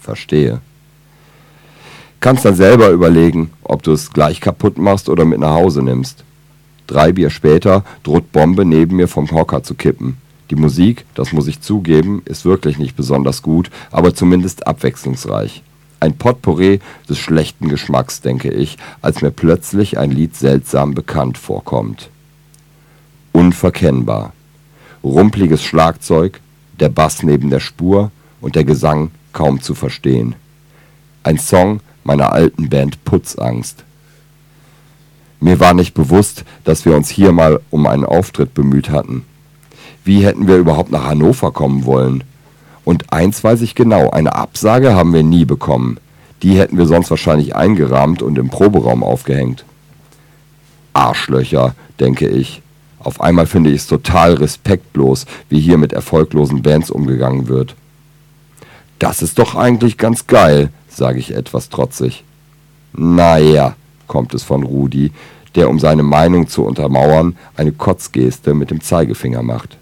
Verstehe. 0.00 0.60
Kannst 2.18 2.44
dann 2.44 2.54
selber 2.54 2.90
überlegen, 2.90 3.50
ob 3.62 3.82
du 3.82 3.92
es 3.92 4.12
gleich 4.12 4.40
kaputt 4.40 4.78
machst 4.78 5.08
oder 5.08 5.24
mit 5.24 5.38
nach 5.38 5.54
Hause 5.54 5.82
nimmst. 5.82 6.24
Drei 6.90 7.12
Bier 7.12 7.30
später 7.30 7.84
droht 8.02 8.32
Bombe 8.32 8.64
neben 8.64 8.96
mir 8.96 9.06
vom 9.06 9.30
Hocker 9.30 9.62
zu 9.62 9.76
kippen. 9.76 10.16
Die 10.50 10.56
Musik, 10.56 11.04
das 11.14 11.32
muss 11.32 11.46
ich 11.46 11.60
zugeben, 11.60 12.20
ist 12.24 12.44
wirklich 12.44 12.78
nicht 12.78 12.96
besonders 12.96 13.42
gut, 13.42 13.70
aber 13.92 14.12
zumindest 14.12 14.66
abwechslungsreich. 14.66 15.62
Ein 16.00 16.18
Potpourri 16.18 16.80
des 17.08 17.16
schlechten 17.16 17.68
Geschmacks, 17.68 18.22
denke 18.22 18.50
ich, 18.50 18.76
als 19.02 19.22
mir 19.22 19.30
plötzlich 19.30 19.98
ein 19.98 20.10
Lied 20.10 20.34
seltsam 20.34 20.94
bekannt 20.94 21.38
vorkommt. 21.38 22.10
Unverkennbar. 23.30 24.32
Rumpliges 25.04 25.62
Schlagzeug, 25.62 26.40
der 26.80 26.88
Bass 26.88 27.22
neben 27.22 27.50
der 27.50 27.60
Spur 27.60 28.10
und 28.40 28.56
der 28.56 28.64
Gesang 28.64 29.12
kaum 29.32 29.62
zu 29.62 29.76
verstehen. 29.76 30.34
Ein 31.22 31.38
Song 31.38 31.78
meiner 32.02 32.32
alten 32.32 32.68
Band 32.68 33.04
Putzangst. 33.04 33.84
Mir 35.40 35.58
war 35.58 35.72
nicht 35.74 35.94
bewusst, 35.94 36.44
dass 36.64 36.84
wir 36.84 36.94
uns 36.94 37.08
hier 37.08 37.32
mal 37.32 37.60
um 37.70 37.86
einen 37.86 38.04
Auftritt 38.04 38.52
bemüht 38.52 38.90
hatten. 38.90 39.24
Wie 40.04 40.24
hätten 40.24 40.46
wir 40.46 40.56
überhaupt 40.56 40.90
nach 40.90 41.04
Hannover 41.04 41.50
kommen 41.50 41.84
wollen? 41.86 42.24
Und 42.84 43.12
eins 43.12 43.42
weiß 43.42 43.62
ich 43.62 43.74
genau, 43.74 44.10
eine 44.10 44.34
Absage 44.34 44.94
haben 44.94 45.12
wir 45.14 45.22
nie 45.22 45.44
bekommen. 45.44 45.98
Die 46.42 46.58
hätten 46.58 46.78
wir 46.78 46.86
sonst 46.86 47.10
wahrscheinlich 47.10 47.54
eingerahmt 47.54 48.22
und 48.22 48.38
im 48.38 48.48
Proberaum 48.48 49.02
aufgehängt. 49.02 49.64
Arschlöcher, 50.92 51.74
denke 51.98 52.28
ich. 52.28 52.62
Auf 52.98 53.20
einmal 53.20 53.46
finde 53.46 53.70
ich 53.70 53.76
es 53.76 53.86
total 53.86 54.34
respektlos, 54.34 55.26
wie 55.48 55.60
hier 55.60 55.78
mit 55.78 55.92
erfolglosen 55.92 56.62
Bands 56.62 56.90
umgegangen 56.90 57.48
wird. 57.48 57.74
Das 58.98 59.22
ist 59.22 59.38
doch 59.38 59.54
eigentlich 59.54 59.96
ganz 59.96 60.26
geil, 60.26 60.68
sage 60.88 61.18
ich 61.18 61.34
etwas 61.34 61.70
trotzig. 61.70 62.24
Naja, 62.92 63.76
kommt 64.10 64.34
es 64.34 64.42
von 64.42 64.64
Rudi, 64.64 65.12
der, 65.54 65.70
um 65.70 65.78
seine 65.78 66.02
Meinung 66.02 66.48
zu 66.48 66.64
untermauern, 66.64 67.36
eine 67.56 67.70
Kotzgeste 67.70 68.54
mit 68.54 68.72
dem 68.72 68.80
Zeigefinger 68.80 69.44
macht. 69.44 69.78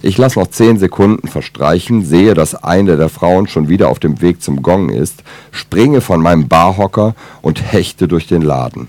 Ich 0.00 0.16
lasse 0.16 0.38
noch 0.38 0.46
zehn 0.48 0.78
Sekunden 0.78 1.28
verstreichen, 1.28 2.02
sehe, 2.02 2.32
dass 2.32 2.54
eine 2.54 2.96
der 2.96 3.10
Frauen 3.10 3.46
schon 3.46 3.68
wieder 3.68 3.90
auf 3.90 3.98
dem 3.98 4.22
Weg 4.22 4.42
zum 4.42 4.62
Gong 4.62 4.88
ist, 4.88 5.22
springe 5.50 6.00
von 6.00 6.22
meinem 6.22 6.48
Barhocker 6.48 7.14
und 7.42 7.72
hechte 7.72 8.08
durch 8.08 8.26
den 8.26 8.40
Laden. 8.40 8.88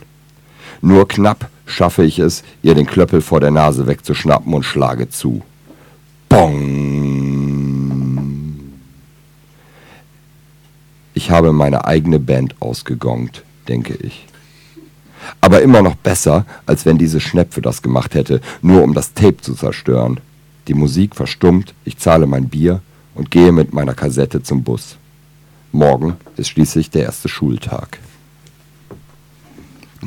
Nur 0.82 1.10
knapp 1.10 1.50
schaffe 1.66 2.06
ich 2.06 2.20
es, 2.20 2.44
ihr 2.64 2.74
den 2.74 2.86
Klöppel 2.86 3.20
vor 3.22 3.42
der 3.42 3.52
Nase 3.52 3.86
wegzuschnappen 3.86 4.54
und 4.54 4.64
schlage 4.64 5.10
zu. 5.10 5.42
Bong! 6.30 6.86
Ich 11.14 11.32
habe 11.32 11.52
meine 11.52 11.86
eigene 11.86 12.20
Band 12.20 12.56
ausgegongt, 12.62 13.44
denke 13.68 13.96
ich. 13.96 14.28
Aber 15.42 15.62
immer 15.62 15.82
noch 15.82 15.96
besser, 15.96 16.46
als 16.66 16.86
wenn 16.86 16.98
diese 16.98 17.20
Schnepfe 17.20 17.62
das 17.62 17.82
gemacht 17.82 18.16
hätte, 18.16 18.42
nur 18.62 18.84
um 18.84 18.94
das 18.94 19.14
Tape 19.14 19.38
zu 19.38 19.54
zerstören. 19.56 20.20
Die 20.68 20.74
Musik 20.74 21.16
verstummt, 21.16 21.74
ich 21.84 21.98
zahle 21.98 22.28
mein 22.28 22.50
Bier 22.50 22.82
und 23.14 23.32
gehe 23.32 23.52
mit 23.52 23.74
meiner 23.74 23.94
Kassette 23.94 24.44
zum 24.44 24.64
Bus. 24.64 24.98
Morgen 25.72 26.18
ist 26.38 26.50
schließlich 26.50 26.90
der 26.90 27.04
erste 27.04 27.28
Schultag. 27.28 28.00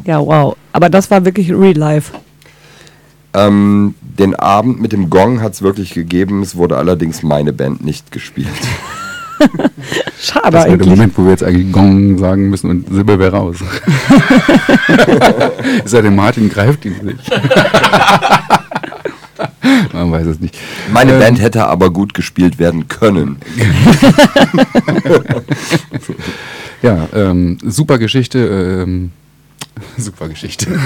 Ja, 0.05 0.21
wow. 0.21 0.57
Aber 0.73 0.89
das 0.89 1.11
war 1.11 1.25
wirklich 1.25 1.51
Real 1.51 1.77
Life. 1.77 2.13
Ähm, 3.35 3.95
den 4.01 4.35
Abend 4.35 4.81
mit 4.81 4.93
dem 4.93 5.11
Gong 5.11 5.41
hat 5.41 5.53
es 5.53 5.63
wirklich 5.63 5.93
gegeben, 5.95 6.43
es 6.43 6.57
wurde 6.57 6.77
allerdings 6.77 7.23
meine 7.23 7.53
Band 7.53 7.85
nicht 7.85 8.11
gespielt. 8.11 8.49
Schade 10.20 10.51
Das 10.51 10.65
eigentlich. 10.65 10.89
Moment, 10.89 11.16
wo 11.16 11.24
wir 11.24 11.31
jetzt 11.31 11.44
eigentlich 11.44 11.73
Gong 11.73 12.19
sagen 12.19 12.51
müssen 12.51 12.70
und 12.70 12.89
Silber 12.93 13.19
wäre 13.19 13.36
raus. 13.36 13.56
Ist 15.85 15.94
ja 15.94 16.02
der 16.02 16.10
Martin 16.10 16.48
greift 16.48 16.85
ihn 16.85 16.97
nicht. 17.02 17.31
Man 19.93 20.10
weiß 20.12 20.27
es 20.27 20.40
nicht. 20.40 20.56
Meine 20.93 21.12
Ähm, 21.12 21.20
Band 21.20 21.40
hätte 21.40 21.66
aber 21.66 21.90
gut 21.90 22.15
gespielt 22.15 22.59
werden 22.59 22.89
können. 22.89 23.36
Ja, 26.81 27.09
ähm, 27.12 27.59
super 27.65 27.98
Geschichte. 27.98 28.39
Ähm, 28.86 29.10
super 29.97 30.29
Geschichte. 30.29 30.79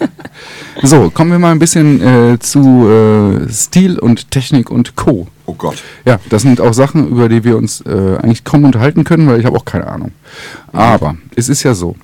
so, 0.82 1.10
kommen 1.10 1.30
wir 1.30 1.38
mal 1.38 1.52
ein 1.52 1.58
bisschen 1.58 2.00
äh, 2.00 2.38
zu 2.38 2.88
äh, 2.88 3.52
Stil 3.52 3.98
und 3.98 4.30
Technik 4.30 4.70
und 4.70 4.96
Co. 4.96 5.28
Oh 5.46 5.54
Gott. 5.54 5.82
Ja, 6.04 6.18
das 6.28 6.42
sind 6.42 6.60
auch 6.60 6.74
Sachen, 6.74 7.08
über 7.08 7.28
die 7.28 7.44
wir 7.44 7.56
uns 7.56 7.80
äh, 7.82 8.18
eigentlich 8.20 8.44
kaum 8.44 8.64
unterhalten 8.64 9.04
können, 9.04 9.28
weil 9.28 9.38
ich 9.38 9.46
habe 9.46 9.56
auch 9.56 9.64
keine 9.64 9.86
Ahnung. 9.86 10.12
Aber 10.72 11.16
es 11.36 11.48
ist 11.48 11.62
ja 11.62 11.74
so. 11.74 11.96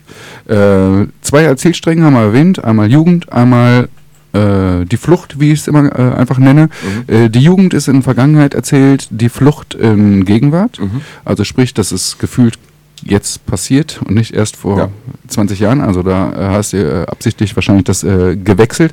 Äh, 0.47 1.07
zwei 1.23 1.43
Erzählstränge 1.43 2.05
haben 2.05 2.15
wir 2.15 2.23
erwähnt. 2.23 2.63
Einmal 2.63 2.91
Jugend, 2.91 3.33
einmal 3.33 3.89
äh, 4.33 4.85
die 4.85 4.97
Flucht, 4.97 5.41
wie 5.41 5.53
ich 5.53 5.61
es 5.61 5.69
immer 5.69 5.87
äh, 5.99 6.15
einfach 6.15 6.39
nenne. 6.39 6.69
Äh, 7.07 7.29
die 7.29 7.41
Jugend 7.41 7.75
ist 7.75 7.89
in 7.89 8.03
Vergangenheit 8.03 8.55
erzählt, 8.55 9.09
die 9.11 9.29
Flucht 9.29 9.75
in 9.75 10.25
Gegenwart. 10.25 10.79
Also 11.25 11.45
sprich, 11.45 11.75
das 11.75 11.93
ist 11.93 12.19
gefühlt 12.19 12.59
jetzt 13.03 13.45
passiert 13.47 14.01
und 14.05 14.15
nicht 14.15 14.35
erst 14.35 14.57
vor 14.57 14.79
Ja. 14.79 14.89
20 15.29 15.61
Jahren. 15.61 15.81
Also 15.81 16.03
da 16.03 16.33
äh, 16.33 16.55
hast 16.55 16.73
du 16.73 16.79
äh, 16.79 17.07
absichtlich 17.07 17.55
wahrscheinlich 17.57 17.85
das 17.85 18.05
äh, 18.05 18.37
gewechselt. 18.37 18.93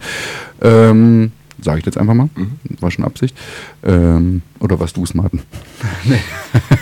Ähm, 0.61 1.31
Sage 1.61 1.79
ich 1.79 1.85
jetzt 1.85 1.97
einfach 1.97 2.13
mal. 2.13 2.29
War 2.79 2.89
schon 2.89 3.03
Absicht. 3.03 3.35
Ähm, 3.83 4.41
oder 4.59 4.79
warst 4.79 4.95
du 4.95 5.03
es, 5.03 5.13
Martin? 5.13 5.41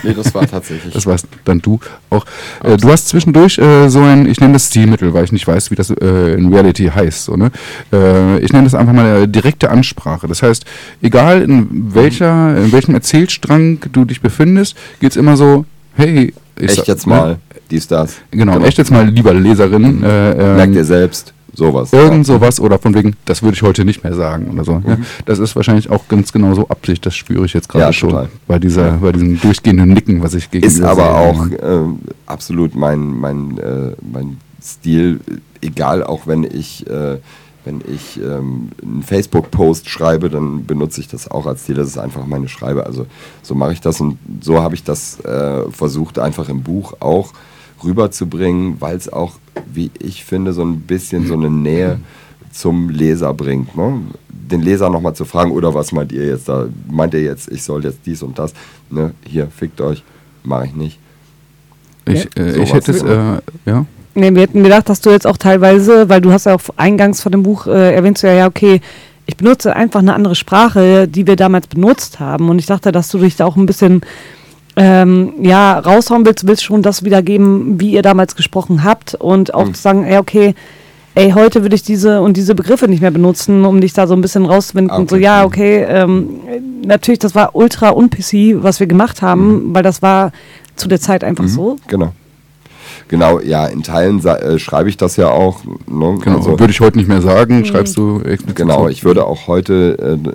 Nee, 0.03 0.13
das 0.13 0.33
war 0.35 0.45
tatsächlich. 0.47 0.93
Das 0.93 1.05
warst 1.07 1.27
dann 1.43 1.59
du 1.59 1.79
auch. 2.11 2.25
Äh, 2.63 2.77
du 2.77 2.89
hast 2.89 3.07
zwischendurch 3.07 3.57
äh, 3.57 3.89
so 3.89 4.01
ein, 4.01 4.27
ich 4.27 4.39
nenne 4.39 4.53
das 4.53 4.67
Stilmittel, 4.67 5.13
weil 5.13 5.23
ich 5.23 5.31
nicht 5.31 5.47
weiß, 5.47 5.71
wie 5.71 5.75
das 5.75 5.89
äh, 5.89 6.33
in 6.35 6.53
Reality 6.53 6.85
heißt. 6.85 7.25
So, 7.25 7.35
ne? 7.35 7.51
äh, 7.91 8.37
ich 8.39 8.53
nenne 8.53 8.65
das 8.65 8.75
einfach 8.75 8.93
mal 8.93 9.23
äh, 9.23 9.27
direkte 9.27 9.71
Ansprache. 9.71 10.27
Das 10.27 10.43
heißt, 10.43 10.65
egal 11.01 11.41
in 11.41 11.93
welcher, 11.95 12.55
in 12.57 12.71
welchem 12.71 12.93
Erzählstrang 12.93 13.79
du 13.91 14.05
dich 14.05 14.21
befindest, 14.21 14.77
geht 14.99 15.11
es 15.11 15.17
immer 15.17 15.35
so, 15.35 15.65
hey, 15.95 16.33
Echt 16.59 16.75
sag- 16.75 16.87
jetzt 16.87 17.07
ne? 17.07 17.13
mal, 17.15 17.37
dies, 17.69 17.87
das. 17.87 18.15
Genau, 18.31 18.59
echt 18.59 18.77
jetzt 18.77 18.91
mal, 18.91 19.07
lieber 19.07 19.33
Leserin. 19.33 20.03
Äh, 20.03 20.31
ähm, 20.31 20.55
Merkt 20.55 20.75
ihr 20.75 20.85
selbst, 20.85 21.33
sowas. 21.53 21.91
Irgend 21.93 22.25
sowas 22.25 22.59
oder 22.59 22.79
von 22.79 22.93
wegen, 22.95 23.15
das 23.25 23.41
würde 23.43 23.55
ich 23.55 23.61
heute 23.61 23.83
nicht 23.85 24.03
mehr 24.03 24.13
sagen 24.13 24.49
oder 24.51 24.63
so. 24.63 24.81
Ja, 24.87 24.97
das 25.25 25.39
ist 25.39 25.55
wahrscheinlich 25.55 25.89
auch 25.89 26.07
ganz 26.07 26.31
genau 26.31 26.53
so 26.53 26.67
Absicht, 26.69 27.05
das 27.05 27.15
spüre 27.15 27.45
ich 27.45 27.53
jetzt 27.53 27.67
gerade 27.69 27.85
Ja, 27.85 27.93
schon. 27.93 28.09
total. 28.11 28.29
Bei, 28.47 28.59
dieser, 28.59 28.91
bei 28.93 29.11
diesem 29.11 29.39
durchgehenden 29.39 29.89
Nicken, 29.93 30.21
was 30.21 30.33
ich 30.33 30.49
gegen 30.51 30.65
Ist 30.65 30.81
aber 30.81 31.17
auch 31.17 31.45
ähm, 31.61 31.99
absolut 32.25 32.75
mein, 32.75 32.99
mein, 33.19 33.57
äh, 33.57 33.91
mein 34.11 34.37
Stil, 34.63 35.19
egal 35.61 36.03
auch 36.03 36.27
wenn 36.27 36.43
ich, 36.43 36.85
äh, 36.89 37.17
wenn 37.67 37.81
ich 37.85 38.17
ähm, 38.21 38.69
einen 38.81 39.03
Facebook-Post 39.03 39.89
schreibe, 39.89 40.29
dann 40.29 40.65
benutze 40.65 41.01
ich 41.01 41.09
das 41.09 41.29
auch 41.29 41.45
als 41.45 41.63
Stil. 41.63 41.75
Das 41.75 41.87
ist 41.87 41.97
einfach 41.97 42.25
meine 42.25 42.47
Schreibe. 42.47 42.85
Also 42.85 43.05
so 43.43 43.55
mache 43.55 43.73
ich 43.73 43.81
das 43.81 43.99
und 43.99 44.17
so 44.39 44.61
habe 44.61 44.73
ich 44.73 44.83
das 44.83 45.19
äh, 45.25 45.69
versucht, 45.69 46.17
einfach 46.17 46.47
im 46.47 46.63
Buch 46.63 46.93
auch 47.01 47.33
rüberzubringen, 47.83 48.77
weil 48.79 48.95
es 48.95 49.11
auch, 49.11 49.33
wie 49.71 49.91
ich 49.99 50.23
finde, 50.23 50.53
so 50.53 50.63
ein 50.63 50.79
bisschen 50.79 51.27
so 51.27 51.33
eine 51.33 51.49
Nähe 51.49 51.99
zum 52.53 52.89
Leser 52.89 53.33
bringt. 53.33 53.75
Ne? 53.75 54.01
Den 54.29 54.61
Leser 54.61 54.89
nochmal 54.89 55.13
zu 55.13 55.25
fragen, 55.25 55.51
oder 55.51 55.73
was 55.73 55.91
meint 55.91 56.13
ihr 56.13 56.25
jetzt 56.25 56.47
da? 56.47 56.67
Meint 56.89 57.13
ihr 57.13 57.21
jetzt, 57.21 57.51
ich 57.51 57.63
soll 57.63 57.83
jetzt 57.83 57.99
dies 58.05 58.23
und 58.23 58.39
das? 58.39 58.53
Ne? 58.89 59.13
Hier, 59.25 59.47
fickt 59.47 59.81
euch. 59.81 60.05
Mache 60.43 60.67
ich 60.67 60.73
nicht. 60.73 60.99
Ich, 62.05 62.29
äh, 62.37 62.63
ich 62.63 62.73
hätte 62.73 62.91
es, 62.91 63.03
äh, 63.03 63.41
ja. 63.65 63.85
Nee, 64.19 64.33
wir 64.33 64.41
hätten 64.41 64.63
gedacht, 64.63 64.89
dass 64.89 64.99
du 65.01 65.11
jetzt 65.11 65.27
auch 65.27 65.37
teilweise, 65.37 66.09
weil 66.09 66.21
du 66.21 66.31
hast 66.31 66.45
ja 66.47 66.55
auch 66.55 66.61
eingangs 66.75 67.21
von 67.21 67.31
dem 67.31 67.43
Buch 67.43 67.67
äh, 67.67 67.93
erwähnst 67.93 68.23
du 68.23 68.27
ja, 68.27 68.33
ja, 68.33 68.47
okay, 68.47 68.81
ich 69.27 69.37
benutze 69.37 69.75
einfach 69.75 69.99
eine 69.99 70.15
andere 70.15 70.33
Sprache, 70.33 71.07
die 71.07 71.27
wir 71.27 71.35
damals 71.35 71.67
benutzt 71.67 72.19
haben. 72.19 72.49
Und 72.49 72.57
ich 72.57 72.65
dachte, 72.65 72.91
dass 72.91 73.09
du 73.09 73.19
dich 73.19 73.35
da 73.35 73.45
auch 73.45 73.55
ein 73.57 73.67
bisschen 73.67 74.01
ähm, 74.75 75.33
ja, 75.41 75.77
raushauen 75.77 76.25
willst, 76.25 76.47
willst 76.47 76.63
schon 76.63 76.81
das 76.81 77.03
wiedergeben, 77.03 77.79
wie 77.79 77.91
ihr 77.91 78.01
damals 78.01 78.35
gesprochen 78.35 78.83
habt 78.83 79.13
und 79.15 79.53
auch 79.53 79.65
Mhm. 79.67 79.73
zu 79.75 79.81
sagen, 79.81 80.07
ja, 80.11 80.19
okay, 80.19 80.55
ey, 81.13 81.31
heute 81.31 81.61
würde 81.61 81.75
ich 81.75 81.83
diese 81.83 82.21
und 82.21 82.37
diese 82.37 82.55
Begriffe 82.55 82.87
nicht 82.87 83.01
mehr 83.01 83.11
benutzen, 83.11 83.65
um 83.65 83.81
dich 83.81 83.93
da 83.93 84.07
so 84.07 84.15
ein 84.15 84.21
bisschen 84.21 84.45
rauszuwinden. 84.45 84.91
Ah, 84.91 84.99
okay. 84.99 85.07
So, 85.09 85.15
ja, 85.17 85.43
okay, 85.45 85.83
ähm, 85.87 86.29
natürlich, 86.85 87.19
das 87.19 87.35
war 87.35 87.55
ultra 87.55 87.91
un-PC, 87.91 88.63
was 88.63 88.79
wir 88.79 88.87
gemacht 88.87 89.21
haben, 89.21 89.75
weil 89.75 89.83
das 89.83 90.01
war 90.01 90.31
zu 90.75 90.87
der 90.87 90.99
Zeit 91.01 91.23
einfach 91.23 91.47
so. 91.47 91.75
Genau. 91.87 92.13
Genau, 93.09 93.39
ja, 93.39 93.65
in 93.67 93.83
Teilen 93.83 94.19
sa- 94.19 94.35
äh, 94.37 94.59
schreibe 94.59 94.89
ich 94.89 94.97
das 94.97 95.15
ja 95.15 95.29
auch. 95.29 95.63
Ne? 95.63 96.17
Genau, 96.23 96.37
Also- 96.37 96.59
würde 96.59 96.71
ich 96.71 96.81
heute 96.81 96.97
nicht 96.97 97.07
mehr 97.07 97.19
Mhm. 97.19 97.23
sagen, 97.25 97.65
schreibst 97.65 97.95
du 97.97 98.19
explizit 98.21 98.55
Genau, 98.55 98.87
ich 98.89 99.03
würde 99.03 99.25
auch 99.25 99.47
heute, 99.47 100.19
äh, 100.25 100.29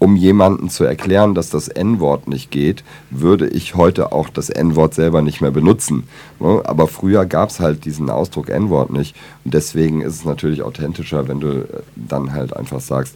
um 0.00 0.16
jemanden 0.16 0.70
zu 0.70 0.84
erklären, 0.84 1.34
dass 1.34 1.50
das 1.50 1.68
N-Wort 1.68 2.26
nicht 2.26 2.50
geht, 2.50 2.82
würde 3.10 3.46
ich 3.48 3.74
heute 3.74 4.12
auch 4.12 4.30
das 4.30 4.48
N-Wort 4.48 4.94
selber 4.94 5.20
nicht 5.20 5.42
mehr 5.42 5.50
benutzen. 5.50 6.04
Ne? 6.40 6.62
Aber 6.64 6.86
früher 6.88 7.26
gab 7.26 7.50
es 7.50 7.60
halt 7.60 7.84
diesen 7.84 8.08
Ausdruck 8.08 8.48
N-Wort 8.48 8.90
nicht. 8.90 9.14
Und 9.44 9.52
deswegen 9.52 10.00
ist 10.00 10.14
es 10.14 10.24
natürlich 10.24 10.62
authentischer, 10.62 11.28
wenn 11.28 11.40
du 11.40 11.48
äh, 11.48 11.64
dann 11.96 12.32
halt 12.32 12.56
einfach 12.56 12.80
sagst, 12.80 13.14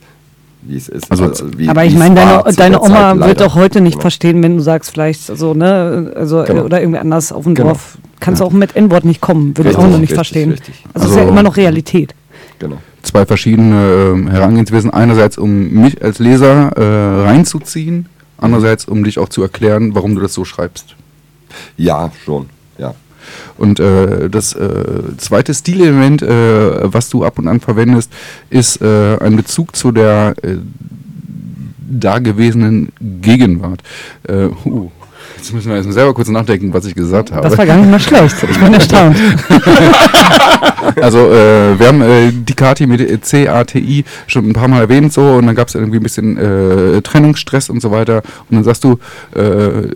wie 0.63 0.77
es 0.77 0.89
ist. 0.89 1.11
Also- 1.11 1.33
wie, 1.57 1.69
Aber 1.71 1.85
ich 1.85 1.97
meine, 1.97 2.15
deine, 2.17 2.43
deine 2.55 2.81
Oma 2.83 3.17
Zeit 3.19 3.29
wird 3.29 3.41
doch 3.41 3.55
heute 3.55 3.81
nicht 3.81 3.95
Genau. 3.95 4.03
verstehen, 4.03 4.43
wenn 4.43 4.57
du 4.59 4.63
sagst, 4.63 4.91
vielleicht 4.93 5.23
so, 5.23 5.55
ne, 5.55 6.13
also, 6.15 6.45
Genau. 6.47 6.65
oder 6.65 6.81
irgendwie 6.81 7.01
anders 7.01 7.33
auf 7.33 7.45
dem 7.45 7.55
Genau. 7.55 7.71
Dorf. 7.71 7.97
Kannst 8.21 8.41
du 8.41 8.45
auch 8.45 8.53
mit 8.53 8.75
N-Wort 8.77 9.05
nicht 9.05 9.21
kommen, 9.21 9.57
würde 9.57 9.71
ich 9.71 9.77
auch 9.77 9.83
noch 9.83 9.91
nicht 9.91 10.03
richtig, 10.03 10.15
verstehen. 10.17 10.51
richtig. 10.53 10.75
Also, 10.95 11.07
es 11.07 11.11
ist 11.11 11.17
ja 11.17 11.23
Also- 11.23 11.33
immer 11.33 11.43
noch 11.43 11.57
Realität. 11.57 12.15
Genau. 12.59 12.79
zwei 13.03 13.27
verschiedene 13.27 14.13
ähm, 14.15 14.29
Herangehensweisen. 14.29 14.91
Einerseits, 14.91 15.37
um 15.37 15.71
mich 15.71 16.03
als 16.03 16.19
Leser 16.21 16.69
äh, 16.77 17.27
reinzuziehen, 17.27 18.07
andererseits, 18.39 18.87
um 18.87 19.05
dich 19.05 19.19
auch 19.19 19.29
zu 19.29 19.43
erklären, 19.43 19.95
warum 19.95 20.15
du 20.15 20.21
das 20.23 20.33
so 20.35 20.45
schreibst. 20.45 20.95
Ja, 21.77 22.13
schon. 22.25 22.47
Ja. 22.79 22.95
Und 23.59 23.81
äh, 23.81 24.31
das 24.31 24.55
äh, 24.55 25.17
zweite 25.19 25.53
Stilelement, 25.53 26.23
äh, 26.23 26.93
was 26.93 27.09
du 27.11 27.25
ab 27.25 27.39
und 27.39 27.49
an 27.49 27.61
verwendest, 27.61 28.11
ist 28.51 28.81
äh, 28.81 29.19
ein 29.19 29.37
Bezug 29.37 29.75
zu 29.77 29.93
der 29.93 30.35
äh, 30.43 30.57
dagewesenen 31.79 32.89
Gegenwart. 33.21 33.83
Äh, 34.29 34.47
uh, 34.65 34.91
jetzt 35.45 35.53
müssen 35.53 35.69
wir 35.69 35.77
jetzt 35.77 35.93
selber 35.93 36.15
kurz 36.15 36.29
nachdenken, 36.29 36.73
was 36.73 36.87
ich 36.87 36.95
gesagt 36.95 37.31
habe. 37.31 37.47
Das 37.47 37.59
war 37.59 37.67
gar 37.67 37.77
nicht 37.77 37.91
mal 37.91 38.01
schlecht. 38.01 38.35
Ich 38.51 38.59
bin 38.59 38.75
erstaunt. 38.75 39.17
Also 41.01 41.31
äh, 41.31 41.79
wir 41.79 41.89
haben 41.89 42.03
äh, 42.03 42.31
die 42.31 42.53
Kati 42.53 42.87
mit 42.87 43.25
C-A-T-I 43.25 44.05
schon 44.27 44.51
ein 44.51 44.53
paar 44.53 44.69
Mal 44.69 44.83
erwähnt 44.83 45.13
so 45.13 45.23
und 45.23 45.47
dann 45.47 45.55
gab 45.55 45.69
es 45.69 45.75
irgendwie 45.75 45.97
ein 45.97 46.03
bisschen 46.03 46.37
äh, 46.37 47.01
Trennungsstress 47.01 47.71
und 47.71 47.81
so 47.81 47.91
weiter 47.91 48.23
und 48.51 48.57
dann 48.57 48.65
sagst 48.65 48.85
du, 48.85 48.99
äh, 49.35 49.89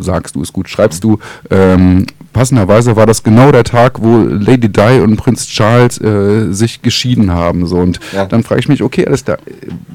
sagst 0.00 0.34
du, 0.34 0.42
ist 0.42 0.52
gut, 0.52 0.68
schreibst 0.68 1.04
du, 1.04 1.20
ähm, 1.50 2.04
passenderweise 2.36 2.96
war 2.96 3.06
das 3.06 3.22
genau 3.22 3.50
der 3.50 3.64
Tag, 3.64 4.02
wo 4.02 4.18
Lady 4.18 4.68
Di 4.68 5.00
und 5.00 5.16
Prinz 5.16 5.46
Charles 5.46 5.98
äh, 6.00 6.52
sich 6.52 6.82
geschieden 6.82 7.32
haben 7.32 7.66
so 7.66 7.78
und 7.78 7.98
Ja. 8.14 8.26
dann 8.26 8.42
frage 8.42 8.60
ich 8.60 8.68
mich, 8.68 8.82
okay, 8.82 9.06
alles 9.06 9.24
da, 9.24 9.38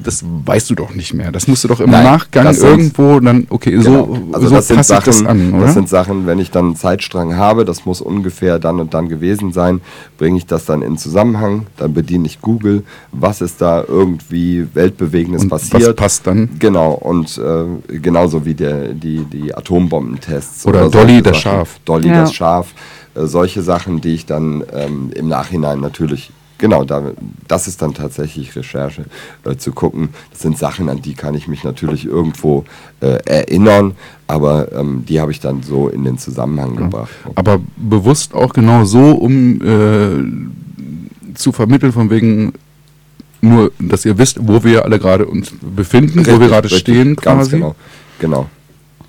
das 0.02 0.24
weißt 0.44 0.68
du 0.70 0.74
doch 0.74 0.92
nicht 0.94 1.14
mehr, 1.14 1.30
das 1.30 1.46
musst 1.46 1.62
du 1.62 1.68
doch 1.68 1.78
im 1.80 1.90
Nein, 1.90 2.02
Nachgang 2.04 2.44
das 2.44 2.58
sind- 2.60 2.70
irgendwo 2.70 3.20
dann, 3.20 3.46
okay, 3.48 3.78
so, 3.78 3.90
Genau. 3.90 4.18
Also 4.32 4.48
so 4.48 4.54
das 4.56 4.68
sind 4.68 4.84
Sachen, 4.84 5.04
das 5.06 5.24
an, 5.24 5.54
oder? 5.54 5.66
das 5.66 5.74
sind 5.74 5.88
Sachen, 5.88 6.26
wenn 6.26 6.38
ich 6.40 6.50
dann 6.50 6.64
einen 6.66 6.76
Zeitstrang 6.76 7.36
habe, 7.36 7.64
das 7.64 7.86
muss 7.86 8.00
ungefähr 8.00 8.58
dann 8.58 8.80
und 8.80 8.92
dann 8.92 9.08
gewesen 9.08 9.52
sein, 9.52 9.80
bringe 10.18 10.36
ich 10.38 10.46
das 10.46 10.64
dann 10.64 10.82
in 10.82 10.98
Zusammenhang, 10.98 11.66
dann 11.76 11.94
bediene 11.94 12.26
ich 12.26 12.40
Google, 12.40 12.82
was 13.12 13.40
ist 13.40 13.60
da 13.62 13.84
irgendwie 13.86 14.66
weltbewegendes 14.74 15.44
Und 15.44 15.48
passiert. 15.50 15.86
was 15.88 15.94
passt 15.96 16.26
dann? 16.26 16.48
Genau, 16.58 16.92
und 16.94 17.38
äh, 17.38 17.98
genauso 17.98 18.44
wie 18.44 18.54
der, 18.54 18.88
die, 18.94 19.24
die 19.32 19.54
Atombombentests. 19.54 20.66
Oder 20.66 20.90
solche 20.90 20.98
Dolly 20.98 21.22
das 21.22 21.36
Sachen. 21.42 21.42
Schaf. 21.58 21.80
Dolly 21.84 22.08
Ja. 22.08 22.20
das 22.22 22.31
Schaf. 22.32 22.74
Äh, 23.14 23.26
solche 23.26 23.62
Sachen, 23.62 24.00
die 24.00 24.14
ich 24.14 24.26
dann 24.26 24.64
ähm, 24.72 25.10
im 25.14 25.28
Nachhinein 25.28 25.80
natürlich, 25.80 26.30
genau, 26.58 26.84
da, 26.84 27.12
das 27.48 27.68
ist 27.68 27.82
dann 27.82 27.94
tatsächlich 27.94 28.54
Recherche, 28.56 29.04
äh, 29.44 29.56
zu 29.56 29.72
gucken. 29.72 30.10
Das 30.30 30.40
sind 30.40 30.58
Sachen, 30.58 30.88
an 30.88 31.02
die 31.02 31.14
kann 31.14 31.34
ich 31.34 31.48
mich 31.48 31.64
natürlich 31.64 32.06
irgendwo 32.06 32.64
äh, 33.00 33.18
erinnern, 33.24 33.94
aber 34.26 34.72
ähm, 34.72 35.04
die 35.06 35.20
habe 35.20 35.32
ich 35.32 35.40
dann 35.40 35.62
so 35.62 35.88
in 35.88 36.04
den 36.04 36.18
Zusammenhang 36.18 36.76
gebracht. 36.76 37.10
Aber 37.34 37.60
bewusst 37.76 38.34
auch 38.34 38.52
genau 38.52 38.84
so, 38.84 39.12
um 39.12 39.60
äh, 39.60 41.34
zu 41.34 41.52
vermitteln, 41.52 41.92
von 41.92 42.10
wegen 42.10 42.52
nur, 43.42 43.72
dass 43.80 44.04
ihr 44.04 44.16
wisst, 44.18 44.38
wo 44.40 44.62
wir 44.62 44.84
alle 44.84 44.98
gerade 44.98 45.26
uns 45.26 45.52
befinden, 45.60 46.20
wo 46.20 46.24
wir 46.24 46.32
Richtig, 46.32 46.48
gerade 46.48 46.64
richtig, 46.66 46.80
stehen 46.80 47.16
ganz 47.16 47.48
quasi. 47.48 47.56
Genau, 47.56 47.74
genau. 48.20 48.46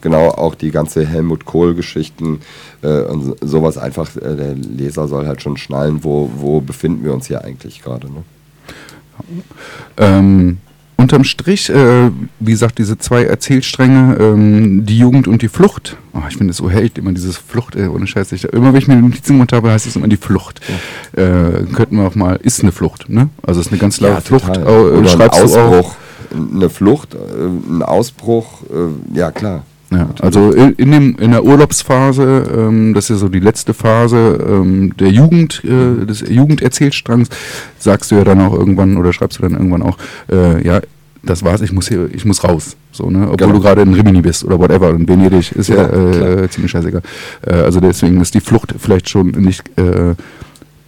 Genau, 0.04 0.28
auch 0.30 0.54
die 0.56 0.70
ganze 0.70 1.06
Helmut 1.08 1.46
Kohl-Geschichten 1.46 2.42
äh, 2.82 3.04
und 3.04 3.24
so- 3.24 3.36
sowas 3.42 3.78
einfach, 3.78 4.14
äh, 4.18 4.36
der 4.36 4.54
Leser 4.54 5.08
soll 5.08 5.26
halt 5.26 5.42
schon 5.42 5.56
schnallen, 5.58 6.04
wo, 6.04 6.30
wo 6.36 6.60
befinden 6.60 7.06
wir 7.06 7.14
uns 7.14 7.28
hier 7.28 7.44
eigentlich 7.44 7.82
gerade. 7.82 8.08
Ne? 8.08 8.24
Ähm, 9.98 10.58
unterm 10.98 11.24
Strich, 11.24 11.70
äh, 11.70 12.10
wie 12.40 12.52
gesagt, 12.52 12.78
diese 12.80 12.98
zwei 12.98 13.24
Erzählstränge, 13.24 14.18
ähm, 14.20 14.86
die 14.86 14.98
Jugend 14.98 15.28
und 15.30 15.42
die 15.42 15.48
Flucht. 15.48 15.96
Oh, 16.14 16.20
ich 16.30 16.36
finde 16.38 16.52
es 16.52 16.58
so 16.58 16.70
held, 16.70 16.98
immer 16.98 17.14
dieses 17.14 17.38
Flucht, 17.38 17.76
äh, 17.76 17.88
ohne 17.88 18.06
Scheiß. 18.06 18.32
Ich, 18.34 18.44
immer 18.46 18.74
wenn 18.74 18.80
ich 18.80 18.88
mir 18.88 18.96
Notizen 18.98 19.34
gemacht 19.34 19.54
habe, 19.54 19.72
heißt 19.72 19.88
es 19.88 19.96
immer 19.96 20.08
die 20.08 20.18
Flucht. 20.18 20.60
Äh, 21.14 21.64
könnten 21.74 21.98
wir 21.98 22.08
auch 22.08 22.16
mal, 22.16 22.36
ist 22.44 22.62
eine 22.62 22.72
Flucht, 22.72 23.10
ne? 23.10 23.30
Also 23.42 23.62
es 23.62 23.68
ist 23.68 23.72
eine 23.72 23.80
ganz 23.80 23.98
klare 23.98 24.22
Flucht. 24.22 24.46
total. 24.48 24.64
Äh, 24.64 24.98
Oder 25.00 25.12
ein. 25.14 25.30
Ausbruch, 25.30 25.96
eine 26.56 26.70
Flucht, 26.70 27.14
äh, 27.16 27.18
ein 27.18 27.84
Ausbruch, 27.84 28.62
äh, 28.64 29.18
ja 29.18 29.32
klar. 29.32 29.64
Ja, 29.94 30.10
also 30.22 30.52
in, 30.52 30.74
in, 30.74 30.92
dem, 30.92 31.16
in 31.20 31.32
der 31.32 31.44
Urlaubsphase, 31.44 32.44
ähm, 32.56 32.94
das 32.94 33.06
ist 33.06 33.10
ja 33.10 33.16
so 33.18 33.30
die 33.30 33.40
letzte 33.40 33.74
Phase 33.74 34.40
ähm, 34.48 34.96
der 34.98 35.10
Jugend, 35.10 35.62
äh, 35.64 36.06
des 36.06 36.22
Jugenderzählstrangs, 36.28 37.30
sagst 37.80 38.12
du 38.12 38.16
ja 38.16 38.24
dann 38.24 38.42
auch 38.42 38.54
irgendwann 38.54 38.98
oder 38.98 39.14
schreibst 39.14 39.40
du 39.40 39.44
dann 39.44 39.54
irgendwann 39.54 39.84
auch, 39.84 39.98
äh, 40.32 40.66
ja, 40.66 40.82
das 41.26 41.44
war's, 41.44 41.62
ich 41.62 41.72
muss 41.72 41.88
hier, 41.88 42.10
ich 42.14 42.26
muss 42.26 42.44
raus. 42.44 42.76
So, 42.92 43.10
ne? 43.10 43.24
Obwohl 43.24 43.38
Genau. 43.38 43.54
du 43.54 43.60
gerade 43.62 43.82
in 43.82 43.94
Rimini 43.94 44.22
bist 44.22 44.44
oder 44.44 44.60
whatever, 44.60 44.90
in 44.90 45.08
Venedig, 45.08 45.52
ist 45.54 45.70
ja, 45.70 45.78
Ja, 45.78 46.44
äh, 46.44 46.50
ziemlich 46.50 46.72
scheißegal. 46.72 47.02
Äh, 47.48 47.54
also 47.54 47.80
deswegen 47.80 48.20
ist 48.22 48.34
die 48.34 48.42
Flucht 48.42 48.76
vielleicht 48.78 49.10
schon 49.10 49.28
nicht 49.30 49.64
äh, 49.78 50.16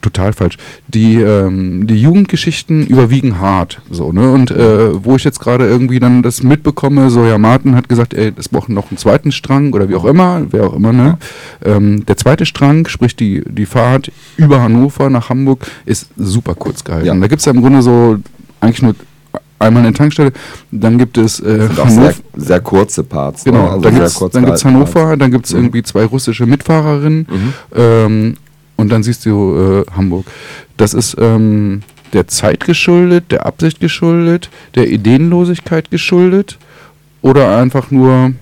total 0.06 0.34
falsch. 0.34 0.58
Die, 0.88 1.16
ähm, 1.16 1.88
die 1.88 2.00
Jugendgeschichten 2.02 2.86
überwiegen 2.88 3.40
hart, 3.40 3.82
so, 3.92 4.12
ne? 4.12 4.32
Und 4.32 4.52
äh, 4.52 5.04
wo 5.04 5.16
ich 5.16 5.24
jetzt 5.24 5.40
gerade 5.40 5.66
irgendwie 5.68 6.00
dann 6.00 6.22
das 6.22 6.44
mitbekomme, 6.44 7.10
so 7.10 7.26
ja, 7.26 7.38
Martin 7.38 7.76
hat 7.76 7.90
gesagt, 7.90 8.14
ey, 8.14 8.32
es 8.38 8.50
braucht 8.50 8.70
noch 8.70 8.90
einen 8.92 8.98
zweiten 8.98 9.32
Strang 9.32 9.74
oder 9.74 9.90
wie 9.90 9.96
auch 9.96 10.06
immer, 10.06 10.42
wer 10.52 10.68
auch 10.68 10.74
immer, 10.76 10.94
ne? 10.94 11.18
Ähm, 11.64 12.06
der 12.06 12.18
zweite 12.18 12.46
Strang, 12.46 12.88
sprich 12.88 13.16
die, 13.16 13.44
die 13.48 13.66
Fahrt 13.66 14.12
über 14.38 14.62
Hannover 14.62 15.10
nach 15.10 15.30
Hamburg, 15.30 15.66
ist 15.86 16.10
super 16.18 16.56
kurz 16.56 16.84
gehalten. 16.84 17.08
Ja. 17.08 17.16
Da 17.16 17.28
gibt 17.28 17.40
es 17.40 17.46
ja 17.46 17.52
im 17.52 17.62
Grunde 17.62 17.82
so 17.82 18.18
eigentlich 18.62 18.82
nur 18.82 18.96
einmal 19.58 19.84
eine 19.84 19.94
Tankstelle, 19.94 20.32
dann 20.72 20.98
gibt 20.98 21.18
es 21.18 21.40
äh, 21.40 21.70
Hannover. 21.70 21.90
sehr, 21.90 22.14
sehr 22.36 22.60
kurze 22.60 23.04
Parts. 23.04 23.46
ne? 23.46 23.54
Genau, 23.54 23.68
Also 23.70 23.80
dann 24.30 24.46
gibt 24.46 24.58
es 24.58 24.66
Hannover, 24.66 25.18
dann 25.18 25.32
gibt 25.32 25.46
es 25.46 25.54
Mhm. 25.54 25.60
irgendwie 25.60 25.84
zwei 25.84 26.04
russische 26.06 26.46
Mitfahrerinnen 26.46 27.26
ähm, 27.76 28.36
und 28.78 28.90
dann 28.90 29.04
siehst 29.04 29.26
du 29.26 29.84
äh, 29.88 29.92
Hamburg. 29.92 30.26
Das 30.78 30.94
ist 30.94 31.16
ähm, 31.20 31.82
der 32.14 32.28
Zeit 32.28 32.66
geschuldet, 32.66 33.32
der 33.32 33.46
Absicht 33.46 33.80
geschuldet, 33.80 34.50
der 34.76 34.90
Ideenlosigkeit 34.90 35.92
geschuldet 35.92 36.58
oder 37.22 37.58
einfach 37.58 37.92
nur 37.92 38.34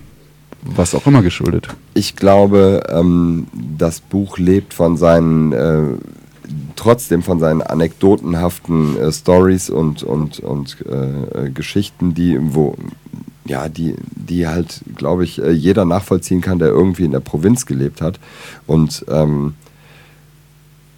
was 0.64 0.94
auch 0.94 1.06
immer 1.06 1.22
geschuldet. 1.22 1.68
Ich 1.92 2.16
glaube, 2.16 2.82
ähm, 2.88 3.46
das 3.52 4.00
Buch 4.00 4.38
lebt 4.38 4.74
von 4.74 4.96
seinen, 4.96 5.52
äh, 5.52 5.82
trotzdem 6.76 7.22
von 7.22 7.38
seinen 7.38 7.62
anekdotenhaften 7.62 8.98
äh, 8.98 9.12
Stories 9.12 9.70
und, 9.70 10.02
und, 10.02 10.40
und 10.40 10.78
äh, 10.88 11.46
äh, 11.46 11.50
Geschichten, 11.50 12.14
die, 12.14 12.38
wo, 12.40 12.76
ja, 13.44 13.68
die, 13.68 13.94
die 14.10 14.46
halt, 14.48 14.80
glaube 14.96 15.24
ich, 15.24 15.42
äh, 15.42 15.50
jeder 15.50 15.84
nachvollziehen 15.84 16.40
kann, 16.40 16.58
der 16.58 16.68
irgendwie 16.68 17.04
in 17.04 17.12
der 17.12 17.20
Provinz 17.20 17.66
gelebt 17.66 18.00
hat. 18.00 18.18
Und 18.66 19.04
ähm, 19.08 19.54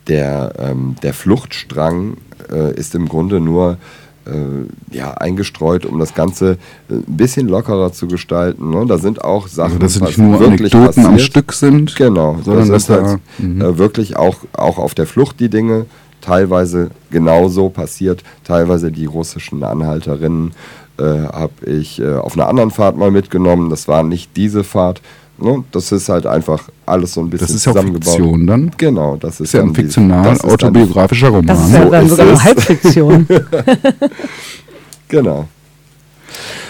der, 0.08 0.52
ähm, 0.58 0.96
der 1.02 1.14
Fluchtstrang 1.14 2.16
äh, 2.50 2.74
ist 2.74 2.94
im 2.94 3.08
Grunde 3.08 3.40
nur 3.40 3.78
äh, 4.26 4.94
ja, 4.96 5.12
eingestreut, 5.12 5.86
um 5.86 5.98
das 5.98 6.14
Ganze 6.14 6.58
äh, 6.88 6.94
ein 6.94 7.16
bisschen 7.16 7.48
lockerer 7.48 7.92
zu 7.92 8.08
gestalten. 8.08 8.70
Ne? 8.70 8.84
Da 8.86 8.98
sind 8.98 9.24
auch 9.24 9.48
Sachen, 9.48 9.74
Also 9.74 9.78
dass 9.78 9.96
es 9.96 10.00
nicht 10.02 10.18
nur 10.18 10.40
wirklich 10.40 10.74
Anekdoten 10.74 11.04
am 11.04 11.12
passiert. 11.12 11.20
Stück 11.20 11.52
sind, 11.52 11.96
Genau, 11.96 12.38
sondern 12.44 12.68
das 12.68 12.86
dass 12.86 12.86
sind 12.86 12.96
da 12.96 13.10
halt, 13.10 13.20
mhm. 13.38 13.60
äh, 13.60 13.78
wirklich 13.78 14.16
auch, 14.16 14.38
auch 14.52 14.78
auf 14.78 14.94
der 14.94 15.06
Flucht 15.06 15.40
die 15.40 15.48
Dinge 15.48 15.86
teilweise 16.20 16.90
genauso 17.10 17.68
passiert. 17.68 18.22
Teilweise 18.42 18.90
die 18.90 19.06
russischen 19.06 19.62
Anhalterinnen 19.62 20.52
äh, 20.98 21.04
habe 21.04 21.52
ich 21.66 22.00
äh, 22.00 22.14
auf 22.14 22.34
einer 22.34 22.48
anderen 22.48 22.70
Fahrt 22.70 22.96
mal 22.96 23.10
mitgenommen. 23.10 23.70
Das 23.70 23.86
war 23.86 24.02
nicht 24.02 24.36
diese 24.36 24.64
Fahrt. 24.64 25.02
Ne? 25.38 25.64
Das 25.70 25.92
ist 25.92 26.08
halt 26.08 26.26
einfach 26.26 26.62
alles 26.86 27.12
so 27.12 27.20
ein 27.20 27.28
bisschen 27.28 27.46
Das 27.46 27.54
ist 27.56 27.66
ja 27.66 27.72
auch. 27.72 27.82
Fiktion 27.84 28.46
dann. 28.46 28.70
Genau, 28.78 29.16
das 29.16 29.34
ist, 29.34 29.40
ist 29.40 29.52
ja 29.52 29.62
ein 29.62 29.74
fiktional 29.74 30.32
ist 30.32 30.44
autobiografischer 30.44 31.28
Roman. 31.28 31.46
Das 31.46 31.66
ist 31.66 31.74
ja 31.74 31.84
dann 31.84 32.04
ist 32.04 32.10
sogar 32.10 32.26
noch 32.26 32.42
Halbfiktion. 32.44 33.26
Genau. 35.08 35.46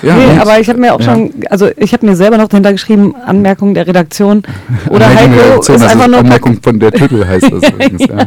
Ja, 0.03 0.15
nee, 0.15 0.39
aber 0.39 0.61
ich 0.61 0.69
habe 0.69 0.79
mir 0.79 0.95
auch 0.95 1.01
ja. 1.01 1.07
schon, 1.07 1.33
also 1.49 1.71
ich 1.79 1.93
habe 1.95 2.05
mir 2.07 2.15
selber 2.15 2.37
noch 2.37 2.49
dahinter 2.49 2.71
geschrieben, 2.73 3.15
Anmerkung 3.17 3.73
der 3.73 3.87
Redaktion. 3.87 4.43
Oder 4.91 5.09
Heiko 5.09 5.33
Redaktion, 5.41 5.77
ist 5.77 5.83
das 5.85 5.93
einfach 5.93 6.07
nur 6.07 6.19
Anmerkung 6.19 6.59
von 6.63 6.79
der 6.79 6.93
Titel 6.93 7.25
heißt 7.27 7.51
das 7.51 7.71
übrigens. 7.71 8.03
ja. 8.07 8.27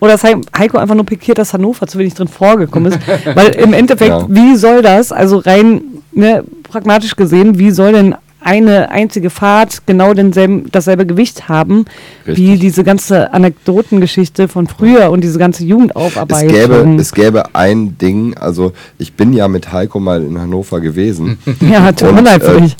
Oder 0.00 0.12
dass 0.12 0.24
Hei- 0.24 0.40
Heiko 0.56 0.78
einfach 0.78 0.94
nur 0.94 1.04
pikiert, 1.04 1.36
dass 1.36 1.52
Hannover 1.52 1.86
zu 1.86 1.98
wenig 1.98 2.14
drin 2.14 2.28
vorgekommen 2.28 2.92
ist. 2.92 2.98
Weil 3.34 3.48
im 3.50 3.74
Endeffekt, 3.74 4.10
Ja. 4.10 4.26
wie 4.28 4.56
soll 4.56 4.80
das, 4.80 5.12
also 5.12 5.36
rein 5.38 5.82
ne, 6.12 6.42
pragmatisch 6.62 7.14
gesehen, 7.14 7.58
wie 7.58 7.70
soll 7.70 7.92
denn 7.92 8.14
eine 8.40 8.90
einzige 8.90 9.30
Fahrt 9.30 9.86
genau 9.86 10.14
denselben, 10.14 10.66
dasselbe 10.72 11.06
Gewicht 11.06 11.48
haben, 11.48 11.84
wie 12.24 12.30
Richtig. 12.52 12.60
diese 12.60 12.84
ganze 12.84 13.32
Anekdotengeschichte 13.32 14.48
von 14.48 14.66
früher 14.66 15.10
und 15.10 15.22
diese 15.22 15.38
ganze 15.38 15.62
Es 15.62 15.68
Jugendaufarbeitung. 15.68 16.48
gäbe, 16.48 16.96
es 16.98 17.12
gäbe 17.12 17.54
ein 17.54 17.98
Ding, 17.98 18.36
also 18.36 18.72
ich 18.98 19.14
bin 19.14 19.32
ja 19.32 19.48
mit 19.48 19.72
Heiko 19.72 20.00
mal 20.00 20.22
in 20.22 20.38
Hannover 20.40 20.80
gewesen. 20.80 21.38
ja, 21.60 21.92
tut 21.92 22.14
mir 22.14 22.22
leid 22.22 22.42
für 22.42 22.56
äh, 22.56 22.60
dich. 22.62 22.76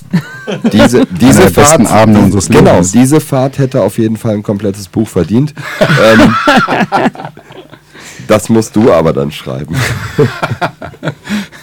Diese, 0.72 1.06
diese 1.20 1.50
Fahrt, 1.50 1.86
Abende 1.90 2.20
unseres 2.20 2.48
genau, 2.48 2.72
Lebens. 2.72 2.92
diese 2.92 3.20
Fahrt 3.20 3.58
hätte 3.58 3.82
auf 3.82 3.98
jeden 3.98 4.16
Fall 4.16 4.34
ein 4.34 4.42
komplettes 4.42 4.88
Buch 4.88 5.08
verdient. 5.08 5.54
ähm, 5.80 6.34
das 8.28 8.48
musst 8.48 8.74
du 8.76 8.92
aber 8.92 9.12
dann 9.12 9.30
schreiben. 9.30 9.76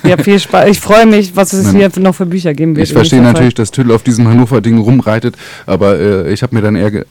Ja, 0.08 0.18
viel 0.18 0.40
Spaß. 0.40 0.70
Ich 0.70 0.80
freue 0.80 1.06
mich, 1.06 1.36
was 1.36 1.54
es 1.54 1.72
hier 1.72 1.90
noch 2.00 2.16
für 2.16 2.26
Bücher 2.26 2.54
geben 2.54 2.76
wird. 2.76 2.88
Ich 2.88 2.94
verstehe 2.94 3.22
natürlich, 3.22 3.54
dass 3.54 3.72
Tüll 3.72 3.92
auf 3.92 4.04
diesem 4.04 4.28
Hannover-Ding 4.28 4.78
rumreitet, 4.78 5.36
aber 5.66 6.00
äh, 6.00 6.32
ich 6.34 6.44
habe 6.44 6.56
mir 6.56 6.62
dann 6.62 6.76
eher, 6.76 6.92
ge 6.92 7.06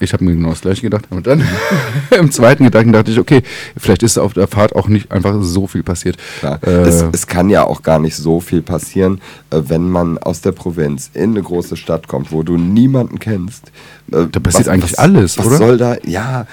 ich 0.00 0.12
habe 0.12 0.24
mir 0.24 0.32
genau 0.34 0.50
das 0.50 0.60
gleiche 0.60 0.82
gedacht, 0.82 1.06
aber 1.10 1.20
dann 1.20 1.42
im 2.18 2.30
zweiten 2.30 2.64
Gedanken 2.64 2.92
dachte 2.92 3.10
ich, 3.10 3.18
okay, 3.18 3.42
vielleicht 3.76 4.02
ist 4.02 4.18
auf 4.18 4.32
der 4.34 4.48
Fahrt 4.48 4.74
auch 4.74 4.88
nicht 4.88 5.10
einfach 5.12 5.34
so 5.40 5.66
viel 5.66 5.82
passiert. 5.82 6.16
Klar. 6.40 6.58
Äh, 6.66 6.70
es, 6.70 7.04
es 7.12 7.26
kann 7.26 7.48
ja 7.50 7.64
auch 7.64 7.82
gar 7.82 7.98
nicht 7.98 8.16
so 8.16 8.40
viel 8.40 8.62
passieren, 8.62 9.20
äh, 9.50 9.60
wenn 9.66 9.88
man 9.88 10.18
aus 10.18 10.40
der 10.40 10.52
Provinz 10.52 11.10
in 11.14 11.30
eine 11.30 11.42
große 11.42 11.76
Stadt 11.76 12.08
kommt, 12.08 12.32
wo 12.32 12.42
du 12.42 12.56
niemanden 12.56 13.18
kennst. 13.18 13.68
Äh, 14.12 14.26
Da 14.30 14.40
passiert 14.40 14.68
eigentlich 14.68 14.98
alles, 14.98 15.38
was 15.38 15.46
oder? 15.46 15.56
soll 15.56 15.78
da? 15.78 15.96
Ja, 16.04 16.46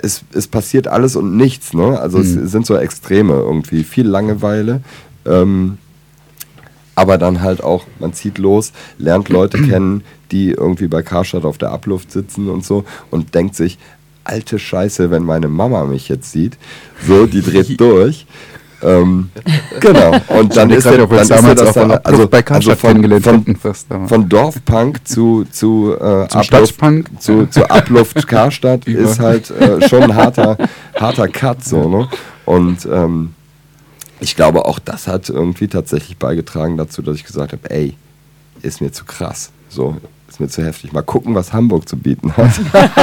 es, 0.00 0.22
es 0.32 0.46
passiert 0.46 0.86
alles 0.86 1.16
und 1.16 1.36
nichts. 1.36 1.74
Ne? 1.74 1.98
Also 1.98 2.18
Hm. 2.18 2.44
es 2.44 2.52
sind 2.52 2.66
so 2.66 2.76
Extreme 2.76 3.32
irgendwie. 3.34 3.82
Viel 3.82 4.06
Langeweile. 4.06 4.80
Ähm, 5.28 5.78
aber 6.94 7.16
dann 7.16 7.42
halt 7.42 7.62
auch, 7.62 7.84
man 8.00 8.12
zieht 8.12 8.38
los, 8.38 8.72
lernt 8.98 9.28
Leute 9.28 9.58
kennen, 9.68 10.02
die 10.32 10.50
irgendwie 10.50 10.88
bei 10.88 11.02
Karstadt 11.02 11.44
auf 11.44 11.58
der 11.58 11.70
Abluft 11.70 12.10
sitzen 12.10 12.48
und 12.48 12.64
so 12.64 12.84
und 13.10 13.34
denkt 13.34 13.54
sich, 13.54 13.78
alte 14.24 14.58
Scheiße, 14.58 15.10
wenn 15.10 15.22
meine 15.22 15.48
Mama 15.48 15.84
mich 15.84 16.08
jetzt 16.08 16.32
sieht, 16.32 16.58
so, 17.06 17.26
die 17.26 17.40
dreht 17.42 17.80
durch. 17.80 18.26
Ähm, 18.80 19.30
genau. 19.80 20.12
Und 20.28 20.56
dann 20.56 20.70
ist, 20.70 20.84
der, 20.84 20.98
dann 21.06 21.18
ist 21.18 21.30
damals 21.30 21.60
das 21.60 21.74
dann, 21.74 21.90
also, 21.90 22.28
bei 22.28 22.38
also 22.38 22.42
Karstadt 22.42 22.78
von, 22.78 22.90
kennengelernt 22.90 23.24
von, 23.24 23.56
fast, 23.56 23.90
aber- 23.90 24.06
von 24.06 24.28
Dorfpunk 24.28 25.06
zu, 25.06 25.44
zu, 25.50 25.94
äh, 25.98 26.28
Zum 26.28 26.40
Abluft, 26.40 27.22
zu, 27.22 27.46
zu 27.46 27.68
Abluft 27.70 28.26
Karstadt 28.28 28.86
ist 28.86 29.18
halt 29.18 29.50
äh, 29.50 29.88
schon 29.88 30.04
ein 30.04 30.14
harter, 30.14 30.56
harter 30.94 31.26
Cut 31.28 31.64
so, 31.64 31.88
ne? 31.88 32.08
Und 32.44 32.86
ähm, 32.90 33.34
ich 34.20 34.36
glaube, 34.36 34.64
auch 34.66 34.78
das 34.78 35.06
hat 35.06 35.28
irgendwie 35.28 35.68
tatsächlich 35.68 36.16
beigetragen 36.16 36.76
dazu, 36.76 37.02
dass 37.02 37.16
ich 37.16 37.24
gesagt 37.24 37.52
habe, 37.52 37.70
ey, 37.70 37.94
ist 38.62 38.80
mir 38.80 38.92
zu 38.92 39.04
krass. 39.04 39.50
So, 39.68 39.96
ist 40.28 40.40
mir 40.40 40.48
zu 40.48 40.64
heftig. 40.64 40.92
Mal 40.92 41.02
gucken, 41.02 41.34
was 41.34 41.52
Hamburg 41.52 41.88
zu 41.88 41.96
bieten 41.96 42.36
hat. 42.36 42.50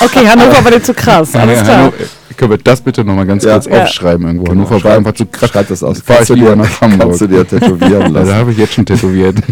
Okay, 0.00 0.28
Hannover 0.28 0.62
war 0.64 0.70
dir 0.70 0.80
zu 0.80 0.94
krass. 0.94 1.34
Alles 1.34 1.60
klar. 1.64 1.92
Können 2.36 2.52
wir 2.52 2.58
das 2.58 2.80
bitte 2.80 3.04
nochmal 3.04 3.26
ganz 3.26 3.42
Ja. 3.42 3.54
kurz 3.54 3.66
Ja. 3.66 3.82
aufschreiben 3.82 4.24
irgendwo? 4.28 4.44
Genau, 4.44 4.64
Hannover 4.70 4.84
war 4.84 4.96
einfach 4.96 5.12
zu 5.12 5.26
krass. 5.26 5.50
schreib 5.50 5.66
das 5.66 5.82
aus. 5.82 6.00
Fahr 6.02 6.22
ich 6.22 6.28
lieber 6.28 6.50
dir- 6.50 6.56
nach 6.56 6.80
Hamburg. 6.80 7.00
kannst 7.08 7.20
du 7.22 7.26
dir 7.26 7.44
tätowieren 7.44 7.90
Ja, 8.02 8.06
lassen. 8.06 8.28
da 8.28 8.34
habe 8.36 8.52
ich 8.52 8.58
jetzt 8.58 8.74
schon 8.74 8.86
tätowiert. 8.86 9.38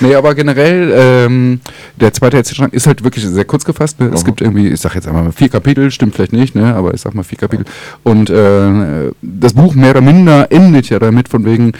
nee, 0.00 0.14
aber 0.14 0.34
generell, 0.34 0.92
ähm, 0.94 1.60
der 2.00 2.12
zweite 2.12 2.36
Erzählstrang 2.36 2.70
ist 2.70 2.86
halt 2.86 3.04
wirklich 3.04 3.24
sehr 3.26 3.44
kurz 3.44 3.64
gefasst. 3.64 4.00
Ne? 4.00 4.10
Es 4.12 4.24
gibt 4.24 4.40
irgendwie, 4.40 4.68
ich 4.68 4.80
sag 4.80 4.94
jetzt 4.94 5.06
einmal 5.06 5.32
vier 5.32 5.48
Kapitel, 5.48 5.90
stimmt 5.90 6.14
vielleicht 6.14 6.32
nicht, 6.32 6.54
ne? 6.54 6.74
aber 6.74 6.94
ich 6.94 7.00
sag 7.00 7.14
mal 7.14 7.22
vier 7.22 7.38
Kapitel. 7.38 7.64
Und 8.02 8.30
äh, 8.30 9.10
das 9.22 9.54
Buch 9.54 9.74
mehr 9.74 9.90
oder 9.90 10.00
minder 10.00 10.50
endet 10.50 10.88
ja 10.88 10.98
damit 10.98 11.28
von 11.28 11.44
wegen, 11.44 11.72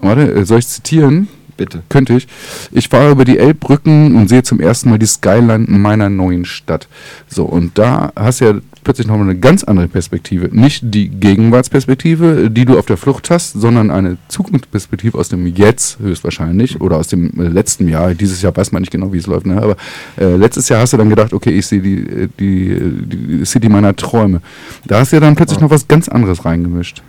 warte, 0.00 0.32
äh, 0.32 0.44
soll 0.44 0.58
ich 0.58 0.68
zitieren? 0.68 1.28
Bitte. 1.56 1.82
Könnte 1.88 2.14
ich. 2.14 2.26
Ich 2.72 2.88
fahre 2.88 3.12
über 3.12 3.24
die 3.24 3.38
Elbbrücken 3.38 4.16
und 4.16 4.28
sehe 4.28 4.42
zum 4.42 4.58
ersten 4.60 4.90
Mal 4.90 4.98
die 4.98 5.06
Skyline 5.06 5.66
meiner 5.68 6.10
neuen 6.10 6.44
Stadt. 6.44 6.88
So, 7.28 7.44
und 7.44 7.78
da 7.78 8.12
hast 8.16 8.40
du 8.40 8.44
ja 8.44 8.54
plötzlich 8.84 9.06
nochmal 9.06 9.28
eine 9.28 9.38
ganz 9.38 9.64
andere 9.64 9.88
Perspektive. 9.88 10.48
Nicht 10.52 10.82
die 10.94 11.08
Gegenwartsperspektive, 11.08 12.50
die 12.50 12.64
du 12.64 12.78
auf 12.78 12.86
der 12.86 12.96
Flucht 12.96 13.30
hast, 13.30 13.52
sondern 13.52 13.90
eine 13.90 14.18
Zukunftsperspektive 14.28 15.18
aus 15.18 15.28
dem 15.30 15.46
Jetzt 15.46 15.98
höchstwahrscheinlich 15.98 16.80
oder 16.80 16.98
aus 16.98 17.08
dem 17.08 17.30
äh, 17.40 17.48
letzten 17.48 17.88
Jahr. 17.88 18.14
Dieses 18.14 18.42
Jahr 18.42 18.56
weiß 18.56 18.72
man 18.72 18.82
nicht 18.82 18.92
genau, 18.92 19.12
wie 19.12 19.18
es 19.18 19.26
läuft, 19.26 19.46
ne? 19.46 19.60
aber 19.60 19.76
äh, 20.16 20.36
letztes 20.36 20.68
Jahr 20.68 20.80
hast 20.80 20.92
du 20.92 20.96
dann 20.96 21.10
gedacht, 21.10 21.32
okay, 21.32 21.50
ich 21.50 21.66
sehe 21.66 21.80
die, 21.80 21.98
äh, 22.00 22.28
die, 22.38 23.06
die 23.06 23.44
City 23.44 23.68
meiner 23.68 23.96
Träume. 23.96 24.40
Da 24.84 25.00
hast 25.00 25.12
du 25.12 25.16
ja 25.16 25.20
dann 25.20 25.34
plötzlich 25.34 25.60
noch 25.60 25.70
was 25.70 25.88
ganz 25.88 26.08
anderes 26.08 26.44
reingemischt. 26.44 27.02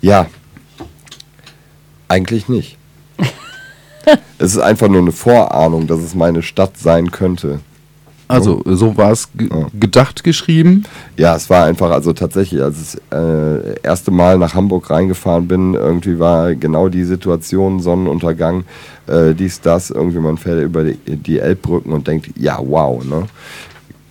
Ja. 0.00 0.26
Eigentlich 2.08 2.48
nicht. 2.48 2.76
es 4.38 4.52
ist 4.52 4.58
einfach 4.58 4.88
nur 4.88 5.00
eine 5.00 5.12
Vorahnung, 5.12 5.86
dass 5.86 6.00
es 6.00 6.14
meine 6.14 6.42
Stadt 6.42 6.76
sein 6.76 7.10
könnte. 7.10 7.60
Also, 8.32 8.62
so 8.66 8.96
war 8.96 9.12
es 9.12 9.28
ge 9.34 9.48
Ja. 9.50 9.66
gedacht 9.78 10.24
geschrieben. 10.24 10.84
Ja, 11.16 11.36
es 11.36 11.48
war 11.50 11.64
einfach, 11.66 11.90
also 11.90 12.12
tatsächlich, 12.12 12.62
als 12.62 12.76
ich 12.94 13.00
das 13.10 13.18
äh, 13.20 13.74
erste 13.82 14.10
Mal 14.10 14.38
nach 14.38 14.54
Hamburg 14.54 14.90
reingefahren 14.90 15.46
bin, 15.48 15.74
irgendwie 15.74 16.18
war 16.18 16.54
genau 16.54 16.88
die 16.88 17.04
Situation, 17.04 17.80
Sonnenuntergang, 17.80 18.64
äh, 19.06 19.34
dies, 19.34 19.60
das, 19.60 19.90
irgendwie 19.90 20.18
man 20.18 20.38
fährt 20.38 20.62
über 20.62 20.84
die, 20.84 20.96
die 21.06 21.38
Elbbrücken 21.38 21.92
und 21.92 22.06
denkt, 22.06 22.30
ja, 22.36 22.58
wow, 22.60 23.04
ne? 23.04 23.24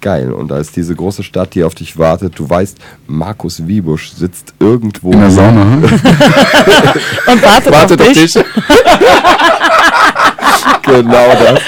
Geil. 0.03 0.31
Und 0.31 0.47
da 0.49 0.57
ist 0.57 0.75
diese 0.75 0.95
große 0.95 1.21
Stadt, 1.21 1.53
die 1.53 1.63
auf 1.63 1.75
dich 1.75 1.95
wartet. 1.95 2.33
Du 2.39 2.49
weißt, 2.49 2.75
Markus 3.05 3.67
Wiebusch 3.67 4.11
sitzt 4.13 4.51
irgendwo 4.59 5.11
In 5.11 5.19
der 5.19 5.29
Sauna. 5.29 5.61
Und 7.27 7.43
wartet, 7.43 7.71
Wartet 7.71 8.01
auf 8.01 8.07
auf 8.07 8.13
dich. 8.13 8.33
dich. 8.33 8.43
genau 10.83 11.27
das. 11.37 11.59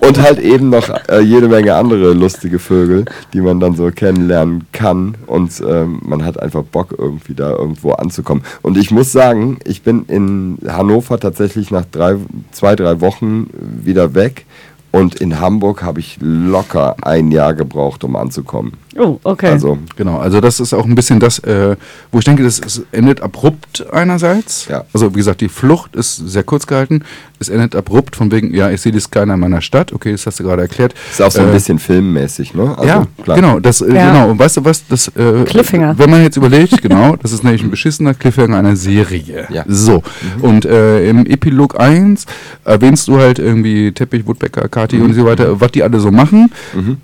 Und 0.00 0.20
halt 0.20 0.38
eben 0.38 0.70
noch 0.70 0.88
äh, 1.08 1.20
jede 1.20 1.48
Menge 1.48 1.74
andere 1.74 2.12
lustige 2.12 2.58
Vögel, 2.58 3.04
die 3.32 3.40
man 3.40 3.60
dann 3.60 3.74
so 3.74 3.90
kennenlernen 3.90 4.66
kann. 4.72 5.16
Und 5.26 5.62
ähm, 5.66 6.00
man 6.04 6.24
hat 6.24 6.40
einfach 6.40 6.62
Bock, 6.62 6.94
irgendwie 6.96 7.34
da 7.34 7.50
irgendwo 7.50 7.92
anzukommen. 7.92 8.44
Und 8.62 8.76
ich 8.76 8.90
muss 8.90 9.12
sagen, 9.12 9.58
ich 9.64 9.82
bin 9.82 10.04
in 10.06 10.58
Hannover 10.66 11.18
tatsächlich 11.18 11.70
nach 11.70 11.84
drei, 11.84 12.16
zwei, 12.52 12.76
drei 12.76 13.00
Wochen 13.00 13.50
wieder 13.84 14.14
weg. 14.14 14.46
Und 14.92 15.16
in 15.16 15.40
Hamburg 15.40 15.82
habe 15.82 16.00
ich 16.00 16.18
locker 16.20 16.96
ein 17.02 17.30
Jahr 17.30 17.54
gebraucht, 17.54 18.02
um 18.04 18.16
anzukommen. 18.16 18.72
Oh, 18.98 19.18
okay. 19.24 19.48
Also, 19.50 19.78
Genau, 19.96 20.18
also 20.18 20.40
das 20.40 20.60
ist 20.60 20.72
auch 20.72 20.84
ein 20.84 20.94
bisschen 20.94 21.20
das, 21.20 21.38
äh, 21.40 21.76
wo 22.12 22.18
ich 22.18 22.24
denke, 22.24 22.42
das 22.42 22.58
es 22.58 22.82
endet 22.92 23.20
abrupt 23.20 23.84
einerseits. 23.92 24.66
Ja. 24.68 24.84
Also 24.92 25.12
wie 25.14 25.18
gesagt, 25.18 25.40
die 25.40 25.48
Flucht 25.48 25.94
ist 25.96 26.16
sehr 26.16 26.42
kurz 26.44 26.66
gehalten. 26.66 27.02
Es 27.38 27.48
endet 27.50 27.76
abrupt 27.76 28.16
von 28.16 28.32
wegen, 28.32 28.54
ja, 28.54 28.70
ich 28.70 28.80
sehe 28.80 28.92
die 28.92 29.00
Skyline 29.00 29.34
in 29.34 29.40
meiner 29.40 29.60
Stadt. 29.60 29.92
Okay, 29.92 30.12
das 30.12 30.24
hast 30.26 30.40
du 30.40 30.44
gerade 30.44 30.62
erklärt. 30.62 30.94
ist 31.10 31.20
auch 31.20 31.30
so 31.30 31.40
ein 31.42 31.50
Äh, 31.50 31.52
bisschen 31.52 31.78
filmmäßig, 31.78 32.54
ne? 32.54 32.74
Also, 32.78 32.84
ja, 32.84 33.06
genau, 33.34 33.60
das, 33.60 33.80
äh, 33.82 33.92
Ja. 33.94 34.12
genau. 34.12 34.30
Und 34.30 34.38
weißt 34.38 34.56
du 34.58 34.64
was? 34.64 34.86
Das, 34.88 35.08
äh, 35.08 35.44
Cliffhanger. 35.44 35.98
Wenn 35.98 36.08
man 36.10 36.22
jetzt 36.22 36.36
überlegt, 36.36 36.80
genau, 36.80 37.16
das 37.16 37.32
ist 37.32 37.44
nämlich 37.44 37.62
ein 37.62 37.70
beschissener 37.70 38.14
Cliffhanger 38.14 38.56
einer 38.56 38.76
Serie. 38.76 39.46
Ja. 39.50 39.64
So. 39.68 40.02
Und 40.40 40.64
äh, 40.64 41.08
im 41.08 41.26
Epilog 41.26 41.78
1 41.78 42.24
erwähnst 42.64 43.08
du 43.08 43.18
halt 43.18 43.38
irgendwie 43.38 43.92
Teppich, 43.92 44.26
Woodbecker, 44.26 44.68
Kati 44.68 45.00
und 45.00 45.12
so 45.14 45.24
weiter, 45.26 45.60
was 45.60 45.72
die 45.72 45.82
alle 45.82 46.00
so 46.00 46.10
machen. 46.10 46.50
Mhm. 46.74 46.96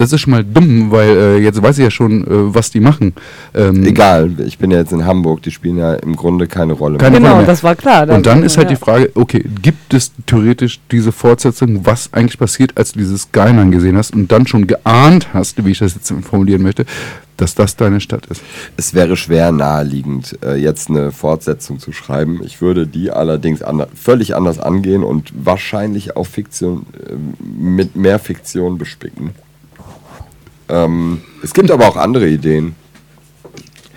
Das 0.00 0.14
ist 0.14 0.22
schon 0.22 0.30
mal 0.30 0.42
dumm, 0.42 0.90
weil 0.90 1.10
äh, 1.10 1.36
jetzt 1.40 1.62
weiß 1.62 1.76
ich 1.76 1.84
ja 1.84 1.90
schon, 1.90 2.22
äh, 2.22 2.54
was 2.54 2.70
die 2.70 2.80
machen. 2.80 3.12
Ähm, 3.52 3.84
Egal, 3.84 4.32
ich 4.46 4.56
bin 4.56 4.70
ja 4.70 4.78
jetzt 4.78 4.92
in 4.92 5.04
Hamburg, 5.04 5.42
die 5.42 5.50
spielen 5.50 5.76
ja 5.76 5.92
im 5.92 6.16
Grunde 6.16 6.46
keine 6.46 6.72
Rolle 6.72 6.96
Keine 6.96 7.18
genau, 7.18 7.32
Rolle 7.32 7.40
mehr. 7.40 7.46
das 7.46 7.62
war 7.62 7.76
klar. 7.76 8.08
Und 8.08 8.24
dann 8.24 8.42
ist 8.42 8.56
halt 8.56 8.70
ja. 8.70 8.76
die 8.76 8.80
Frage, 8.80 9.10
okay, 9.14 9.44
gibt 9.60 9.92
es 9.92 10.12
theoretisch 10.24 10.80
diese 10.90 11.12
Fortsetzung, 11.12 11.84
was 11.84 12.14
eigentlich 12.14 12.38
passiert, 12.38 12.78
als 12.78 12.92
du 12.92 12.98
dieses 13.00 13.24
Skyline 13.24 13.70
gesehen 13.72 13.98
hast 13.98 14.14
und 14.14 14.32
dann 14.32 14.46
schon 14.46 14.66
geahnt 14.66 15.34
hast, 15.34 15.62
wie 15.62 15.70
ich 15.70 15.80
das 15.80 15.94
jetzt 15.94 16.10
formulieren 16.22 16.62
möchte, 16.62 16.86
dass 17.36 17.54
das 17.54 17.76
deine 17.76 18.00
Stadt 18.00 18.24
ist? 18.24 18.40
Es 18.78 18.94
wäre 18.94 19.18
schwer 19.18 19.52
naheliegend, 19.52 20.38
äh, 20.42 20.54
jetzt 20.54 20.88
eine 20.88 21.12
Fortsetzung 21.12 21.78
zu 21.78 21.92
schreiben. 21.92 22.40
Ich 22.42 22.62
würde 22.62 22.86
die 22.86 23.10
allerdings 23.10 23.60
ander 23.60 23.86
völlig 23.94 24.34
anders 24.34 24.60
angehen 24.60 25.04
und 25.04 25.30
wahrscheinlich 25.34 26.16
auch 26.16 26.26
Fiktion 26.26 26.86
äh, 27.06 27.12
mit 27.44 27.96
mehr 27.96 28.18
Fiktion 28.18 28.78
bespicken. 28.78 29.34
Ähm, 30.70 31.20
es 31.42 31.52
gibt 31.52 31.70
aber 31.70 31.88
auch 31.88 31.96
andere 31.96 32.28
Ideen. 32.28 32.74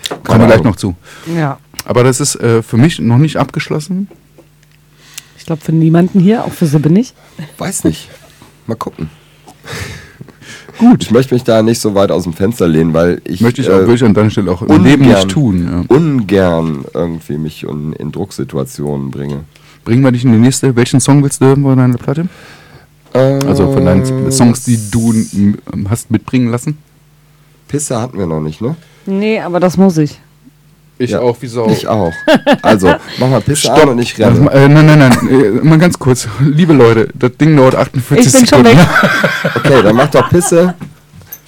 Kommen 0.10 0.24
wir 0.24 0.34
Keine 0.34 0.48
gleich 0.48 0.64
noch 0.64 0.76
zu. 0.76 0.96
Ja. 1.38 1.60
Aber 1.86 2.04
das 2.04 2.20
ist 2.20 2.36
äh, 2.36 2.64
für 2.64 2.78
mich 2.78 3.00
noch 3.00 3.18
nicht 3.18 3.38
abgeschlossen. 3.38 4.08
Ich 5.38 5.46
glaube, 5.46 5.62
für 5.62 5.74
niemanden 5.74 6.20
hier, 6.20 6.46
auch 6.46 6.54
für 6.54 6.66
Sibbe 6.66 6.90
nicht. 6.90 7.14
Weiß 7.58 7.84
nicht. 7.84 8.10
Mal 8.66 8.76
gucken. 8.76 9.10
gut. 10.80 11.04
Ich 11.04 11.12
möchte 11.12 11.34
mich 11.34 11.44
da 11.44 11.62
nicht 11.62 11.80
so 11.80 11.96
weit 11.96 12.12
aus 12.12 12.24
dem 12.24 12.34
Fenster 12.34 12.68
lehnen, 12.68 12.94
weil 12.94 13.22
ich, 13.26 13.42
Möchte 13.42 13.62
ich, 13.62 13.68
äh, 13.68 13.72
auch, 13.72 13.80
würde 13.80 13.96
ich 13.96 14.04
an 14.04 14.14
deiner 14.14 14.30
Stelle 14.30 14.52
auch 14.52 14.62
im 14.62 14.84
Leben 14.84 15.06
nicht 15.06 15.30
tun. 15.30 15.86
Ja. 15.90 15.96
ungern 15.96 16.86
irgendwie 16.94 17.38
mich 17.38 17.64
in, 17.64 17.94
in 17.94 18.12
Drucksituationen 18.12 19.12
bringe. 19.12 19.44
Bringen 19.84 20.04
wir 20.04 20.12
dich 20.12 20.24
in 20.24 20.32
die 20.32 20.38
nächste. 20.38 20.76
Welchen 20.76 21.00
Song 21.02 21.22
willst 21.24 21.42
du 21.42 21.46
hören 21.48 21.64
von 21.64 21.78
deiner 21.78 21.98
Platte? 21.98 22.28
Also 23.14 23.72
von 23.72 23.86
deinen 23.86 24.32
Songs, 24.32 24.64
die 24.64 24.80
du 24.92 25.12
m, 25.12 25.58
hast 25.90 26.10
mitbringen 26.12 26.50
lassen? 26.52 26.78
Pisse 27.68 28.00
hatten 28.02 28.18
wir 28.18 28.26
noch 28.28 28.42
nicht, 28.42 28.62
ne? 28.62 28.76
Nee, 29.06 29.40
aber 29.40 29.60
das 29.60 29.78
muss 29.78 29.98
ich. 29.98 30.20
Ich 31.00 31.12
Ja, 31.12 31.20
auch, 31.22 31.36
wie 31.42 31.48
Sau. 31.48 31.70
Ich 31.70 31.88
auch. 31.88 32.14
Also, 32.62 32.94
mach 33.20 33.28
mal 33.30 33.42
Pisse 33.42 33.74
an 33.74 33.90
und 33.90 34.00
ich 34.00 34.24
Also, 34.24 34.44
renne. 34.46 34.52
äh, 34.52 34.68
nein, 34.70 34.86
nein, 34.86 35.00
nein. 35.00 35.30
Äh, 35.30 35.50
mal 35.66 35.78
ganz 35.80 35.98
kurz. 36.00 36.28
Liebe 36.40 36.74
Leute, 36.74 37.10
das 37.14 37.36
Ding 37.38 37.56
dauert 37.58 37.76
48 37.76 38.26
Ich 38.28 38.32
bin 38.34 38.48
schon 38.48 38.64
Sekunden. 38.64 38.78
weg. 38.80 38.88
Okay, 39.56 39.82
dann 39.84 39.96
mach 39.96 40.10
doch 40.10 40.30
Pisse. 40.30 40.74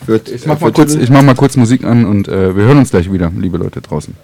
Für, 0.05 0.17
Ich 0.17 0.45
mach, 0.45 0.57
für 0.57 0.65
mal 0.65 0.71
kurz, 0.73 0.93
ich 0.95 1.09
mach 1.09 1.21
mal 1.21 1.35
kurz 1.35 1.55
Musik 1.57 1.83
an 1.83 2.05
und 2.05 2.27
äh, 2.27 2.55
wir 2.55 2.65
hören 2.65 2.77
uns 2.79 2.91
gleich 2.91 3.11
wieder, 3.11 3.31
liebe 3.35 3.57
Leute 3.57 3.81
draußen. 3.81 4.15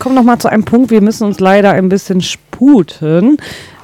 Kommen 0.00 0.16
noch 0.16 0.24
mal 0.24 0.40
zu 0.40 0.48
einem 0.48 0.64
Punkt. 0.64 0.90
Wir 0.90 1.00
müssen 1.00 1.24
uns 1.24 1.38
leider 1.38 1.70
ein 1.70 1.88
bisschen 1.88 2.20
sputen. 2.20 3.36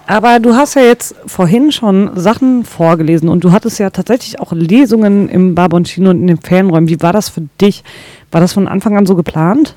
Aber 0.08 0.38
du 0.38 0.54
hast 0.54 0.74
ja 0.74 0.82
jetzt 0.82 1.16
vorhin 1.26 1.72
schon 1.72 2.10
Sachen 2.16 2.64
vorgelesen 2.64 3.28
und 3.28 3.42
du 3.42 3.52
hattest 3.52 3.78
ja 3.78 3.90
tatsächlich 3.90 4.40
auch 4.40 4.52
Lesungen 4.52 5.28
im 5.28 5.54
Barboncino 5.54 6.10
und 6.10 6.20
in 6.20 6.26
den 6.28 6.38
Fanräumen. 6.38 6.88
Wie 6.88 7.02
war 7.02 7.12
das 7.12 7.28
für 7.28 7.42
dich? 7.60 7.82
War 8.30 8.40
das 8.40 8.52
von 8.52 8.68
Anfang 8.68 8.96
an 8.96 9.06
so 9.06 9.16
geplant? 9.16 9.76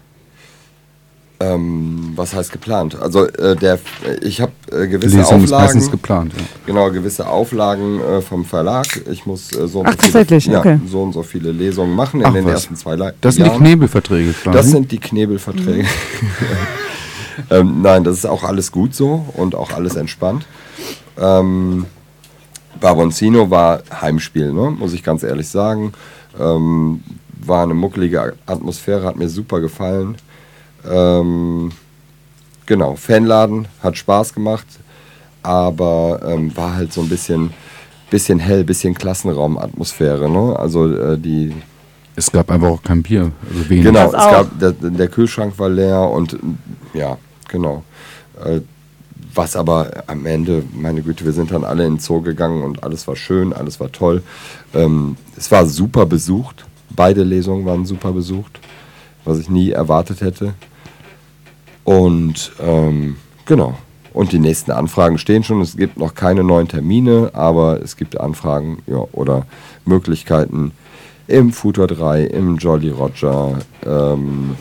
Ähm, 1.41 2.11
was 2.15 2.33
heißt 2.33 2.51
geplant? 2.51 3.01
Also 3.01 3.25
äh, 3.25 3.55
der, 3.55 3.79
ich 4.21 4.41
habe 4.41 4.51
äh, 4.71 4.87
gewisse 4.87 5.17
Lesung 5.17 5.37
ist 5.43 5.53
Auflagen. 5.53 5.63
meistens 5.63 5.89
geplant. 5.89 6.33
Ja. 6.35 6.43
Genau, 6.65 6.91
gewisse 6.91 7.29
Auflagen 7.29 8.01
äh, 8.01 8.21
vom 8.21 8.43
Verlag. 8.43 8.87
Ich 9.09 9.25
muss 9.25 9.53
äh, 9.55 9.65
so, 9.69 9.79
und 9.79 9.87
Ach, 9.87 9.95
so 10.01 10.23
viele, 10.25 10.59
okay. 10.59 10.71
ja, 10.71 10.79
so 10.85 11.01
und 11.01 11.13
so 11.13 11.23
viele 11.23 11.53
Lesungen 11.53 11.95
machen 11.95 12.19
in 12.19 12.25
Ach, 12.25 12.33
den 12.33 12.43
was. 12.43 12.51
ersten 12.53 12.75
zwei 12.75 12.95
Le 12.95 13.13
Das 13.21 13.35
sind 13.35 13.45
die. 13.45 13.57
Knebelverträge 13.57 14.33
quasi. 14.33 14.57
Das 14.57 14.69
sind 14.69 14.91
die 14.91 14.97
Knebelverträge. 14.99 15.87
ähm, 17.51 17.81
nein, 17.83 18.03
das 18.03 18.17
ist 18.17 18.25
auch 18.25 18.43
alles 18.43 18.69
gut 18.69 18.93
so 18.93 19.25
und 19.35 19.55
auch 19.55 19.71
alles 19.71 19.95
entspannt. 19.95 20.45
Ähm, 21.17 21.85
Barboncino 22.81 23.49
war 23.49 23.81
Heimspiel, 24.01 24.51
ne? 24.51 24.71
muss 24.71 24.91
ich 24.91 25.03
ganz 25.03 25.23
ehrlich 25.23 25.47
sagen. 25.47 25.93
Ähm, 26.37 27.01
war 27.41 27.63
eine 27.63 27.73
muckelige 27.73 28.33
Atmosphäre, 28.45 29.05
hat 29.05 29.15
mir 29.15 29.29
super 29.29 29.61
gefallen. 29.61 30.17
Ähm, 30.87 31.71
genau, 32.65 32.95
Fanladen, 32.95 33.67
hat 33.81 33.97
Spaß 33.97 34.33
gemacht, 34.33 34.67
aber 35.43 36.21
ähm, 36.25 36.55
war 36.55 36.75
halt 36.75 36.93
so 36.93 37.01
ein 37.01 37.09
bisschen, 37.09 37.51
bisschen 38.09 38.39
hell, 38.39 38.63
bisschen 38.63 38.93
Klassenraumatmosphäre. 38.93 40.29
Ne? 40.29 40.57
Also 40.57 40.93
äh, 40.93 41.17
die, 41.17 41.53
es 42.15 42.31
gab 42.31 42.51
einfach 42.51 42.67
auch 42.67 42.83
kein 42.83 43.01
Bier. 43.01 43.31
Also 43.49 43.69
wenig. 43.69 43.85
Genau, 43.85 44.07
es 44.07 44.11
gab, 44.11 44.59
der, 44.59 44.73
der 44.73 45.07
Kühlschrank 45.07 45.57
war 45.57 45.69
leer 45.69 46.01
und 46.01 46.37
ja, 46.93 47.17
genau. 47.47 47.83
Äh, 48.43 48.59
was 49.33 49.55
aber 49.55 49.89
am 50.07 50.25
Ende, 50.25 50.63
meine 50.73 51.01
Güte, 51.01 51.23
wir 51.23 51.31
sind 51.31 51.51
dann 51.51 51.63
alle 51.63 51.85
in 51.85 51.93
den 51.93 51.99
Zoo 51.99 52.21
gegangen 52.21 52.63
und 52.63 52.83
alles 52.83 53.07
war 53.07 53.15
schön, 53.15 53.53
alles 53.53 53.79
war 53.79 53.91
toll. 53.91 54.21
Ähm, 54.73 55.15
es 55.37 55.49
war 55.49 55.65
super 55.65 56.05
besucht. 56.05 56.65
Beide 56.89 57.23
Lesungen 57.23 57.65
waren 57.65 57.85
super 57.85 58.11
besucht, 58.11 58.59
was 59.23 59.39
ich 59.39 59.49
nie 59.49 59.69
erwartet 59.69 60.19
hätte. 60.19 60.55
Und 61.89 62.51
ähm, 62.61 63.15
genau. 63.47 63.73
Und 64.13 64.31
die 64.31 64.37
nächsten 64.37 64.69
Anfragen 64.69 65.17
stehen 65.17 65.43
schon. 65.43 65.59
Es 65.61 65.75
gibt 65.75 65.97
noch 65.97 66.13
keine 66.13 66.43
neuen 66.43 66.67
Termine, 66.67 67.31
aber 67.33 67.81
es 67.81 67.97
gibt 67.97 68.19
Anfragen 68.19 68.77
ja, 68.85 69.05
oder 69.11 69.47
Möglichkeiten 69.85 70.71
im 71.27 71.51
Futur 71.51 71.87
3, 71.87 72.25
im 72.25 72.57
Jolly 72.57 72.89
Roger, 72.89 73.57
ähm, 73.87 74.55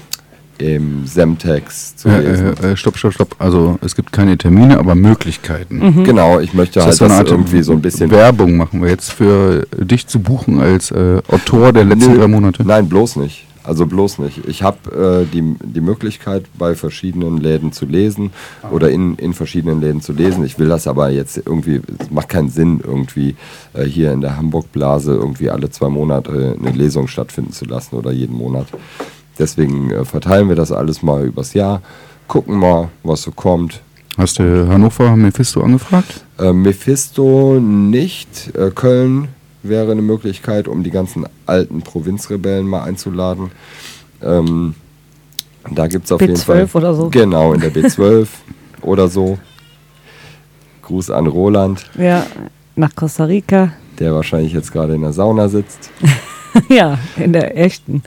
im 0.56 1.06
Semtex 1.06 1.96
zu 1.96 2.08
lesen. 2.08 2.56
Äh, 2.62 2.72
äh, 2.72 2.76
stopp, 2.78 2.96
stopp, 2.96 3.12
stopp. 3.12 3.36
Also 3.38 3.78
es 3.82 3.94
gibt 3.94 4.10
keine 4.10 4.38
Termine, 4.38 4.78
aber 4.78 4.94
Möglichkeiten. 4.94 6.04
Genau, 6.04 6.40
ich 6.40 6.54
möchte 6.54 6.82
halt 6.82 6.94
so 6.94 7.04
eine 7.04 7.12
das 7.12 7.20
Art 7.20 7.30
irgendwie 7.30 7.62
so 7.62 7.72
ein 7.72 7.82
bisschen. 7.82 8.10
Werbung 8.10 8.56
machen 8.56 8.80
wir 8.80 8.88
jetzt 8.88 9.12
für 9.12 9.66
dich 9.76 10.06
zu 10.06 10.18
buchen 10.20 10.60
als 10.60 10.90
äh, 10.92 11.20
Autor 11.28 11.74
der 11.74 11.84
letzten 11.84 12.12
Nö, 12.12 12.18
drei 12.20 12.28
Monate. 12.28 12.64
Nein, 12.64 12.88
bloß 12.88 13.16
nicht. 13.16 13.47
Also 13.68 13.84
bloß 13.84 14.20
nicht. 14.20 14.48
Ich 14.48 14.62
habe 14.62 15.26
äh, 15.28 15.30
die, 15.30 15.54
die 15.62 15.82
Möglichkeit, 15.82 16.46
bei 16.56 16.74
verschiedenen 16.74 17.36
Läden 17.36 17.70
zu 17.70 17.84
lesen 17.84 18.30
oder 18.70 18.88
in, 18.90 19.16
in 19.16 19.34
verschiedenen 19.34 19.82
Läden 19.82 20.00
zu 20.00 20.14
lesen. 20.14 20.42
Ich 20.42 20.58
will 20.58 20.68
das 20.68 20.86
aber 20.86 21.10
jetzt 21.10 21.36
irgendwie, 21.36 21.82
es 21.98 22.10
macht 22.10 22.30
keinen 22.30 22.48
Sinn, 22.48 22.80
irgendwie 22.82 23.36
äh, 23.74 23.84
hier 23.84 24.12
in 24.12 24.22
der 24.22 24.38
Hamburg-Blase 24.38 25.12
irgendwie 25.12 25.50
alle 25.50 25.68
zwei 25.68 25.90
Monate 25.90 26.56
eine 26.58 26.70
Lesung 26.70 27.08
stattfinden 27.08 27.52
zu 27.52 27.66
lassen 27.66 27.96
oder 27.96 28.10
jeden 28.10 28.38
Monat. 28.38 28.68
Deswegen 29.38 29.90
äh, 29.90 30.06
verteilen 30.06 30.48
wir 30.48 30.56
das 30.56 30.72
alles 30.72 31.02
mal 31.02 31.26
übers 31.26 31.52
Jahr, 31.52 31.82
gucken 32.26 32.56
mal, 32.56 32.88
was 33.02 33.20
so 33.20 33.32
kommt. 33.32 33.82
Hast 34.16 34.38
du 34.38 34.66
Hannover 34.66 35.14
Mephisto 35.14 35.60
angefragt? 35.60 36.24
Äh, 36.38 36.54
Mephisto 36.54 37.60
nicht. 37.60 38.50
Äh, 38.56 38.70
Köln 38.70 39.28
wäre 39.62 39.92
eine 39.92 40.02
Möglichkeit, 40.02 40.68
um 40.68 40.82
die 40.82 40.90
ganzen 40.90 41.26
alten 41.46 41.82
Provinzrebellen 41.82 42.66
mal 42.66 42.82
einzuladen. 42.84 43.50
Ähm, 44.22 44.74
da 45.74 45.86
gibt 45.86 46.06
es 46.06 46.12
auf 46.12 46.20
jeden 46.20 46.34
B12 46.36 46.66
Fall. 46.66 46.68
oder 46.74 46.94
so. 46.94 47.08
Genau, 47.10 47.52
in 47.52 47.60
der 47.60 47.72
B12 47.74 48.26
oder 48.82 49.08
so. 49.08 49.38
Gruß 50.82 51.10
an 51.10 51.26
Roland, 51.26 51.84
Ja, 51.98 52.24
nach 52.76 52.94
Costa 52.94 53.24
Rica. 53.24 53.72
der 53.98 54.14
wahrscheinlich 54.14 54.52
jetzt 54.52 54.72
gerade 54.72 54.94
in 54.94 55.02
der 55.02 55.12
Sauna 55.12 55.48
sitzt. 55.48 55.90
ja, 56.70 56.98
in 57.16 57.32
der 57.34 57.58
echten. 57.58 58.02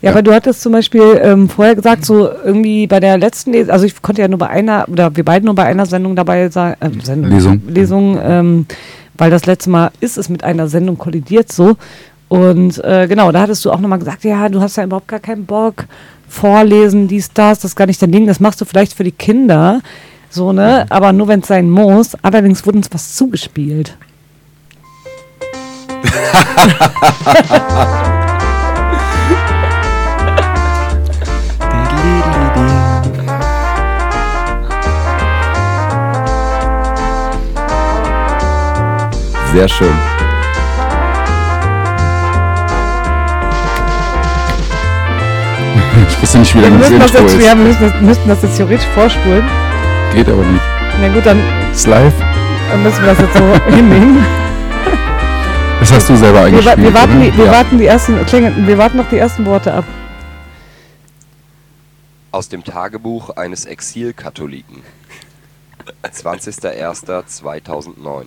Ja, 0.00 0.08
Ja. 0.08 0.10
aber 0.12 0.22
du 0.22 0.32
hattest 0.32 0.62
zum 0.62 0.72
Beispiel 0.72 1.20
ähm, 1.22 1.48
vorher 1.50 1.74
gesagt, 1.74 2.06
so 2.06 2.28
irgendwie 2.30 2.86
bei 2.86 3.00
der 3.00 3.18
letzten 3.18 3.52
Lesung, 3.52 3.70
also 3.72 3.84
ich 3.84 4.00
konnte 4.00 4.22
ja 4.22 4.28
nur 4.28 4.38
bei 4.38 4.48
einer, 4.48 4.86
oder 4.88 5.14
wir 5.14 5.24
beide 5.24 5.44
nur 5.44 5.54
bei 5.54 5.64
einer 5.64 5.84
Sendung 5.84 6.16
dabei 6.16 6.48
sein, 6.48 6.76
äh, 6.80 6.90
Sendung, 7.02 7.30
Lesung. 7.32 7.62
Lesung 7.68 8.18
ähm, 8.22 8.66
weil 9.18 9.30
das 9.30 9.46
letzte 9.46 9.70
Mal 9.70 9.90
ist 10.00 10.18
es 10.18 10.28
mit 10.28 10.44
einer 10.44 10.68
Sendung 10.68 10.98
kollidiert 10.98 11.52
so. 11.52 11.76
Und 12.28 12.82
äh, 12.84 13.06
genau, 13.08 13.30
da 13.30 13.42
hattest 13.42 13.64
du 13.64 13.70
auch 13.70 13.80
nochmal 13.80 13.98
gesagt, 13.98 14.24
ja, 14.24 14.48
du 14.48 14.60
hast 14.60 14.76
ja 14.76 14.84
überhaupt 14.84 15.08
gar 15.08 15.20
keinen 15.20 15.46
Bock, 15.46 15.86
vorlesen, 16.28 17.08
dies, 17.08 17.32
das, 17.32 17.60
das 17.60 17.72
ist 17.72 17.76
gar 17.76 17.86
nicht 17.86 18.02
dein 18.02 18.12
Ding, 18.12 18.26
das 18.26 18.40
machst 18.40 18.60
du 18.60 18.64
vielleicht 18.64 18.94
für 18.94 19.04
die 19.04 19.12
Kinder, 19.12 19.80
so, 20.28 20.52
ne, 20.52 20.86
aber 20.90 21.12
nur 21.12 21.28
wenn 21.28 21.40
es 21.40 21.46
sein 21.46 21.70
muss. 21.70 22.16
Allerdings 22.22 22.66
wurde 22.66 22.78
uns 22.78 22.90
was 22.92 23.14
zugespielt. 23.14 23.96
Sehr 39.56 39.68
schön. 39.68 39.88
Ich 46.08 46.22
wusste 46.22 46.38
nicht, 46.38 46.54
wie 46.54 46.60
Wir 46.60 46.68
lange 46.70 46.78
das 46.78 46.90
müssen 46.90 47.00
das, 47.00 47.10
Intro 47.10 47.22
jetzt, 47.24 47.38
wir 47.38 47.52
ist. 47.52 47.58
müssen, 47.58 47.82
das, 47.92 48.00
müssten 48.02 48.28
das 48.28 48.42
jetzt 48.42 48.56
theoretisch 48.56 48.86
vorspulen. 48.88 49.44
Geht 50.14 50.28
aber 50.28 50.44
nicht. 50.44 50.62
Na 51.00 51.08
gut, 51.08 51.24
dann, 51.26 51.40
Ist 51.72 51.86
live. 51.86 52.12
dann 52.70 52.82
müssen 52.82 53.00
wir 53.04 53.14
das 53.14 53.18
jetzt 53.20 53.36
so 53.36 53.44
hinnehmen. 53.74 54.24
Das 55.80 55.92
hast 55.92 56.08
du 56.08 56.16
selber 56.16 56.46
Wir, 56.50 56.64
wa- 56.64 56.70
eingespielt, 56.72 56.82
wir, 56.82 56.94
warten 56.94 57.16
oder? 57.16 57.24
die, 57.30 57.36
wir, 57.38 57.44
Ja. 57.46 57.52
warten 57.52 57.78
die 57.78 57.86
ersten, 57.86 58.26
klingel, 58.26 58.54
wir 58.66 58.78
warten 58.78 58.96
noch 58.98 59.08
die 59.08 59.18
ersten 59.18 59.44
Worte 59.46 59.72
ab. 59.74 59.84
Aus 62.32 62.48
dem 62.48 62.64
Tagebuch 62.64 63.30
eines 63.36 63.64
Exilkatholiken. 63.66 64.82
20.01.2009. 66.04 68.24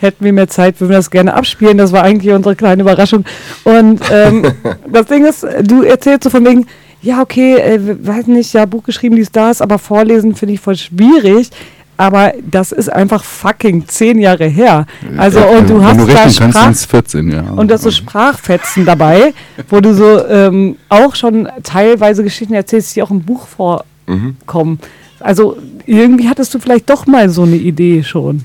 Hätten 0.00 0.24
wir 0.24 0.32
mehr 0.32 0.48
Zeit, 0.48 0.80
würden 0.80 0.90
wir 0.90 0.96
das 0.98 1.10
gerne 1.10 1.34
abspielen. 1.34 1.78
Das 1.78 1.92
war 1.92 2.02
eigentlich 2.02 2.32
unsere 2.32 2.56
kleine 2.56 2.82
Überraschung. 2.82 3.24
Und 3.64 4.00
ähm, 4.10 4.44
das 4.92 5.06
Ding 5.06 5.24
ist, 5.24 5.46
du 5.62 5.82
erzählst 5.82 6.24
so 6.24 6.30
von 6.30 6.44
wegen, 6.44 6.66
ja, 7.02 7.22
okay, 7.22 7.56
äh, 7.56 7.80
weiß 8.06 8.26
nicht, 8.26 8.52
ja, 8.52 8.66
Buch 8.66 8.82
geschrieben, 8.82 9.16
dies, 9.16 9.30
das, 9.30 9.62
aber 9.62 9.78
vorlesen 9.78 10.34
finde 10.34 10.54
ich 10.54 10.60
voll 10.60 10.76
schwierig. 10.76 11.50
Aber 11.98 12.34
das 12.42 12.72
ist 12.72 12.92
einfach 12.92 13.24
fucking 13.24 13.88
zehn 13.88 14.18
Jahre 14.18 14.44
her. 14.44 14.86
Also, 15.16 15.38
Ja, 15.38 15.46
und 15.46 15.70
du 15.70 15.82
hast 15.82 15.98
du 15.98 16.06
da 16.06 16.28
Sprach 16.28 16.64
sind 16.64 16.72
es 16.72 16.84
14, 16.84 17.30
ja. 17.30 17.42
und 17.52 17.70
das 17.70 17.82
so 17.82 17.90
Sprachfetzen 17.90 18.84
dabei, 18.84 19.32
wo 19.70 19.80
du 19.80 19.94
so 19.94 20.26
ähm, 20.26 20.76
auch 20.90 21.14
schon 21.14 21.48
teilweise 21.62 22.22
Geschichten 22.22 22.52
erzählst, 22.52 22.94
die 22.96 23.02
auch 23.02 23.10
im 23.10 23.22
Buch 23.22 23.46
vorkommen. 23.46 24.78
Also 25.20 25.56
irgendwie 25.86 26.28
hattest 26.28 26.52
du 26.52 26.58
vielleicht 26.58 26.90
doch 26.90 27.06
mal 27.06 27.30
so 27.30 27.44
eine 27.44 27.56
Idee 27.56 28.02
schon. 28.02 28.44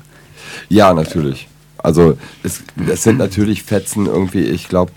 Ja, 0.69 0.93
natürlich. 0.93 1.47
Also 1.77 2.17
es, 2.43 2.61
es 2.87 3.03
sind 3.03 3.17
natürlich 3.17 3.63
Fetzen 3.63 4.05
irgendwie, 4.05 4.41
ich 4.41 4.67
glaube, 4.67 4.91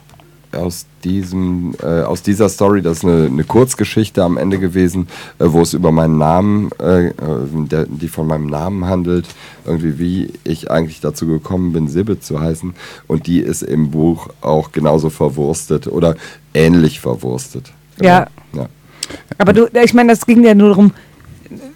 aus 0.54 0.86
diesem, 1.02 1.74
äh, 1.82 2.02
aus 2.02 2.22
dieser 2.22 2.48
Story, 2.48 2.82
das 2.82 2.98
ist 2.98 3.04
eine, 3.04 3.26
eine 3.26 3.44
Kurzgeschichte 3.44 4.22
am 4.22 4.36
Ende 4.36 4.58
gewesen, 4.58 5.08
äh, 5.38 5.46
wo 5.48 5.60
es 5.60 5.74
über 5.74 5.92
meinen 5.92 6.18
Namen, 6.18 6.70
äh, 6.80 7.08
äh, 7.08 7.12
der, 7.52 7.86
die 7.86 8.08
von 8.08 8.26
meinem 8.26 8.46
Namen 8.46 8.86
handelt, 8.86 9.26
irgendwie 9.66 9.98
wie 9.98 10.32
ich 10.44 10.70
eigentlich 10.70 11.00
dazu 11.00 11.26
gekommen 11.26 11.72
bin, 11.72 11.88
Sibbe 11.88 12.20
zu 12.20 12.40
heißen. 12.40 12.74
Und 13.06 13.26
die 13.26 13.40
ist 13.40 13.62
im 13.62 13.90
Buch 13.90 14.28
auch 14.40 14.72
genauso 14.72 15.10
verwurstet 15.10 15.86
oder 15.86 16.16
ähnlich 16.54 17.00
verwurstet. 17.00 17.72
Ja. 18.00 18.26
ja. 18.52 18.68
Aber 19.38 19.52
du, 19.52 19.68
ich 19.82 19.94
meine, 19.94 20.10
das 20.10 20.26
ging 20.26 20.42
ja 20.44 20.54
nur 20.54 20.70
darum, 20.70 20.92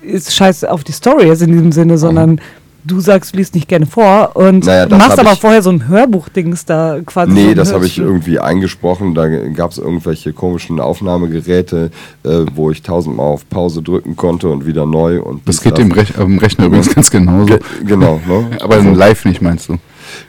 ist 0.03 0.35
scheiß 0.35 0.65
auf 0.65 0.85
die 0.85 0.93
Story 0.93 1.27
jetzt 1.27 1.43
in 1.43 1.53
diesem 1.53 1.73
Sinne, 1.73 1.99
sondern 1.99 2.41
du 2.85 3.01
sagst, 3.01 3.33
du 3.35 3.39
liest 3.39 3.55
nicht 3.55 3.69
gerne 3.69 3.87
vor 3.87 4.31
und 4.35 4.65
Naja, 4.67 4.87
machst 4.89 5.19
aber 5.19 5.37
vorher 5.37 5.63
so 5.63 5.71
ein 5.71 5.89
Hörbuchdings 5.89 6.65
da 6.65 6.99
quasi. 7.05 7.31
so 7.31 7.37
Nee, 7.39 7.51
ein 7.51 7.57
das 7.57 7.73
habe 7.73 7.87
ich 7.87 7.99
irgendwie 7.99 8.39
eingesprochen. 8.39 9.15
Da 9.15 9.29
gab 9.29 9.73
es 9.73 9.79
irgendwelche 9.79 10.33
komischen 10.33 10.81
Aufnahmegeräte, 10.81 11.91
äh, 12.25 12.29
wo 12.55 12.71
ich 12.71 12.83
tausendmal 12.83 13.27
auf 13.27 13.49
Pause 13.49 13.83
drücken 13.83 14.17
konnte 14.17 14.49
und 14.49 14.67
wieder 14.67 14.87
neu. 14.87 15.21
Und 15.21 15.47
Das 15.47 15.61
geht 15.63 15.77
dem 15.79 15.93
Rech 15.93 16.19
am 16.19 16.39
Rechner 16.39 16.67
übrigens 16.67 16.95
ganz 16.95 17.11
genauso. 17.11 17.47
Ge 17.47 17.59
genau, 17.85 18.21
ne? 18.27 18.51
Aber 18.61 18.77
Also- 18.77 18.91
live 18.91 19.25
nicht, 19.25 19.43
meinst 19.43 19.69
du? 19.69 19.77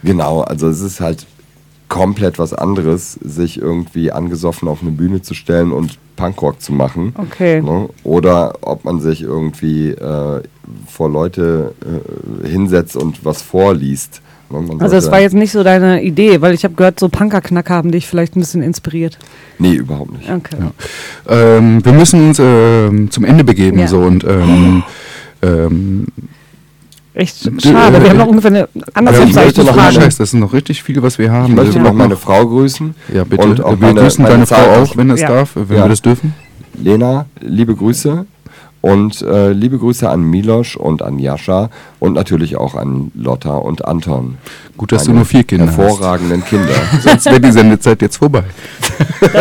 Genau, 0.04 0.42
also 0.42 0.68
es 0.68 0.82
ist 0.82 1.00
halt 1.00 1.26
komplett 1.90 2.40
was 2.40 2.53
anderes, 2.53 3.14
sich 3.14 3.60
irgendwie 3.60 4.11
angesoffen 4.11 4.68
auf 4.68 4.82
eine 4.82 4.91
Bühne 4.91 5.22
zu 5.22 5.34
stellen 5.34 5.72
und 5.72 5.98
Punkrock 6.16 6.61
zu 6.61 6.72
machen. 6.74 7.14
Okay. 7.18 7.61
Ne? 7.61 7.90
Oder 8.03 8.53
ob 8.61 8.86
man 8.86 8.99
sich 8.99 9.22
irgendwie 9.22 9.90
äh, 9.90 10.41
vor 10.88 11.10
Leute 11.10 11.74
äh, 11.84 12.48
hinsetzt 12.48 12.95
und 12.95 13.26
was 13.26 13.41
vorliest. 13.41 14.22
Ne? 14.49 14.78
Also 14.80 14.98
es 14.98 15.11
war 15.11 15.20
jetzt 15.20 15.34
nicht 15.34 15.52
so 15.52 15.64
deine 15.64 16.03
Idee, 16.03 16.41
weil 16.41 16.53
ich 16.53 16.64
habe 16.64 16.76
gehört, 16.76 16.99
so 16.99 17.10
Punkerknacker 17.10 17.74
haben 17.74 17.91
dich 17.91 18.07
vielleicht 18.07 18.36
ein 18.36 18.40
bisschen 18.40 18.61
inspiriert. 18.61 19.18
Nee, 19.57 19.74
überhaupt 19.74 20.14
nicht. 20.14 20.30
Okay. 20.30 20.57
Ähm, 21.28 21.84
wir 21.84 21.94
müssen 21.94 22.30
uns 22.30 22.40
ähm, 22.40 23.11
zum 23.11 23.26
Ende 23.26 23.44
begeben 23.44 23.80
Ja. 23.80 23.88
so 23.88 23.99
und 24.02 24.24
ähm, 24.24 24.84
ähm, 25.41 26.07
Echt 27.14 27.38
schade. 27.61 27.98
äh, 27.98 28.03
wir 28.03 28.10
haben 28.11 28.18
noch 28.18 28.27
ungefähr 28.27 28.52
eine 28.52 28.69
anderthalb 28.94 29.27
ich 29.27 29.34
Seiten 29.34 29.48
möchte 29.48 29.64
noch 29.64 29.73
Fragen. 29.76 29.95
Scheiß, 29.95 30.18
das 30.18 30.30
ist 30.30 30.34
noch 30.40 30.53
richtig 30.53 30.84
viel, 30.84 31.02
was 31.02 31.18
wir 31.18 31.31
haben. 31.31 31.49
Ich 31.49 31.56
möchte 31.56 31.77
Also 31.77 31.80
noch 31.80 31.94
meine 31.94 32.15
Frau 32.15 32.45
grüßen. 32.45 32.94
Ja, 33.14 33.23
bitte. 33.23 33.48
Und 33.48 33.61
auch 33.64 33.72
wir 33.72 33.77
meine- 33.77 34.02
grüßen 34.02 34.22
meine 34.23 34.34
deine 34.36 34.45
Frau 34.45 34.81
auch, 34.81 34.95
wenn 34.95 35.10
es 35.10 35.22
Ja. 35.22 35.27
darf, 35.30 35.52
wenn 35.56 35.77
Ja. 35.77 35.84
wir 35.86 35.90
das 35.90 36.02
dürfen. 36.02 36.34
Lena, 36.81 37.26
liebe 37.41 37.76
Grüße. 37.76 38.26
Und 38.81 39.22
äh, 39.22 39.51
liebe 39.51 39.77
Grüße 39.77 40.10
an 40.10 40.22
Milosch 40.23 40.77
und 40.77 41.01
an 41.01 41.19
Jascha 41.19 41.69
und 41.99 42.14
natürlich 42.14 42.56
auch 42.56 42.76
an 42.76 43.11
Lotta 43.14 43.56
und 43.56 43.85
Anton. 43.85 44.38
Gut, 44.77 44.93
dass 44.93 45.03
du 45.03 45.10
Meine 45.10 45.19
nur 45.19 45.26
vier 45.26 45.43
Kinder 45.43 45.68
hast. 45.68 45.77
Hervorragenden 45.77 46.45
Kinder. 46.45 46.73
Sonst 47.01 47.26
wäre 47.26 47.41
die 47.41 47.51
Sendezeit 47.51 48.01
jetzt 48.01 48.18
vorbei. 48.18 48.43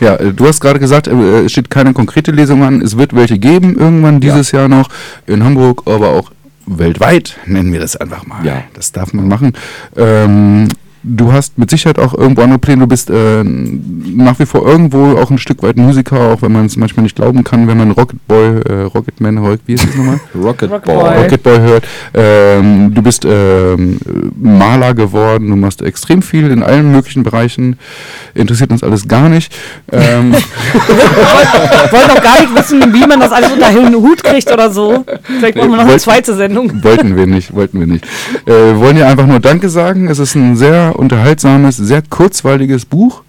ja, 0.00 0.14
äh, 0.16 0.32
du 0.32 0.46
hast 0.46 0.60
gerade 0.60 0.78
gesagt, 0.78 1.06
äh, 1.06 1.44
es 1.44 1.52
steht 1.52 1.68
keine 1.68 1.92
konkrete 1.92 2.30
Lesung 2.30 2.62
an. 2.62 2.80
Es 2.80 2.96
wird 2.96 3.14
welche 3.14 3.38
geben 3.38 3.76
irgendwann 3.76 4.20
dieses 4.20 4.50
Jahr 4.52 4.68
noch 4.68 4.88
in 5.26 5.44
Hamburg, 5.44 5.82
aber 5.84 6.10
auch 6.10 6.30
weltweit, 6.66 7.36
nennen 7.44 7.72
wir 7.72 7.80
das 7.80 7.96
einfach 7.96 8.26
mal. 8.26 8.44
Ja. 8.44 8.62
Das 8.72 8.92
darf 8.92 9.12
man 9.12 9.28
machen. 9.28 9.52
Ähm, 9.96 10.68
du 11.04 11.32
hast 11.32 11.58
mit 11.58 11.70
Sicherheit 11.70 11.98
auch 11.98 12.14
irgendwo 12.14 12.42
andere 12.42 12.58
Pläne. 12.58 12.80
Du 12.80 12.86
bist 12.86 13.10
äh, 13.10 13.44
nach 13.44 14.38
wie 14.38 14.46
vor 14.46 14.66
irgendwo 14.66 15.16
auch 15.18 15.30
ein 15.30 15.38
Stück 15.38 15.62
weit 15.62 15.76
Musiker, 15.76 16.32
auch 16.32 16.42
wenn 16.42 16.52
man 16.52 16.66
es 16.66 16.76
manchmal 16.76 17.04
nicht 17.04 17.16
glauben 17.16 17.44
kann, 17.44 17.68
wenn 17.68 17.76
man 17.76 17.90
Rocket 17.92 18.26
Boy, 18.26 18.60
äh, 18.68 18.72
Rocketman, 18.94 19.38
Rock- 19.38 19.60
wie 19.66 19.74
ist 19.74 19.86
das 19.86 19.94
nochmal? 19.94 20.18
Rocket, 20.34 20.70
Rocket 20.70 20.84
Boy. 20.86 20.94
Boy. 21.04 21.18
Rocket 21.22 21.42
Boy 21.42 21.58
hört. 21.58 21.84
Ähm, 22.14 22.92
du 22.94 23.02
bist 23.02 23.24
ähm, 23.28 23.98
Maler 24.40 24.94
geworden, 24.94 25.50
du 25.50 25.56
machst 25.56 25.82
extrem 25.82 26.22
viel 26.22 26.50
in 26.50 26.62
allen 26.62 26.90
möglichen 26.90 27.22
Bereichen. 27.22 27.76
Interessiert 28.34 28.70
uns 28.70 28.82
alles 28.82 29.06
gar 29.06 29.28
nicht. 29.28 29.54
Ähm, 29.92 30.34
Ich 30.74 31.92
wollte 31.92 32.12
auch 32.12 32.22
gar 32.22 32.40
nicht 32.40 32.54
wissen, 32.56 32.82
wie 32.92 33.06
man 33.06 33.20
das 33.20 33.30
alles 33.32 33.52
unter 33.52 33.70
den 33.70 33.94
Hut 33.94 34.22
kriegt 34.24 34.50
oder 34.50 34.70
so. 34.70 35.04
Vielleicht 35.22 35.56
machen 35.56 35.70
wir 35.70 35.76
noch 35.76 35.86
eine 35.86 35.96
zweite 35.98 36.34
Sendung. 36.34 36.82
wollten 36.82 37.16
wir 37.16 37.26
nicht, 37.26 37.54
wollten 37.54 37.78
wir 37.80 37.86
nicht. 37.86 38.04
Äh, 38.46 38.50
wir 38.50 38.78
wollen 38.80 38.96
dir 38.96 39.06
einfach 39.06 39.26
nur 39.26 39.40
Danke 39.40 39.68
sagen. 39.68 40.08
Es 40.08 40.18
ist 40.18 40.34
ein 40.34 40.56
sehr 40.56 40.93
unterhaltsames, 40.96 41.76
sehr 41.76 42.02
kurzweiliges 42.08 42.84
Buch. 42.84 43.22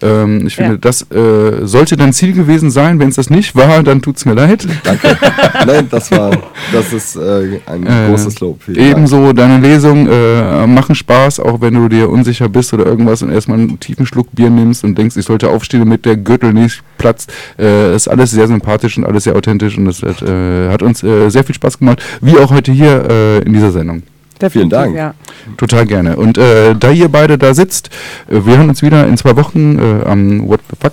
Ähm, 0.00 0.46
ich 0.46 0.54
finde, 0.56 0.72
Ja. 0.74 0.78
das 0.80 1.02
äh, 1.10 1.66
sollte 1.66 1.96
dein 1.96 2.12
Ziel 2.12 2.32
gewesen 2.32 2.70
sein. 2.70 2.98
Wenn 3.00 3.08
es 3.08 3.16
das 3.16 3.28
nicht 3.30 3.54
war, 3.56 3.82
dann 3.82 4.00
tut's 4.00 4.24
mir 4.24 4.32
leid. 4.32 4.66
Danke. 4.84 5.18
Nein, 5.66 5.88
das 5.90 6.10
war, 6.12 6.30
das 6.72 6.92
ist 6.92 7.16
äh, 7.16 7.58
ein 7.66 7.84
Äh, 7.84 8.08
großes 8.08 8.38
Lob. 8.40 8.62
Vielen 8.62 8.78
Dank. 8.78 8.90
Ebenso 8.90 9.32
deine 9.32 9.58
Lesungen 9.58 10.08
äh, 10.08 10.66
machen 10.66 10.94
Spaß, 10.94 11.40
auch 11.40 11.60
wenn 11.60 11.74
du 11.74 11.88
dir 11.88 12.08
unsicher 12.08 12.48
bist 12.48 12.72
oder 12.72 12.86
irgendwas 12.86 13.22
und 13.22 13.30
erstmal 13.32 13.58
einen 13.58 13.78
tiefen 13.80 14.06
Schluck 14.06 14.28
Bier 14.32 14.50
nimmst 14.50 14.84
und 14.84 14.96
denkst, 14.96 15.16
ich 15.16 15.26
sollte 15.26 15.50
aufstehen, 15.50 15.80
damit 15.80 16.04
der 16.06 16.16
Gürtel 16.16 16.52
nicht 16.54 16.82
platzt. 16.96 17.30
Äh, 17.58 17.94
ist 17.94 18.08
alles 18.08 18.30
sehr 18.30 18.46
sympathisch 18.46 18.96
und 18.98 19.04
alles 19.04 19.24
sehr 19.24 19.34
authentisch 19.36 19.76
und 19.76 19.84
das 19.86 20.02
hat, 20.02 20.22
äh, 20.22 20.70
hat 20.70 20.82
uns 20.82 21.02
äh, 21.02 21.28
sehr 21.28 21.42
viel 21.44 21.56
Spaß 21.56 21.78
gemacht, 21.78 22.02
wie 22.20 22.38
auch 22.38 22.52
heute 22.52 22.70
hier 22.72 23.04
äh, 23.10 23.38
in 23.40 23.52
dieser 23.52 23.72
Sendung. 23.72 24.02
Vielen 24.50 24.70
Dank. 24.70 24.94
Ja. 24.96 25.14
Total 25.56 25.86
gerne. 25.86 26.16
Und 26.16 26.38
äh, 26.38 26.74
da 26.74 26.90
ihr 26.90 27.08
beide 27.08 27.38
da 27.38 27.54
sitzt, 27.54 27.90
äh, 28.28 28.44
wir 28.44 28.56
hören 28.58 28.68
uns 28.68 28.82
wieder 28.82 29.06
in 29.06 29.16
zwei 29.16 29.36
Wochen 29.36 29.78
äh, 29.78 30.04
am 30.08 30.48
What 30.48 30.60
the 30.70 30.76
Fuck. 30.80 30.92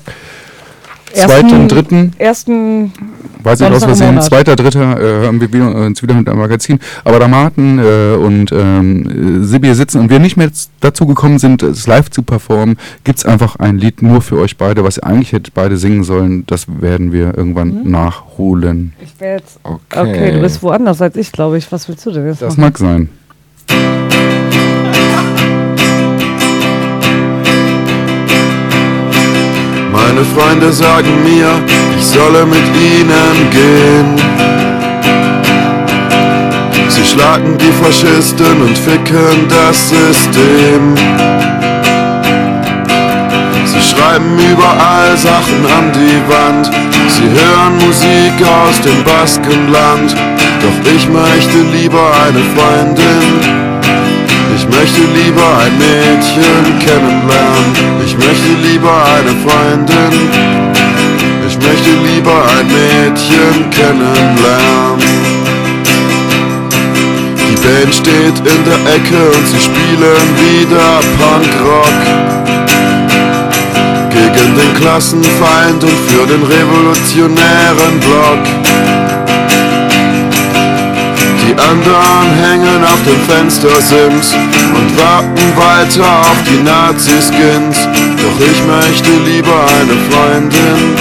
Ersten- 1.13 1.29
Zweiten, 1.49 1.67
dritten, 1.69 2.11
Ersten, 2.17 2.91
weiß 3.41 3.61
nicht 3.61 3.71
aus 3.71 3.85
Versehen, 3.85 4.19
zweiter, 4.21 4.57
dritter 4.57 4.99
äh, 4.99 5.01
hören 5.23 5.39
wir 5.39 5.53
wieder, 5.53 5.73
uns 5.73 6.03
wieder 6.03 6.13
mit 6.13 6.27
einem 6.27 6.39
Magazin. 6.39 6.77
Aber 7.05 7.19
da 7.19 7.29
Martin 7.29 7.79
äh, 7.79 8.15
und 8.17 8.51
ähm, 8.51 9.41
äh, 9.43 9.45
Sibi 9.45 9.73
sitzen 9.75 10.01
und 10.01 10.09
wir 10.09 10.19
nicht 10.19 10.35
mehr 10.35 10.49
dazu 10.81 11.05
gekommen 11.05 11.39
sind, 11.39 11.63
es 11.63 11.87
live 11.87 12.09
zu 12.09 12.21
performen, 12.21 12.75
gibt 13.05 13.19
es 13.19 13.25
einfach 13.25 13.55
ein 13.55 13.77
Lied 13.77 14.01
nur 14.01 14.21
für 14.21 14.37
euch 14.39 14.57
beide, 14.57 14.83
was 14.83 14.97
ihr 14.97 15.05
eigentlich 15.05 15.31
hättet 15.31 15.53
beide 15.53 15.77
singen 15.77 16.03
sollen. 16.03 16.43
Das 16.47 16.65
werden 16.81 17.13
wir 17.13 17.37
irgendwann 17.37 17.83
Mhm. 17.85 17.91
nachholen. 17.91 18.91
ich 19.01 19.17
wäre 19.21 19.37
jetzt. 19.37 19.57
Okay. 19.63 19.79
Okay, 19.95 20.31
du 20.33 20.41
bist 20.41 20.61
woanders 20.63 21.01
als 21.01 21.15
ich, 21.15 21.31
glaube 21.31 21.57
ich. 21.57 21.71
Was 21.71 21.87
willst 21.87 22.05
du 22.05 22.11
denn 22.11 22.25
jetzt 22.27 22.41
Das 22.41 22.57
machen? 22.57 22.61
mag 22.61 22.77
sein. 22.77 23.09
Meine 29.91 30.23
Freunde 30.35 30.71
sagen 30.71 31.23
mir, 31.23 31.49
ich 31.97 32.05
solle 32.05 32.45
mit 32.45 32.65
ihnen 32.75 33.49
gehen. 33.51 34.15
Sie 36.89 37.03
schlagen 37.03 37.57
die 37.57 37.71
Faschisten 37.83 38.61
und 38.61 38.77
ficken 38.77 39.47
das 39.49 39.89
System. 39.89 40.95
Schreiben 43.95 44.37
überall 44.37 45.15
Sachen 45.15 45.65
an 45.65 45.91
die 45.93 46.19
Wand. 46.27 46.69
Sie 47.07 47.23
hören 47.23 47.77
Musik 47.77 48.35
aus 48.43 48.81
dem 48.81 49.03
Baskenland. 49.03 50.15
Doch 50.61 50.91
ich 50.91 51.07
möchte 51.07 51.57
lieber 51.71 52.11
eine 52.25 52.43
Freundin. 52.55 53.65
Ich 54.55 54.65
möchte 54.67 55.01
lieber 55.01 55.47
ein 55.63 55.77
Mädchen 55.77 56.79
kennenlernen. 56.79 57.71
Ich 58.05 58.17
möchte 58.17 58.49
lieber 58.63 59.05
eine 59.15 59.33
Freundin. 59.45 60.29
Ich 61.47 61.57
möchte 61.57 61.91
lieber 62.11 62.43
ein 62.57 62.67
Mädchen 62.67 63.69
kennenlernen. 63.69 64.99
Die 67.47 67.55
Band 67.55 67.93
steht 67.93 68.39
in 68.39 68.63
der 68.65 68.93
Ecke 68.95 69.37
und 69.37 69.47
sie 69.47 69.59
spielen 69.59 70.27
wieder 70.37 70.99
Punkrock. 71.17 72.54
Gegen 74.35 74.55
den 74.55 74.73
Klassenfeind 74.81 75.83
und 75.83 75.99
für 76.09 76.27
den 76.27 76.43
revolutionären 76.43 77.99
Block. 78.01 78.43
Die 81.47 81.53
anderen 81.61 82.29
hängen 82.43 82.83
auf 82.83 83.01
dem 83.03 83.19
Fenstersims 83.29 84.33
und 84.33 84.97
warten 84.97 85.55
weiter 85.55 86.19
auf 86.21 86.37
die 86.49 86.61
Nazi-Skins. 86.63 87.87
Doch 88.21 88.39
ich 88.39 88.61
möchte 88.65 89.11
lieber 89.25 89.65
eine 89.79 89.95
Freundin. 90.09 90.95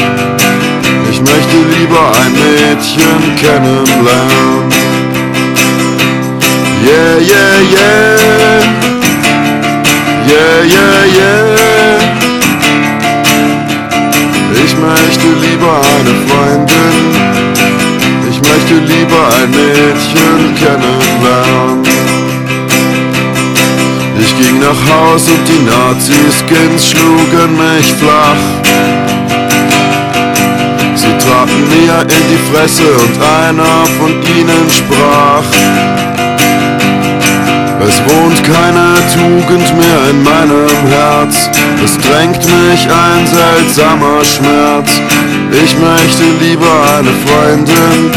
Ich 1.11 1.21
möchte 1.21 1.57
lieber 1.79 2.13
ein 2.23 2.33
Mädchen 2.33 3.35
kennenlernen. 3.37 4.71
Yeah, 6.85 7.19
yeah, 7.19 7.61
yeah. 7.73 8.35
Yeah, 10.27 10.63
yeah, 10.65 11.05
yeah. 11.17 12.24
Ich 14.65 14.75
möchte 14.79 15.29
lieber 15.47 15.77
eine 15.77 16.15
Freundin. 16.27 16.97
Ich 18.31 18.39
möchte 18.39 18.75
lieber 18.93 19.29
ein 19.43 19.51
Mädchen 19.51 20.55
kennenlernen. 20.55 21.83
Ich 24.19 24.39
ging 24.39 24.61
nach 24.61 24.81
Haus 24.91 25.29
und 25.29 25.47
die 25.47 25.63
Nazi-Skins 25.69 26.91
schlugen 26.91 27.59
mich 27.59 27.93
flach. 27.93 28.43
Sie 30.95 31.13
traten 31.19 31.69
mir 31.69 32.01
in 32.01 32.25
die 32.31 32.43
Fresse 32.51 32.85
und 32.85 33.23
einer 33.23 33.85
von 33.99 34.13
ihnen 34.13 34.71
sprach. 34.71 36.24
Es 37.87 38.01
wohnt 38.01 38.43
keine 38.45 38.95
Tugend 39.13 39.77
mehr 39.77 40.11
in 40.11 40.23
meinem 40.23 40.87
Herz. 40.89 41.51
Es 41.85 41.99
drängt 41.99 42.43
mich 42.45 42.89
ein 42.89 43.27
seltsamer 43.27 44.25
Schmerz. 44.25 45.01
Ich 45.51 45.77
möchte 45.79 46.25
lieber 46.41 46.67
eine 46.97 47.11
Freundin. 47.25 48.11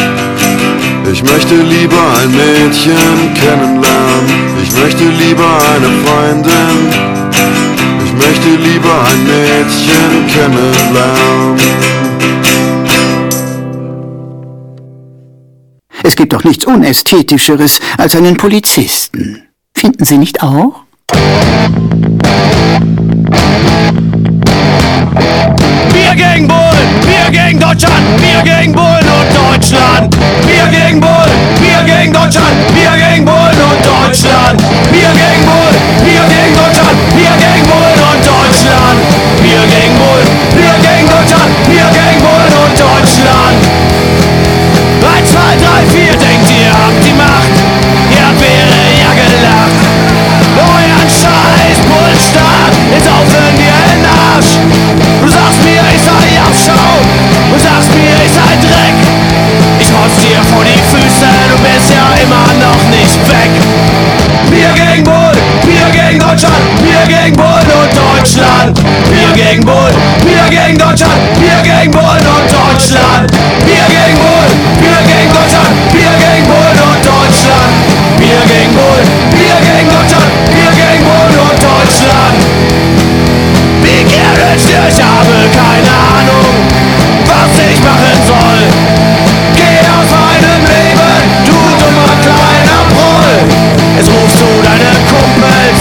Ich 1.12 1.24
möchte 1.24 1.56
lieber 1.56 2.02
ein 2.22 2.32
Mädchen 2.32 3.34
kennenlernen. 3.34 4.26
Ich 4.62 4.72
möchte 4.74 5.04
lieber 5.04 5.58
eine 5.76 5.90
Freundin. 6.06 6.90
Ich 8.06 8.14
möchte 8.14 8.50
lieber 8.50 9.04
ein 9.10 9.24
Mädchen 9.24 10.28
kennenlernen. 10.28 11.58
Es 16.04 16.16
gibt 16.16 16.32
doch 16.32 16.44
nichts 16.44 16.66
Unästhetischeres 16.66 17.80
als 17.98 18.16
einen 18.16 18.38
Polizisten. 18.38 19.47
Finden 19.78 20.06
Sie 20.06 20.18
nicht 20.18 20.42
auch? 20.42 20.74
Wir 25.94 26.16
gegen 26.16 26.48
Bullen, 26.48 26.90
wir 27.06 27.30
gegen 27.30 27.60
Deutschland, 27.60 28.02
wir 28.20 28.42
gegen 28.42 28.74
Bullen 28.74 29.06
und 29.06 29.30
Deutschland. 29.38 30.18
Wir 30.48 30.66
gegen 30.74 31.00
Bullen, 31.00 31.38
wir 31.62 31.84
gegen 31.86 32.12
Deutschland, 32.12 32.58
wir 32.74 32.92
gegen 32.98 33.24
Bullen 33.24 33.62
und 33.70 33.86
Deutschland. 33.86 34.64
Wir 34.90 35.14
gegen 35.14 35.46
Bullen, 35.46 35.82
wir 36.02 36.26
gegen 36.26 36.56
Deutschland, 36.58 36.98
wir 37.14 37.34
gegen 37.38 37.68
Bullen 37.70 38.02
und 38.02 38.26
Deutschland. 38.26 39.00
Wir 39.46 39.62
gegen 39.62 39.94
Bullen, 39.94 40.28
wir 40.58 40.74
gegen 40.82 41.06
Deutschland, 41.08 41.54
wir 41.70 41.86
gegen 41.94 42.20
Bullen 42.26 42.54
und 42.66 42.74
Deutschland. 42.74 43.47
Wir 53.26 53.50
dir 53.58 53.78
in 53.94 54.04
den 54.04 54.06
Arsch. 54.06 54.62
Du 55.22 55.28
sagst 55.28 55.64
mir, 55.66 55.82
ich 55.90 56.02
sei 56.02 56.38
Abschau. 56.38 57.02
Du 57.50 57.58
sagst 57.58 57.90
mir, 57.98 58.14
ich 58.22 58.32
sei 58.32 58.54
Dreck. 58.62 58.98
Ich 59.80 59.90
rotz 59.90 60.22
dir 60.22 60.42
vor 60.54 60.64
die 60.64 60.78
Füße, 60.86 61.26
du 61.50 61.58
bist 61.66 61.90
ja 61.90 62.06
immer 62.22 62.46
noch 62.62 62.82
nicht 62.94 63.18
weg. 63.30 63.52
Bier 64.50 64.74
gegen 64.74 65.04
Bull, 65.04 65.34
wir 65.66 65.90
gegen 65.90 66.20
Deutschland, 66.20 66.62
wir 66.86 67.04
gegen 67.10 67.36
Bull 67.36 67.66
und 67.82 67.92
Deutschland. 67.98 68.78
Wir 69.10 69.32
gegen 69.34 69.66
Bull, 69.66 69.94
wir 70.22 70.46
gegen 70.50 70.78
Deutschland, 70.78 71.18
wir 71.42 71.58
gegen 71.64 71.92
Bull 71.92 72.22
und 72.22 72.48
Deutschland. 72.54 73.32
Wir 73.66 73.86
gegen 73.90 74.18
Bull, 74.18 74.50
wir 74.82 75.00
gegen 75.10 75.32
Deutschland, 75.34 75.74
Bier 75.92 76.14
gegen 76.22 76.48
Bull 76.48 76.76
und 76.86 77.02
Deutschland. 77.02 77.74
Bier 78.18 78.42
gegen 78.46 78.74
Bull, 78.74 79.02
Bier 79.32 79.58
gegen 79.62 79.90
Deutschland. 79.90 79.97
Mensch, 84.58 84.70
ich 84.90 85.04
habe 85.04 85.38
keine 85.54 85.94
Ahnung, 86.18 86.50
was 87.26 87.54
ich 87.62 87.80
machen 87.80 88.18
soll. 88.26 88.66
Geh 89.54 89.86
aus 89.86 90.10
meinem 90.10 90.62
Leben, 90.66 91.22
du 91.46 91.54
dummer 91.78 92.10
kleiner 92.26 92.82
Proll. 92.90 93.38
Jetzt 93.96 94.10
rufst 94.10 94.42
du 94.42 94.50
deine 94.66 94.98
Kumpels, 95.06 95.80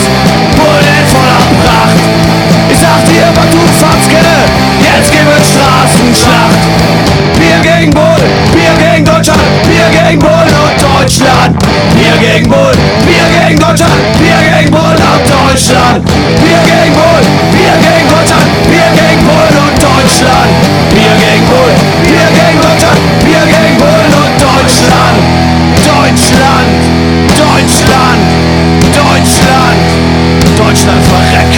Bullen 0.57 1.07
voller 1.09 1.41
Pracht. 1.65 1.97
Ich 2.69 2.79
sag 2.79 3.01
dir, 3.09 3.29
was 3.33 3.49
du 3.49 3.65
Fatzke, 3.81 4.21
jetzt 4.85 5.11
gibt's 5.11 5.57
Straßenschlacht. 5.57 6.61
Wir 7.41 7.57
gegen 7.63 7.93
Bullen, 7.93 8.31
wir 8.53 8.73
gegen 8.77 9.05
Deutschland, 9.07 9.41
wir 9.65 9.89
gegen 9.89 10.19
Bullen 10.19 10.57
und 10.65 10.77
Deutschland. 10.83 11.57
Wir 11.97 12.17
gegen 12.21 12.49
Bullen, 12.51 12.79
wir 13.07 13.25
gegen 13.41 13.59
Deutschland, 13.59 14.01
wir 14.21 14.37
gegen 14.37 14.71
Bullen 14.71 15.01
und 15.01 15.25
Deutschland. 15.25 16.05
Wir 16.45 16.61
gegen 16.69 16.93
Bullen, 16.93 17.27
wir 17.53 17.75
gegen 17.81 18.06
Rottern, 18.27 18.51
wir 18.69 18.89
gegen 18.99 19.23
Polen 19.25 19.57
und 19.69 19.81
Deutschland. 19.81 20.51
Wir 20.91 21.15
gegen 21.23 21.47
Polen, 21.47 21.79
wir 22.03 22.27
gegen 22.35 22.61
Deutschland, 22.61 22.99
wir 23.23 23.43
gegen 23.47 23.77
Polen 23.79 24.13
und 24.15 24.35
Deutschland. 24.43 25.19
Deutschland, 25.87 26.83
Deutschland, 27.39 28.27
Deutschland, 28.95 29.79
Deutschland 30.59 31.05
verreckt. 31.05 31.56